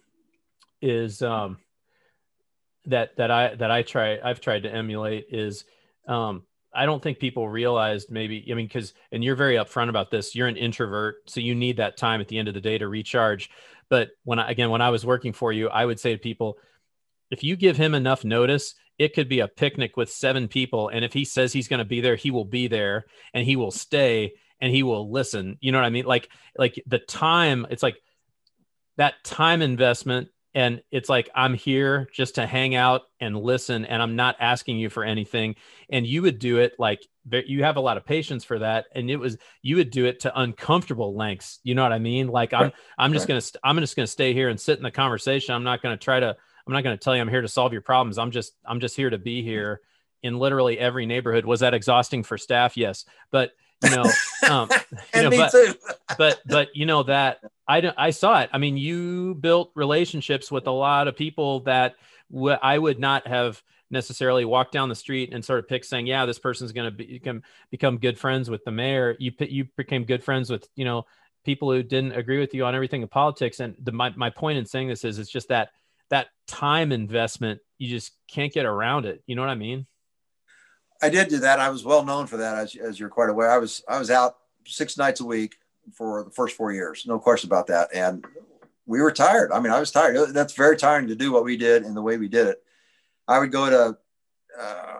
is 0.81 1.21
um, 1.21 1.57
that 2.85 3.15
that 3.17 3.31
I 3.31 3.55
that 3.55 3.71
I 3.71 3.83
try 3.83 4.19
I've 4.23 4.41
tried 4.41 4.63
to 4.63 4.73
emulate 4.73 5.27
is 5.29 5.65
um, 6.07 6.43
I 6.73 6.85
don't 6.85 7.01
think 7.01 7.19
people 7.19 7.47
realized 7.47 8.11
maybe 8.11 8.45
I 8.51 8.55
mean 8.55 8.67
because 8.67 8.93
and 9.11 9.23
you're 9.23 9.35
very 9.35 9.55
upfront 9.55 9.89
about 9.89 10.11
this 10.11 10.35
you're 10.35 10.47
an 10.47 10.57
introvert 10.57 11.17
so 11.27 11.39
you 11.39 11.55
need 11.55 11.77
that 11.77 11.97
time 11.97 12.21
at 12.21 12.27
the 12.27 12.37
end 12.37 12.47
of 12.47 12.53
the 12.53 12.61
day 12.61 12.77
to 12.77 12.87
recharge 12.87 13.49
but 13.89 14.09
when 14.23 14.39
I 14.39 14.49
again 14.49 14.69
when 14.69 14.81
I 14.81 14.89
was 14.89 15.05
working 15.05 15.33
for 15.33 15.51
you 15.51 15.69
I 15.69 15.85
would 15.85 15.99
say 15.99 16.13
to 16.13 16.19
people 16.19 16.57
if 17.31 17.43
you 17.43 17.55
give 17.55 17.77
him 17.77 17.93
enough 17.93 18.23
notice 18.23 18.75
it 18.99 19.13
could 19.13 19.29
be 19.29 19.39
a 19.39 19.47
picnic 19.47 19.95
with 19.95 20.11
seven 20.11 20.49
people. 20.49 20.89
And 20.89 21.05
if 21.05 21.13
he 21.13 21.23
says 21.23 21.53
he's 21.53 21.69
going 21.69 21.79
to 21.79 21.85
be 21.85 22.01
there 22.01 22.17
he 22.17 22.31
will 22.31 22.45
be 22.45 22.67
there 22.67 23.05
and 23.33 23.45
he 23.45 23.55
will 23.55 23.71
stay 23.71 24.33
and 24.59 24.71
he 24.73 24.83
will 24.83 25.09
listen. 25.09 25.57
You 25.61 25.71
know 25.71 25.77
what 25.77 25.85
I 25.85 25.89
mean? 25.89 26.05
Like 26.05 26.29
like 26.57 26.83
the 26.85 26.99
time 26.99 27.65
it's 27.69 27.81
like 27.81 27.95
that 28.97 29.15
time 29.23 29.61
investment 29.61 30.27
and 30.53 30.81
it's 30.91 31.09
like 31.09 31.29
i'm 31.35 31.53
here 31.53 32.07
just 32.13 32.35
to 32.35 32.45
hang 32.45 32.75
out 32.75 33.01
and 33.19 33.37
listen 33.37 33.85
and 33.85 34.01
i'm 34.01 34.15
not 34.15 34.35
asking 34.39 34.77
you 34.77 34.89
for 34.89 35.03
anything. 35.03 35.55
And 35.91 36.05
you 36.05 36.21
would 36.21 36.39
do 36.39 36.57
it 36.57 36.73
like 36.79 37.05
you 37.29 37.63
have 37.63 37.77
a 37.77 37.81
lot 37.81 37.97
of 37.97 38.05
patience 38.05 38.43
for 38.43 38.59
that 38.59 38.85
and 38.93 39.09
it 39.09 39.17
was 39.17 39.37
you 39.61 39.75
would 39.75 39.91
do 39.91 40.05
it 40.05 40.21
to 40.21 40.39
uncomfortable 40.39 41.15
lengths 41.15 41.59
you 41.63 41.75
know 41.75 41.83
what 41.83 41.93
i 41.93 41.99
mean? 41.99 42.27
Like 42.27 42.53
i'm 42.53 42.71
i'm 42.97 43.13
just 43.13 43.23
right. 43.23 43.39
gonna 43.39 43.59
i'm 43.63 43.79
just 43.79 43.95
gonna 43.95 44.07
stay 44.07 44.33
here 44.33 44.49
and 44.49 44.59
sit 44.59 44.77
in 44.77 44.83
the 44.83 44.91
conversation. 44.91 45.53
I'm 45.53 45.63
not 45.63 45.81
gonna 45.81 45.97
try 45.97 46.19
to 46.19 46.35
i'm 46.67 46.73
not 46.73 46.83
gonna 46.83 46.97
tell 46.97 47.15
you 47.15 47.21
i'm 47.21 47.29
here 47.29 47.41
to 47.41 47.47
solve 47.47 47.73
your 47.73 47.81
problems. 47.81 48.17
I'm 48.17 48.31
just 48.31 48.53
i'm 48.65 48.79
just 48.79 48.95
here 48.95 49.09
to 49.09 49.17
be 49.17 49.43
here 49.43 49.81
in 50.23 50.37
literally 50.37 50.77
every 50.77 51.05
neighborhood. 51.05 51.45
Was 51.45 51.61
that 51.61 51.73
exhausting 51.73 52.23
for 52.23 52.37
staff? 52.37 52.75
Yes. 52.75 53.05
But 53.31 53.51
you 53.83 53.89
know 53.91 54.03
um 54.49 54.69
you 55.15 55.21
know 55.23 55.29
but, 55.29 55.53
but 56.17 56.39
but 56.45 56.67
you 56.75 56.85
know 56.85 57.03
that 57.03 57.39
i 57.67 57.93
i 57.97 58.09
saw 58.09 58.41
it. 58.41 58.49
I 58.51 58.57
mean 58.57 58.77
you 58.77 59.35
built 59.35 59.71
relationships 59.75 60.51
with 60.51 60.67
a 60.67 60.71
lot 60.71 61.07
of 61.07 61.15
people 61.15 61.61
that 61.61 61.95
w- 62.31 62.57
I 62.61 62.77
would 62.77 62.99
not 62.99 63.25
have 63.27 63.61
necessarily 63.91 64.45
walked 64.45 64.71
down 64.71 64.89
the 64.89 64.95
street 64.95 65.33
and 65.33 65.43
sort 65.43 65.59
of 65.59 65.67
pick 65.67 65.83
saying 65.83 66.07
yeah 66.07 66.25
this 66.25 66.39
person's 66.39 66.71
going 66.71 66.91
to 66.91 66.91
become 66.91 67.41
become 67.71 67.97
good 67.97 68.19
friends 68.19 68.49
with 68.49 68.63
the 68.65 68.71
mayor. 68.71 69.15
You 69.17 69.31
you 69.39 69.67
became 69.77 70.03
good 70.03 70.23
friends 70.23 70.49
with 70.49 70.67
you 70.75 70.85
know 70.85 71.05
people 71.45 71.71
who 71.71 71.81
didn't 71.81 72.11
agree 72.11 72.39
with 72.39 72.53
you 72.53 72.65
on 72.65 72.75
everything 72.75 73.01
in 73.01 73.07
politics. 73.07 73.59
And 73.59 73.75
the 73.81 73.91
my, 73.91 74.09
my 74.15 74.29
point 74.29 74.57
in 74.57 74.65
saying 74.65 74.89
this 74.89 75.05
is 75.05 75.19
it's 75.19 75.31
just 75.31 75.47
that 75.49 75.69
that 76.09 76.27
time 76.47 76.91
investment 76.91 77.61
you 77.77 77.89
just 77.89 78.11
can't 78.27 78.51
get 78.51 78.65
around 78.65 79.05
it. 79.05 79.23
You 79.25 79.35
know 79.35 79.41
what 79.41 79.49
i 79.49 79.55
mean 79.55 79.87
I 81.01 81.09
did 81.09 81.29
do 81.29 81.39
that. 81.39 81.59
I 81.59 81.69
was 81.69 81.85
well 81.85 82.03
known 82.03 82.27
for 82.27 82.37
that, 82.37 82.57
as, 82.57 82.75
as 82.75 82.99
you're 82.99 83.09
quite 83.09 83.29
aware. 83.29 83.51
I 83.51 83.57
was 83.57 83.83
I 83.87 83.99
was 83.99 84.11
out 84.11 84.37
six 84.65 84.97
nights 84.97 85.21
a 85.21 85.25
week 85.25 85.57
for 85.93 86.23
the 86.23 86.31
first 86.31 86.55
four 86.55 86.71
years, 86.71 87.05
no 87.07 87.19
question 87.19 87.47
about 87.47 87.67
that. 87.67 87.89
And 87.93 88.25
we 88.85 89.01
were 89.01 89.11
tired. 89.11 89.51
I 89.51 89.59
mean, 89.59 89.71
I 89.71 89.79
was 89.79 89.91
tired. 89.91 90.33
That's 90.33 90.53
very 90.53 90.77
tiring 90.77 91.07
to 91.07 91.15
do 91.15 91.31
what 91.31 91.43
we 91.43 91.57
did 91.57 91.83
and 91.83 91.95
the 91.95 92.01
way 92.01 92.17
we 92.17 92.27
did 92.27 92.47
it. 92.47 92.63
I 93.27 93.39
would 93.39 93.51
go 93.51 93.69
to 93.69 93.97
uh, 94.59 94.99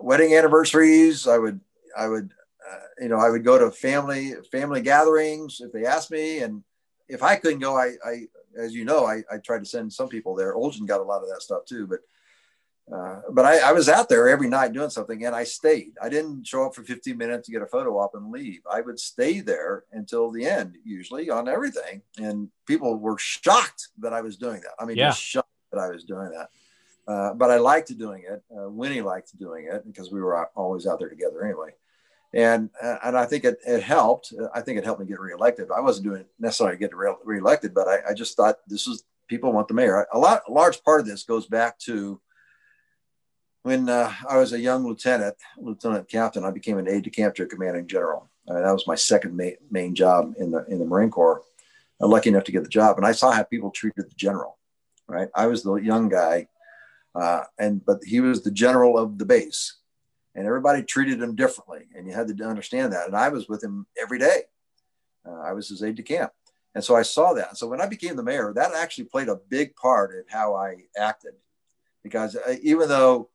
wedding 0.00 0.34
anniversaries. 0.34 1.26
I 1.28 1.38
would 1.38 1.60
I 1.96 2.08
would 2.08 2.32
uh, 2.70 2.78
you 3.00 3.08
know 3.08 3.18
I 3.18 3.30
would 3.30 3.44
go 3.44 3.58
to 3.58 3.70
family 3.70 4.34
family 4.50 4.80
gatherings 4.80 5.60
if 5.60 5.72
they 5.72 5.84
asked 5.84 6.10
me, 6.10 6.40
and 6.40 6.62
if 7.08 7.22
I 7.22 7.36
couldn't 7.36 7.60
go, 7.60 7.76
I, 7.76 7.92
I 8.04 8.26
as 8.58 8.74
you 8.74 8.84
know, 8.84 9.06
I, 9.06 9.22
I 9.30 9.38
tried 9.38 9.60
to 9.60 9.66
send 9.66 9.92
some 9.92 10.08
people 10.08 10.34
there. 10.34 10.54
Olgen 10.54 10.86
got 10.86 11.00
a 11.00 11.04
lot 11.04 11.22
of 11.22 11.28
that 11.28 11.42
stuff 11.42 11.64
too, 11.66 11.86
but 11.86 12.00
uh, 12.92 13.20
but 13.30 13.44
I, 13.44 13.58
I, 13.68 13.72
was 13.72 13.88
out 13.88 14.08
there 14.08 14.28
every 14.28 14.48
night 14.48 14.72
doing 14.72 14.90
something 14.90 15.24
and 15.24 15.34
I 15.34 15.44
stayed. 15.44 15.92
I 16.02 16.08
didn't 16.08 16.44
show 16.44 16.66
up 16.66 16.74
for 16.74 16.82
15 16.82 17.16
minutes 17.16 17.46
to 17.46 17.52
get 17.52 17.62
a 17.62 17.66
photo 17.66 17.98
op 17.98 18.14
and 18.14 18.32
leave. 18.32 18.62
I 18.70 18.80
would 18.80 18.98
stay 18.98 19.40
there 19.40 19.84
until 19.92 20.30
the 20.30 20.44
end, 20.44 20.76
usually 20.84 21.30
on 21.30 21.48
everything. 21.48 22.02
And 22.18 22.48
people 22.66 22.96
were 22.96 23.16
shocked 23.18 23.88
that 23.98 24.12
I 24.12 24.22
was 24.22 24.36
doing 24.36 24.60
that. 24.62 24.72
I 24.80 24.86
mean, 24.86 24.96
yeah. 24.96 25.10
just 25.10 25.22
shocked 25.22 25.48
that 25.72 25.78
I 25.78 25.88
was 25.88 26.04
doing 26.04 26.30
that. 26.30 26.50
Uh, 27.06 27.34
but 27.34 27.50
I 27.50 27.58
liked 27.58 27.96
doing 27.96 28.24
it. 28.28 28.42
Uh, 28.56 28.68
Winnie 28.68 29.02
liked 29.02 29.38
doing 29.38 29.68
it 29.70 29.86
because 29.86 30.10
we 30.10 30.20
were 30.20 30.46
always 30.56 30.86
out 30.86 30.98
there 30.98 31.08
together 31.08 31.44
anyway. 31.44 31.70
And 32.32 32.70
uh, 32.80 32.96
and 33.04 33.16
I 33.16 33.24
think 33.24 33.44
it, 33.44 33.58
it 33.66 33.82
helped. 33.82 34.32
I 34.54 34.60
think 34.60 34.78
it 34.78 34.84
helped 34.84 35.00
me 35.00 35.06
get 35.06 35.18
reelected. 35.18 35.68
I 35.70 35.80
wasn't 35.80 36.06
doing 36.06 36.20
it 36.20 36.28
necessarily 36.38 36.76
to 36.76 36.80
get 36.80 36.94
re- 36.94 37.14
reelected, 37.24 37.74
but 37.74 37.88
I, 37.88 38.10
I 38.10 38.14
just 38.14 38.36
thought 38.36 38.58
this 38.68 38.86
is 38.86 39.02
people 39.26 39.52
want 39.52 39.66
the 39.66 39.74
mayor. 39.74 40.06
A 40.12 40.18
lot, 40.18 40.42
a 40.48 40.52
large 40.52 40.82
part 40.84 41.00
of 41.00 41.06
this 41.06 41.24
goes 41.24 41.46
back 41.46 41.78
to 41.80 42.20
when 43.62 43.88
uh, 43.88 44.12
I 44.28 44.38
was 44.38 44.52
a 44.52 44.60
young 44.60 44.86
lieutenant, 44.86 45.36
lieutenant 45.58 46.08
captain, 46.08 46.44
I 46.44 46.50
became 46.50 46.78
an 46.78 46.88
aide 46.88 47.04
de 47.04 47.10
camp 47.10 47.34
to 47.36 47.42
a 47.42 47.46
commanding 47.46 47.86
general. 47.86 48.30
I 48.48 48.54
mean, 48.54 48.62
that 48.62 48.72
was 48.72 48.86
my 48.86 48.94
second 48.94 49.36
main, 49.36 49.56
main 49.70 49.94
job 49.94 50.34
in 50.38 50.50
the 50.50 50.64
in 50.66 50.78
the 50.78 50.84
Marine 50.84 51.10
Corps. 51.10 51.42
I'm 52.00 52.10
lucky 52.10 52.30
enough 52.30 52.44
to 52.44 52.52
get 52.52 52.62
the 52.62 52.68
job, 52.68 52.96
and 52.96 53.06
I 53.06 53.12
saw 53.12 53.30
how 53.30 53.42
people 53.42 53.70
treated 53.70 54.08
the 54.08 54.14
general. 54.16 54.58
Right, 55.06 55.28
I 55.34 55.46
was 55.46 55.62
the 55.62 55.74
young 55.74 56.08
guy, 56.08 56.48
uh, 57.14 57.42
and 57.58 57.84
but 57.84 57.98
he 58.04 58.20
was 58.20 58.42
the 58.42 58.50
general 58.50 58.96
of 58.96 59.18
the 59.18 59.26
base, 59.26 59.76
and 60.34 60.46
everybody 60.46 60.82
treated 60.82 61.20
him 61.20 61.34
differently, 61.34 61.86
and 61.94 62.06
you 62.06 62.14
had 62.14 62.28
to 62.28 62.44
understand 62.44 62.92
that. 62.92 63.06
And 63.06 63.16
I 63.16 63.28
was 63.28 63.48
with 63.48 63.62
him 63.62 63.86
every 64.00 64.18
day. 64.18 64.42
Uh, 65.26 65.40
I 65.40 65.52
was 65.52 65.68
his 65.68 65.82
aide 65.82 65.96
de 65.96 66.02
camp, 66.02 66.32
and 66.74 66.82
so 66.82 66.96
I 66.96 67.02
saw 67.02 67.34
that. 67.34 67.58
So 67.58 67.66
when 67.66 67.80
I 67.80 67.86
became 67.86 68.16
the 68.16 68.22
mayor, 68.22 68.52
that 68.54 68.72
actually 68.74 69.04
played 69.04 69.28
a 69.28 69.40
big 69.48 69.76
part 69.76 70.14
in 70.14 70.24
how 70.28 70.54
I 70.54 70.76
acted, 70.96 71.34
because 72.02 72.36
uh, 72.36 72.56
even 72.62 72.88
though 72.88 73.28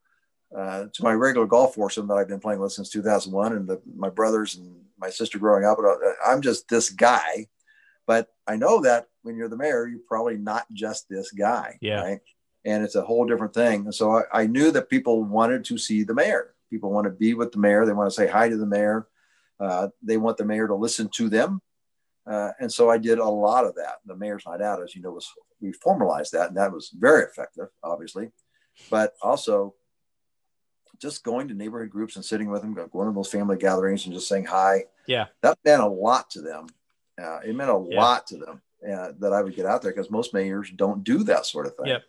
uh, 0.56 0.86
to 0.94 1.04
my 1.04 1.14
regular 1.14 1.48
golf 1.48 1.76
foursome 1.76 2.08
that 2.08 2.16
I've 2.16 2.28
been 2.28 2.40
playing 2.40 2.60
with 2.60 2.74
since 2.74 2.90
2001, 2.90 3.54
and 3.54 3.68
the, 3.68 3.82
my 3.96 4.10
brothers 4.10 4.56
and 4.56 4.76
my 4.98 5.10
sister 5.10 5.40
growing 5.40 5.66
up. 5.66 5.78
Uh, 5.80 5.96
I'm 6.26 6.42
just 6.42 6.68
this 6.68 6.90
guy, 6.90 7.48
but 8.06 8.30
I 8.48 8.56
know 8.56 8.82
that 8.82 9.08
when 9.24 9.36
you're 9.36 9.50
the 9.50 9.58
mayor, 9.58 9.88
you're 9.88 10.00
probably 10.08 10.38
not 10.38 10.66
just 10.72 11.10
this 11.10 11.32
guy. 11.32 11.78
Yeah. 11.82 12.02
Right? 12.02 12.20
And 12.64 12.84
it's 12.84 12.96
a 12.96 13.02
whole 13.02 13.26
different 13.26 13.54
thing. 13.54 13.86
And 13.86 13.94
so 13.94 14.18
I, 14.18 14.42
I 14.42 14.48
knew 14.48 14.72
that 14.72 14.90
people 14.90 15.24
wanted 15.24 15.66
to 15.66 15.78
see 15.78 16.04
the 16.04 16.14
mayor. 16.14 16.56
People 16.70 16.92
want 16.92 17.06
to 17.06 17.12
be 17.12 17.34
with 17.34 17.52
the 17.52 17.60
mayor. 17.60 17.86
They 17.86 17.94
want 17.94 18.10
to 18.10 18.16
say 18.16 18.28
hi 18.28 18.50
to 18.50 18.58
the 18.58 18.66
mayor. 18.66 19.08
Uh, 19.60 19.90
they 20.02 20.18
want 20.18 20.38
the 20.38 20.46
mayor 20.46 20.68
to 20.68 20.76
listen 20.76 21.10
to 21.16 21.30
them. 21.30 21.62
Uh, 22.28 22.52
and 22.60 22.72
so 22.72 22.90
I 22.90 22.98
did 22.98 23.20
a 23.20 23.26
lot 23.30 23.66
of 23.66 23.76
that. 23.76 23.98
The 24.06 24.16
mayor's 24.16 24.46
night 24.48 24.62
out, 24.62 24.82
as 24.82 24.96
you 24.96 25.02
know, 25.02 25.12
was 25.12 25.30
we 25.62 25.74
formalized 25.74 26.32
that, 26.34 26.50
and 26.50 26.58
that 26.58 26.72
was 26.72 26.90
very 26.98 27.24
effective, 27.24 27.68
obviously. 27.84 28.32
But 28.90 29.14
also, 29.22 29.76
just 31.00 31.24
going 31.24 31.48
to 31.48 31.54
neighborhood 31.54 31.90
groups 31.90 32.16
and 32.16 32.26
sitting 32.26 32.50
with 32.50 32.62
them, 32.62 32.74
going 32.74 33.08
to 33.08 33.14
those 33.14 33.32
family 33.32 33.58
gatherings 33.58 34.06
and 34.06 34.14
just 34.14 34.28
saying 34.28 34.46
hi. 34.46 34.86
Yeah, 35.08 35.26
that 35.42 35.58
meant 35.66 35.82
a 35.82 35.88
lot 35.88 36.30
to 36.32 36.42
them. 36.42 36.68
Uh, 37.22 37.40
it 37.46 37.56
meant 37.56 37.70
a 37.70 37.86
yeah. 37.90 38.02
lot 38.02 38.28
to 38.28 38.38
them 38.38 38.62
uh, 38.84 39.12
that 39.20 39.34
I 39.34 39.42
would 39.42 39.56
get 39.56 39.66
out 39.66 39.82
there 39.82 39.92
because 39.92 40.12
most 40.12 40.34
mayors 40.34 40.72
don't 40.76 41.04
do 41.04 41.24
that 41.26 41.46
sort 41.46 41.66
of 41.66 41.76
thing. 41.76 41.88
Yep. 41.88 42.04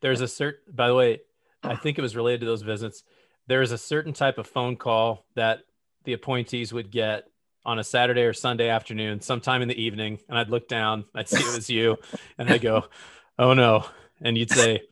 There's 0.00 0.20
a 0.20 0.28
certain, 0.28 0.72
by 0.72 0.88
the 0.88 0.94
way, 0.94 1.20
I 1.62 1.76
think 1.76 1.98
it 1.98 2.02
was 2.02 2.14
related 2.14 2.40
to 2.40 2.46
those 2.46 2.62
visits. 2.62 3.02
There 3.46 3.62
is 3.62 3.72
a 3.72 3.78
certain 3.78 4.12
type 4.12 4.38
of 4.38 4.46
phone 4.46 4.76
call 4.76 5.26
that 5.34 5.60
the 6.04 6.12
appointees 6.12 6.72
would 6.72 6.90
get 6.90 7.24
on 7.64 7.78
a 7.78 7.84
Saturday 7.84 8.22
or 8.22 8.32
Sunday 8.32 8.68
afternoon, 8.68 9.20
sometime 9.20 9.62
in 9.62 9.68
the 9.68 9.82
evening, 9.82 10.18
and 10.28 10.38
I'd 10.38 10.50
look 10.50 10.68
down, 10.68 11.04
I'd 11.14 11.28
see 11.28 11.38
it 11.38 11.54
was 11.54 11.70
you, 11.70 11.96
and 12.38 12.48
I'd 12.50 12.60
go, 12.60 12.84
"Oh 13.38 13.54
no!" 13.54 13.86
And 14.20 14.36
you'd 14.36 14.50
say, 14.50 14.82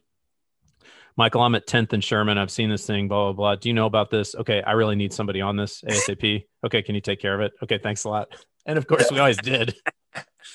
"Michael, 1.16 1.42
I'm 1.42 1.54
at 1.54 1.66
10th 1.66 1.92
and 1.92 2.02
Sherman. 2.02 2.38
I've 2.38 2.50
seen 2.50 2.70
this 2.70 2.86
thing. 2.86 3.08
Blah 3.08 3.24
blah 3.24 3.32
blah. 3.32 3.54
Do 3.56 3.68
you 3.68 3.74
know 3.74 3.86
about 3.86 4.10
this? 4.10 4.34
Okay, 4.34 4.62
I 4.62 4.72
really 4.72 4.96
need 4.96 5.12
somebody 5.12 5.40
on 5.40 5.56
this 5.56 5.82
ASAP. 5.82 6.44
Okay, 6.64 6.82
can 6.82 6.94
you 6.94 7.00
take 7.00 7.20
care 7.20 7.34
of 7.34 7.40
it? 7.40 7.52
Okay, 7.62 7.78
thanks 7.78 8.04
a 8.04 8.08
lot." 8.08 8.28
And 8.66 8.78
of 8.78 8.86
course, 8.86 9.10
we 9.10 9.18
always 9.18 9.38
did. 9.38 9.74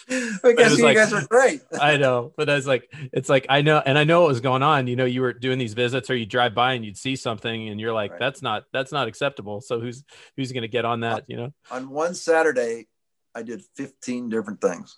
because 0.08 0.78
you 0.78 0.84
like, 0.84 0.96
guys 0.96 1.12
were 1.12 1.26
great. 1.28 1.62
I 1.82 1.98
know, 1.98 2.34
but 2.38 2.50
I 2.50 2.56
was 2.56 2.68
like, 2.68 2.92
it's 3.12 3.30
like 3.30 3.46
I 3.50 3.62
know, 3.62 3.82
and 3.86 3.98
I 3.98 4.04
know 4.04 4.22
what 4.22 4.30
was 4.30 4.42
going 4.42 4.64
on. 4.64 4.88
You 4.88 4.96
know, 4.96 5.06
you 5.06 5.22
were 5.22 5.34
doing 5.34 5.58
these 5.58 5.74
visits, 5.74 6.10
or 6.10 6.16
you 6.16 6.26
drive 6.26 6.56
by 6.56 6.74
and 6.74 6.86
you'd 6.86 6.98
see 6.98 7.16
something, 7.16 7.70
and 7.70 7.80
you're 7.80 7.94
like, 7.94 8.12
right. 8.12 8.20
that's 8.20 8.42
not 8.42 8.64
that's 8.72 8.92
not 8.92 9.08
acceptable. 9.08 9.62
So 9.62 9.80
who's 9.80 10.04
who's 10.36 10.52
going 10.52 10.62
to 10.62 10.68
get 10.68 10.86
on 10.86 11.02
that? 11.02 11.26
You 11.28 11.38
know, 11.38 11.54
on 11.72 11.90
one 11.90 12.14
Saturday, 12.14 12.88
I 13.36 13.44
did 13.44 13.64
15 13.76 14.30
different 14.30 14.62
things. 14.62 14.98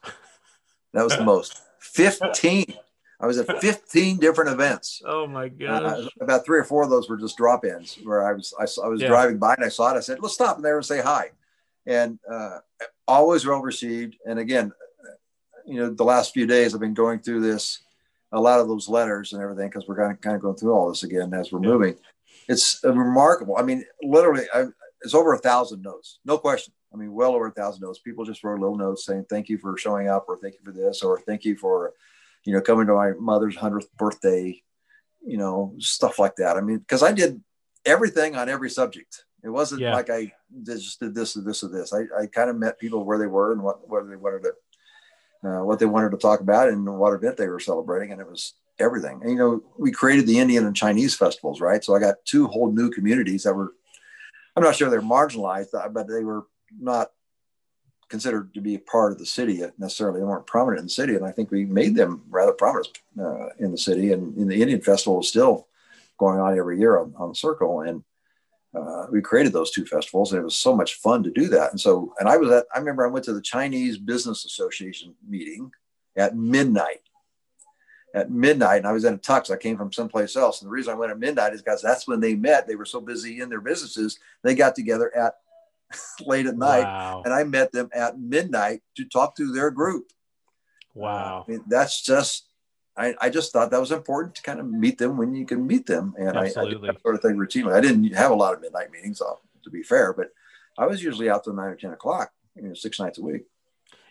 That 0.93 1.03
was 1.03 1.18
the 1.18 1.24
most. 1.26 1.62
15. 1.80 2.74
I 3.20 3.28
was 3.28 3.38
at 3.38 3.62
15 3.62 4.18
different 4.18 4.52
events. 4.52 5.02
Oh 5.06 5.28
my 5.28 5.50
god! 5.50 5.84
Uh, 5.84 6.10
about 6.22 6.46
three 6.46 6.60
or 6.60 6.64
four 6.64 6.84
of 6.84 6.90
those 6.90 7.10
were 7.10 7.18
just 7.18 7.38
drop-ins 7.38 8.00
where 8.04 8.28
I 8.28 8.34
was 8.34 8.54
I, 8.60 8.64
I 8.84 8.88
was 8.88 9.02
yeah. 9.02 9.08
driving 9.08 9.38
by 9.38 9.56
and 9.56 9.66
I 9.66 9.70
saw 9.70 9.94
it. 9.94 9.98
I 9.98 10.02
said, 10.02 10.20
"Let's 10.22 10.36
stop 10.36 10.62
there 10.62 10.78
and 10.78 10.86
say 10.86 11.02
hi," 11.02 11.32
and 11.86 12.20
uh, 12.32 12.60
always 13.08 13.46
well 13.46 13.62
received. 13.62 14.16
And 14.26 14.40
again, 14.40 14.72
you 15.66 15.76
know, 15.76 15.90
the 15.92 16.04
last 16.04 16.34
few 16.34 16.48
days 16.48 16.74
I've 16.74 16.80
been 16.80 16.94
going 16.94 17.20
through 17.20 17.42
this, 17.42 17.80
a 18.32 18.40
lot 18.40 18.60
of 18.60 18.68
those 18.68 18.90
letters 18.90 19.34
and 19.34 19.42
everything, 19.42 19.70
because 19.70 19.88
we're 19.88 19.98
kind 19.98 20.12
of, 20.12 20.22
kind 20.22 20.36
of 20.36 20.42
going 20.42 20.56
through 20.56 20.74
all 20.74 20.90
this 20.90 21.04
again 21.04 21.34
as 21.34 21.52
we're 21.52 21.62
yeah. 21.62 21.70
moving. 21.70 21.96
It's 22.48 22.80
remarkable. 22.84 23.58
I 23.58 23.62
mean, 23.62 23.86
literally, 24.02 24.46
I, 24.54 24.66
it's 25.02 25.14
over 25.14 25.34
a 25.34 25.38
thousand 25.38 25.82
notes, 25.82 26.20
no 26.26 26.38
question. 26.38 26.74
I 26.94 26.98
mean, 26.98 27.14
well 27.14 27.36
over 27.36 27.48
a 27.48 27.52
thousand 27.52 27.82
notes. 27.82 28.00
People 28.00 28.26
just 28.26 28.44
wrote 28.44 28.60
little 28.60 28.76
notes 28.76 29.06
saying, 29.06 29.26
thank 29.30 29.48
you 29.48 29.58
for 29.58 29.78
showing 29.78 30.10
up, 30.10 30.26
or 30.28 30.38
thank 30.38 30.56
you 30.56 30.62
for 30.64 30.72
this, 30.72 31.04
or 31.04 31.20
thank 31.20 31.46
you 31.46 31.56
for, 31.56 31.94
you 32.44 32.54
know, 32.54 32.62
coming 32.62 32.88
to 32.88 32.94
my 32.94 33.12
mother's 33.12 33.56
100th 33.56 33.92
birthday, 33.98 34.62
you 35.26 35.38
know, 35.38 35.76
stuff 35.80 36.20
like 36.20 36.36
that. 36.38 36.58
I 36.58 36.62
mean, 36.62 36.80
because 36.80 37.04
I 37.04 37.12
did 37.12 37.42
everything 37.86 38.36
on 38.36 38.50
every 38.50 38.70
subject. 38.70 39.26
It 39.44 39.50
wasn't 39.50 39.82
yeah. 39.82 39.94
like 39.94 40.10
I 40.10 40.34
just 40.64 41.00
did 41.00 41.16
this 41.16 41.38
or 41.38 41.42
this 41.42 41.64
or 41.64 41.70
this. 41.70 41.94
I, 41.94 42.02
I 42.20 42.28
kind 42.28 42.50
of 42.50 42.58
met 42.58 42.80
people 42.80 43.06
where 43.06 43.18
they 43.18 43.28
were 43.28 43.54
and 43.54 43.64
what, 43.64 43.88
what 43.88 44.08
they 44.10 44.16
wanted 44.16 44.44
to 44.44 44.54
uh, 45.42 45.64
what 45.64 45.80
they 45.80 45.86
wanted 45.86 46.12
to 46.12 46.18
talk 46.18 46.42
about 46.42 46.68
and 46.68 46.86
what 46.98 47.14
event 47.14 47.38
they 47.38 47.48
were 47.48 47.62
celebrating, 47.62 48.12
and 48.12 48.20
it 48.20 48.30
was 48.30 48.56
everything. 48.80 49.22
And, 49.22 49.32
you 49.32 49.38
know, 49.38 49.64
we 49.78 49.92
created 49.92 50.28
the 50.28 50.40
Indian 50.40 50.66
and 50.66 50.76
Chinese 50.76 51.16
festivals, 51.16 51.62
right? 51.62 51.84
So 51.84 51.96
I 51.96 52.00
got 52.00 52.26
two 52.26 52.48
whole 52.48 52.72
new 52.72 52.90
communities 52.90 53.44
that 53.44 53.54
were, 53.54 53.74
I'm 54.56 54.64
not 54.64 54.76
sure 54.76 54.90
they're 54.90 55.02
marginalized, 55.02 55.74
uh, 55.74 55.88
but 55.90 56.08
they 56.08 56.24
were 56.24 56.48
not 56.78 57.12
considered 58.10 58.53
to 58.53 58.62
be 58.62 58.76
a 58.76 58.80
part 58.80 59.12
of 59.12 59.20
the 59.20 59.26
city 59.26 59.62
necessarily. 59.78 60.20
They 60.20 60.26
weren't 60.26 60.47
prominent 60.47 60.80
in 60.80 60.86
the 60.86 60.91
city, 60.91 61.16
and 61.16 61.26
I 61.26 61.32
think 61.32 61.51
we 61.51 61.66
made 61.66 61.95
them 61.95 62.24
rather 62.30 62.51
prominent 62.51 62.99
uh, 63.20 63.49
in 63.60 63.72
the 63.72 63.78
city. 63.78 64.12
And 64.12 64.36
in 64.38 64.47
the 64.47 64.62
Indian 64.62 64.82
festival 64.82 65.22
is 65.22 65.30
still 65.30 65.68
going 66.18 66.39
on 66.39 66.57
every 66.57 66.80
year 66.80 66.97
on, 66.99 67.14
on 67.18 67.30
the 67.30 67.36
circle, 67.36 67.82
and 67.82 68.03
uh, 68.76 69.07
we 69.12 69.22
created 69.22 69.51
those 69.51 69.72
two 69.72 69.86
festivals 69.86 70.32
and 70.32 70.39
it 70.39 70.43
was 70.43 70.55
so 70.55 70.76
much 70.76 70.95
fun 70.95 71.24
to 71.24 71.32
do 71.32 71.47
that. 71.47 71.72
And 71.72 71.82
so, 71.82 72.14
and 72.20 72.30
I 72.30 72.38
was 72.38 72.51
at, 72.51 72.66
I 72.74 72.80
remember 72.80 73.05
I 73.05 73.10
went 73.10 73.26
to 73.26 73.34
the 73.34 73.41
Chinese 73.41 73.97
Business 73.97 74.45
Association 74.45 75.16
meeting 75.28 75.72
at 76.16 76.36
midnight. 76.36 77.01
At 78.16 78.32
midnight, 78.32 78.78
and 78.78 78.88
I 78.88 78.91
was 78.91 79.05
in 79.05 79.14
a 79.14 79.20
tux. 79.20 79.51
I 79.51 79.57
came 79.57 79.78
from 79.78 79.93
someplace 79.93 80.36
else. 80.36 80.62
And 80.62 80.68
the 80.68 80.72
reason 80.72 80.91
I 80.91 80.97
went 80.97 81.12
at 81.12 81.20
midnight 81.20 81.53
is 81.53 81.62
because 81.62 81.82
that's 81.82 82.07
when 82.07 82.20
they 82.20 82.36
met. 82.36 82.68
They 82.68 82.76
were 82.76 82.86
so 82.86 82.99
busy 82.99 83.39
in 83.39 83.49
their 83.49 83.62
businesses, 83.62 84.20
they 84.43 84.55
got 84.55 84.76
together 84.76 85.16
at 85.16 85.36
late 86.26 86.46
at 86.46 86.58
night. 86.58 86.84
Wow. 86.84 87.24
And 87.26 87.34
I 87.34 87.44
met 87.44 87.72
them 87.72 87.90
at 87.94 88.20
midnight 88.20 88.82
to 88.98 89.06
talk 89.06 89.36
to 89.38 89.52
their 89.52 89.72
group. 89.72 90.12
Uh, 90.96 91.00
wow. 91.00 91.46
I 91.48 91.52
mean, 91.52 91.64
that's 91.68 92.02
just 92.02 92.50
I, 93.00 93.16
I 93.22 93.30
just 93.30 93.54
thought 93.54 93.72
that 93.72 93.80
was 93.80 93.94
important 93.94 94.36
to 94.36 94.42
kind 94.42 94.60
of 94.60 94.70
meet 94.70 94.98
them 94.98 95.16
when 95.16 95.34
you 95.34 95.46
can 95.46 95.66
meet 95.66 95.86
them. 95.86 96.14
And 96.18 96.38
I, 96.38 96.44
I, 96.44 96.48
that 96.48 96.98
sort 97.02 97.16
of 97.16 97.22
thing 97.22 97.38
routinely. 97.38 97.74
I 97.74 97.80
didn't 97.80 98.14
have 98.14 98.30
a 98.30 98.36
lot 98.36 98.54
of 98.54 98.60
midnight 98.60 98.92
meetings, 98.92 99.22
uh, 99.22 99.36
to 99.64 99.70
be 99.70 99.84
fair, 99.84 100.12
but 100.12 100.32
I 100.78 100.86
was 100.86 101.02
usually 101.02 101.30
out 101.30 101.46
till 101.46 101.54
nine 101.54 101.68
or 101.68 101.76
10 101.76 101.92
o'clock, 101.92 102.32
you 102.56 102.64
know, 102.64 102.74
six 102.74 103.00
nights 103.00 103.18
a 103.18 103.22
week. 103.22 103.44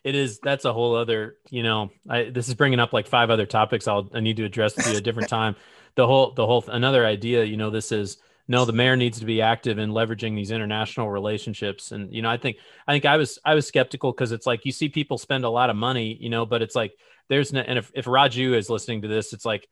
It 0.05 0.15
is, 0.15 0.39
that's 0.39 0.65
a 0.65 0.73
whole 0.73 0.95
other, 0.95 1.37
you 1.51 1.63
know, 1.63 1.91
I, 2.09 2.31
this 2.31 2.49
is 2.49 2.55
bringing 2.55 2.81
up 2.81 2.95
like 2.95 3.07
five 3.07 3.29
other 3.29 3.45
topics 3.45 3.87
I'll, 3.87 4.09
I 4.15 4.21
need 4.21 4.39
to 4.39 4.45
address 4.45 4.75
with 4.75 4.87
you 4.87 4.93
at 4.93 4.99
a 4.99 5.03
different 5.03 5.29
time. 5.41 5.55
The 5.97 6.07
whole, 6.07 6.33
the 6.33 6.47
whole, 6.47 6.65
another 6.69 7.05
idea, 7.05 7.45
you 7.45 7.59
know, 7.59 7.69
this 7.69 7.93
is, 7.93 8.17
no, 8.49 8.65
the 8.65 8.73
mayor 8.73 8.97
needs 8.97 9.21
to 9.21 9.27
be 9.27 9.43
active 9.43 9.79
in 9.79 9.91
leveraging 9.91 10.35
these 10.35 10.51
international 10.51 11.11
relationships. 11.11 11.93
And, 11.93 12.13
you 12.13 12.23
know, 12.23 12.31
I 12.31 12.39
think, 12.39 12.57
I 12.87 12.93
think 12.93 13.05
I 13.05 13.19
was, 13.19 13.39
I 13.45 13.55
was 13.55 13.67
skeptical 13.67 14.11
because 14.11 14.33
it's 14.33 14.47
like, 14.47 14.65
you 14.65 14.73
see 14.73 14.89
people 14.89 15.19
spend 15.19 15.45
a 15.45 15.51
lot 15.51 15.69
of 15.69 15.77
money, 15.77 16.17
you 16.19 16.31
know, 16.31 16.47
but 16.47 16.63
it's 16.63 16.75
like, 16.75 16.95
there's 17.29 17.53
no, 17.53 17.61
and 17.61 17.79
if, 17.79 17.93
if 17.95 18.07
Raju 18.07 18.57
is 18.57 18.71
listening 18.71 19.03
to 19.03 19.09
this, 19.09 19.35
it's 19.35 19.45
like 19.45 19.69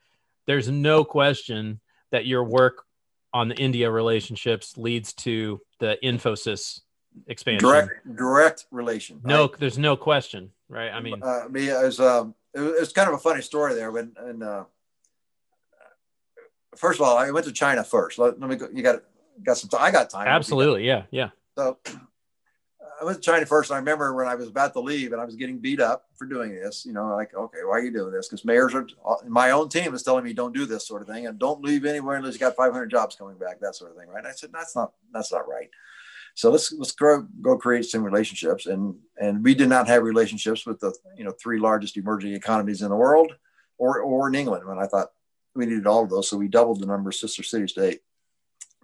there's 0.46 0.68
no 0.68 1.04
question 1.04 1.80
that 2.12 2.26
your 2.26 2.44
work 2.44 2.84
on 3.32 3.48
the 3.48 3.54
India 3.56 3.90
relationships 3.90 4.76
leads 4.76 5.14
to 5.14 5.60
the 5.80 5.98
Infosys 6.02 6.80
expansion. 7.26 7.68
Direct, 7.68 8.16
direct 8.16 8.66
relation. 8.70 9.20
No, 9.24 9.48
there's 9.58 9.78
no 9.78 9.96
question, 9.96 10.50
right? 10.68 10.90
I 10.90 11.00
mean, 11.00 11.22
uh, 11.22 11.46
me 11.50 11.70
as 11.70 11.98
um, 11.98 12.34
it 12.54 12.60
was, 12.60 12.92
kind 12.92 13.08
of 13.08 13.14
a 13.14 13.18
funny 13.18 13.42
story 13.42 13.74
there 13.74 13.90
when 13.90 14.12
and 14.18 14.42
uh, 14.42 14.64
first 16.76 17.00
of 17.00 17.06
all, 17.06 17.16
I 17.16 17.30
went 17.30 17.46
to 17.46 17.52
China 17.52 17.84
first. 17.84 18.18
Let, 18.18 18.38
let 18.40 18.48
me 18.50 18.56
go. 18.56 18.68
You 18.72 18.82
got 18.82 19.02
got 19.42 19.58
some. 19.58 19.70
Time. 19.70 19.80
I 19.82 19.90
got 19.90 20.10
time. 20.10 20.28
Absolutely, 20.28 20.86
yeah, 20.86 21.04
yeah. 21.10 21.30
So 21.56 21.78
I 23.00 23.04
went 23.04 23.16
to 23.16 23.22
China 23.22 23.44
first. 23.46 23.70
And 23.70 23.76
I 23.76 23.78
remember 23.78 24.14
when 24.14 24.26
I 24.26 24.34
was 24.34 24.48
about 24.48 24.72
to 24.74 24.80
leave 24.80 25.12
and 25.12 25.20
I 25.20 25.24
was 25.24 25.36
getting 25.36 25.58
beat 25.58 25.80
up 25.80 26.06
for 26.16 26.26
doing 26.26 26.54
this, 26.54 26.84
you 26.86 26.92
know, 26.92 27.14
like, 27.14 27.34
okay, 27.34 27.58
why 27.64 27.76
are 27.76 27.82
you 27.82 27.92
doing 27.92 28.12
this? 28.12 28.28
Because 28.28 28.44
mayors 28.44 28.74
are, 28.74 28.86
my 29.26 29.50
own 29.50 29.68
team 29.68 29.94
is 29.94 30.02
telling 30.02 30.24
me 30.24 30.32
don't 30.32 30.54
do 30.54 30.66
this 30.66 30.86
sort 30.86 31.02
of 31.02 31.08
thing 31.08 31.26
and 31.26 31.38
don't 31.38 31.62
leave 31.62 31.84
anywhere 31.84 32.16
unless 32.16 32.34
you 32.34 32.40
got 32.40 32.56
500 32.56 32.90
jobs 32.90 33.16
coming 33.16 33.36
back, 33.36 33.60
that 33.60 33.74
sort 33.74 33.90
of 33.90 33.98
thing. 33.98 34.08
Right. 34.08 34.18
And 34.18 34.26
I 34.26 34.32
said, 34.32 34.50
that's 34.52 34.74
not, 34.74 34.92
that's 35.12 35.32
not 35.32 35.48
right. 35.48 35.68
So 36.34 36.50
let's, 36.50 36.72
let's 36.72 36.92
go, 36.92 37.26
go 37.40 37.56
create 37.56 37.86
some 37.86 38.02
relationships. 38.02 38.66
And, 38.66 38.94
and 39.20 39.42
we 39.42 39.54
did 39.54 39.68
not 39.68 39.88
have 39.88 40.02
relationships 40.02 40.66
with 40.66 40.80
the, 40.80 40.94
you 41.16 41.24
know, 41.24 41.32
three 41.32 41.58
largest 41.58 41.96
emerging 41.96 42.34
economies 42.34 42.82
in 42.82 42.90
the 42.90 42.96
world 42.96 43.32
or, 43.78 44.00
or 44.00 44.28
in 44.28 44.34
England. 44.34 44.64
And 44.66 44.80
I 44.80 44.86
thought 44.86 45.12
we 45.56 45.66
needed 45.66 45.86
all 45.86 46.04
of 46.04 46.10
those. 46.10 46.28
So 46.28 46.36
we 46.36 46.48
doubled 46.48 46.80
the 46.80 46.86
number 46.86 47.10
of 47.10 47.14
sister 47.14 47.42
cities 47.42 47.72
to 47.74 47.84
eight. 47.84 48.00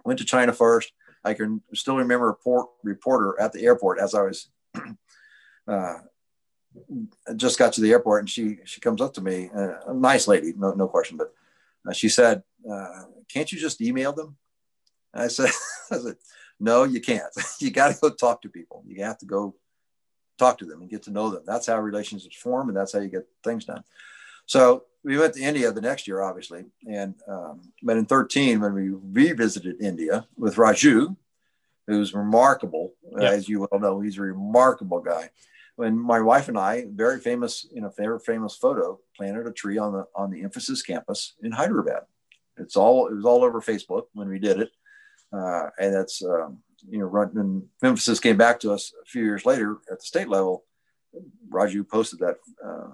Went 0.03 0.19
to 0.19 0.25
China 0.25 0.51
first 0.53 0.91
I 1.23 1.33
can 1.33 1.61
still 1.73 1.97
remember 1.97 2.29
a 2.29 2.35
port, 2.35 2.69
reporter 2.83 3.39
at 3.39 3.53
the 3.53 3.63
airport 3.63 3.99
as 3.99 4.13
I 4.13 4.23
was 4.23 4.49
uh, 5.67 5.95
just 7.35 7.59
got 7.59 7.73
to 7.73 7.81
the 7.81 7.91
airport, 7.91 8.21
and 8.21 8.29
she 8.29 8.57
she 8.65 8.81
comes 8.81 9.01
up 9.01 9.13
to 9.13 9.21
me, 9.21 9.49
uh, 9.55 9.75
a 9.87 9.93
nice 9.93 10.27
lady, 10.27 10.53
no 10.57 10.73
no 10.73 10.87
question, 10.87 11.17
but 11.17 11.33
uh, 11.87 11.93
she 11.93 12.09
said, 12.09 12.43
uh, 12.69 13.03
"Can't 13.29 13.51
you 13.51 13.59
just 13.59 13.81
email 13.81 14.11
them?" 14.11 14.35
I 15.13 15.27
said, 15.27 15.51
"I 15.91 15.97
said, 15.97 16.15
no, 16.59 16.83
you 16.83 16.99
can't. 16.99 17.31
you 17.59 17.71
got 17.71 17.93
to 17.93 17.99
go 17.99 18.09
talk 18.09 18.41
to 18.41 18.49
people. 18.49 18.83
You 18.87 19.03
have 19.03 19.19
to 19.19 19.25
go 19.25 19.55
talk 20.37 20.57
to 20.57 20.65
them 20.65 20.81
and 20.81 20.89
get 20.89 21.03
to 21.03 21.11
know 21.11 21.29
them. 21.29 21.43
That's 21.45 21.67
how 21.67 21.79
relationships 21.79 22.35
form, 22.35 22.69
and 22.69 22.77
that's 22.77 22.93
how 22.93 22.99
you 22.99 23.09
get 23.09 23.27
things 23.43 23.65
done." 23.65 23.83
So 24.45 24.85
we 25.03 25.17
went 25.17 25.33
to 25.33 25.41
India 25.41 25.71
the 25.71 25.81
next 25.81 26.07
year, 26.07 26.21
obviously, 26.21 26.65
and 26.89 27.15
um, 27.27 27.61
but 27.81 27.97
in 27.97 28.05
13 28.05 28.61
when 28.61 28.73
we 28.73 28.89
revisited 28.89 29.81
India 29.81 30.27
with 30.37 30.55
Raju, 30.55 31.15
who's 31.87 32.13
remarkable, 32.13 32.93
yep. 33.19 33.33
as 33.33 33.49
you 33.49 33.67
well 33.71 33.81
know, 33.81 33.99
he's 33.99 34.17
a 34.17 34.21
remarkable 34.21 35.01
guy. 35.01 35.29
When 35.75 35.97
my 35.97 36.21
wife 36.21 36.47
and 36.49 36.57
I, 36.57 36.85
very 36.89 37.19
famous, 37.19 37.65
you 37.73 37.81
know, 37.81 37.91
very 37.97 38.19
famous 38.19 38.55
photo, 38.55 38.99
planted 39.17 39.47
a 39.47 39.51
tree 39.51 39.77
on 39.77 39.93
the 39.93 40.05
on 40.15 40.29
the 40.29 40.41
Infosys 40.43 40.85
campus 40.85 41.33
in 41.41 41.51
Hyderabad. 41.51 42.03
It's 42.57 42.77
all 42.77 43.07
it 43.07 43.15
was 43.15 43.25
all 43.25 43.43
over 43.43 43.61
Facebook 43.61 44.03
when 44.13 44.29
we 44.29 44.39
did 44.39 44.59
it, 44.61 44.71
uh, 45.33 45.69
and 45.79 45.93
that's 45.93 46.23
um, 46.23 46.59
you 46.87 46.99
know, 46.99 47.05
run, 47.05 47.31
and 47.35 47.63
Infosys 47.83 48.21
came 48.21 48.37
back 48.37 48.59
to 48.61 48.71
us 48.71 48.93
a 49.01 49.05
few 49.05 49.23
years 49.23 49.45
later 49.45 49.77
at 49.91 49.99
the 49.99 50.05
state 50.05 50.29
level. 50.29 50.63
Raju 51.49 51.87
posted 51.87 52.19
that 52.19 52.37
uh, 52.63 52.89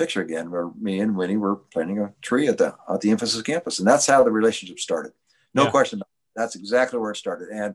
picture 0.00 0.22
again 0.22 0.50
where 0.50 0.70
me 0.80 0.98
and 1.00 1.14
Winnie 1.14 1.36
were 1.36 1.56
planting 1.56 1.98
a 1.98 2.12
tree 2.22 2.48
at 2.48 2.56
the 2.56 2.74
at 2.88 3.02
the 3.02 3.10
Infosys 3.10 3.44
campus, 3.44 3.78
and 3.78 3.86
that's 3.86 4.06
how 4.06 4.24
the 4.24 4.30
relationship 4.30 4.78
started. 4.78 5.12
No 5.54 5.64
yeah. 5.64 5.70
question. 5.70 6.02
That's 6.34 6.56
exactly 6.56 6.98
where 6.98 7.10
it 7.10 7.18
started. 7.18 7.50
And 7.50 7.74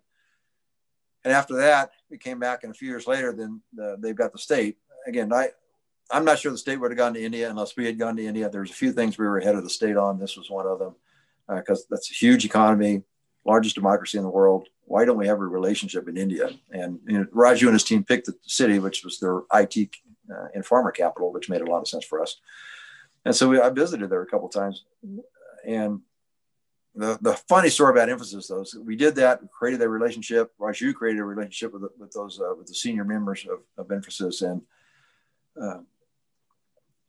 and 1.23 1.31
after 1.31 1.55
that, 1.57 1.91
we 2.09 2.17
came 2.17 2.39
back, 2.39 2.63
and 2.63 2.71
a 2.71 2.75
few 2.75 2.89
years 2.89 3.05
later, 3.07 3.31
then 3.31 3.61
the, 3.73 3.97
they've 3.99 4.15
got 4.15 4.31
the 4.31 4.39
state. 4.39 4.77
Again, 5.07 5.31
I 5.31 5.49
I'm 6.11 6.25
not 6.25 6.39
sure 6.39 6.51
the 6.51 6.57
state 6.57 6.77
would 6.77 6.91
have 6.91 6.97
gone 6.97 7.13
to 7.13 7.23
India 7.23 7.47
unless 7.47 7.77
we 7.77 7.85
had 7.85 7.99
gone 7.99 8.15
to 8.15 8.25
India. 8.25 8.49
There's 8.49 8.71
a 8.71 8.81
few 8.81 8.91
things 8.91 9.17
we 9.17 9.25
were 9.25 9.37
ahead 9.37 9.55
of 9.55 9.63
the 9.63 9.69
state 9.69 9.95
on. 9.95 10.19
This 10.19 10.35
was 10.35 10.49
one 10.49 10.65
of 10.65 10.79
them 10.79 10.95
because 11.47 11.81
uh, 11.81 11.87
that's 11.91 12.09
a 12.09 12.15
huge 12.15 12.43
economy, 12.43 13.03
largest 13.45 13.75
democracy 13.75 14.17
in 14.17 14.23
the 14.23 14.29
world. 14.29 14.67
Why 14.85 15.05
don't 15.05 15.17
we 15.17 15.27
have 15.27 15.39
a 15.39 15.47
relationship 15.47 16.07
in 16.07 16.17
India? 16.17 16.49
And 16.71 16.99
you 17.07 17.19
know, 17.19 17.25
Raju 17.25 17.65
and 17.65 17.73
his 17.73 17.83
team 17.83 18.03
picked 18.03 18.25
the 18.25 18.35
city, 18.47 18.79
which 18.79 19.03
was 19.03 19.19
their 19.19 19.41
IT 19.53 19.89
uh, 20.31 20.47
and 20.53 20.63
pharma 20.63 20.93
capital, 20.93 21.31
which 21.31 21.49
made 21.49 21.61
a 21.61 21.69
lot 21.69 21.81
of 21.81 21.87
sense 21.87 22.05
for 22.05 22.21
us. 22.21 22.39
And 23.25 23.35
so 23.35 23.49
we, 23.49 23.59
I 23.59 23.69
visited 23.69 24.09
there 24.09 24.21
a 24.21 24.27
couple 24.27 24.49
times. 24.49 24.85
And 25.65 26.01
the, 26.93 27.17
the 27.21 27.33
funny 27.33 27.69
story 27.69 27.91
about 27.91 28.09
Infosys, 28.09 28.47
though, 28.47 28.61
is 28.61 28.75
we 28.75 28.95
did 28.95 29.15
that, 29.15 29.41
we 29.41 29.47
created 29.51 29.81
that 29.81 29.89
relationship. 29.89 30.53
Raju 30.59 30.93
created 30.93 31.19
a 31.19 31.25
relationship 31.25 31.73
with, 31.73 31.83
with 31.97 32.11
those 32.11 32.39
uh, 32.39 32.55
with 32.55 32.67
the 32.67 32.73
senior 32.73 33.03
members 33.03 33.45
of, 33.45 33.59
of 33.77 33.87
Infosys, 33.87 34.41
and 34.41 34.61
uh, 35.61 35.79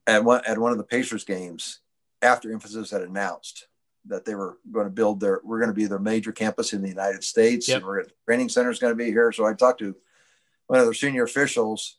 at 0.07 0.25
one 0.25 0.43
at 0.47 0.59
one 0.59 0.73
of 0.73 0.79
the 0.79 0.85
Pacers 0.85 1.25
games, 1.25 1.81
after 2.23 2.49
Infosys 2.49 2.91
had 2.91 3.03
announced 3.03 3.69
that 4.07 4.25
they 4.25 4.35
were 4.35 4.59
going 4.73 4.87
to 4.87 4.91
build 4.91 5.21
their, 5.21 5.41
we're 5.45 5.59
going 5.59 5.71
to 5.71 5.75
be 5.75 5.87
their 5.87 5.99
major 5.99 6.33
campus 6.33 6.73
in 6.73 6.81
the 6.81 6.89
United 6.89 7.25
States, 7.25 7.69
yep. 7.69 7.79
and 7.79 7.87
we're 7.87 8.05
training 8.25 8.49
center 8.49 8.71
is 8.71 8.79
going 8.79 8.93
to 8.93 8.97
be 8.97 9.11
here. 9.11 9.33
So 9.33 9.45
I 9.45 9.53
talked 9.53 9.81
to 9.81 9.97
one 10.67 10.79
of 10.79 10.87
their 10.87 10.95
senior 10.95 11.25
officials, 11.25 11.99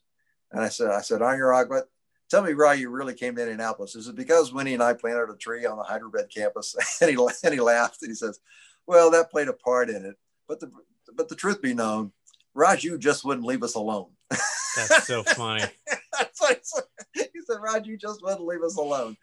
and 0.52 0.62
I 0.62 0.70
said, 0.70 0.91
I 0.91 1.02
said, 1.02 1.22
Anurag, 1.22 1.70
but 1.70 1.89
tell 2.30 2.41
me 2.41 2.54
why 2.54 2.74
you 2.76 2.89
really 2.89 3.14
came 3.14 3.36
to 3.36 3.41
Indianapolis. 3.41 3.95
Is 3.95 4.08
it 4.08 4.16
because 4.16 4.54
Winnie 4.54 4.74
and 4.74 4.84
I 4.84 4.93
planted 4.93 5.30
a 5.30 5.36
tree 5.36 5.66
on 5.66 5.78
the 5.78 5.84
Hyderabad 5.84 6.30
campus? 6.34 6.76
and, 7.02 7.10
he, 7.10 7.18
and 7.43 7.54
he 7.54 7.60
laughed 7.60 8.02
and 8.02 8.10
he 8.10 8.16
says, 8.16 8.39
well, 8.86 9.12
that 9.12 9.32
played 9.32 9.48
a 9.48 9.54
part 9.54 9.89
in 9.89 10.06
it. 10.06 10.16
But 10.48 10.60
the, 10.60 10.72
but 11.14 11.28
the 11.28 11.36
truth 11.36 11.62
be 11.62 11.74
known, 11.74 12.12
Raju 12.56 13.00
just 13.00 13.26
wouldn't 13.26 13.45
leave 13.45 13.64
us 13.64 13.76
alone. 13.76 14.10
That's 14.30 15.08
so 15.08 15.24
funny. 15.36 15.64
that's 16.18 16.41
what 16.41 16.58
he 16.58 16.60
said. 16.64 16.84
He 17.34 17.41
said, 17.45 17.58
Raju 17.58 18.00
just 18.00 18.22
wouldn't 18.24 18.45
leave 18.45 18.64
us 18.64 18.78
alone. 18.78 19.18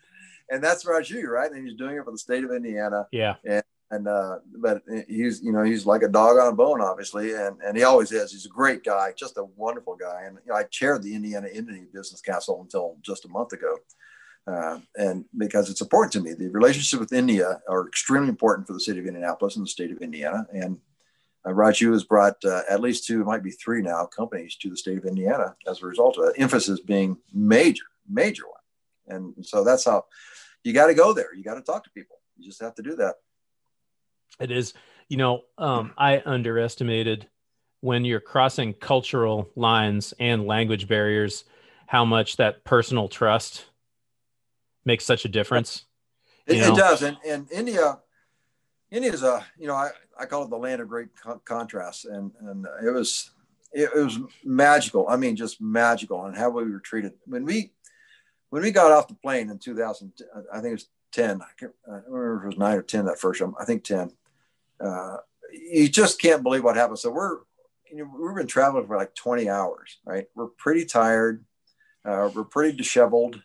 And 0.51 0.62
that's 0.62 0.85
Raju, 0.85 1.27
right? 1.27 1.51
And 1.51 1.66
he's 1.66 1.77
doing 1.77 1.97
it 1.97 2.05
for 2.05 2.11
the 2.11 2.18
state 2.18 2.45
of 2.45 2.53
Indiana. 2.53 3.07
Yeah. 3.11 3.37
And 3.45 3.62
and 3.91 4.09
uh, 4.09 4.39
but 4.57 4.82
he's 5.09 5.43
you 5.43 5.53
know 5.53 5.62
he's 5.62 5.87
like 5.87 6.03
a 6.03 6.09
dog 6.09 6.39
on 6.39 6.53
a 6.53 6.57
bone, 6.57 6.80
obviously, 6.80 7.32
and 7.32 7.61
and 7.62 7.76
he 7.76 7.82
always 7.82 8.12
is. 8.12 8.32
He's 8.32 8.47
a 8.47 8.51
great 8.51 8.85
guy, 8.85 9.12
just 9.16 9.37
a 9.37 9.45
wonderful 9.57 9.97
guy. 9.97 10.22
And 10.24 10.39
you 10.45 10.53
know, 10.53 10.59
I 10.59 10.64
chaired 10.64 11.03
the 11.03 11.14
Indiana 11.14 11.49
Indian 11.49 11.89
Business 11.93 12.20
Council 12.20 12.61
until 12.61 12.97
just 13.03 13.24
a 13.24 13.28
month 13.28 13.53
ago, 13.53 13.76
uh, 14.47 14.80
and 14.97 15.24
because 15.37 15.70
it's 15.70 15.80
important 15.80 16.12
to 16.14 16.20
me, 16.20 16.35
the 16.35 16.51
relationship 16.51 17.01
with 17.01 17.12
India 17.12 17.61
are 17.68 17.87
extremely 17.87 18.28
important 18.28 18.66
for 18.66 18.72
the 18.72 18.80
city 18.80 19.01
of 19.01 19.07
Indianapolis 19.07 19.57
and 19.57 19.64
the 19.64 19.70
state 19.70 19.91
of 19.91 19.99
Indiana. 19.99 20.47
And 20.53 20.78
uh, 21.45 21.51
Raju 21.51 21.93
has 21.93 22.05
brought 22.05 22.43
uh, 22.45 22.62
at 22.68 22.80
least 22.80 23.07
two, 23.07 23.20
it 23.20 23.26
might 23.26 23.43
be 23.43 23.51
three 23.51 23.82
now, 23.82 24.07
companies 24.07 24.57
to 24.57 24.70
the 24.70 24.76
state 24.76 24.99
of 24.99 25.05
Indiana 25.05 25.55
as 25.66 25.82
a 25.82 25.87
result 25.87 26.18
of 26.18 26.24
that. 26.24 26.37
Infosys 26.37 26.85
being 26.85 27.18
major, 27.32 27.85
major 28.09 28.45
one, 28.47 29.16
and 29.16 29.47
so 29.47 29.62
that's 29.62 29.85
how 29.85 30.07
you 30.62 30.72
got 30.72 30.87
to 30.87 30.95
go 30.95 31.12
there. 31.12 31.35
You 31.35 31.45
got 31.45 31.55
to 31.55 31.62
talk 31.62 31.85
to 31.85 31.91
people. 31.91 32.16
You 32.37 32.49
just 32.49 32.62
have 32.62 32.74
to 32.76 32.82
do 32.82 32.97
that. 32.97 33.16
It 34.41 34.51
is, 34.51 34.74
you 35.09 35.16
know, 35.16 35.43
um, 35.59 35.93
I 35.97 36.22
underestimated 36.24 37.28
when 37.80 38.05
you're 38.05 38.20
crossing 38.20 38.72
cultural 38.72 39.51
lines 39.57 40.14
and 40.18 40.47
language 40.47 40.89
barriers, 40.89 41.45
how 41.87 42.05
much 42.05 42.39
that 42.39 42.64
personal 42.64 43.09
trust 43.09 43.66
makes 44.85 45.05
such 45.05 45.24
a 45.24 45.28
difference. 45.28 45.85
It, 46.47 46.59
it, 46.59 46.74
does, 46.74 47.03
and 47.03 47.16
and 47.26 47.51
India, 47.53 47.99
India 48.91 49.12
is 49.12 49.22
a 49.22 49.45
you 49.59 49.66
know 49.66 49.74
I, 49.74 49.91
I 50.18 50.26
call 50.26 50.45
it 50.45 50.51
the 50.51 50.57
land 50.57 50.80
of 50.80 50.89
great 50.89 51.09
co- 51.22 51.41
contrasts, 51.45 52.07
and 52.07 52.32
and 52.41 52.66
it 52.85 52.91
was 52.91 53.30
it, 53.72 53.91
it, 53.95 54.03
was 54.03 54.18
magical. 54.45 55.07
I 55.09 55.16
mean, 55.16 55.37
just 55.37 55.61
magical, 55.61 56.24
and 56.24 56.37
how 56.37 56.51
we 56.51 56.70
were 56.70 56.80
treated 56.80 57.12
when 57.26 57.45
we 57.45 57.72
when 58.51 58.62
we 58.62 58.70
got 58.70 58.93
off 58.93 59.09
the 59.09 59.14
plane 59.14 59.51
in 59.51 59.59
2000. 59.59 60.12
I 60.53 60.61
think 60.61 60.70
it 60.70 60.72
was 60.72 60.89
10. 61.12 61.43
I, 61.43 61.47
can't, 61.59 61.72
I 61.87 61.97
don't 61.97 62.05
remember 62.09 62.37
if 62.39 62.45
it 62.45 62.57
was 62.57 62.59
nine 62.59 62.78
or 62.78 62.82
10 62.82 63.07
that 63.07 63.18
first 63.18 63.41
time. 63.41 63.55
I 63.59 63.64
think 63.64 63.85
10 63.85 64.11
uh, 64.81 65.16
you 65.53 65.89
just 65.89 66.20
can't 66.20 66.43
believe 66.43 66.64
what 66.64 66.77
happened. 66.77 66.99
So 66.99 67.11
we're, 67.11 67.39
you 67.91 67.99
know, 67.99 68.11
we've 68.18 68.37
been 68.37 68.47
traveling 68.47 68.87
for 68.87 68.97
like 68.97 69.14
20 69.14 69.49
hours, 69.49 69.99
right? 70.05 70.27
We're 70.35 70.49
pretty 70.49 70.85
tired. 70.85 71.45
Uh, 72.05 72.31
we're 72.35 72.45
pretty 72.45 72.77
disheveled. 72.77 73.41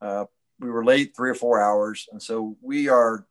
Uh, 0.00 0.26
we 0.60 0.70
were 0.70 0.84
late 0.84 1.14
three 1.16 1.30
or 1.30 1.34
four 1.34 1.60
hours. 1.60 2.08
And 2.10 2.22
so 2.22 2.56
we 2.62 2.88
are 2.88 3.26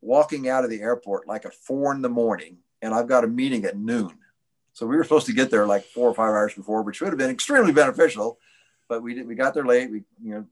walking 0.00 0.48
out 0.48 0.64
of 0.64 0.70
the 0.70 0.80
airport 0.80 1.28
like 1.28 1.44
at 1.44 1.54
four 1.54 1.94
in 1.94 2.02
the 2.02 2.08
morning. 2.08 2.58
And 2.82 2.94
I've 2.94 3.08
got 3.08 3.24
a 3.24 3.28
meeting 3.28 3.64
at 3.64 3.76
noon. 3.76 4.18
So 4.72 4.86
we 4.86 4.96
were 4.96 5.04
supposed 5.04 5.26
to 5.26 5.32
get 5.32 5.50
there 5.50 5.66
like 5.66 5.84
four 5.84 6.08
or 6.08 6.14
five 6.14 6.28
hours 6.28 6.54
before, 6.54 6.82
which 6.82 7.00
would 7.00 7.08
have 7.08 7.18
been 7.18 7.30
extremely 7.30 7.72
beneficial. 7.72 8.38
But 8.88 9.02
we 9.02 9.14
did, 9.14 9.26
we 9.26 9.34
got 9.34 9.54
there 9.54 9.64
late. 9.64 9.90
We, 9.90 10.02
you 10.22 10.34
know, 10.34 10.46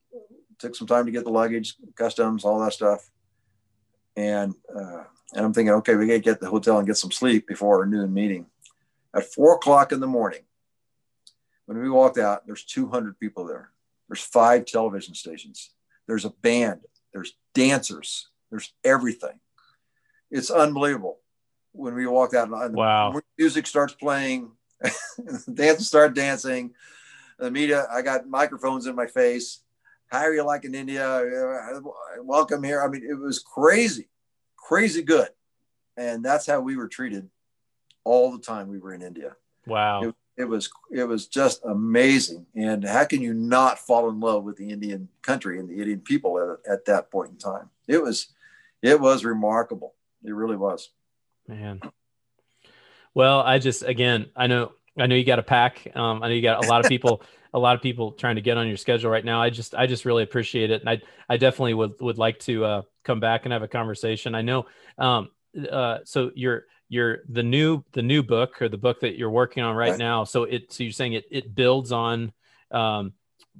took 0.58 0.74
some 0.74 0.86
time 0.86 1.04
to 1.06 1.12
get 1.12 1.24
the 1.24 1.30
luggage, 1.30 1.76
customs, 1.94 2.44
all 2.44 2.60
that 2.60 2.72
stuff. 2.72 3.08
And, 4.16 4.54
uh, 4.74 5.04
and 5.34 5.44
I'm 5.44 5.52
thinking, 5.52 5.74
okay, 5.74 5.96
we 5.96 6.06
got 6.06 6.12
to 6.14 6.18
get 6.20 6.34
to 6.34 6.44
the 6.44 6.50
hotel 6.50 6.78
and 6.78 6.86
get 6.86 6.96
some 6.96 7.10
sleep 7.10 7.48
before 7.48 7.80
our 7.80 7.86
noon 7.86 8.14
meeting. 8.14 8.46
At 9.14 9.32
four 9.32 9.56
o'clock 9.56 9.90
in 9.92 10.00
the 10.00 10.06
morning, 10.06 10.42
when 11.66 11.78
we 11.78 11.90
walked 11.90 12.18
out, 12.18 12.46
there's 12.46 12.64
200 12.64 13.18
people 13.18 13.44
there. 13.44 13.70
There's 14.08 14.20
five 14.20 14.64
television 14.64 15.14
stations. 15.14 15.70
There's 16.06 16.24
a 16.24 16.30
band. 16.30 16.82
There's 17.12 17.34
dancers. 17.54 18.28
There's 18.50 18.72
everything. 18.84 19.40
It's 20.30 20.50
unbelievable. 20.50 21.18
When 21.72 21.94
we 21.94 22.06
walked 22.06 22.34
out, 22.34 22.48
and 22.48 22.74
wow. 22.74 23.20
music 23.36 23.66
starts 23.66 23.94
playing, 23.94 24.52
dancers 25.54 25.88
start 25.88 26.14
dancing. 26.14 26.74
The 27.38 27.50
media, 27.50 27.86
I 27.90 28.02
got 28.02 28.28
microphones 28.28 28.86
in 28.86 28.94
my 28.94 29.06
face. 29.06 29.60
How 30.06 30.20
are 30.20 30.34
you 30.34 30.44
liking 30.44 30.74
India? 30.74 31.82
Welcome 32.20 32.62
here. 32.62 32.80
I 32.82 32.86
mean, 32.86 33.04
it 33.08 33.18
was 33.18 33.40
crazy 33.40 34.08
crazy 34.64 35.02
good. 35.02 35.28
And 35.96 36.24
that's 36.24 36.46
how 36.46 36.60
we 36.60 36.76
were 36.76 36.88
treated 36.88 37.28
all 38.02 38.32
the 38.32 38.38
time 38.38 38.68
we 38.68 38.78
were 38.78 38.94
in 38.94 39.02
India. 39.02 39.36
Wow. 39.66 40.02
It, 40.02 40.14
it, 40.38 40.44
was 40.44 40.70
it 40.90 41.04
was 41.04 41.26
just 41.26 41.64
amazing. 41.64 42.46
And 42.56 42.82
how 42.82 43.04
can 43.04 43.20
you 43.20 43.34
not 43.34 43.78
fall 43.78 44.08
in 44.08 44.20
love 44.20 44.42
with 44.42 44.56
the 44.56 44.70
Indian 44.70 45.08
country 45.22 45.58
and 45.58 45.68
the 45.68 45.74
Indian 45.74 46.00
people 46.00 46.58
at, 46.66 46.72
at 46.72 46.84
that 46.86 47.10
point 47.10 47.30
in 47.30 47.36
time? 47.36 47.70
It 47.86 48.02
was 48.02 48.28
it 48.82 49.00
was 49.00 49.24
remarkable. 49.24 49.94
It 50.24 50.32
really 50.32 50.56
was. 50.56 50.90
Man. 51.46 51.80
Well, 53.12 53.40
I 53.40 53.58
just 53.58 53.82
again, 53.82 54.26
I 54.34 54.46
know 54.46 54.72
I 54.98 55.06
know 55.06 55.14
you 55.14 55.24
got 55.24 55.38
a 55.38 55.44
pack. 55.44 55.92
Um, 55.94 56.22
I 56.22 56.28
know 56.28 56.34
you 56.34 56.42
got 56.42 56.64
a 56.64 56.68
lot 56.68 56.84
of 56.84 56.88
people 56.88 57.22
a 57.54 57.58
lot 57.58 57.76
of 57.76 57.80
people 57.80 58.12
trying 58.12 58.34
to 58.34 58.42
get 58.42 58.58
on 58.58 58.66
your 58.66 58.76
schedule 58.76 59.10
right 59.10 59.24
now. 59.24 59.40
I 59.40 59.48
just 59.48 59.74
I 59.74 59.86
just 59.86 60.04
really 60.04 60.24
appreciate 60.24 60.70
it, 60.70 60.80
and 60.80 60.90
I 60.90 61.00
I 61.28 61.36
definitely 61.36 61.74
would 61.74 61.92
would 62.00 62.18
like 62.18 62.40
to 62.40 62.64
uh, 62.64 62.82
come 63.04 63.20
back 63.20 63.46
and 63.46 63.52
have 63.52 63.62
a 63.62 63.68
conversation. 63.68 64.34
I 64.34 64.42
know. 64.42 64.66
Um, 64.98 65.30
uh, 65.70 65.98
so 66.04 66.32
you're 66.34 66.64
you're 66.88 67.18
the 67.28 67.44
new 67.44 67.84
the 67.92 68.02
new 68.02 68.24
book 68.24 68.60
or 68.60 68.68
the 68.68 68.76
book 68.76 69.00
that 69.00 69.16
you're 69.16 69.30
working 69.30 69.62
on 69.62 69.76
right, 69.76 69.90
right. 69.90 69.98
now. 69.98 70.24
So 70.24 70.42
it 70.42 70.72
so 70.72 70.82
you're 70.82 70.92
saying 70.92 71.12
it 71.12 71.26
it 71.30 71.54
builds 71.54 71.92
on 71.92 72.32
um, 72.72 73.12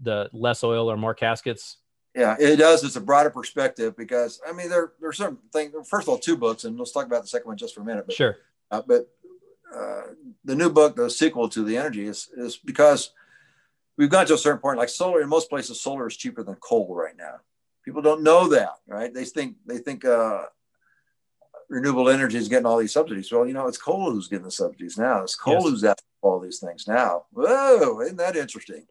the 0.03 0.29
less 0.33 0.65
oil 0.65 0.91
or 0.91 0.97
more 0.97 1.15
caskets. 1.15 1.79
Yeah, 2.16 2.37
it 2.39 2.57
does. 2.57 2.85
It's 2.85 2.97
a 2.97 3.01
broader 3.01 3.31
perspective 3.31 3.97
because 3.97 4.41
I 4.47 4.53
mean 4.53 4.69
there 4.69 4.93
there's 5.01 5.19
some 5.19 5.39
things. 5.53 5.73
First 5.89 6.07
of 6.07 6.09
all, 6.11 6.19
two 6.19 6.37
books, 6.37 6.65
and 6.65 6.77
let's 6.77 6.93
talk 6.93 7.07
about 7.07 7.23
the 7.23 7.29
second 7.29 7.47
one 7.47 7.57
just 7.57 7.77
for 7.77 7.83
a 7.83 7.85
minute. 7.85 8.07
But, 8.07 8.16
sure. 8.16 8.39
Uh, 8.73 8.83
but 8.85 9.09
uh, 9.73 10.03
the 10.45 10.57
new 10.57 10.71
book, 10.71 10.97
the 10.97 11.09
sequel 11.09 11.49
to 11.51 11.62
the 11.62 11.77
energy, 11.77 12.07
is 12.07 12.29
is 12.37 12.57
because 12.57 13.12
we've 13.97 14.11
got 14.11 14.27
to 14.29 14.35
a 14.35 14.39
certain 14.39 14.61
point. 14.61 14.79
Like 14.79 14.89
solar, 14.89 15.23
in 15.23 15.29
most 15.29 15.49
places, 15.49 15.81
solar 15.81 16.07
is 16.07 16.16
cheaper 16.16 16.43
than 16.43 16.57
coal 16.57 16.95
right 16.95 17.16
now. 17.16 17.37
People 17.85 18.03
don't 18.03 18.23
know 18.23 18.49
that, 18.49 18.77
right? 18.87 19.12
They 19.12 19.25
think 19.25 19.57
they 19.66 19.79
think 19.79 20.05
uh, 20.05 20.45
renewable 21.69 22.09
energy 22.09 22.39
is 22.39 22.49
getting 22.49 22.66
all 22.66 22.79
these 22.79 22.93
subsidies. 22.93 23.31
Well, 23.31 23.47
you 23.47 23.53
know, 23.53 23.66
it's 23.66 23.79
coal 23.79 24.11
who's 24.11 24.29
getting 24.29 24.45
the 24.45 24.51
subsidies 24.51 24.99
now. 24.99 25.23
It's 25.23 25.37
coal 25.37 25.55
yes. 25.55 25.62
who's 25.65 25.85
after 25.85 26.05
all 26.23 26.41
these 26.41 26.59
things 26.59 26.89
now. 26.89 27.27
Whoa, 27.33 28.01
isn't 28.01 28.16
that 28.16 28.37
interesting? 28.37 28.87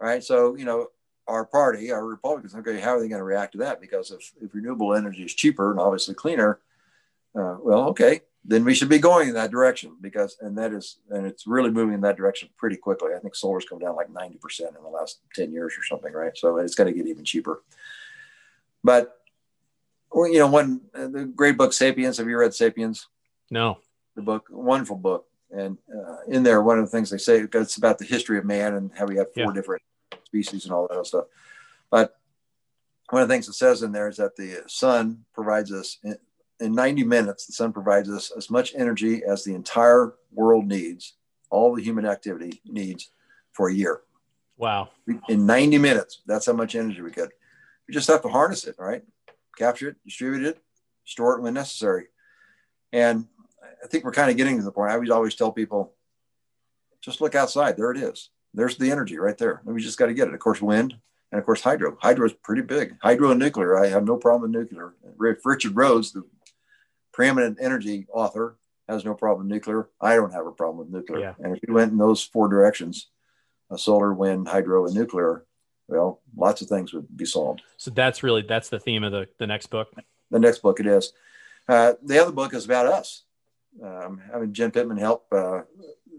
Right. 0.00 0.22
So, 0.22 0.56
you 0.56 0.64
know, 0.64 0.88
our 1.26 1.46
party, 1.46 1.90
our 1.90 2.04
Republicans, 2.04 2.54
okay, 2.54 2.80
how 2.80 2.96
are 2.96 3.00
they 3.00 3.08
going 3.08 3.20
to 3.20 3.24
react 3.24 3.52
to 3.52 3.58
that? 3.58 3.80
Because 3.80 4.10
if, 4.10 4.32
if 4.42 4.54
renewable 4.54 4.94
energy 4.94 5.24
is 5.24 5.32
cheaper 5.32 5.70
and 5.70 5.80
obviously 5.80 6.14
cleaner, 6.14 6.60
uh, 7.34 7.56
well, 7.62 7.88
okay, 7.88 8.20
then 8.44 8.64
we 8.64 8.74
should 8.74 8.90
be 8.90 8.98
going 8.98 9.28
in 9.28 9.34
that 9.34 9.50
direction 9.50 9.96
because, 10.00 10.36
and 10.40 10.56
that 10.58 10.72
is, 10.72 10.98
and 11.10 11.26
it's 11.26 11.46
really 11.46 11.70
moving 11.70 11.94
in 11.94 12.02
that 12.02 12.16
direction 12.16 12.50
pretty 12.58 12.76
quickly. 12.76 13.12
I 13.16 13.18
think 13.18 13.34
solar's 13.34 13.64
come 13.64 13.78
down 13.78 13.96
like 13.96 14.12
90% 14.12 14.36
in 14.60 14.82
the 14.82 14.88
last 14.88 15.20
10 15.34 15.50
years 15.50 15.74
or 15.78 15.82
something, 15.82 16.12
right? 16.12 16.36
So 16.36 16.58
it's 16.58 16.74
going 16.74 16.92
to 16.92 16.96
get 16.96 17.08
even 17.08 17.24
cheaper. 17.24 17.62
But, 18.82 19.16
well, 20.12 20.30
you 20.30 20.38
know, 20.38 20.48
one, 20.48 20.82
uh, 20.94 21.08
the 21.08 21.24
great 21.24 21.56
book, 21.56 21.72
Sapiens, 21.72 22.18
have 22.18 22.28
you 22.28 22.38
read 22.38 22.54
Sapiens? 22.54 23.08
No. 23.50 23.78
The 24.14 24.22
book, 24.22 24.48
wonderful 24.50 24.96
book. 24.96 25.26
And 25.50 25.78
uh, 25.90 26.16
in 26.28 26.42
there, 26.42 26.62
one 26.62 26.78
of 26.78 26.84
the 26.84 26.90
things 26.90 27.08
they 27.08 27.18
say, 27.18 27.46
it's 27.50 27.76
about 27.78 27.98
the 27.98 28.04
history 28.04 28.36
of 28.36 28.44
man 28.44 28.74
and 28.74 28.90
how 28.94 29.06
we 29.06 29.16
have 29.16 29.32
four 29.32 29.44
yeah. 29.44 29.52
different 29.54 29.82
species 30.26 30.64
and 30.64 30.74
all 30.74 30.86
that 30.86 31.06
stuff. 31.06 31.24
But 31.90 32.18
one 33.08 33.22
of 33.22 33.28
the 33.28 33.34
things 33.34 33.48
it 33.48 33.54
says 33.54 33.82
in 33.82 33.92
there 33.92 34.08
is 34.08 34.18
that 34.18 34.36
the 34.36 34.64
sun 34.66 35.24
provides 35.32 35.72
us 35.72 35.98
in 36.64 36.74
90 36.74 37.04
minutes, 37.04 37.46
the 37.46 37.52
sun 37.52 37.72
provides 37.72 38.08
us 38.08 38.32
as 38.36 38.50
much 38.50 38.74
energy 38.74 39.22
as 39.24 39.44
the 39.44 39.54
entire 39.54 40.14
world 40.32 40.66
needs, 40.66 41.14
all 41.50 41.74
the 41.74 41.82
human 41.82 42.06
activity 42.06 42.60
needs 42.64 43.10
for 43.52 43.68
a 43.68 43.74
year. 43.74 44.00
Wow. 44.56 44.90
In 45.28 45.46
90 45.46 45.78
minutes, 45.78 46.22
that's 46.26 46.46
how 46.46 46.52
much 46.52 46.74
energy 46.74 47.02
we 47.02 47.10
get. 47.10 47.28
We 47.86 47.94
just 47.94 48.08
have 48.08 48.22
to 48.22 48.28
harness 48.28 48.64
it, 48.64 48.76
right? 48.78 49.02
Capture 49.58 49.90
it, 49.90 49.96
distribute 50.04 50.46
it, 50.46 50.62
store 51.04 51.36
it 51.36 51.42
when 51.42 51.54
necessary. 51.54 52.06
And 52.92 53.26
I 53.82 53.86
think 53.86 54.04
we're 54.04 54.12
kind 54.12 54.30
of 54.30 54.36
getting 54.36 54.56
to 54.58 54.64
the 54.64 54.72
point. 54.72 54.90
I 54.90 54.96
would 54.96 55.10
always 55.10 55.34
tell 55.34 55.52
people, 55.52 55.92
just 57.02 57.20
look 57.20 57.34
outside. 57.34 57.76
There 57.76 57.90
it 57.90 57.98
is. 57.98 58.30
There's 58.54 58.76
the 58.76 58.90
energy 58.90 59.18
right 59.18 59.36
there. 59.36 59.60
We 59.64 59.82
just 59.82 59.98
got 59.98 60.06
to 60.06 60.14
get 60.14 60.28
it. 60.28 60.34
Of 60.34 60.40
course, 60.40 60.62
wind 60.62 60.94
and 61.32 61.38
of 61.38 61.44
course 61.44 61.60
hydro. 61.60 61.98
Hydro 62.00 62.26
is 62.26 62.32
pretty 62.32 62.62
big. 62.62 62.96
Hydro 63.02 63.32
and 63.32 63.40
nuclear. 63.40 63.76
I 63.76 63.88
have 63.88 64.04
no 64.04 64.16
problem 64.16 64.52
with 64.52 64.70
nuclear. 64.70 64.94
Richard 65.18 65.76
Rhodes, 65.76 66.12
the 66.12 66.22
preeminent 67.14 67.58
energy 67.60 68.06
author, 68.12 68.58
has 68.88 69.04
no 69.04 69.14
problem 69.14 69.46
with 69.46 69.54
nuclear. 69.54 69.88
I 70.00 70.16
don't 70.16 70.32
have 70.32 70.46
a 70.46 70.52
problem 70.52 70.78
with 70.78 70.90
nuclear. 70.90 71.20
Yeah. 71.20 71.34
And 71.38 71.56
if 71.56 71.62
you 71.66 71.72
went 71.72 71.92
in 71.92 71.98
those 71.98 72.22
four 72.22 72.48
directions, 72.48 73.08
uh, 73.70 73.78
solar, 73.78 74.12
wind, 74.12 74.48
hydro, 74.48 74.84
and 74.84 74.94
nuclear, 74.94 75.46
well, 75.88 76.20
lots 76.36 76.60
of 76.60 76.68
things 76.68 76.92
would 76.92 77.16
be 77.16 77.24
solved. 77.24 77.62
So 77.78 77.90
that's 77.90 78.22
really 78.22 78.42
that's 78.42 78.68
the 78.68 78.80
theme 78.80 79.04
of 79.04 79.12
the 79.12 79.28
the 79.38 79.46
next 79.46 79.68
book. 79.68 79.88
The 80.30 80.38
next 80.38 80.60
book 80.60 80.80
it 80.80 80.86
is. 80.86 81.12
Uh, 81.68 81.94
the 82.02 82.18
other 82.18 82.32
book 82.32 82.52
is 82.52 82.64
about 82.64 82.86
us. 82.86 83.22
Um, 83.82 84.20
having 84.32 84.52
Jen 84.52 84.70
Pittman 84.70 84.98
help. 84.98 85.26
Uh, 85.32 85.62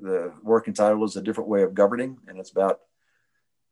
the 0.02 0.34
working 0.44 0.74
title 0.74 1.04
is 1.04 1.16
a 1.16 1.22
different 1.22 1.50
way 1.50 1.64
of 1.64 1.74
governing, 1.74 2.18
and 2.28 2.40
it's 2.40 2.52
about 2.52 2.82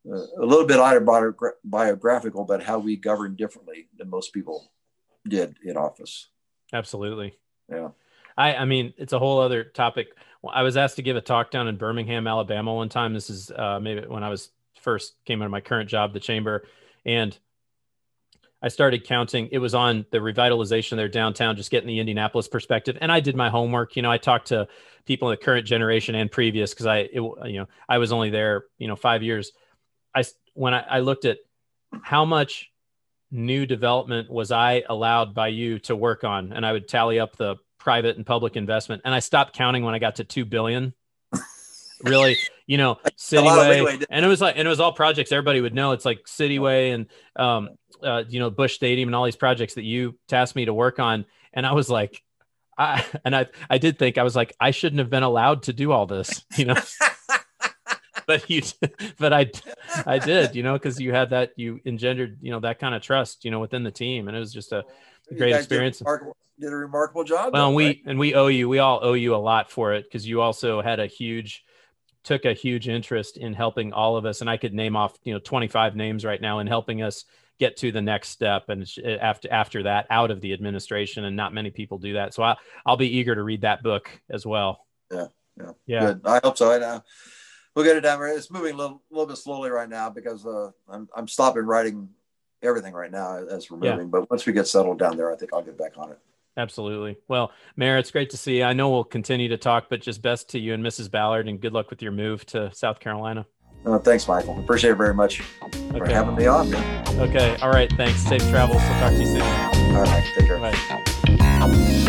uh, 0.10 0.16
a 0.16 0.46
little 0.46 0.66
bit 0.66 0.80
autobiographical 0.80 2.44
about 2.44 2.64
how 2.64 2.80
we 2.80 2.96
govern 2.96 3.36
differently 3.36 3.88
than 3.98 4.10
most 4.10 4.34
people 4.34 4.72
did 5.28 5.58
in 5.64 5.78
office. 5.78 6.30
Absolutely. 6.74 7.38
Yeah. 7.70 7.90
I, 8.36 8.56
I 8.56 8.66
mean, 8.66 8.94
it's 8.98 9.14
a 9.14 9.20
whole 9.20 9.40
other 9.40 9.64
topic. 9.64 10.08
I 10.52 10.64
was 10.64 10.76
asked 10.76 10.96
to 10.98 11.02
give 11.02 11.16
a 11.16 11.22
talk 11.22 11.52
down 11.52 11.68
in 11.68 11.78
Birmingham, 11.78 12.28
Alabama 12.28 12.74
one 12.74 12.90
time. 12.90 13.14
This 13.14 13.30
is 13.30 13.52
uh, 13.52 13.80
maybe 13.80 14.06
when 14.08 14.24
I 14.24 14.30
was 14.30 14.50
first 14.82 15.14
came 15.26 15.42
out 15.42 15.46
of 15.46 15.52
my 15.52 15.62
current 15.62 15.90
job, 15.90 16.14
the 16.14 16.20
chamber, 16.20 16.66
and 17.06 17.38
I 18.62 18.70
started 18.70 19.06
counting. 19.06 19.50
It 19.52 19.60
was 19.60 19.76
on 19.76 20.06
the 20.12 20.20
revitalization 20.20 20.94
of 20.94 20.98
their 20.98 21.10
downtown, 21.10 21.56
just 21.56 21.70
getting 21.70 21.88
the 21.88 22.00
Indianapolis 22.00 22.48
perspective. 22.48 22.98
And 23.02 23.12
I 23.12 23.20
did 23.20 23.36
my 23.36 23.50
homework. 23.50 23.96
You 23.96 24.02
know, 24.02 24.12
I 24.12 24.18
talked 24.18 24.48
to 24.48 24.68
people 25.06 25.30
in 25.30 25.34
the 25.34 25.44
current 25.44 25.68
generation 25.68 26.16
and 26.16 26.32
previous 26.32 26.74
because 26.74 26.86
I, 26.86 26.98
it, 27.00 27.16
you 27.16 27.60
know, 27.60 27.68
I 27.88 27.98
was 27.98 28.12
only 28.12 28.30
there, 28.30 28.64
you 28.78 28.88
know, 28.88 28.96
five 28.96 29.22
years. 29.22 29.52
I 30.16 30.24
when 30.54 30.74
I, 30.74 30.80
I 30.82 31.00
looked 31.00 31.26
at 31.26 31.40
how 32.02 32.26
much 32.26 32.72
new 33.34 33.66
development 33.66 34.30
was 34.30 34.52
I 34.52 34.84
allowed 34.88 35.34
by 35.34 35.50
you 35.50 35.80
to 35.80 35.96
work 35.96 36.24
on, 36.24 36.54
and 36.54 36.66
I 36.66 36.72
would 36.72 36.88
tally 36.88 37.20
up 37.20 37.36
the 37.36 37.58
private 37.80 38.16
and 38.16 38.26
public 38.26 38.56
investment, 38.56 39.02
and 39.04 39.14
I 39.14 39.20
stopped 39.20 39.56
counting 39.56 39.84
when 39.84 39.96
I 39.96 40.00
got 40.00 40.18
to 40.18 40.24
two 40.24 40.46
billion. 40.46 40.94
really, 42.04 42.38
you 42.68 42.78
know, 42.78 43.00
Cityway, 43.18 44.06
and 44.10 44.24
it 44.24 44.28
was 44.28 44.40
like, 44.40 44.58
and 44.58 44.66
it 44.68 44.70
was 44.70 44.80
all 44.80 44.94
projects 44.94 45.32
everybody 45.32 45.60
would 45.60 45.74
know. 45.74 45.92
It's 45.92 46.06
like 46.06 46.26
Cityway 46.26 46.94
and 46.94 47.08
um, 47.36 47.70
uh, 48.02 48.24
you 48.30 48.40
know, 48.40 48.50
Bush 48.50 48.76
Stadium 48.76 49.10
and 49.10 49.16
all 49.16 49.26
these 49.26 49.36
projects 49.36 49.74
that 49.74 49.84
you 49.84 50.18
tasked 50.28 50.56
me 50.56 50.66
to 50.66 50.74
work 50.74 51.00
on, 51.00 51.26
and 51.54 51.66
I 51.66 51.74
was 51.74 51.90
like, 51.90 52.22
I 52.78 53.04
and 53.26 53.36
I 53.36 53.48
I 53.70 53.80
did 53.80 53.98
think 53.98 54.18
I 54.18 54.24
was 54.24 54.36
like 54.36 54.56
I 54.60 54.72
shouldn't 54.72 55.00
have 55.00 55.10
been 55.10 55.24
allowed 55.24 55.64
to 55.64 55.74
do 55.74 55.92
all 55.92 56.06
this, 56.06 56.46
you 56.58 56.66
know. 56.66 56.76
but 58.28 58.50
you 58.50 58.62
but 59.20 59.34
i 59.34 59.50
i 60.06 60.18
did 60.18 60.56
you 60.56 60.64
know 60.64 60.74
because 60.74 61.00
you 61.00 61.12
had 61.12 61.30
that 61.30 61.52
you 61.56 61.80
engendered 61.86 62.38
you 62.42 62.52
know 62.52 62.60
that 62.60 62.80
kind 62.80 62.96
of 62.96 63.02
trust 63.02 63.44
you 63.46 63.52
know 63.52 63.60
within 63.60 63.84
the 63.84 63.92
team 63.92 64.28
and 64.28 64.38
it 64.38 64.40
was 64.40 64.54
just 64.54 64.72
a 64.72 64.84
great 65.38 65.56
experience 65.56 66.00
did 66.00 66.08
a, 66.08 66.10
remarkable, 66.10 66.38
did 66.60 66.74
a 66.74 66.76
remarkable 66.76 67.24
job 67.24 67.54
well 67.54 67.72
though, 67.72 67.76
we 67.76 67.86
right? 67.86 68.02
and 68.06 68.20
we 68.20 68.34
owe 68.34 68.48
you 68.48 68.70
we 68.70 68.80
all 68.80 69.00
owe 69.02 69.14
you 69.14 69.36
a 69.36 69.38
lot 69.38 69.70
for 69.70 69.94
it 69.94 70.06
because 70.06 70.28
you 70.28 70.42
also 70.42 70.82
had 70.82 71.00
a 71.00 71.08
huge 71.08 71.64
took 72.24 72.46
a 72.46 72.54
huge 72.54 72.88
interest 72.88 73.38
in 73.38 73.54
helping 73.54 73.92
all 73.92 74.16
of 74.16 74.26
us 74.26 74.42
and 74.42 74.50
i 74.50 74.58
could 74.58 74.74
name 74.74 74.96
off 74.96 75.18
you 75.24 75.34
know 75.34 75.40
25 75.40 75.96
names 75.96 76.24
right 76.24 76.42
now 76.42 76.60
in 76.60 76.68
helping 76.68 77.02
us 77.02 77.26
get 77.60 77.78
to 77.78 77.92
the 77.92 78.02
next 78.02 78.30
step 78.30 78.70
and 78.70 78.90
eh, 79.04 79.18
after 79.22 79.52
after 79.52 79.84
that 79.84 80.08
out 80.10 80.32
of 80.32 80.42
the 80.42 80.54
administration 80.54 81.26
and 81.26 81.36
not 81.36 81.54
many 81.54 81.70
people 81.70 81.98
do 81.98 82.14
that 82.14 82.34
so 82.34 82.42
I, 82.44 82.56
i'll 82.86 82.98
be 82.98 83.18
eager 83.18 83.36
to 83.36 83.44
read 83.44 83.62
that 83.62 83.84
book 83.84 84.10
as 84.30 84.46
well. 84.46 84.86
Yeah 85.12 85.28
yeah. 85.58 85.72
Yeah. 85.86 86.06
Good. 86.06 86.22
i 86.26 86.40
hope 86.44 86.58
so. 86.58 86.72
I 86.72 86.80
know 86.80 87.04
we'll 87.76 87.86
get 87.86 87.96
it 87.98 88.02
done. 88.02 88.20
It's 88.24 88.52
moving 88.52 88.74
a 88.74 88.78
little, 88.78 89.02
little 89.10 89.28
bit 89.28 89.38
slowly 89.38 89.70
right 89.70 89.90
now 89.90 90.10
because 90.10 90.46
uh, 90.46 90.72
I'm, 90.90 91.08
I'm 91.16 91.28
stopping 91.28 91.64
writing 91.64 92.10
everything 92.62 92.94
right 92.94 93.12
now 93.12 93.38
as 93.38 93.70
we're 93.70 93.78
moving. 93.78 94.00
Yeah. 94.00 94.06
But 94.06 94.30
once 94.30 94.46
we 94.46 94.54
get 94.54 94.68
settled 94.68 95.00
down 95.00 95.18
there, 95.18 95.32
I 95.32 95.36
think 95.36 95.54
I'll 95.54 95.62
get 95.62 95.78
back 95.78 95.94
on 95.98 96.12
it. 96.12 96.20
Absolutely. 96.56 97.18
Well, 97.28 97.52
Mayor, 97.76 97.98
it's 97.98 98.12
great 98.12 98.30
to 98.30 98.38
see 98.38 98.58
you. 98.58 98.64
I 98.64 98.74
know 98.74 98.92
we'll 98.92 99.04
continue 99.04 99.50
to 99.50 99.58
talk, 99.58 99.86
but 99.90 100.02
just 100.02 100.22
best 100.22 100.50
to 100.50 100.60
you 100.60 100.74
and 100.74 100.86
Mrs. 100.86 101.10
Ballard, 101.10 101.48
and 101.48 101.60
good 101.60 101.74
luck 101.74 101.90
with 101.90 102.02
your 102.02 102.12
move 102.12 102.46
to 102.48 102.72
South 102.74 103.00
Carolina. 103.00 103.46
Uh, 103.86 104.00
thanks, 104.00 104.28
Michael. 104.28 104.58
Appreciate 104.60 104.92
it 104.92 104.96
very 104.96 105.14
much 105.14 105.42
okay. 105.64 105.98
for 105.98 106.06
having 106.06 106.36
me 106.36 106.46
on. 106.46 106.70
Man. 106.70 107.20
Okay. 107.20 107.58
All 107.62 107.72
right. 107.72 107.92
Thanks. 107.98 108.22
Safe 108.22 108.48
travels. 108.50 108.82
We'll 108.82 109.00
talk 109.00 109.12
to 109.12 109.20
you 109.20 109.26
soon. 109.26 109.42
All 109.42 110.04
right. 110.04 110.24
Take 110.38 110.48
care. 110.48 110.60
Bye. 110.60 112.00